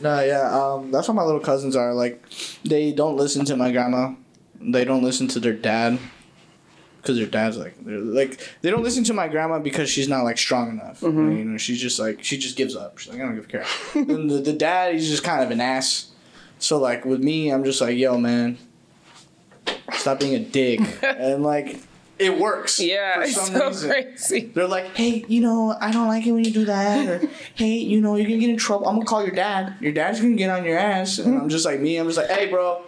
no, 0.00 0.20
yeah. 0.24 0.50
Um, 0.50 0.90
that's 0.90 1.06
what 1.06 1.14
my 1.14 1.22
little 1.22 1.40
cousins 1.40 1.76
are. 1.76 1.94
Like, 1.94 2.20
they 2.64 2.90
don't 2.92 3.16
listen 3.16 3.44
to 3.44 3.56
my 3.56 3.70
grandma. 3.70 4.14
They 4.60 4.84
don't 4.84 5.04
listen 5.04 5.28
to 5.28 5.40
their 5.40 5.52
dad. 5.52 5.98
Because 7.04 7.18
their 7.18 7.26
dad's 7.26 7.58
like, 7.58 7.74
they're 7.84 7.98
like, 7.98 8.40
they 8.62 8.70
don't 8.70 8.82
listen 8.82 9.04
to 9.04 9.12
my 9.12 9.28
grandma 9.28 9.58
because 9.58 9.90
she's 9.90 10.08
not 10.08 10.24
like 10.24 10.38
strong 10.38 10.70
enough. 10.70 11.02
Mm-hmm. 11.02 11.36
You 11.36 11.44
know, 11.44 11.58
she's 11.58 11.78
just 11.78 11.98
like, 11.98 12.24
she 12.24 12.38
just 12.38 12.56
gives 12.56 12.74
up. 12.74 12.96
She's 12.96 13.12
like, 13.12 13.20
I 13.20 13.26
don't 13.26 13.34
give 13.34 13.44
a 13.44 13.48
care. 13.48 13.66
and 13.94 14.30
the, 14.30 14.38
the 14.38 14.54
dad, 14.54 14.94
he's 14.94 15.10
just 15.10 15.22
kind 15.22 15.44
of 15.44 15.50
an 15.50 15.60
ass. 15.60 16.12
So 16.58 16.78
like 16.78 17.04
with 17.04 17.22
me, 17.22 17.52
I'm 17.52 17.62
just 17.62 17.82
like, 17.82 17.98
yo, 17.98 18.16
man, 18.16 18.56
stop 19.92 20.18
being 20.18 20.34
a 20.34 20.38
dick. 20.38 20.80
and 21.02 21.42
like, 21.42 21.78
it 22.24 22.38
works. 22.38 22.80
yeah, 22.80 23.16
for 23.16 23.22
it's 23.22 23.34
some 23.34 23.54
so 23.54 23.66
reason. 23.68 23.90
crazy. 23.90 24.40
They're 24.54 24.66
like, 24.68 24.86
hey, 24.96 25.24
you 25.28 25.40
know, 25.40 25.76
I 25.80 25.92
don't 25.92 26.08
like 26.08 26.26
it 26.26 26.32
when 26.32 26.44
you 26.44 26.50
do 26.50 26.64
that. 26.64 27.08
Or, 27.08 27.28
hey, 27.54 27.74
you 27.76 28.00
know, 28.00 28.16
you're 28.16 28.26
gonna 28.26 28.40
get 28.40 28.50
in 28.50 28.56
trouble. 28.56 28.88
I'm 28.88 28.96
gonna 28.96 29.06
call 29.06 29.22
your 29.24 29.34
dad. 29.34 29.76
Your 29.80 29.92
dad's 29.92 30.20
gonna 30.20 30.34
get 30.34 30.50
on 30.50 30.64
your 30.64 30.78
ass. 30.78 31.18
And 31.18 31.38
I'm 31.40 31.48
just 31.48 31.64
like, 31.64 31.80
me, 31.80 31.96
I'm 31.96 32.06
just 32.06 32.18
like, 32.18 32.30
hey, 32.30 32.46
bro, 32.50 32.82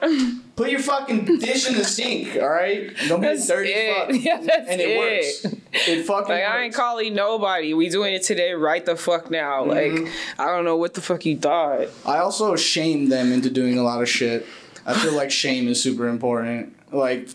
put 0.57 0.70
your 0.70 0.80
fucking 0.80 1.24
dish 1.39 1.68
in 1.68 1.76
the 1.76 1.84
sink, 1.84 2.37
all 2.37 2.49
right? 2.49 2.91
Don't 3.09 3.20
be 3.20 3.26
a 3.26 3.30
That's 3.34 3.47
dirty 3.47 3.70
it. 3.70 3.97
fuck. 3.97 4.14
Yeah, 4.26 4.41
that's 4.41 4.68
and 4.70 4.80
it, 4.80 4.89
it. 4.91 4.99
works. 5.45 5.61
It 5.89 6.05
fucking 6.07 6.28
Like 6.28 6.43
works. 6.43 6.51
I 6.51 6.62
ain't 6.62 6.74
calling 6.74 7.14
nobody. 7.14 7.74
We 7.74 7.89
doing 7.91 8.14
it 8.14 8.22
today, 8.22 8.53
right 8.55 8.84
the 8.84 8.97
fuck 8.97 9.30
now. 9.30 9.64
Mm-hmm. 9.64 10.05
Like 10.05 10.12
I 10.39 10.47
don't 10.47 10.64
know 10.64 10.76
what 10.76 10.95
the 10.95 11.01
fuck 11.03 11.24
you 11.26 11.37
thought. 11.39 11.89
I 12.07 12.18
also 12.18 12.57
shame 12.57 13.09
them 13.11 13.32
into 13.32 13.51
doing 13.51 13.78
a 13.78 13.82
lot 13.82 14.01
of 14.03 14.09
shit. 14.09 14.47
I 14.87 14.95
feel 14.95 15.12
like 15.12 15.30
shame 15.30 15.66
is 15.68 15.82
super 15.82 16.07
important. 16.09 16.74
Like, 16.93 17.28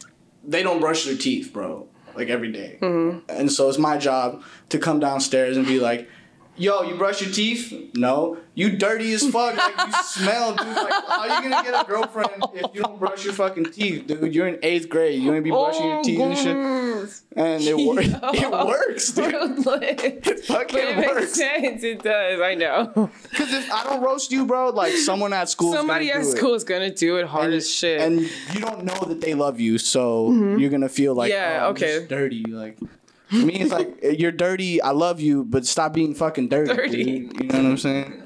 they 0.44 0.64
don't 0.64 0.80
brush 0.80 1.04
their 1.06 1.18
teeth, 1.18 1.52
bro, 1.52 1.86
like 2.16 2.30
every 2.30 2.52
day. 2.52 2.78
Mm-hmm. 2.82 3.30
And 3.30 3.52
so 3.52 3.70
it's 3.70 3.78
my 3.78 3.98
job 3.98 4.44
to 4.70 4.80
come 4.80 5.00
downstairs 5.00 5.58
and 5.58 5.66
be 5.66 5.80
like, 5.80 6.10
yo, 6.58 6.84
you 6.84 6.96
brush 6.96 7.22
your 7.22 7.32
teeth? 7.32 7.96
No. 7.96 8.38
You 8.54 8.76
dirty 8.78 9.14
as 9.14 9.28
fuck. 9.30 9.56
Like, 9.56 9.88
you 9.88 9.94
smell, 10.04 10.56
dude. 10.56 10.68
Like, 10.68 10.94
how 11.08 11.24
you 11.42 11.50
gonna 11.50 11.64
get 11.64 11.82
a 11.82 11.88
girlfriend 11.88 12.44
if 12.54 12.76
you 12.76 12.82
don't 12.82 13.00
brush 13.00 13.24
your 13.24 13.34
fucking 13.34 13.72
teeth, 13.72 14.08
dude? 14.08 14.36
You're 14.36 14.48
in 14.48 14.60
eighth 14.62 14.90
grade. 14.90 15.22
You 15.22 15.30
gonna 15.30 15.42
be 15.42 15.52
brushing 15.52 15.86
your 15.86 16.00
oh, 16.00 16.04
teeth 16.04 16.20
and 16.20 16.38
shit? 16.38 17.22
And 17.36 17.64
it, 17.64 17.78
wor- 17.78 18.00
it 18.02 18.52
works, 18.52 19.12
dude. 19.14 19.34
It 19.34 20.24
But 20.24 20.40
fucking 20.46 20.80
it 20.80 20.98
makes 20.98 21.34
sense. 21.34 21.84
It 21.84 22.04
does. 22.04 22.42
I 22.42 22.56
know. 22.56 23.10
Because 23.30 23.54
if 23.54 23.72
I 23.72 23.84
don't 23.86 24.02
roast 24.04 24.32
you, 24.32 24.46
bro, 24.46 24.70
like 24.70 24.94
someone 24.94 25.32
at 25.32 25.48
school, 25.50 25.74
Somebody 25.74 26.12
at 26.12 26.24
do 26.24 26.30
school 26.30 26.54
is 26.54 26.66
gonna 26.66 26.94
do 26.94 27.18
it 27.18 27.28
hard 27.28 27.46
and, 27.46 27.54
as 27.56 27.70
shit. 27.70 28.02
and 28.02 28.20
you 28.20 28.60
don't 28.60 28.84
know 28.84 29.00
that 29.08 29.22
they 29.22 29.34
love 29.34 29.60
you, 29.60 29.78
so 29.78 30.30
mm-hmm. 30.30 30.60
you're 30.60 30.70
gonna 30.70 30.90
feel 30.90 31.16
like, 31.16 31.32
Yeah, 31.32 31.62
oh, 31.64 31.70
okay. 31.70 32.00
just 32.00 32.10
dirty. 32.10 32.44
Like, 32.44 32.78
to 33.32 33.46
me, 33.46 33.56
it's 33.62 33.72
like 33.72 33.98
you're 34.02 34.32
dirty. 34.32 34.82
I 34.82 34.92
love 34.92 35.20
you, 35.20 35.44
but 35.44 35.66
stop 35.66 35.94
being 35.94 36.14
fucking 36.14 36.50
dirty. 36.50 36.74
Dirty. 36.74 37.04
dude. 37.04 37.42
You 37.42 37.48
know 37.48 37.58
what 37.64 37.66
I'm 37.66 37.78
saying? 37.78 38.24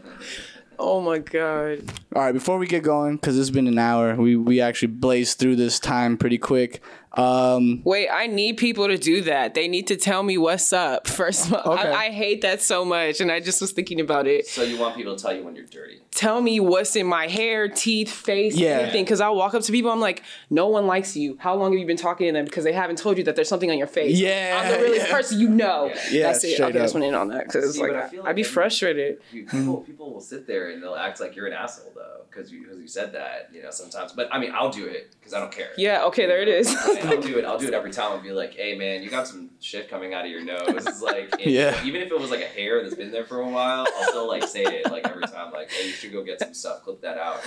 oh 0.79 1.01
my 1.01 1.19
god. 1.19 1.89
All 2.15 2.21
right, 2.23 2.31
before 2.33 2.57
we 2.57 2.67
get 2.67 2.83
going, 2.83 3.15
because 3.15 3.39
it's 3.39 3.49
been 3.49 3.67
an 3.67 3.79
hour, 3.79 4.15
we 4.15 4.35
we 4.35 4.59
actually 4.61 4.89
blazed 4.89 5.39
through 5.39 5.55
this 5.55 5.79
time 5.79 6.17
pretty 6.17 6.37
quick. 6.37 6.81
Um, 7.17 7.81
Wait, 7.83 8.09
I 8.09 8.27
need 8.27 8.57
people 8.57 8.87
to 8.87 8.97
do 8.97 9.21
that. 9.21 9.53
They 9.53 9.67
need 9.67 9.87
to 9.87 9.95
tell 9.95 10.21
me 10.23 10.37
what's 10.37 10.73
up. 10.73 11.07
First 11.15 11.47
of 11.47 11.53
all, 11.53 11.73
Okay. 11.73 11.89
I, 11.91 12.05
I 12.07 12.09
hate 12.11 12.41
that 12.41 12.61
so 12.61 12.83
much, 12.85 13.21
and 13.21 13.31
I 13.31 13.39
just 13.39 13.61
was 13.61 13.71
thinking 13.71 14.01
about 14.01 14.27
it. 14.27 14.47
So 14.47 14.63
you 14.63 14.77
want 14.77 14.95
people 14.95 15.15
to 15.15 15.21
tell 15.21 15.33
you 15.35 15.43
when 15.43 15.55
you're 15.55 15.65
dirty. 15.65 16.01
Tell 16.11 16.41
me 16.41 16.59
what's 16.59 16.95
in 16.95 17.07
my 17.07 17.27
hair, 17.27 17.67
teeth, 17.67 18.09
face, 18.11 18.55
Yeah. 18.55 18.79
anything. 18.79 19.03
Because 19.03 19.19
I'll 19.21 19.35
walk 19.35 19.53
up 19.53 19.63
to 19.63 19.71
people, 19.71 19.91
I'm 19.91 19.99
like, 19.99 20.23
no 20.49 20.67
one 20.67 20.87
likes 20.87 21.15
you. 21.17 21.37
How 21.39 21.55
long 21.55 21.71
have 21.73 21.79
you 21.79 21.85
been 21.85 21.97
talking 21.97 22.27
to 22.27 22.33
them? 22.33 22.45
Because 22.45 22.63
they 22.63 22.71
haven't 22.73 22.97
told 22.97 23.17
you 23.17 23.23
that 23.25 23.35
there's 23.35 23.49
something 23.49 23.69
on 23.71 23.77
your 23.77 23.87
face. 23.87 24.17
Yeah, 24.17 24.61
I'm 24.63 24.71
the 24.71 24.77
realest 24.83 25.07
yeah. 25.09 25.11
person 25.13 25.39
you 25.39 25.49
know. 25.49 25.93
Yeah, 26.11 26.27
That's 26.27 26.43
it. 26.43 26.53
straight 26.55 26.69
Okay, 26.69 26.79
I 26.79 26.81
just 26.83 26.95
up. 26.95 27.01
went 27.01 27.09
in 27.13 27.15
on 27.15 27.27
that 27.29 27.45
because 27.47 27.75
See, 27.75 27.81
like, 27.81 27.91
but 27.91 28.03
I 28.03 28.07
feel 28.09 28.21
I'd 28.21 28.25
like 28.27 28.35
be 28.37 28.43
frustrated. 28.43 29.19
You- 29.31 29.45
People, 29.45 29.77
people 29.81 30.13
will 30.13 30.21
sit 30.21 30.47
there 30.47 30.69
and 30.69 30.81
they'll 30.81 30.95
act 30.95 31.19
like 31.19 31.35
you're 31.35 31.47
an 31.47 31.53
asshole 31.53 31.91
though, 31.95 32.21
because 32.29 32.51
you, 32.51 32.65
'cause 32.65 32.77
you 32.79 32.87
said 32.87 33.13
that, 33.13 33.49
you 33.53 33.61
know, 33.61 33.71
sometimes. 33.71 34.11
But 34.13 34.29
I 34.33 34.39
mean, 34.39 34.51
I'll 34.53 34.71
do 34.71 34.85
it 34.85 35.11
because 35.19 35.33
I 35.33 35.39
don't 35.39 35.51
care. 35.51 35.69
Yeah, 35.77 36.05
okay, 36.05 36.25
there 36.25 36.41
it 36.41 36.47
is. 36.47 36.73
But 37.07 37.15
I'll 37.15 37.21
do 37.21 37.37
it. 37.37 37.45
I'll 37.45 37.57
do 37.59 37.67
it 37.67 37.73
every 37.73 37.91
time. 37.91 38.11
I'll 38.11 38.21
be 38.21 38.31
like, 38.31 38.53
"Hey, 38.55 38.75
man, 38.77 39.03
you 39.03 39.09
got 39.09 39.27
some 39.27 39.49
shit 39.59 39.89
coming 39.89 40.13
out 40.13 40.25
of 40.25 40.31
your 40.31 40.43
nose." 40.43 40.63
It's 40.67 41.01
like, 41.01 41.33
if- 41.39 41.47
Yeah. 41.47 41.83
Even 41.85 42.01
if 42.01 42.11
it 42.11 42.19
was 42.19 42.31
like 42.31 42.41
a 42.41 42.45
hair 42.47 42.81
that's 42.83 42.95
been 42.95 43.11
there 43.11 43.25
for 43.25 43.39
a 43.41 43.47
while, 43.49 43.85
I'll 43.97 44.07
still 44.09 44.27
like 44.27 44.43
say 44.43 44.63
it 44.63 44.91
like 44.91 45.07
every 45.07 45.23
time. 45.27 45.51
Like, 45.51 45.71
"Hey, 45.71 45.87
you 45.87 45.93
should 45.93 46.11
go 46.11 46.23
get 46.23 46.39
some 46.39 46.53
stuff. 46.53 46.83
Clip 46.83 47.01
that 47.01 47.17
out." 47.17 47.39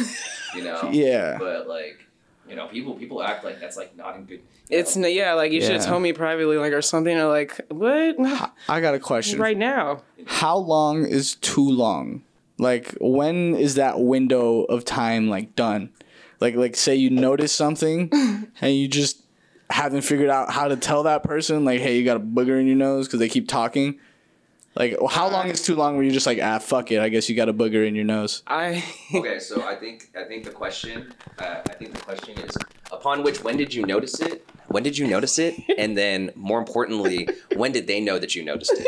You 0.54 0.64
know. 0.64 0.90
Yeah. 0.92 1.36
But 1.38 1.68
like, 1.68 2.04
you 2.48 2.56
know, 2.56 2.66
people 2.68 2.94
people 2.94 3.22
act 3.22 3.44
like 3.44 3.60
that's 3.60 3.76
like 3.76 3.96
not 3.96 4.16
in 4.16 4.24
good. 4.24 4.40
It's 4.70 4.96
n- 4.96 5.06
yeah, 5.08 5.32
like 5.34 5.52
you 5.52 5.60
should 5.62 5.72
have 5.72 5.86
told 5.86 6.02
me 6.02 6.12
privately, 6.12 6.56
like 6.58 6.72
or 6.72 6.82
something, 6.82 7.16
or 7.16 7.28
like 7.28 7.58
what 7.70 8.16
I 8.68 8.80
got 8.80 8.94
a 8.94 8.98
question. 8.98 9.38
right 9.40 9.56
now. 9.56 10.02
How 10.26 10.56
long 10.58 11.06
is 11.06 11.36
too 11.36 11.66
long? 11.68 12.22
Like 12.58 12.94
when 13.00 13.54
is 13.54 13.76
that 13.76 14.00
window 14.00 14.64
of 14.64 14.84
time 14.84 15.28
like 15.30 15.54
done? 15.56 15.90
Like 16.40 16.54
like 16.54 16.76
say 16.76 16.94
you 16.96 17.08
notice 17.08 17.52
something 17.52 18.10
and 18.60 18.74
you 18.74 18.88
just 18.88 19.22
haven't 19.70 20.02
figured 20.02 20.30
out 20.30 20.50
how 20.50 20.68
to 20.68 20.76
tell 20.76 21.02
that 21.04 21.22
person 21.22 21.64
like 21.64 21.80
hey 21.80 21.98
you 21.98 22.04
got 22.04 22.16
a 22.16 22.20
booger 22.20 22.58
in 22.60 22.66
your 22.66 22.76
nose 22.76 23.06
because 23.06 23.20
they 23.20 23.28
keep 23.28 23.48
talking. 23.48 23.98
Like 24.74 24.96
how 25.10 25.28
long 25.28 25.48
is 25.48 25.62
too 25.62 25.74
long 25.74 25.94
where 25.96 26.04
you're 26.04 26.12
just 26.12 26.26
like 26.26 26.38
ah 26.40 26.58
fuck 26.58 26.92
it 26.92 27.00
I 27.00 27.08
guess 27.08 27.28
you 27.28 27.34
got 27.34 27.48
a 27.48 27.54
booger 27.54 27.86
in 27.86 27.94
your 27.94 28.04
nose. 28.04 28.42
I 28.46 28.84
Okay, 29.14 29.38
so 29.40 29.62
I 29.66 29.74
think 29.74 30.10
I 30.16 30.24
think 30.24 30.44
the 30.44 30.50
question 30.52 31.12
uh, 31.38 31.62
I 31.68 31.72
think 31.74 31.94
the 31.94 32.00
question 32.00 32.38
is 32.38 32.56
upon 32.92 33.22
which 33.22 33.42
when 33.42 33.56
did 33.56 33.74
you 33.74 33.84
notice 33.84 34.20
it? 34.20 34.48
When 34.68 34.82
did 34.82 34.96
you 34.98 35.06
notice 35.06 35.38
it? 35.38 35.54
And 35.78 35.96
then 35.96 36.30
more 36.36 36.58
importantly, 36.58 37.28
when 37.56 37.72
did 37.72 37.86
they 37.86 38.00
know 38.00 38.18
that 38.18 38.34
you 38.34 38.44
noticed 38.44 38.72
it? 38.74 38.86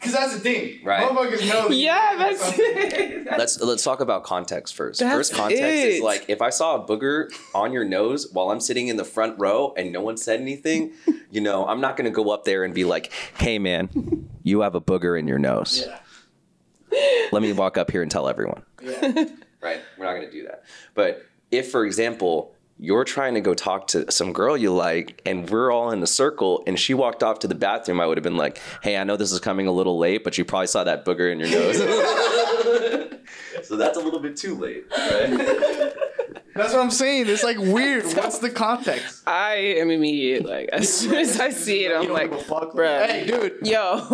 Cause 0.00 0.12
that's 0.12 0.32
the 0.34 0.40
thing. 0.40 0.80
Right. 0.82 1.06
Motherfuckers 1.06 1.48
know. 1.48 1.68
yeah, 1.70 2.16
got 2.16 2.18
that's 2.18 2.44
something. 2.44 3.24
Let's 3.24 3.60
let's 3.60 3.84
talk 3.84 4.00
about 4.00 4.24
context 4.24 4.74
first. 4.74 5.00
That's 5.00 5.14
first 5.14 5.34
context 5.34 5.62
is 5.62 6.00
like 6.00 6.24
if 6.28 6.40
I 6.40 6.50
saw 6.50 6.82
a 6.82 6.86
booger 6.86 7.30
on 7.54 7.72
your 7.72 7.84
nose 7.84 8.30
while 8.32 8.50
I'm 8.50 8.60
sitting 8.60 8.88
in 8.88 8.96
the 8.96 9.04
front 9.04 9.38
row 9.38 9.74
and 9.76 9.92
no 9.92 10.00
one 10.00 10.16
said 10.16 10.40
anything, 10.40 10.92
you 11.30 11.40
know, 11.40 11.66
I'm 11.66 11.80
not 11.80 11.96
gonna 11.96 12.10
go 12.10 12.30
up 12.30 12.44
there 12.44 12.64
and 12.64 12.72
be 12.74 12.84
like, 12.84 13.12
"Hey, 13.36 13.58
man, 13.58 14.28
you 14.42 14.62
have 14.62 14.74
a 14.74 14.80
booger 14.80 15.18
in 15.18 15.28
your 15.28 15.38
nose." 15.38 15.86
Yeah. 15.86 15.98
Let 17.30 17.42
me 17.42 17.52
walk 17.52 17.78
up 17.78 17.90
here 17.90 18.02
and 18.02 18.10
tell 18.10 18.28
everyone. 18.28 18.62
Yeah. 18.82 19.26
right? 19.60 19.80
We're 19.96 20.06
not 20.06 20.14
going 20.14 20.26
to 20.26 20.30
do 20.30 20.44
that. 20.48 20.64
But 20.94 21.24
if, 21.50 21.70
for 21.70 21.84
example, 21.84 22.54
you're 22.80 23.04
trying 23.04 23.34
to 23.34 23.40
go 23.40 23.52
talk 23.52 23.88
to 23.88 24.10
some 24.10 24.32
girl 24.32 24.56
you 24.56 24.72
like, 24.72 25.20
and 25.26 25.48
we're 25.50 25.70
all 25.70 25.90
in 25.90 26.02
a 26.02 26.06
circle, 26.06 26.64
and 26.66 26.78
she 26.78 26.94
walked 26.94 27.22
off 27.22 27.40
to 27.40 27.48
the 27.48 27.54
bathroom, 27.54 28.00
I 28.00 28.06
would 28.06 28.16
have 28.16 28.24
been 28.24 28.38
like, 28.38 28.58
"Hey, 28.82 28.96
I 28.96 29.04
know 29.04 29.16
this 29.16 29.32
is 29.32 29.40
coming 29.40 29.66
a 29.66 29.72
little 29.72 29.98
late, 29.98 30.24
but 30.24 30.38
you 30.38 30.44
probably 30.44 30.66
saw 30.66 30.84
that 30.84 31.04
booger 31.04 31.30
in 31.30 31.38
your 31.40 31.50
nose." 31.50 31.76
so 33.62 33.76
that's 33.76 33.96
a 33.96 34.00
little 34.00 34.20
bit 34.20 34.36
too 34.36 34.54
late, 34.56 34.84
right? 34.96 35.92
That's 36.60 36.74
what 36.74 36.82
I'm 36.82 36.90
saying. 36.90 37.28
It's 37.28 37.42
like 37.42 37.56
weird. 37.58 38.04
What's 38.04 38.38
the 38.38 38.50
context? 38.50 39.22
I 39.26 39.54
am 39.80 39.90
immediate. 39.90 40.44
Like 40.44 40.68
as 40.72 40.92
soon 40.92 41.14
as 41.14 41.40
I 41.40 41.50
see 41.50 41.84
it, 41.86 41.92
I'm 41.96 42.10
like, 42.12 42.30
bruh. 42.30 43.06
Hey, 43.06 43.26
dude. 43.26 43.58
Yo, 43.66 44.06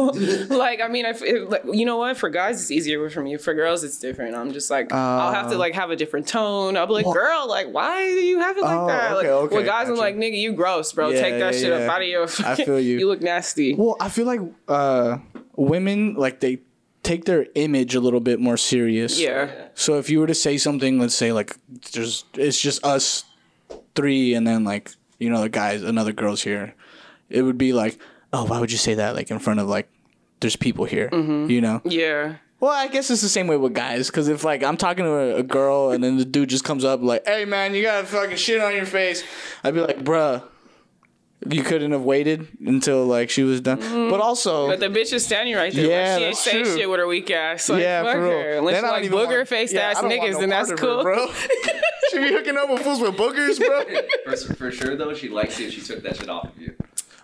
like 0.56 0.80
I 0.80 0.88
mean, 0.88 1.06
I 1.06 1.10
f- 1.10 1.22
it, 1.22 1.50
like, 1.50 1.62
you 1.72 1.84
know 1.84 1.96
what? 1.96 2.16
For 2.16 2.30
guys, 2.30 2.60
it's 2.60 2.70
easier 2.70 3.10
for 3.10 3.20
me. 3.22 3.36
For 3.36 3.52
girls, 3.52 3.82
it's 3.82 3.98
different. 3.98 4.36
I'm 4.36 4.52
just 4.52 4.70
like, 4.70 4.92
I'll 4.92 5.32
have 5.32 5.48
to 5.50 5.56
Uh, 5.56 5.58
like 5.58 5.74
have 5.74 5.90
a 5.90 5.96
different 5.96 6.28
tone. 6.28 6.76
I'll 6.76 6.86
be 6.86 6.92
like, 6.92 7.04
Well- 7.06 7.14
girl, 7.14 7.48
like 7.48 7.66
why 7.72 8.04
do 8.06 8.20
you 8.24 8.38
have 8.38 8.56
it 8.56 8.62
like 8.62 8.78
Oh, 8.78 8.86
that? 8.86 9.14
like, 9.16 9.26
okay, 9.26 9.56
With 9.56 9.66
guys, 9.66 9.88
I'm 9.88 9.96
like, 9.96 10.16
nigga, 10.16 10.38
you 10.38 10.52
gross, 10.52 10.92
bro. 10.92 11.08
Yeah, 11.08 11.20
Take 11.22 11.38
that 11.40 11.54
yeah, 11.54 11.60
shit 11.60 11.68
yeah. 11.70 11.84
up 11.86 11.90
out 11.90 12.02
of 12.02 12.08
your. 12.08 12.24
I 12.44 12.54
feel 12.54 12.78
you. 12.78 12.98
you 13.00 13.08
look 13.08 13.20
nasty. 13.22 13.74
Well, 13.74 13.96
I 14.00 14.08
feel 14.08 14.26
like 14.26 14.40
uh, 14.68 15.18
women 15.56 16.14
like 16.14 16.40
they 16.40 16.60
take 17.02 17.24
their 17.24 17.46
image 17.54 17.94
a 17.94 18.00
little 18.00 18.20
bit 18.20 18.38
more 18.40 18.56
serious. 18.56 19.18
Yeah. 19.20 19.65
So 19.78 19.98
if 19.98 20.08
you 20.10 20.18
were 20.20 20.26
to 20.26 20.34
say 20.34 20.56
something, 20.56 20.98
let's 20.98 21.14
say 21.14 21.32
like 21.32 21.54
there's 21.92 22.24
it's 22.34 22.58
just 22.60 22.84
us 22.84 23.24
three, 23.94 24.34
and 24.34 24.46
then 24.46 24.64
like 24.64 24.90
you 25.18 25.30
know 25.30 25.42
the 25.42 25.48
guys, 25.50 25.82
another 25.82 26.12
girl's 26.12 26.42
here, 26.42 26.74
it 27.30 27.42
would 27.42 27.58
be 27.58 27.72
like, 27.72 27.98
oh, 28.32 28.44
why 28.46 28.58
would 28.58 28.72
you 28.72 28.78
say 28.78 28.94
that 28.94 29.14
like 29.14 29.30
in 29.30 29.38
front 29.38 29.60
of 29.60 29.68
like 29.68 29.88
there's 30.40 30.56
people 30.56 30.84
here, 30.86 31.08
Mm-hmm. 31.10 31.50
you 31.50 31.60
know? 31.60 31.80
Yeah. 31.84 32.36
Well, 32.58 32.70
I 32.72 32.88
guess 32.88 33.10
it's 33.10 33.20
the 33.20 33.28
same 33.28 33.46
way 33.48 33.56
with 33.58 33.74
guys, 33.74 34.06
because 34.08 34.28
if 34.28 34.42
like 34.42 34.62
I'm 34.62 34.78
talking 34.78 35.04
to 35.04 35.10
a, 35.12 35.36
a 35.36 35.42
girl 35.42 35.90
and 35.90 36.02
then 36.02 36.16
the 36.16 36.24
dude 36.24 36.48
just 36.48 36.64
comes 36.64 36.84
up 36.84 37.02
like, 37.02 37.26
"Hey 37.26 37.44
man, 37.44 37.74
you 37.74 37.82
got 37.82 38.06
fucking 38.06 38.36
shit 38.38 38.62
on 38.62 38.74
your 38.74 38.86
face," 38.86 39.22
I'd 39.62 39.74
be 39.74 39.80
like, 39.80 40.02
"Bruh, 40.02 40.42
you 41.50 41.62
couldn't 41.62 41.92
have 41.92 42.02
waited 42.02 42.48
until 42.64 43.04
like 43.06 43.30
she 43.30 43.42
was 43.42 43.60
done." 43.60 43.78
But 44.10 44.20
also, 44.20 44.68
Mm-hmm. 44.68 44.80
But 44.80 44.92
the 44.92 44.98
bitch 45.00 45.12
is 45.12 45.24
standing 45.24 45.54
right 45.54 45.72
there. 45.72 45.84
Yeah, 45.86 45.98
like, 46.14 46.18
she 46.18 46.24
ain't 46.24 46.34
that's 46.34 46.44
say 46.44 46.62
true. 46.62 46.76
shit 46.78 46.90
with 46.90 46.98
her 47.00 47.06
weak 47.06 47.30
ass. 47.30 47.68
Like, 47.68 47.82
yeah, 47.82 48.02
fuck 48.02 48.12
for 48.14 48.22
real. 48.22 48.30
her. 48.32 48.52
Unless 48.58 48.74
Then 48.82 48.84
you 49.04 49.10
like 49.10 49.28
booger 49.28 49.36
want- 49.36 49.48
faced 49.48 49.74
yeah, 49.74 49.80
ass 49.90 49.96
I 49.98 50.00
don't 50.02 50.10
want 50.10 50.22
niggas, 50.22 50.32
no 50.32 50.40
then 50.40 50.48
that's 50.50 50.68
part 50.70 50.82
of 50.82 50.86
her, 50.88 50.94
cool. 50.96 51.02
bro. 51.04 51.26
she 52.10 52.18
be 52.20 52.28
hooking 52.32 52.56
up 52.56 52.70
with 52.70 52.82
fools 52.82 53.00
with 53.00 53.16
boogers, 53.16 53.58
bro. 53.58 54.34
for, 54.36 54.54
for 54.54 54.70
sure, 54.70 54.96
though, 54.96 55.12
she 55.14 55.28
likes 55.28 55.58
you 55.60 55.66
if 55.68 55.74
she 55.74 55.80
took 55.80 56.02
that 56.02 56.16
shit 56.16 56.28
off 56.28 56.44
of 56.44 56.58
you. 56.60 56.74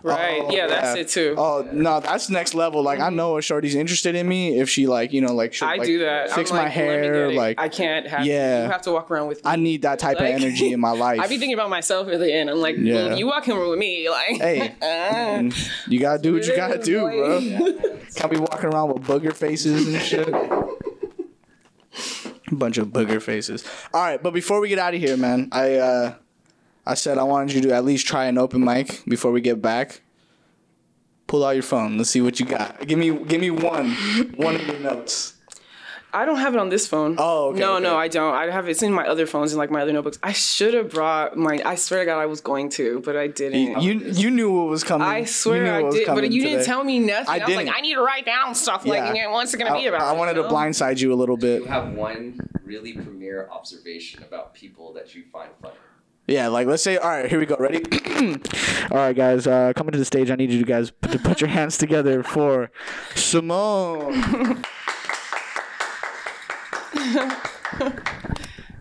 Right. 0.03 0.41
Oh, 0.43 0.51
yeah, 0.51 0.67
that's 0.67 0.97
it 0.97 1.07
too. 1.09 1.35
Oh 1.37 1.67
no, 1.71 1.99
that's 1.99 2.29
next 2.29 2.53
level. 2.53 2.83
Like 2.83 2.99
I 2.99 3.09
know 3.09 3.37
a 3.37 3.41
shorty's 3.41 3.73
interested 3.75 4.15
in 4.15 4.27
me 4.27 4.59
if 4.59 4.69
she 4.69 4.85
like 4.87 5.13
you 5.13 5.21
know 5.21 5.33
like 5.33 5.53
she'll, 5.53 5.67
I 5.67 5.75
like, 5.77 5.87
do 5.87 5.99
that. 5.99 6.31
Fix 6.31 6.51
I'm 6.51 6.57
my 6.57 6.63
like, 6.63 6.71
hair. 6.73 7.31
Like 7.31 7.59
I 7.59 7.69
can't 7.69 8.07
have. 8.07 8.25
Yeah. 8.25 8.65
You 8.65 8.71
have 8.71 8.81
to 8.83 8.91
walk 8.91 9.09
around 9.09 9.27
with 9.27 9.37
me. 9.43 9.49
I 9.51 9.55
need 9.55 9.81
that 9.83 9.99
type 9.99 10.19
Like- 10.19 10.35
of 10.35 10.41
energy 10.43 10.71
in 10.73 10.79
my 10.79 10.91
life. 10.91 11.19
I 11.23 11.27
be 11.27 11.37
thinking 11.37 11.53
about 11.55 11.69
myself 11.69 12.07
at 12.09 12.19
the 12.19 12.31
end. 12.33 12.49
I'm 12.49 12.57
like, 12.59 12.75
Yeah. 12.77 13.07
well, 13.07 13.17
you 13.17 13.27
walking 13.27 13.57
with 13.57 13.79
me, 13.79 14.09
like, 14.09 14.37
Hey. 14.37 14.75
uh, 14.81 15.49
you 15.87 15.99
gotta 15.99 16.21
do 16.21 16.33
what 16.33 16.45
you 16.45 16.55
gotta 16.55 16.79
do, 16.79 16.99
bro. 17.01 17.37
Yeah. 17.37 17.59
Can't 18.15 18.31
be 18.31 18.37
walking 18.39 18.69
around 18.69 18.93
with 18.93 19.03
booger 19.03 19.33
faces 19.33 19.87
and 19.87 20.01
shit. 20.01 20.27
A 22.51 22.55
bunch 22.55 22.77
of 22.77 22.89
booger 22.89 23.21
faces. 23.21 23.63
All 23.93 24.01
right, 24.01 24.21
but 24.21 24.33
before 24.33 24.59
we 24.59 24.69
get 24.69 24.79
out 24.79 24.93
of 24.93 24.99
here, 24.99 25.17
man, 25.17 25.49
I 25.51 25.75
uh, 25.75 26.15
I 26.85 26.95
said 26.95 27.17
I 27.17 27.23
wanted 27.23 27.53
you 27.55 27.61
to 27.61 27.73
at 27.73 27.85
least 27.85 28.05
try 28.07 28.25
an 28.25 28.37
open 28.37 28.63
mic 28.63 29.03
before 29.07 29.31
we 29.31 29.41
get 29.41 29.61
back. 29.61 30.01
Pull 31.27 31.45
out 31.45 31.51
your 31.51 31.63
phone. 31.63 31.97
Let's 31.97 32.09
see 32.09 32.21
what 32.21 32.39
you 32.39 32.45
got. 32.45 32.85
Give 32.85 32.99
me 32.99 33.11
give 33.25 33.39
me 33.41 33.49
one 33.49 33.91
one 34.35 34.55
of 34.55 34.67
your 34.67 34.79
notes. 34.79 35.35
I 36.15 36.25
don't 36.25 36.37
have 36.37 36.53
it 36.53 36.59
on 36.59 36.69
this 36.69 36.85
phone. 36.85 37.15
Oh, 37.17 37.47
okay, 37.49 37.59
No, 37.59 37.73
okay. 37.75 37.83
no, 37.83 37.97
I 37.97 38.07
don't. 38.07 38.35
I 38.35 38.51
have 38.51 38.69
it's 38.69 38.83
in 38.83 38.93
my 38.93 39.07
other 39.07 39.25
phones 39.25 39.51
and 39.51 39.57
like 39.57 39.71
my 39.71 39.81
other 39.81 39.91
notebooks. 39.91 40.19
I 40.21 40.31
should 40.31 40.75
have 40.75 40.91
brought 40.91 41.35
my. 41.35 41.59
I 41.65 41.73
swear 41.73 42.01
to 42.01 42.05
God, 42.05 42.19
I 42.19 42.27
was 42.27 42.39
going 42.39 42.69
to, 42.71 42.99
but 43.03 43.17
I 43.17 43.25
didn't. 43.27 43.81
You 43.81 43.93
you 43.93 44.29
knew 44.29 44.51
what 44.51 44.67
was 44.67 44.83
coming. 44.83 45.07
I 45.07 45.19
You 45.19 45.25
swear 45.25 45.63
knew 45.63 45.71
what 45.71 45.75
I 45.75 45.81
was 45.83 45.95
did, 45.95 46.05
but 46.05 46.15
coming 46.15 46.31
you 46.31 46.43
didn't 46.43 46.65
tell 46.65 46.83
me 46.83 46.99
nothing. 46.99 47.29
I 47.29 47.43
I, 47.43 47.47
was 47.47 47.55
like, 47.55 47.65
didn't. 47.65 47.77
I 47.77 47.81
need 47.81 47.95
to 47.95 48.01
write 48.03 48.25
down 48.27 48.53
stuff. 48.53 48.85
Like, 48.85 48.99
Yeah. 48.99 49.13
you 49.13 49.21
know, 49.23 49.31
what's 49.31 49.53
it 49.55 49.57
gonna 49.57 49.73
I, 49.73 49.79
be 49.79 49.87
about? 49.87 50.01
I 50.01 50.11
wanted 50.13 50.35
you 50.35 50.43
to 50.43 50.49
know? 50.49 50.53
blindside 50.53 50.99
you 50.99 51.11
a 51.13 51.15
little 51.15 51.37
bit. 51.37 51.61
You 51.61 51.67
have 51.67 51.93
one 51.93 52.39
really 52.63 52.93
premier 52.93 53.49
observation 53.51 54.21
about 54.21 54.53
people 54.53 54.93
that 54.93 55.15
you 55.15 55.23
find 55.31 55.49
funny. 55.63 55.73
Yeah, 56.25 56.47
like 56.47 56.67
let's 56.67 56.81
say, 56.83 56.95
all 56.97 57.09
right, 57.09 57.29
here 57.29 57.37
we 57.39 57.45
go. 57.45 57.57
Ready? 57.59 57.83
all 58.91 58.97
right, 58.97 59.13
guys, 59.15 59.45
uh, 59.45 59.73
coming 59.75 59.91
to 59.91 59.97
the 59.97 60.05
stage. 60.05 60.31
I 60.31 60.35
need 60.35 60.51
you 60.51 60.63
guys 60.63 60.91
to 61.09 61.19
put 61.19 61.41
your 61.41 61.49
hands 61.49 61.77
together 61.77 62.23
for 62.23 62.71
Simone. 63.15 64.63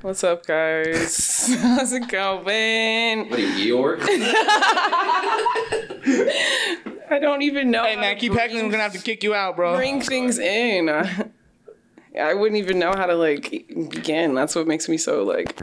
What's 0.03 0.22
up, 0.24 0.47
guys? 0.47 1.49
How's 1.61 1.93
it 1.93 2.09
going? 2.09 3.30
What 3.30 3.38
are 3.38 3.43
you, 3.43 3.76
Eeyore? 3.76 3.99
I 7.11 7.18
don't 7.20 7.43
even 7.43 7.70
know. 7.70 7.84
hey 7.84 7.97
man, 7.97 8.16
keep 8.18 8.32
bring- 8.32 8.40
heckling. 8.40 8.64
We're 8.66 8.70
gonna 8.72 8.82
have 8.84 8.93
to 8.93 8.99
kick 8.99 9.22
you 9.22 9.34
out, 9.34 9.57
bro. 9.57 9.76
bring 9.76 10.01
things 10.01 10.38
in. 10.38 10.88
I 12.21 12.35
wouldn't 12.35 12.59
even 12.59 12.79
know 12.79 12.93
how 12.93 13.07
to 13.07 13.15
like 13.15 13.51
begin. 13.91 14.35
That's 14.35 14.55
what 14.55 14.67
makes 14.67 14.89
me 14.89 14.97
so 14.99 15.23
like. 15.25 15.61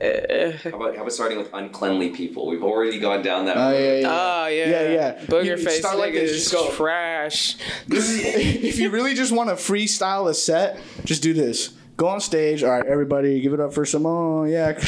Uh, 0.00 0.52
How 0.62 0.70
about, 0.76 0.94
how 0.94 1.00
about 1.02 1.12
starting 1.12 1.38
with 1.38 1.50
uncleanly 1.52 2.10
people? 2.10 2.46
We've 2.46 2.62
already 2.62 3.00
gone 3.00 3.22
down 3.22 3.46
that 3.46 3.56
Oh 3.56 3.70
road. 3.72 3.78
yeah, 3.78 3.94
yeah. 4.00 4.08
oh 4.10 4.46
yeah, 4.46 4.66
Yeah, 4.66 4.88
yeah. 4.90 5.24
Booger 5.26 5.44
You 5.44 5.56
face 5.56 5.78
start 5.80 5.98
like 5.98 6.12
this, 6.12 6.32
just 6.50 6.52
go. 6.52 6.70
trash. 6.70 7.56
This 7.88 8.08
is, 8.08 8.24
if 8.24 8.78
you 8.78 8.90
really 8.90 9.14
just 9.14 9.32
want 9.32 9.48
to 9.50 9.56
freestyle 9.56 10.28
a 10.28 10.34
set, 10.34 10.78
just 11.04 11.22
do 11.22 11.32
this. 11.34 11.70
Go 11.96 12.06
on 12.06 12.20
stage. 12.20 12.62
All 12.62 12.70
right, 12.70 12.86
everybody, 12.86 13.40
give 13.40 13.52
it 13.52 13.60
up 13.60 13.72
for 13.74 13.84
Simone. 13.84 14.48
Yeah, 14.50 14.68
and 14.68 14.78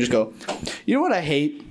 just 0.00 0.10
go. 0.10 0.32
You 0.86 0.94
know 0.96 1.02
what 1.02 1.12
I 1.12 1.20
hate? 1.20 1.62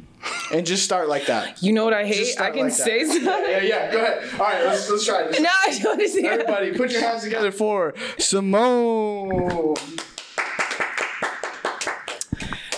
And 0.52 0.66
just 0.66 0.84
start 0.84 1.08
like 1.08 1.28
that. 1.28 1.62
You 1.62 1.74
know 1.74 1.86
what 1.86 1.94
I 1.94 2.06
hate? 2.06 2.40
I 2.40 2.52
can 2.52 2.64
like 2.64 2.76
that. 2.76 2.84
say 2.84 3.06
something. 3.06 3.26
Yeah, 3.26 3.62
yeah. 3.62 3.92
Go 3.92 4.04
ahead. 4.04 4.34
All 4.34 4.40
right, 4.40 4.66
let's 4.66 4.90
let's 4.90 5.06
try 5.06 5.28
this. 5.28 5.40
No, 5.40 5.50
I 5.50 5.80
don't 5.80 5.84
want 5.86 6.02
to 6.02 6.10
see 6.10 6.26
Everybody, 6.26 6.74
put 6.74 6.92
your 6.92 7.02
hands 7.02 7.24
together 7.24 7.52
for 7.52 7.94
Simone. 8.18 9.76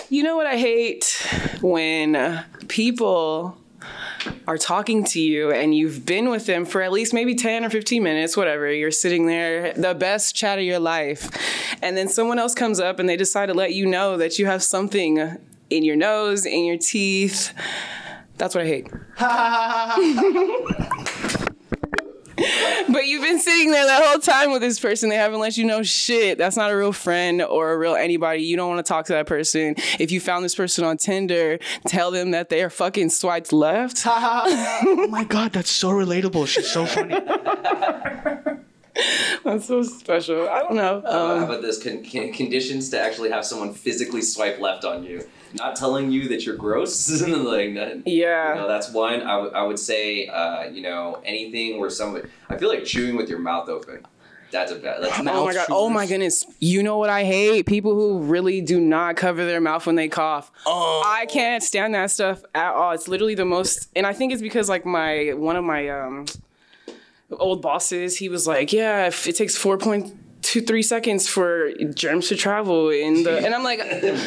You 0.08 0.22
know 0.22 0.36
what 0.36 0.46
I 0.46 0.58
hate 0.58 1.26
when 1.62 2.44
people 2.68 3.56
are 4.46 4.58
talking 4.58 5.04
to 5.04 5.20
you 5.20 5.52
and 5.52 5.74
you've 5.74 6.04
been 6.04 6.28
with 6.28 6.46
them 6.46 6.64
for 6.64 6.82
at 6.82 6.92
least 6.92 7.14
maybe 7.14 7.34
10 7.34 7.64
or 7.64 7.70
15 7.70 8.02
minutes, 8.02 8.36
whatever. 8.36 8.70
You're 8.70 8.90
sitting 8.90 9.26
there, 9.26 9.72
the 9.72 9.94
best 9.94 10.34
chat 10.34 10.58
of 10.58 10.64
your 10.64 10.78
life. 10.78 11.30
And 11.80 11.96
then 11.96 12.08
someone 12.08 12.38
else 12.38 12.54
comes 12.54 12.78
up 12.78 12.98
and 12.98 13.08
they 13.08 13.16
decide 13.16 13.46
to 13.46 13.54
let 13.54 13.72
you 13.72 13.86
know 13.86 14.16
that 14.18 14.38
you 14.38 14.46
have 14.46 14.62
something 14.62 15.38
in 15.76 15.84
your 15.84 15.96
nose, 15.96 16.46
in 16.46 16.64
your 16.64 16.78
teeth. 16.78 17.52
That's 18.38 18.54
what 18.54 18.64
I 18.64 18.66
hate. 18.66 18.88
but 22.92 23.06
you've 23.06 23.22
been 23.22 23.32
been 23.32 23.40
sitting 23.40 23.70
there 23.70 23.86
that 23.86 24.04
whole 24.04 24.18
time 24.18 24.52
with 24.52 24.60
this 24.60 24.78
person. 24.78 25.08
They 25.08 25.16
haven't 25.16 25.40
let 25.40 25.56
you 25.56 25.64
know 25.64 25.82
shit. 25.82 26.36
That's 26.36 26.56
not 26.56 26.70
a 26.70 26.76
real 26.76 26.92
friend 26.92 27.40
or 27.40 27.72
a 27.72 27.78
real 27.78 27.94
anybody. 27.94 28.42
You 28.42 28.56
don't 28.56 28.68
want 28.68 28.84
to 28.84 28.88
talk 28.88 29.06
to 29.06 29.14
that 29.14 29.26
person. 29.26 29.74
If 29.98 30.10
you 30.10 30.20
found 30.20 30.44
this 30.44 30.54
person 30.54 30.84
on 30.84 30.98
Tinder, 30.98 31.58
tell 31.86 32.10
them 32.10 32.32
that 32.32 32.50
they 32.50 32.62
are 32.62 32.70
fucking 32.70 33.08
swiped 33.08 33.52
left. 33.52 34.02
oh 34.06 35.06
my 35.08 35.24
god, 35.24 35.52
that's 35.52 35.70
so 35.70 35.90
relatable. 35.90 36.46
She's 36.46 36.70
so 36.70 36.84
funny. 36.84 37.14
That's 39.44 39.66
so 39.66 39.82
special. 39.82 40.48
I 40.48 40.60
don't 40.60 40.74
know. 40.76 41.02
Uh, 41.04 41.12
how 41.12 41.36
Um, 41.36 41.42
about 41.44 41.62
this? 41.62 41.82
Con- 41.82 42.04
con- 42.04 42.32
conditions 42.32 42.90
to 42.90 43.00
actually 43.00 43.30
have 43.30 43.44
someone 43.44 43.72
physically 43.74 44.22
swipe 44.22 44.60
left 44.60 44.84
on 44.84 45.02
you, 45.04 45.26
not 45.54 45.76
telling 45.76 46.10
you 46.10 46.28
that 46.28 46.44
you're 46.46 46.56
gross. 46.56 47.08
like, 47.26 47.74
that, 47.74 48.02
yeah. 48.06 48.54
You 48.54 48.60
know, 48.62 48.68
that's 48.68 48.90
one. 48.92 49.22
I, 49.22 49.32
w- 49.36 49.52
I 49.52 49.62
would 49.64 49.78
say, 49.78 50.26
uh, 50.28 50.64
you 50.68 50.82
know, 50.82 51.20
anything 51.24 51.80
where 51.80 51.90
someone. 51.90 52.28
I 52.48 52.56
feel 52.56 52.68
like 52.68 52.84
chewing 52.84 53.16
with 53.16 53.28
your 53.28 53.38
mouth 53.40 53.68
open. 53.68 54.06
That's 54.50 54.70
a 54.70 54.74
bad. 54.76 55.02
That's 55.02 55.18
Oh 55.18 55.22
my 55.22 55.32
Mouth 55.32 55.54
god! 55.54 55.66
Oh 55.70 55.88
my 55.88 56.06
goodness! 56.06 56.44
You 56.60 56.82
know 56.82 56.98
what 56.98 57.08
I 57.08 57.24
hate? 57.24 57.64
People 57.64 57.94
who 57.94 58.18
really 58.18 58.60
do 58.60 58.78
not 58.82 59.16
cover 59.16 59.46
their 59.46 59.62
mouth 59.62 59.86
when 59.86 59.96
they 59.96 60.08
cough. 60.08 60.52
Oh. 60.66 61.02
I 61.06 61.24
can't 61.24 61.62
stand 61.62 61.94
that 61.94 62.10
stuff 62.10 62.42
at 62.54 62.74
all. 62.74 62.92
It's 62.92 63.08
literally 63.08 63.34
the 63.34 63.46
most, 63.46 63.88
and 63.96 64.06
I 64.06 64.12
think 64.12 64.30
it's 64.30 64.42
because 64.42 64.68
like 64.68 64.84
my 64.84 65.32
one 65.34 65.56
of 65.56 65.64
my 65.64 65.88
um 65.88 66.26
old 67.38 67.62
bosses, 67.62 68.16
he 68.18 68.28
was 68.28 68.46
like, 68.46 68.72
yeah, 68.72 69.06
if 69.06 69.26
it 69.26 69.36
takes 69.36 69.56
four 69.56 69.78
point 69.78 70.14
two 70.42 70.60
three 70.60 70.82
seconds 70.82 71.28
for 71.28 71.70
germs 71.94 72.26
to 72.28 72.34
travel 72.34 72.90
in 72.90 73.22
the, 73.22 73.38
and 73.46 73.54
I'm 73.54 73.62
like. 73.62 73.78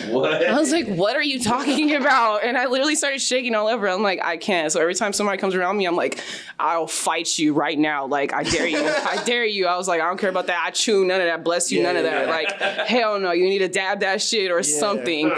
what? 0.10 0.46
I 0.48 0.58
was 0.58 0.72
like, 0.72 0.88
"What 0.88 1.14
are 1.18 1.22
you 1.22 1.42
talking 1.42 1.94
about?" 2.02 2.44
And 2.46 2.58
I 2.58 2.68
literally 2.68 2.96
started 2.96 3.22
shaking 3.22 3.54
all 3.54 3.68
over. 3.68 3.88
I'm 3.90 4.02
like, 4.02 4.22
"I 4.24 4.38
can't." 4.38 4.72
So 4.72 4.80
every 4.80 4.96
time 4.96 5.12
somebody 5.12 5.38
comes 5.38 5.56
around 5.56 5.76
me, 5.76 5.86
I'm 5.86 5.98
like, 5.98 6.22
"I'll 6.58 6.88
fight 6.88 7.38
you 7.38 7.54
right 7.54 7.78
now! 7.78 8.06
Like, 8.08 8.34
I 8.34 8.44
dare 8.44 8.66
you! 8.66 8.80
I 8.88 9.22
dare 9.26 9.44
you!" 9.46 9.68
I 9.68 9.76
was 9.76 9.90
like, 9.90 10.00
"I 10.00 10.08
don't 10.08 10.18
care 10.18 10.30
about 10.30 10.48
that. 10.48 10.64
I 10.66 10.72
chew 10.72 11.04
none 11.04 11.20
of 11.20 11.28
that. 11.28 11.44
Bless 11.44 11.70
you, 11.70 11.80
Yeah, 11.82 11.88
none 11.92 11.98
of 11.98 12.04
that. 12.04 12.28
yeah. 12.28 12.34
Like, 12.34 12.88
hell 12.88 13.20
no! 13.20 13.32
You 13.34 13.44
need 13.50 13.60
to 13.60 13.68
dab 13.68 14.00
that 14.00 14.22
shit 14.22 14.52
or 14.52 14.64
something." 14.64 15.30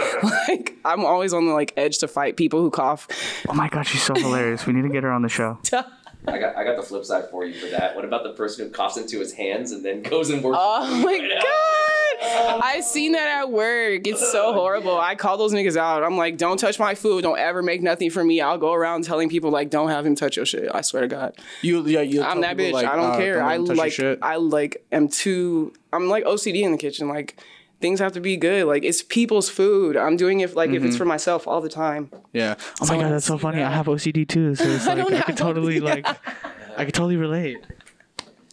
Like, 0.48 0.76
I'm 0.84 1.04
always 1.04 1.32
on 1.34 1.46
the 1.46 1.52
like 1.52 1.72
edge 1.76 1.98
to 1.98 2.08
fight 2.08 2.36
people 2.36 2.60
who 2.60 2.70
cough. 2.70 3.08
Oh 3.48 3.52
my 3.52 3.68
god, 3.68 3.82
she's 3.82 4.02
so 4.02 4.14
hilarious. 4.14 4.64
We 4.64 4.72
need 4.74 4.82
to 4.82 4.88
get 4.88 5.02
her 5.02 5.10
on 5.10 5.22
the 5.22 5.28
show. 5.28 5.58
I 6.28 6.38
got 6.38 6.56
I 6.56 6.64
got 6.64 6.76
the 6.76 6.82
flip 6.82 7.04
side 7.04 7.28
for 7.30 7.44
you 7.44 7.54
for 7.54 7.66
that. 7.70 7.96
What 7.96 8.04
about 8.04 8.22
the 8.22 8.32
person 8.32 8.66
who 8.66 8.70
coughs 8.70 8.96
into 8.96 9.18
his 9.20 9.32
hands 9.32 9.72
and 9.72 9.84
then 9.84 10.02
goes 10.02 10.30
and 10.30 10.42
works? 10.42 10.58
Oh 10.60 11.02
my 11.04 11.18
god! 11.18 12.62
I've 12.62 12.84
seen 12.84 13.12
that 13.12 13.28
at 13.28 13.50
work. 13.50 14.06
It's 14.06 14.32
so 14.32 14.52
horrible. 14.52 14.98
I 14.98 15.14
call 15.14 15.36
those 15.36 15.52
niggas 15.52 15.76
out. 15.76 16.02
I'm 16.02 16.16
like, 16.16 16.36
don't 16.36 16.58
touch 16.58 16.78
my 16.78 16.94
food. 16.94 17.22
Don't 17.22 17.38
ever 17.38 17.62
make 17.62 17.80
nothing 17.80 18.10
for 18.10 18.24
me. 18.24 18.40
I'll 18.40 18.58
go 18.58 18.72
around 18.72 19.04
telling 19.04 19.28
people 19.28 19.50
like, 19.50 19.70
don't 19.70 19.88
have 19.88 20.04
him 20.04 20.16
touch 20.16 20.36
your 20.36 20.46
shit. 20.46 20.68
I 20.74 20.80
swear 20.80 21.02
to 21.02 21.08
God. 21.08 21.36
You, 21.62 21.86
yeah, 21.86 22.00
you. 22.00 22.22
I'm 22.22 22.40
that 22.40 22.56
bitch. 22.56 22.72
like, 22.72 22.86
I 22.86 22.96
don't 22.96 23.12
uh, 23.12 23.16
care. 23.16 23.36
let 23.36 23.46
I 23.46 23.56
them 23.58 23.76
like. 23.76 24.00
I 24.22 24.36
like. 24.36 24.84
Am 24.90 25.08
too. 25.08 25.72
I'm 25.92 26.08
like 26.08 26.24
OCD 26.24 26.62
in 26.62 26.72
the 26.72 26.78
kitchen. 26.78 27.08
Like 27.08 27.40
things 27.80 28.00
have 28.00 28.12
to 28.12 28.20
be 28.20 28.36
good. 28.36 28.64
Like 28.66 28.84
it's 28.84 29.02
people's 29.02 29.48
food. 29.48 29.96
I'm 29.96 30.16
doing 30.16 30.40
it 30.40 30.54
like 30.56 30.70
if 30.70 30.82
it's 30.84 30.96
for 30.96 31.04
myself 31.04 31.46
all 31.46 31.60
the 31.60 31.68
time. 31.68 32.10
Yeah. 32.32 32.54
Oh 32.80 32.86
So 32.86 32.94
my 32.96 33.02
god, 33.02 33.12
that's 33.12 33.26
so 33.26 33.36
see 33.36 33.42
funny. 33.42 33.62
I 33.62 33.70
have 33.70 33.86
OCD 33.86 34.26
too, 34.28 34.54
so 34.54 34.64
it's 34.64 34.86
I 34.88 34.94
like 34.94 34.98
don't 34.98 35.14
I, 35.14 35.20
could 35.22 35.26
have 35.28 35.36
totally 35.36 35.80
OCD. 35.80 35.82
like, 36.04 36.06
I 36.76 36.84
could 36.84 36.94
totally 36.94 37.16
relate. 37.16 37.58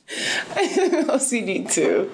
OCD 0.56 1.70
too. 1.72 2.12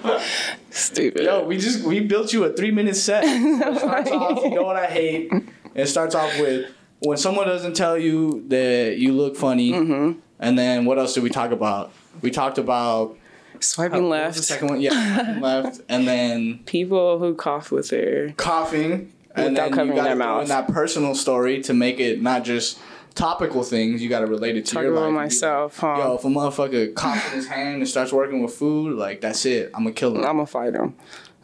Stupid. 0.70 1.24
Yo, 1.24 1.44
we 1.44 1.58
just 1.58 1.84
we 1.84 2.00
built 2.00 2.32
you 2.32 2.44
a 2.44 2.52
three 2.52 2.70
minute 2.70 2.96
set. 2.96 3.24
It 3.26 3.78
starts 3.78 4.10
off, 4.10 4.42
you 4.44 4.50
know 4.50 4.62
what 4.62 4.76
I 4.76 4.86
hate. 4.86 5.30
It 5.74 5.86
starts 5.86 6.14
off 6.14 6.38
with 6.40 6.70
when 7.00 7.16
someone 7.18 7.46
doesn't 7.46 7.74
tell 7.74 7.98
you 7.98 8.44
that 8.48 8.96
you 8.98 9.12
look 9.12 9.36
funny, 9.36 9.72
Mm-hmm. 9.72 10.18
and 10.40 10.58
then 10.58 10.84
what 10.84 10.98
else 10.98 11.14
did 11.14 11.22
we 11.22 11.30
talk 11.30 11.50
about? 11.50 11.92
We 12.22 12.30
talked 12.30 12.58
about 12.58 13.16
Swiping 13.62 14.02
what 14.02 14.08
left. 14.10 14.36
the 14.36 14.42
second 14.42 14.68
one, 14.68 14.80
yeah, 14.80 15.38
left, 15.40 15.80
and 15.88 16.06
then 16.06 16.60
People 16.66 17.18
who 17.18 17.34
cough 17.34 17.70
with 17.70 17.88
their. 17.90 18.32
coughing, 18.32 19.12
and 19.34 19.50
Without 19.54 19.54
then 19.54 19.72
covering 19.72 19.96
got 19.96 20.04
their 20.04 20.16
mouth. 20.16 20.42
in 20.42 20.48
that 20.48 20.68
personal 20.68 21.14
story 21.14 21.62
to 21.62 21.72
make 21.72 21.98
it 22.00 22.20
not 22.20 22.44
just 22.44 22.78
topical 23.14 23.62
things. 23.62 24.02
You 24.02 24.08
got 24.08 24.20
to 24.20 24.26
relate 24.26 24.56
it 24.56 24.66
to 24.66 24.74
Talk 24.74 24.82
your 24.82 24.92
about 24.92 25.00
life. 25.02 25.08
and 25.08 25.16
myself, 25.16 25.82
like, 25.82 25.96
huh? 25.96 26.02
Yo, 26.02 26.14
if 26.16 26.24
a 26.24 26.28
motherfucker 26.28 26.94
coughs 26.94 27.26
in 27.30 27.36
his 27.36 27.46
hand 27.46 27.76
and 27.76 27.88
starts 27.88 28.12
working 28.12 28.42
with 28.42 28.54
food, 28.54 28.96
like 28.98 29.20
that's 29.20 29.44
it. 29.46 29.70
I'm 29.74 29.84
gonna 29.84 29.92
kill 29.94 30.10
him. 30.16 30.18
I'm 30.24 30.36
gonna 30.36 30.46
fight 30.46 30.72
them. 30.72 30.94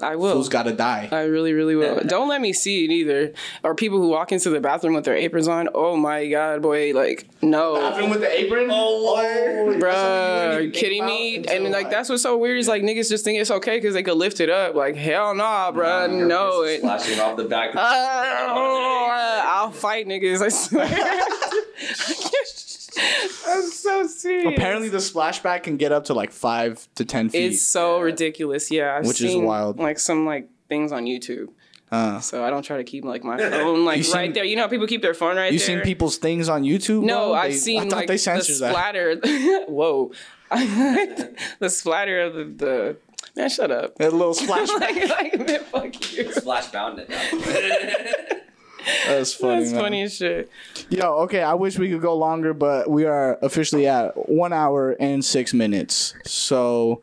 I 0.00 0.16
will. 0.16 0.32
Fool's 0.34 0.48
gotta 0.48 0.72
die. 0.72 1.08
I 1.10 1.22
really, 1.22 1.52
really 1.52 1.74
will. 1.76 2.00
Don't 2.06 2.28
let 2.28 2.40
me 2.40 2.52
see 2.52 2.84
it 2.84 2.90
either. 2.90 3.32
Or 3.62 3.74
people 3.74 3.98
who 3.98 4.08
walk 4.08 4.32
into 4.32 4.50
the 4.50 4.60
bathroom 4.60 4.94
with 4.94 5.04
their 5.04 5.16
aprons 5.16 5.48
on. 5.48 5.68
Oh 5.74 5.96
my 5.96 6.26
god, 6.28 6.62
boy! 6.62 6.92
Like 6.94 7.28
no. 7.42 7.74
Bathroom 7.74 8.10
with 8.10 8.20
the 8.20 8.40
apron? 8.40 8.68
Oh, 8.70 9.76
Bruh, 9.78 10.54
are 10.56 10.60
you 10.60 10.70
kidding 10.70 11.04
me? 11.04 11.44
And 11.44 11.70
like 11.70 11.90
that's 11.90 12.08
what's 12.08 12.22
so 12.22 12.36
weird 12.36 12.58
is 12.58 12.68
like 12.68 12.82
niggas 12.82 13.08
just 13.08 13.24
think 13.24 13.38
it's 13.40 13.50
okay 13.50 13.76
because 13.78 13.94
they 13.94 14.02
could 14.02 14.16
lift 14.16 14.40
it 14.40 14.50
up. 14.50 14.74
Like 14.74 14.96
hell 14.96 15.34
nah, 15.34 15.72
bruh, 15.72 16.08
Your 16.16 16.26
no. 16.26 16.62
piss 16.62 16.70
is 16.70 16.76
It, 16.76 16.80
Flashing 16.80 17.20
off 17.20 17.36
the 17.36 17.44
back. 17.44 17.74
Uh, 17.74 17.78
I'll 19.50 19.70
fight 19.70 20.06
niggas. 20.06 20.42
I 20.42 20.48
swear. 20.48 20.86
I'm 23.46 23.62
so 23.62 24.06
serious. 24.06 24.52
Apparently, 24.56 24.88
the 24.88 24.98
splashback 24.98 25.62
can 25.64 25.76
get 25.76 25.92
up 25.92 26.04
to 26.06 26.14
like 26.14 26.30
five 26.32 26.86
to 26.96 27.04
ten 27.04 27.28
feet. 27.30 27.46
it's 27.52 27.62
so 27.62 28.00
ridiculous. 28.00 28.70
Yeah, 28.70 28.96
I've 28.96 29.06
Which 29.06 29.20
is 29.20 29.32
seen, 29.32 29.44
wild. 29.44 29.78
Like 29.78 29.98
some 29.98 30.24
like 30.26 30.48
things 30.68 30.92
on 30.92 31.04
YouTube. 31.04 31.48
Uh, 31.90 32.20
So 32.20 32.44
I 32.44 32.50
don't 32.50 32.62
try 32.62 32.76
to 32.76 32.84
keep 32.84 33.04
like 33.04 33.24
my 33.24 33.38
phone 33.50 33.84
like 33.86 34.04
seen- 34.04 34.14
right 34.14 34.34
there. 34.34 34.44
You 34.44 34.56
know 34.56 34.62
how 34.62 34.68
people 34.68 34.86
keep 34.86 35.00
their 35.02 35.14
phone 35.14 35.36
right 35.36 35.52
you 35.52 35.58
there. 35.58 35.68
You 35.70 35.76
seen 35.78 35.80
people's 35.84 36.18
things 36.18 36.48
on 36.48 36.62
YouTube? 36.62 37.02
No, 37.02 37.28
bro? 37.28 37.34
I've 37.34 37.50
They- 37.52 37.56
seen 37.56 37.80
I 37.80 37.82
thought 37.88 37.96
like 37.96 38.06
they 38.08 38.14
the 38.14 38.18
censored 38.18 38.58
that. 38.58 38.70
splatter. 38.72 39.16
Whoa, 39.68 40.12
the 40.50 41.68
splatter 41.70 42.20
of 42.20 42.34
the, 42.34 42.44
the 42.44 42.96
man. 43.36 43.48
Shut 43.48 43.70
up. 43.70 43.96
That 43.96 44.12
little 44.12 44.34
splashback. 44.34 44.80
like, 44.80 45.08
like, 45.08 45.46
man, 45.46 45.60
fuck 45.64 46.12
you. 46.16 46.30
Splash 46.32 46.66
bound 46.68 46.98
it 47.00 47.08
now. 47.08 48.37
That's 49.06 49.34
funny. 49.34 49.60
That's 49.60 49.72
man. 49.72 49.80
funny 49.80 50.02
as 50.02 50.16
shit. 50.16 50.50
Yo, 50.90 51.04
okay. 51.22 51.42
I 51.42 51.54
wish 51.54 51.78
we 51.78 51.88
could 51.88 52.02
go 52.02 52.16
longer, 52.16 52.54
but 52.54 52.90
we 52.90 53.04
are 53.04 53.38
officially 53.42 53.86
at 53.86 54.28
one 54.28 54.52
hour 54.52 54.96
and 54.98 55.24
six 55.24 55.54
minutes. 55.54 56.14
So 56.24 57.02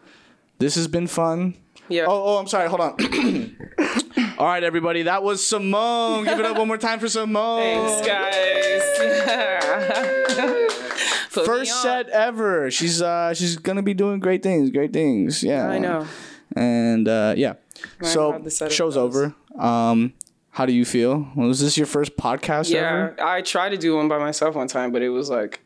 this 0.59 0.75
has 0.75 0.87
been 0.87 1.07
fun. 1.07 1.55
Yeah. 1.89 2.05
Oh, 2.07 2.23
oh, 2.23 2.37
I'm 2.37 2.47
sorry. 2.47 2.67
Hold 2.69 2.81
on. 2.81 2.95
All 4.37 4.47
right, 4.47 4.63
everybody. 4.63 5.03
That 5.03 5.23
was 5.23 5.45
Simone. 5.47 6.25
Give 6.25 6.39
it 6.39 6.45
up 6.45 6.57
one 6.57 6.67
more 6.67 6.77
time 6.77 6.99
for 6.99 7.07
Simone. 7.07 7.61
Thanks, 7.61 8.07
guys. 8.07 8.81
First 11.29 11.81
set 11.81 12.09
ever. 12.09 12.71
She's 12.71 13.01
uh 13.01 13.33
she's 13.33 13.57
gonna 13.57 13.83
be 13.83 13.93
doing 13.93 14.19
great 14.19 14.41
things. 14.41 14.71
Great 14.71 14.93
things. 14.93 15.43
Yeah. 15.43 15.67
I 15.67 15.79
know. 15.79 16.07
And 16.55 17.07
uh, 17.07 17.33
yeah. 17.37 17.55
Right, 17.99 18.11
so 18.11 18.39
the 18.39 18.69
show's 18.69 18.97
over. 18.97 19.35
Um, 19.57 20.13
how 20.55 20.65
do 20.65 20.73
you 20.73 20.85
feel? 20.85 21.27
Was 21.35 21.59
this 21.61 21.77
your 21.77 21.85
first 21.87 22.15
podcast 22.17 22.69
Yeah, 22.69 22.79
ever? 22.79 23.15
I 23.21 23.41
tried 23.41 23.69
to 23.69 23.77
do 23.77 23.95
one 23.97 24.07
by 24.07 24.17
myself 24.19 24.55
one 24.55 24.67
time, 24.67 24.91
but 24.91 25.01
it 25.01 25.09
was 25.09 25.29
like 25.29 25.59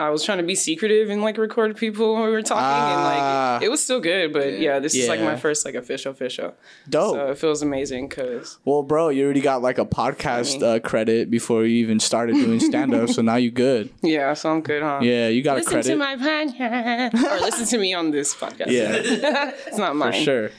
I 0.00 0.10
was 0.10 0.22
trying 0.24 0.38
to 0.38 0.44
be 0.44 0.54
secretive 0.54 1.10
and 1.10 1.22
like 1.22 1.36
record 1.38 1.76
people 1.76 2.14
when 2.14 2.22
we 2.22 2.30
were 2.30 2.40
talking, 2.42 2.62
Ah. 2.62 2.92
and 2.92 3.60
like 3.60 3.66
it 3.66 3.68
was 3.68 3.82
still 3.82 3.98
good. 3.98 4.32
But 4.32 4.60
yeah, 4.60 4.78
this 4.78 4.94
is 4.94 5.08
like 5.08 5.20
my 5.20 5.34
first 5.34 5.64
like 5.64 5.74
official 5.74 6.12
official. 6.12 6.54
Dope. 6.88 7.16
So 7.16 7.30
it 7.32 7.38
feels 7.38 7.62
amazing 7.62 8.08
because 8.08 8.58
Well, 8.64 8.84
bro, 8.84 9.08
you 9.08 9.24
already 9.24 9.40
got 9.40 9.60
like 9.60 9.78
a 9.78 9.84
podcast 9.84 10.62
uh, 10.62 10.78
credit 10.78 11.30
before 11.32 11.64
you 11.64 11.78
even 11.84 11.98
started 11.98 12.34
doing 12.34 12.60
stand 12.60 12.94
up, 12.94 13.08
so 13.08 13.22
now 13.22 13.34
you 13.36 13.50
good. 13.50 13.90
yeah, 14.02 14.34
so 14.34 14.52
I'm 14.52 14.60
good, 14.60 14.84
huh? 14.84 15.00
Yeah, 15.02 15.26
you 15.34 15.42
got 15.42 15.56
Listen 15.56 15.68
a 15.68 15.74
credit. 15.82 15.88
to 15.90 15.96
my 15.96 16.14
podcast 16.14 17.14
or 17.14 17.40
listen 17.40 17.66
to 17.66 17.78
me 17.78 17.92
on 17.92 18.12
this 18.12 18.36
podcast. 18.36 18.68
Yeah. 18.70 18.92
it's 19.66 19.78
not 19.78 19.96
mine. 19.96 20.12
for 20.12 20.18
sure. 20.20 20.50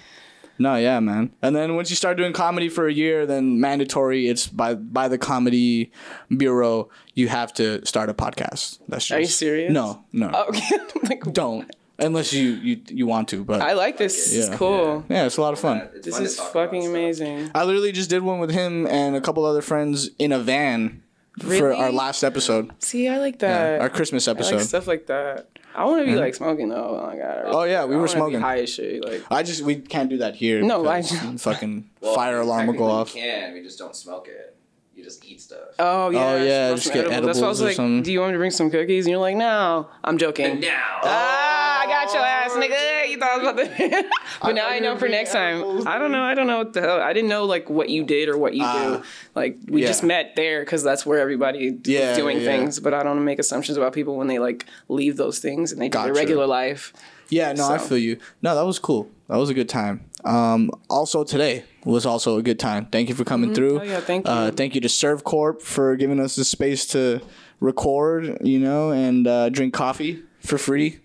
No, 0.60 0.76
yeah, 0.76 0.99
man. 0.99 1.32
And 1.41 1.55
then 1.55 1.76
once 1.76 1.89
you 1.89 1.95
start 1.95 2.18
doing 2.18 2.34
comedy 2.34 2.68
for 2.70 2.88
a 2.88 2.93
year, 2.93 3.26
then 3.26 3.60
mandatory. 3.62 4.28
It's 4.28 4.45
by 4.47 4.76
by 4.76 5.07
the 5.07 5.18
comedy 5.18 5.91
bureau. 6.36 6.89
You 7.16 7.30
have 7.30 7.53
to 7.55 7.86
start 7.86 8.10
a 8.10 8.14
podcast. 8.14 8.80
That's 8.88 9.05
just. 9.07 9.12
Are 9.12 9.20
you 9.22 9.26
serious? 9.26 9.72
No, 9.72 10.03
no. 10.12 10.30
Oh, 10.34 10.45
okay. 10.49 10.78
Like, 11.03 11.24
Don't 11.34 11.70
unless 11.97 12.34
you 12.34 12.51
you 12.51 12.82
you 12.89 13.07
want 13.07 13.30
to. 13.30 13.43
But 13.43 13.62
I 13.62 13.74
like 13.74 13.97
this. 13.97 14.34
Yeah. 14.34 14.39
It's 14.47 14.55
cool. 14.55 15.05
yeah, 15.10 15.26
it's 15.26 15.38
a 15.38 15.41
lot 15.41 15.53
of 15.53 15.60
fun. 15.60 15.89
It's 15.95 16.05
This 16.05 16.16
fun 16.16 16.24
is 16.24 16.39
fucking 16.39 16.86
amazing. 16.86 17.51
I 17.55 17.64
literally 17.64 17.91
just 17.91 18.10
did 18.10 18.22
one 18.24 18.39
with 18.39 18.51
him 18.51 18.86
and 18.88 19.16
a 19.16 19.22
couple 19.22 19.45
other 19.45 19.62
friends 19.62 20.10
in 20.20 20.32
a 20.32 20.39
van 20.39 21.03
for 21.39 21.74
our 21.74 21.91
last 21.91 22.24
episode, 22.24 22.72
See, 22.80 23.07
I 23.07 23.18
like 23.18 23.41
yeah, 23.41 23.78
that. 23.78 23.82
our 23.82 23.89
Christmas 23.89 24.28
I 24.28 24.32
like 24.32 24.39
episode. 24.41 24.60
stuff 24.68 24.88
like 24.88 25.07
that. 25.07 25.47
I 25.80 25.86
want 25.86 26.05
to 26.05 26.11
be 26.11 26.17
like 26.19 26.36
smoking 26.36 26.67
though. 26.67 26.99
Oh 27.01 27.07
my 27.07 27.15
god. 27.15 27.43
Oh, 27.45 27.63
yeah, 27.63 27.86
we 27.86 27.95
I 27.95 27.97
were 27.97 28.01
wanna 28.01 28.05
be 28.07 28.11
smoking. 28.11 28.41
high 28.41 28.60
as 28.60 28.69
shit. 28.69 29.03
Like 29.06 29.23
I 29.31 29.43
just 29.43 29.61
we 29.64 29.76
can't 29.77 30.10
do 30.10 30.18
that 30.18 30.35
here. 30.35 30.61
No, 30.61 30.85
I 30.88 31.01
because 31.01 31.41
fucking 31.49 31.89
Well, 32.01 32.15
fire 32.15 32.41
alarm 32.41 32.68
will 32.68 32.73
go 32.73 32.88
technically 32.88 33.01
off. 33.01 33.15
We 33.15 33.22
can. 33.22 33.53
We 33.53 33.64
just 33.64 33.80
don't 33.80 33.95
smoke 33.95 34.27
it. 34.27 34.56
You 34.95 35.06
just 35.06 35.23
eat 35.23 35.39
stuff. 35.39 35.60
Oh 35.80 36.10
yeah. 36.10 36.19
Oh, 36.19 36.43
yeah, 36.43 36.68
roll 36.68 36.76
just 36.76 36.88
some 36.88 36.93
get 36.95 37.03
That's 37.03 37.11
why 37.11 37.15
I 37.15 37.18
edibles 37.30 37.41
was 37.47 37.61
or 37.61 37.65
like, 37.68 37.76
something. 37.77 38.03
"Do 38.03 38.11
you 38.11 38.19
want 38.19 38.31
me 38.31 38.34
to 38.34 38.39
bring 38.39 38.51
some 38.51 38.69
cookies?" 38.69 39.06
And 39.06 39.11
you're 39.11 39.22
like, 39.22 39.38
"No, 39.38 39.88
I'm 40.03 40.18
joking." 40.18 40.60
now. 40.60 40.99
Ah, 41.03 41.59
I 41.80 41.85
got 41.88 42.14
your 42.14 42.23
ass, 42.23 42.51
nigga. 42.53 43.10
You 43.10 43.18
thought 43.18 43.30
I 43.31 43.38
was 43.38 43.47
about 43.47 43.77
to. 43.77 44.10
but 44.41 44.53
now 44.56 44.68
I 44.68 44.80
know 44.80 44.97
for 44.97 45.07
next 45.07 45.31
time. 45.31 45.56
edibles, 45.57 45.85
I 45.85 45.97
don't 45.97 46.11
know. 46.11 46.22
I 46.23 46.34
don't 46.35 46.47
know 46.47 46.57
what 46.60 46.73
the 46.73 46.81
hell. 46.81 46.99
I 47.01 47.14
didn't 47.14 47.30
know 47.30 47.45
like 47.45 47.69
what 47.69 47.89
you 47.89 48.03
did 48.03 48.30
or 48.30 48.38
what 48.38 48.53
you 48.53 48.64
Ah. 48.64 48.97
do. 48.97 49.03
Like 49.35 49.57
we 49.68 49.81
Yeah. 49.81 49.88
just 49.88 50.03
met 50.03 50.35
there 50.35 50.61
because 50.61 50.84
that's 50.84 51.06
where 51.06 51.19
everybody 51.19 51.77
Yeah, 51.85 52.10
was 52.10 52.18
doing 52.18 52.38
yeah. 52.39 52.45
things. 52.45 52.80
But 52.80 52.93
I 52.93 53.03
don't 53.03 53.23
make 53.23 53.39
assumptions 53.39 53.77
about 53.77 53.93
people 53.93 54.15
when 54.18 54.27
they 54.27 54.39
like 54.39 54.65
leave 54.88 55.18
those 55.18 55.39
things 55.39 55.72
and 55.72 55.81
they 55.81 55.89
do 55.89 56.01
their 56.03 56.14
regular 56.14 56.45
life. 56.45 56.93
Yeah, 57.30 57.53
no, 57.53 57.69
I 57.69 57.77
feel 57.77 57.97
you. 57.99 58.18
No, 58.41 58.56
that 58.56 58.65
was 58.65 58.80
cool. 58.80 59.07
That 59.27 59.38
was 59.38 59.49
a 59.51 59.53
good 59.53 59.69
time. 59.69 60.01
Um, 60.26 60.72
also 60.89 61.23
today 61.23 61.64
was 61.85 62.06
also 62.06 62.38
a 62.38 62.41
good 62.41 62.57
time. 62.60 62.88
Thank 62.91 63.07
you 63.07 63.14
for 63.15 63.23
coming 63.23 63.53
through. 63.53 63.80
Oh, 63.80 63.84
yeah, 63.84 63.99
thank 63.99 64.27
Uh, 64.27 64.45
you. 64.47 64.51
thank 64.51 64.73
you 64.76 64.81
to 64.81 64.88
Servcorp 64.88 65.61
for 65.61 65.95
giving 65.95 66.19
us 66.19 66.35
the 66.35 66.43
space 66.43 66.85
to 66.88 67.22
record, 67.60 68.38
you 68.41 68.60
know, 68.60 68.89
and 68.91 69.27
uh, 69.27 69.49
drink 69.49 69.73
coffee 69.73 70.23
for 70.39 70.57
free. 70.57 70.99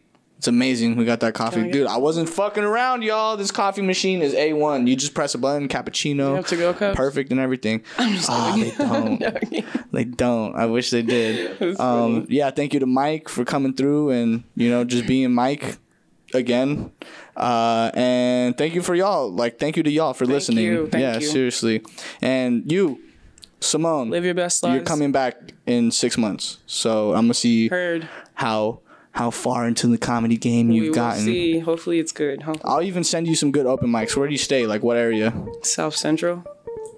It's 0.44 0.48
amazing. 0.50 0.96
We 0.96 1.06
got 1.06 1.20
that 1.20 1.32
coffee, 1.32 1.62
Oh, 1.62 1.70
dude. 1.72 1.86
I 1.86 1.96
wasn't 1.96 2.28
fucking 2.28 2.64
around, 2.64 3.00
y'all. 3.00 3.34
This 3.38 3.50
coffee 3.50 3.80
machine 3.80 4.20
is 4.20 4.34
a 4.34 4.52
one. 4.52 4.86
You 4.86 4.94
just 4.94 5.14
press 5.14 5.34
a 5.34 5.38
button, 5.38 5.68
cappuccino, 5.68 6.46
to-go 6.46 6.74
cups? 6.74 6.94
perfect 6.98 7.30
and 7.30 7.40
everything. 7.40 7.82
Ah, 7.98 8.54
they 8.54 8.70
don't. 8.78 9.90
They 9.90 10.04
don't. 10.04 10.54
I 10.54 10.66
wish 10.66 10.90
they 10.90 11.00
did. 11.00 11.78
Um, 11.80 12.26
yeah, 12.28 12.50
thank 12.50 12.74
you 12.74 12.80
to 12.80 12.84
Mike 12.86 13.30
for 13.30 13.46
coming 13.46 13.72
through 13.72 14.10
and 14.10 14.44
you 14.54 14.68
know 14.68 14.84
just 14.84 15.06
being 15.06 15.32
Mike 15.32 15.78
again. 16.34 16.92
Uh, 17.34 17.90
and 17.94 18.58
thank 18.58 18.74
you 18.74 18.82
for 18.82 18.94
y'all. 18.94 19.30
Like, 19.32 19.58
thank 19.58 19.78
you 19.78 19.82
to 19.82 19.90
y'all 19.90 20.12
for 20.12 20.26
listening. 20.26 20.62
you. 20.66 20.88
Thank 20.88 21.00
yeah, 21.00 21.14
you. 21.20 21.26
seriously. 21.26 21.82
And 22.20 22.70
you, 22.70 23.00
Simone, 23.60 24.10
Live 24.10 24.26
your 24.26 24.34
best 24.34 24.62
life. 24.62 24.74
you're 24.74 24.82
coming 24.84 25.10
back 25.10 25.54
in 25.66 25.90
six 25.90 26.18
months. 26.18 26.58
So 26.66 27.14
I'm 27.14 27.22
gonna 27.24 27.32
see 27.34 27.68
Heard. 27.68 28.06
how 28.34 28.80
how 29.14 29.30
far 29.30 29.66
into 29.66 29.86
the 29.86 29.96
comedy 29.98 30.36
game 30.36 30.70
you've 30.70 30.82
we 30.82 30.88
will 30.90 30.94
gotten. 30.96 31.24
see. 31.24 31.58
Hopefully 31.60 31.98
it's 32.00 32.12
good. 32.12 32.42
Hopefully. 32.42 32.70
I'll 32.72 32.82
even 32.82 33.02
send 33.04 33.26
you 33.26 33.34
some 33.34 33.50
good 33.52 33.64
open 33.66 33.88
mics. 33.90 34.16
Where 34.16 34.26
do 34.26 34.32
you 34.32 34.38
stay? 34.38 34.66
Like 34.66 34.82
what 34.82 34.96
area? 34.96 35.32
South 35.62 35.94
Central. 35.96 36.44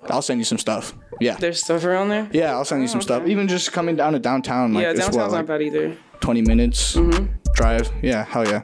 I'll 0.08 0.22
send 0.22 0.40
you 0.40 0.44
some 0.44 0.58
stuff. 0.58 0.94
Yeah. 1.20 1.34
There's 1.36 1.62
stuff 1.62 1.84
around 1.84 2.08
there. 2.10 2.28
Yeah, 2.32 2.52
I'll 2.52 2.64
send 2.64 2.80
you 2.82 2.88
some 2.88 3.02
stuff. 3.02 3.26
Even 3.26 3.48
just 3.48 3.72
coming 3.72 3.96
down 3.96 4.12
to 4.14 4.18
downtown, 4.18 4.72
like 4.72 4.82
yeah, 4.82 4.92
downtown's 4.92 5.16
what, 5.16 5.22
not 5.24 5.32
like 5.32 5.46
bad 5.46 5.62
either. 5.62 5.96
20 6.20 6.42
minutes 6.42 6.96
Mm-hmm. 6.96 7.26
drive. 7.54 7.90
Yeah, 8.02 8.24
hell 8.24 8.46
yeah. 8.46 8.62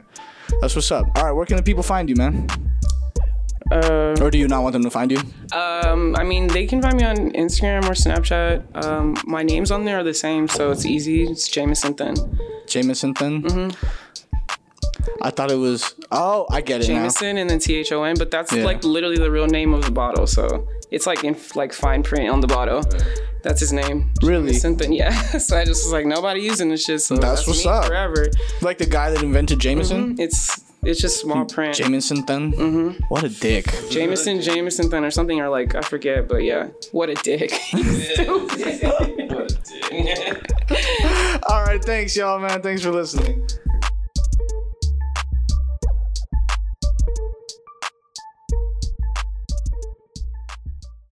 That's 0.61 0.75
what's 0.75 0.91
up. 0.91 1.05
All 1.17 1.25
right, 1.25 1.31
where 1.31 1.45
can 1.45 1.57
the 1.57 1.63
people 1.63 1.83
find 1.83 2.09
you, 2.09 2.15
man? 2.15 2.47
Uh, 3.71 4.15
Or 4.21 4.29
do 4.29 4.37
you 4.37 4.47
not 4.47 4.61
want 4.63 4.73
them 4.73 4.83
to 4.83 4.89
find 4.89 5.11
you? 5.11 5.19
um, 5.53 6.15
I 6.15 6.23
mean, 6.23 6.47
they 6.47 6.65
can 6.67 6.81
find 6.81 6.95
me 6.97 7.03
on 7.03 7.17
Instagram 7.31 7.83
or 7.85 7.93
Snapchat. 7.93 8.63
Um, 8.85 9.15
my 9.25 9.43
names 9.43 9.71
on 9.71 9.85
there 9.85 9.97
are 9.99 10.03
the 10.03 10.13
same, 10.13 10.47
so 10.47 10.71
it's 10.71 10.85
easy. 10.85 11.23
It's 11.23 11.47
Jameson 11.47 11.95
Then. 11.95 12.15
Jameson 12.67 13.13
then? 13.19 13.43
Mm-hmm. 13.43 13.69
I 15.21 15.29
thought 15.31 15.51
it 15.51 15.55
was. 15.57 15.95
Oh, 16.11 16.45
I 16.49 16.61
get 16.61 16.81
it 16.81 16.87
Jameson 16.87 17.37
and 17.37 17.49
then 17.49 17.59
T 17.59 17.75
H 17.75 17.91
O 17.91 18.03
N, 18.03 18.15
but 18.17 18.31
that's 18.31 18.51
Yeah. 18.53 18.63
like 18.65 18.83
literally 18.83 19.17
the 19.17 19.31
real 19.31 19.47
name 19.47 19.73
of 19.73 19.83
the 19.85 19.91
bottle. 19.91 20.27
So 20.27 20.67
it's 20.91 21.05
like 21.05 21.23
in 21.23 21.35
like 21.55 21.73
fine 21.73 22.03
print 22.03 22.29
on 22.29 22.39
the 22.41 22.47
bottle. 22.47 22.83
That's 23.43 23.59
his 23.59 23.73
name. 23.73 24.11
Really? 24.21 24.47
Jameson 24.51 24.77
Then, 24.77 24.93
yeah. 24.93 25.11
so 25.39 25.57
I 25.57 25.65
just 25.65 25.83
was 25.85 25.91
like, 25.91 26.05
nobody 26.05 26.41
using 26.41 26.69
this 26.69 26.83
shit. 26.85 27.01
So 27.01 27.15
That's 27.17 27.45
that's, 27.45 27.47
what's 27.47 27.65
up. 27.65 27.85
forever. 27.85 28.27
Like 28.61 28.77
the 28.77 28.85
guy 28.85 29.09
that 29.11 29.21
invented 29.23 29.59
Jameson? 29.59 30.15
It's 30.19 30.61
it's 30.85 31.01
just 31.01 31.21
small 31.21 31.45
print. 31.45 31.75
Jameson 31.75 32.25
then? 32.25 32.53
Mm-hmm. 32.53 33.03
What 33.05 33.23
a 33.23 33.29
dick. 33.29 33.65
Jameson, 33.89 34.41
Jameson 34.41 34.89
Then 34.89 35.05
or 35.05 35.11
something, 35.11 35.39
or 35.39 35.49
like 35.49 35.75
I 35.75 35.81
forget, 35.81 36.27
but 36.27 36.43
yeah, 36.43 36.67
what 36.91 37.09
a 37.09 37.15
dick. 37.15 37.51
All 41.49 41.63
right, 41.63 41.83
thanks, 41.83 42.15
y'all, 42.15 42.39
man. 42.39 42.61
Thanks 42.61 42.83
for 42.83 42.91
listening. 42.91 43.47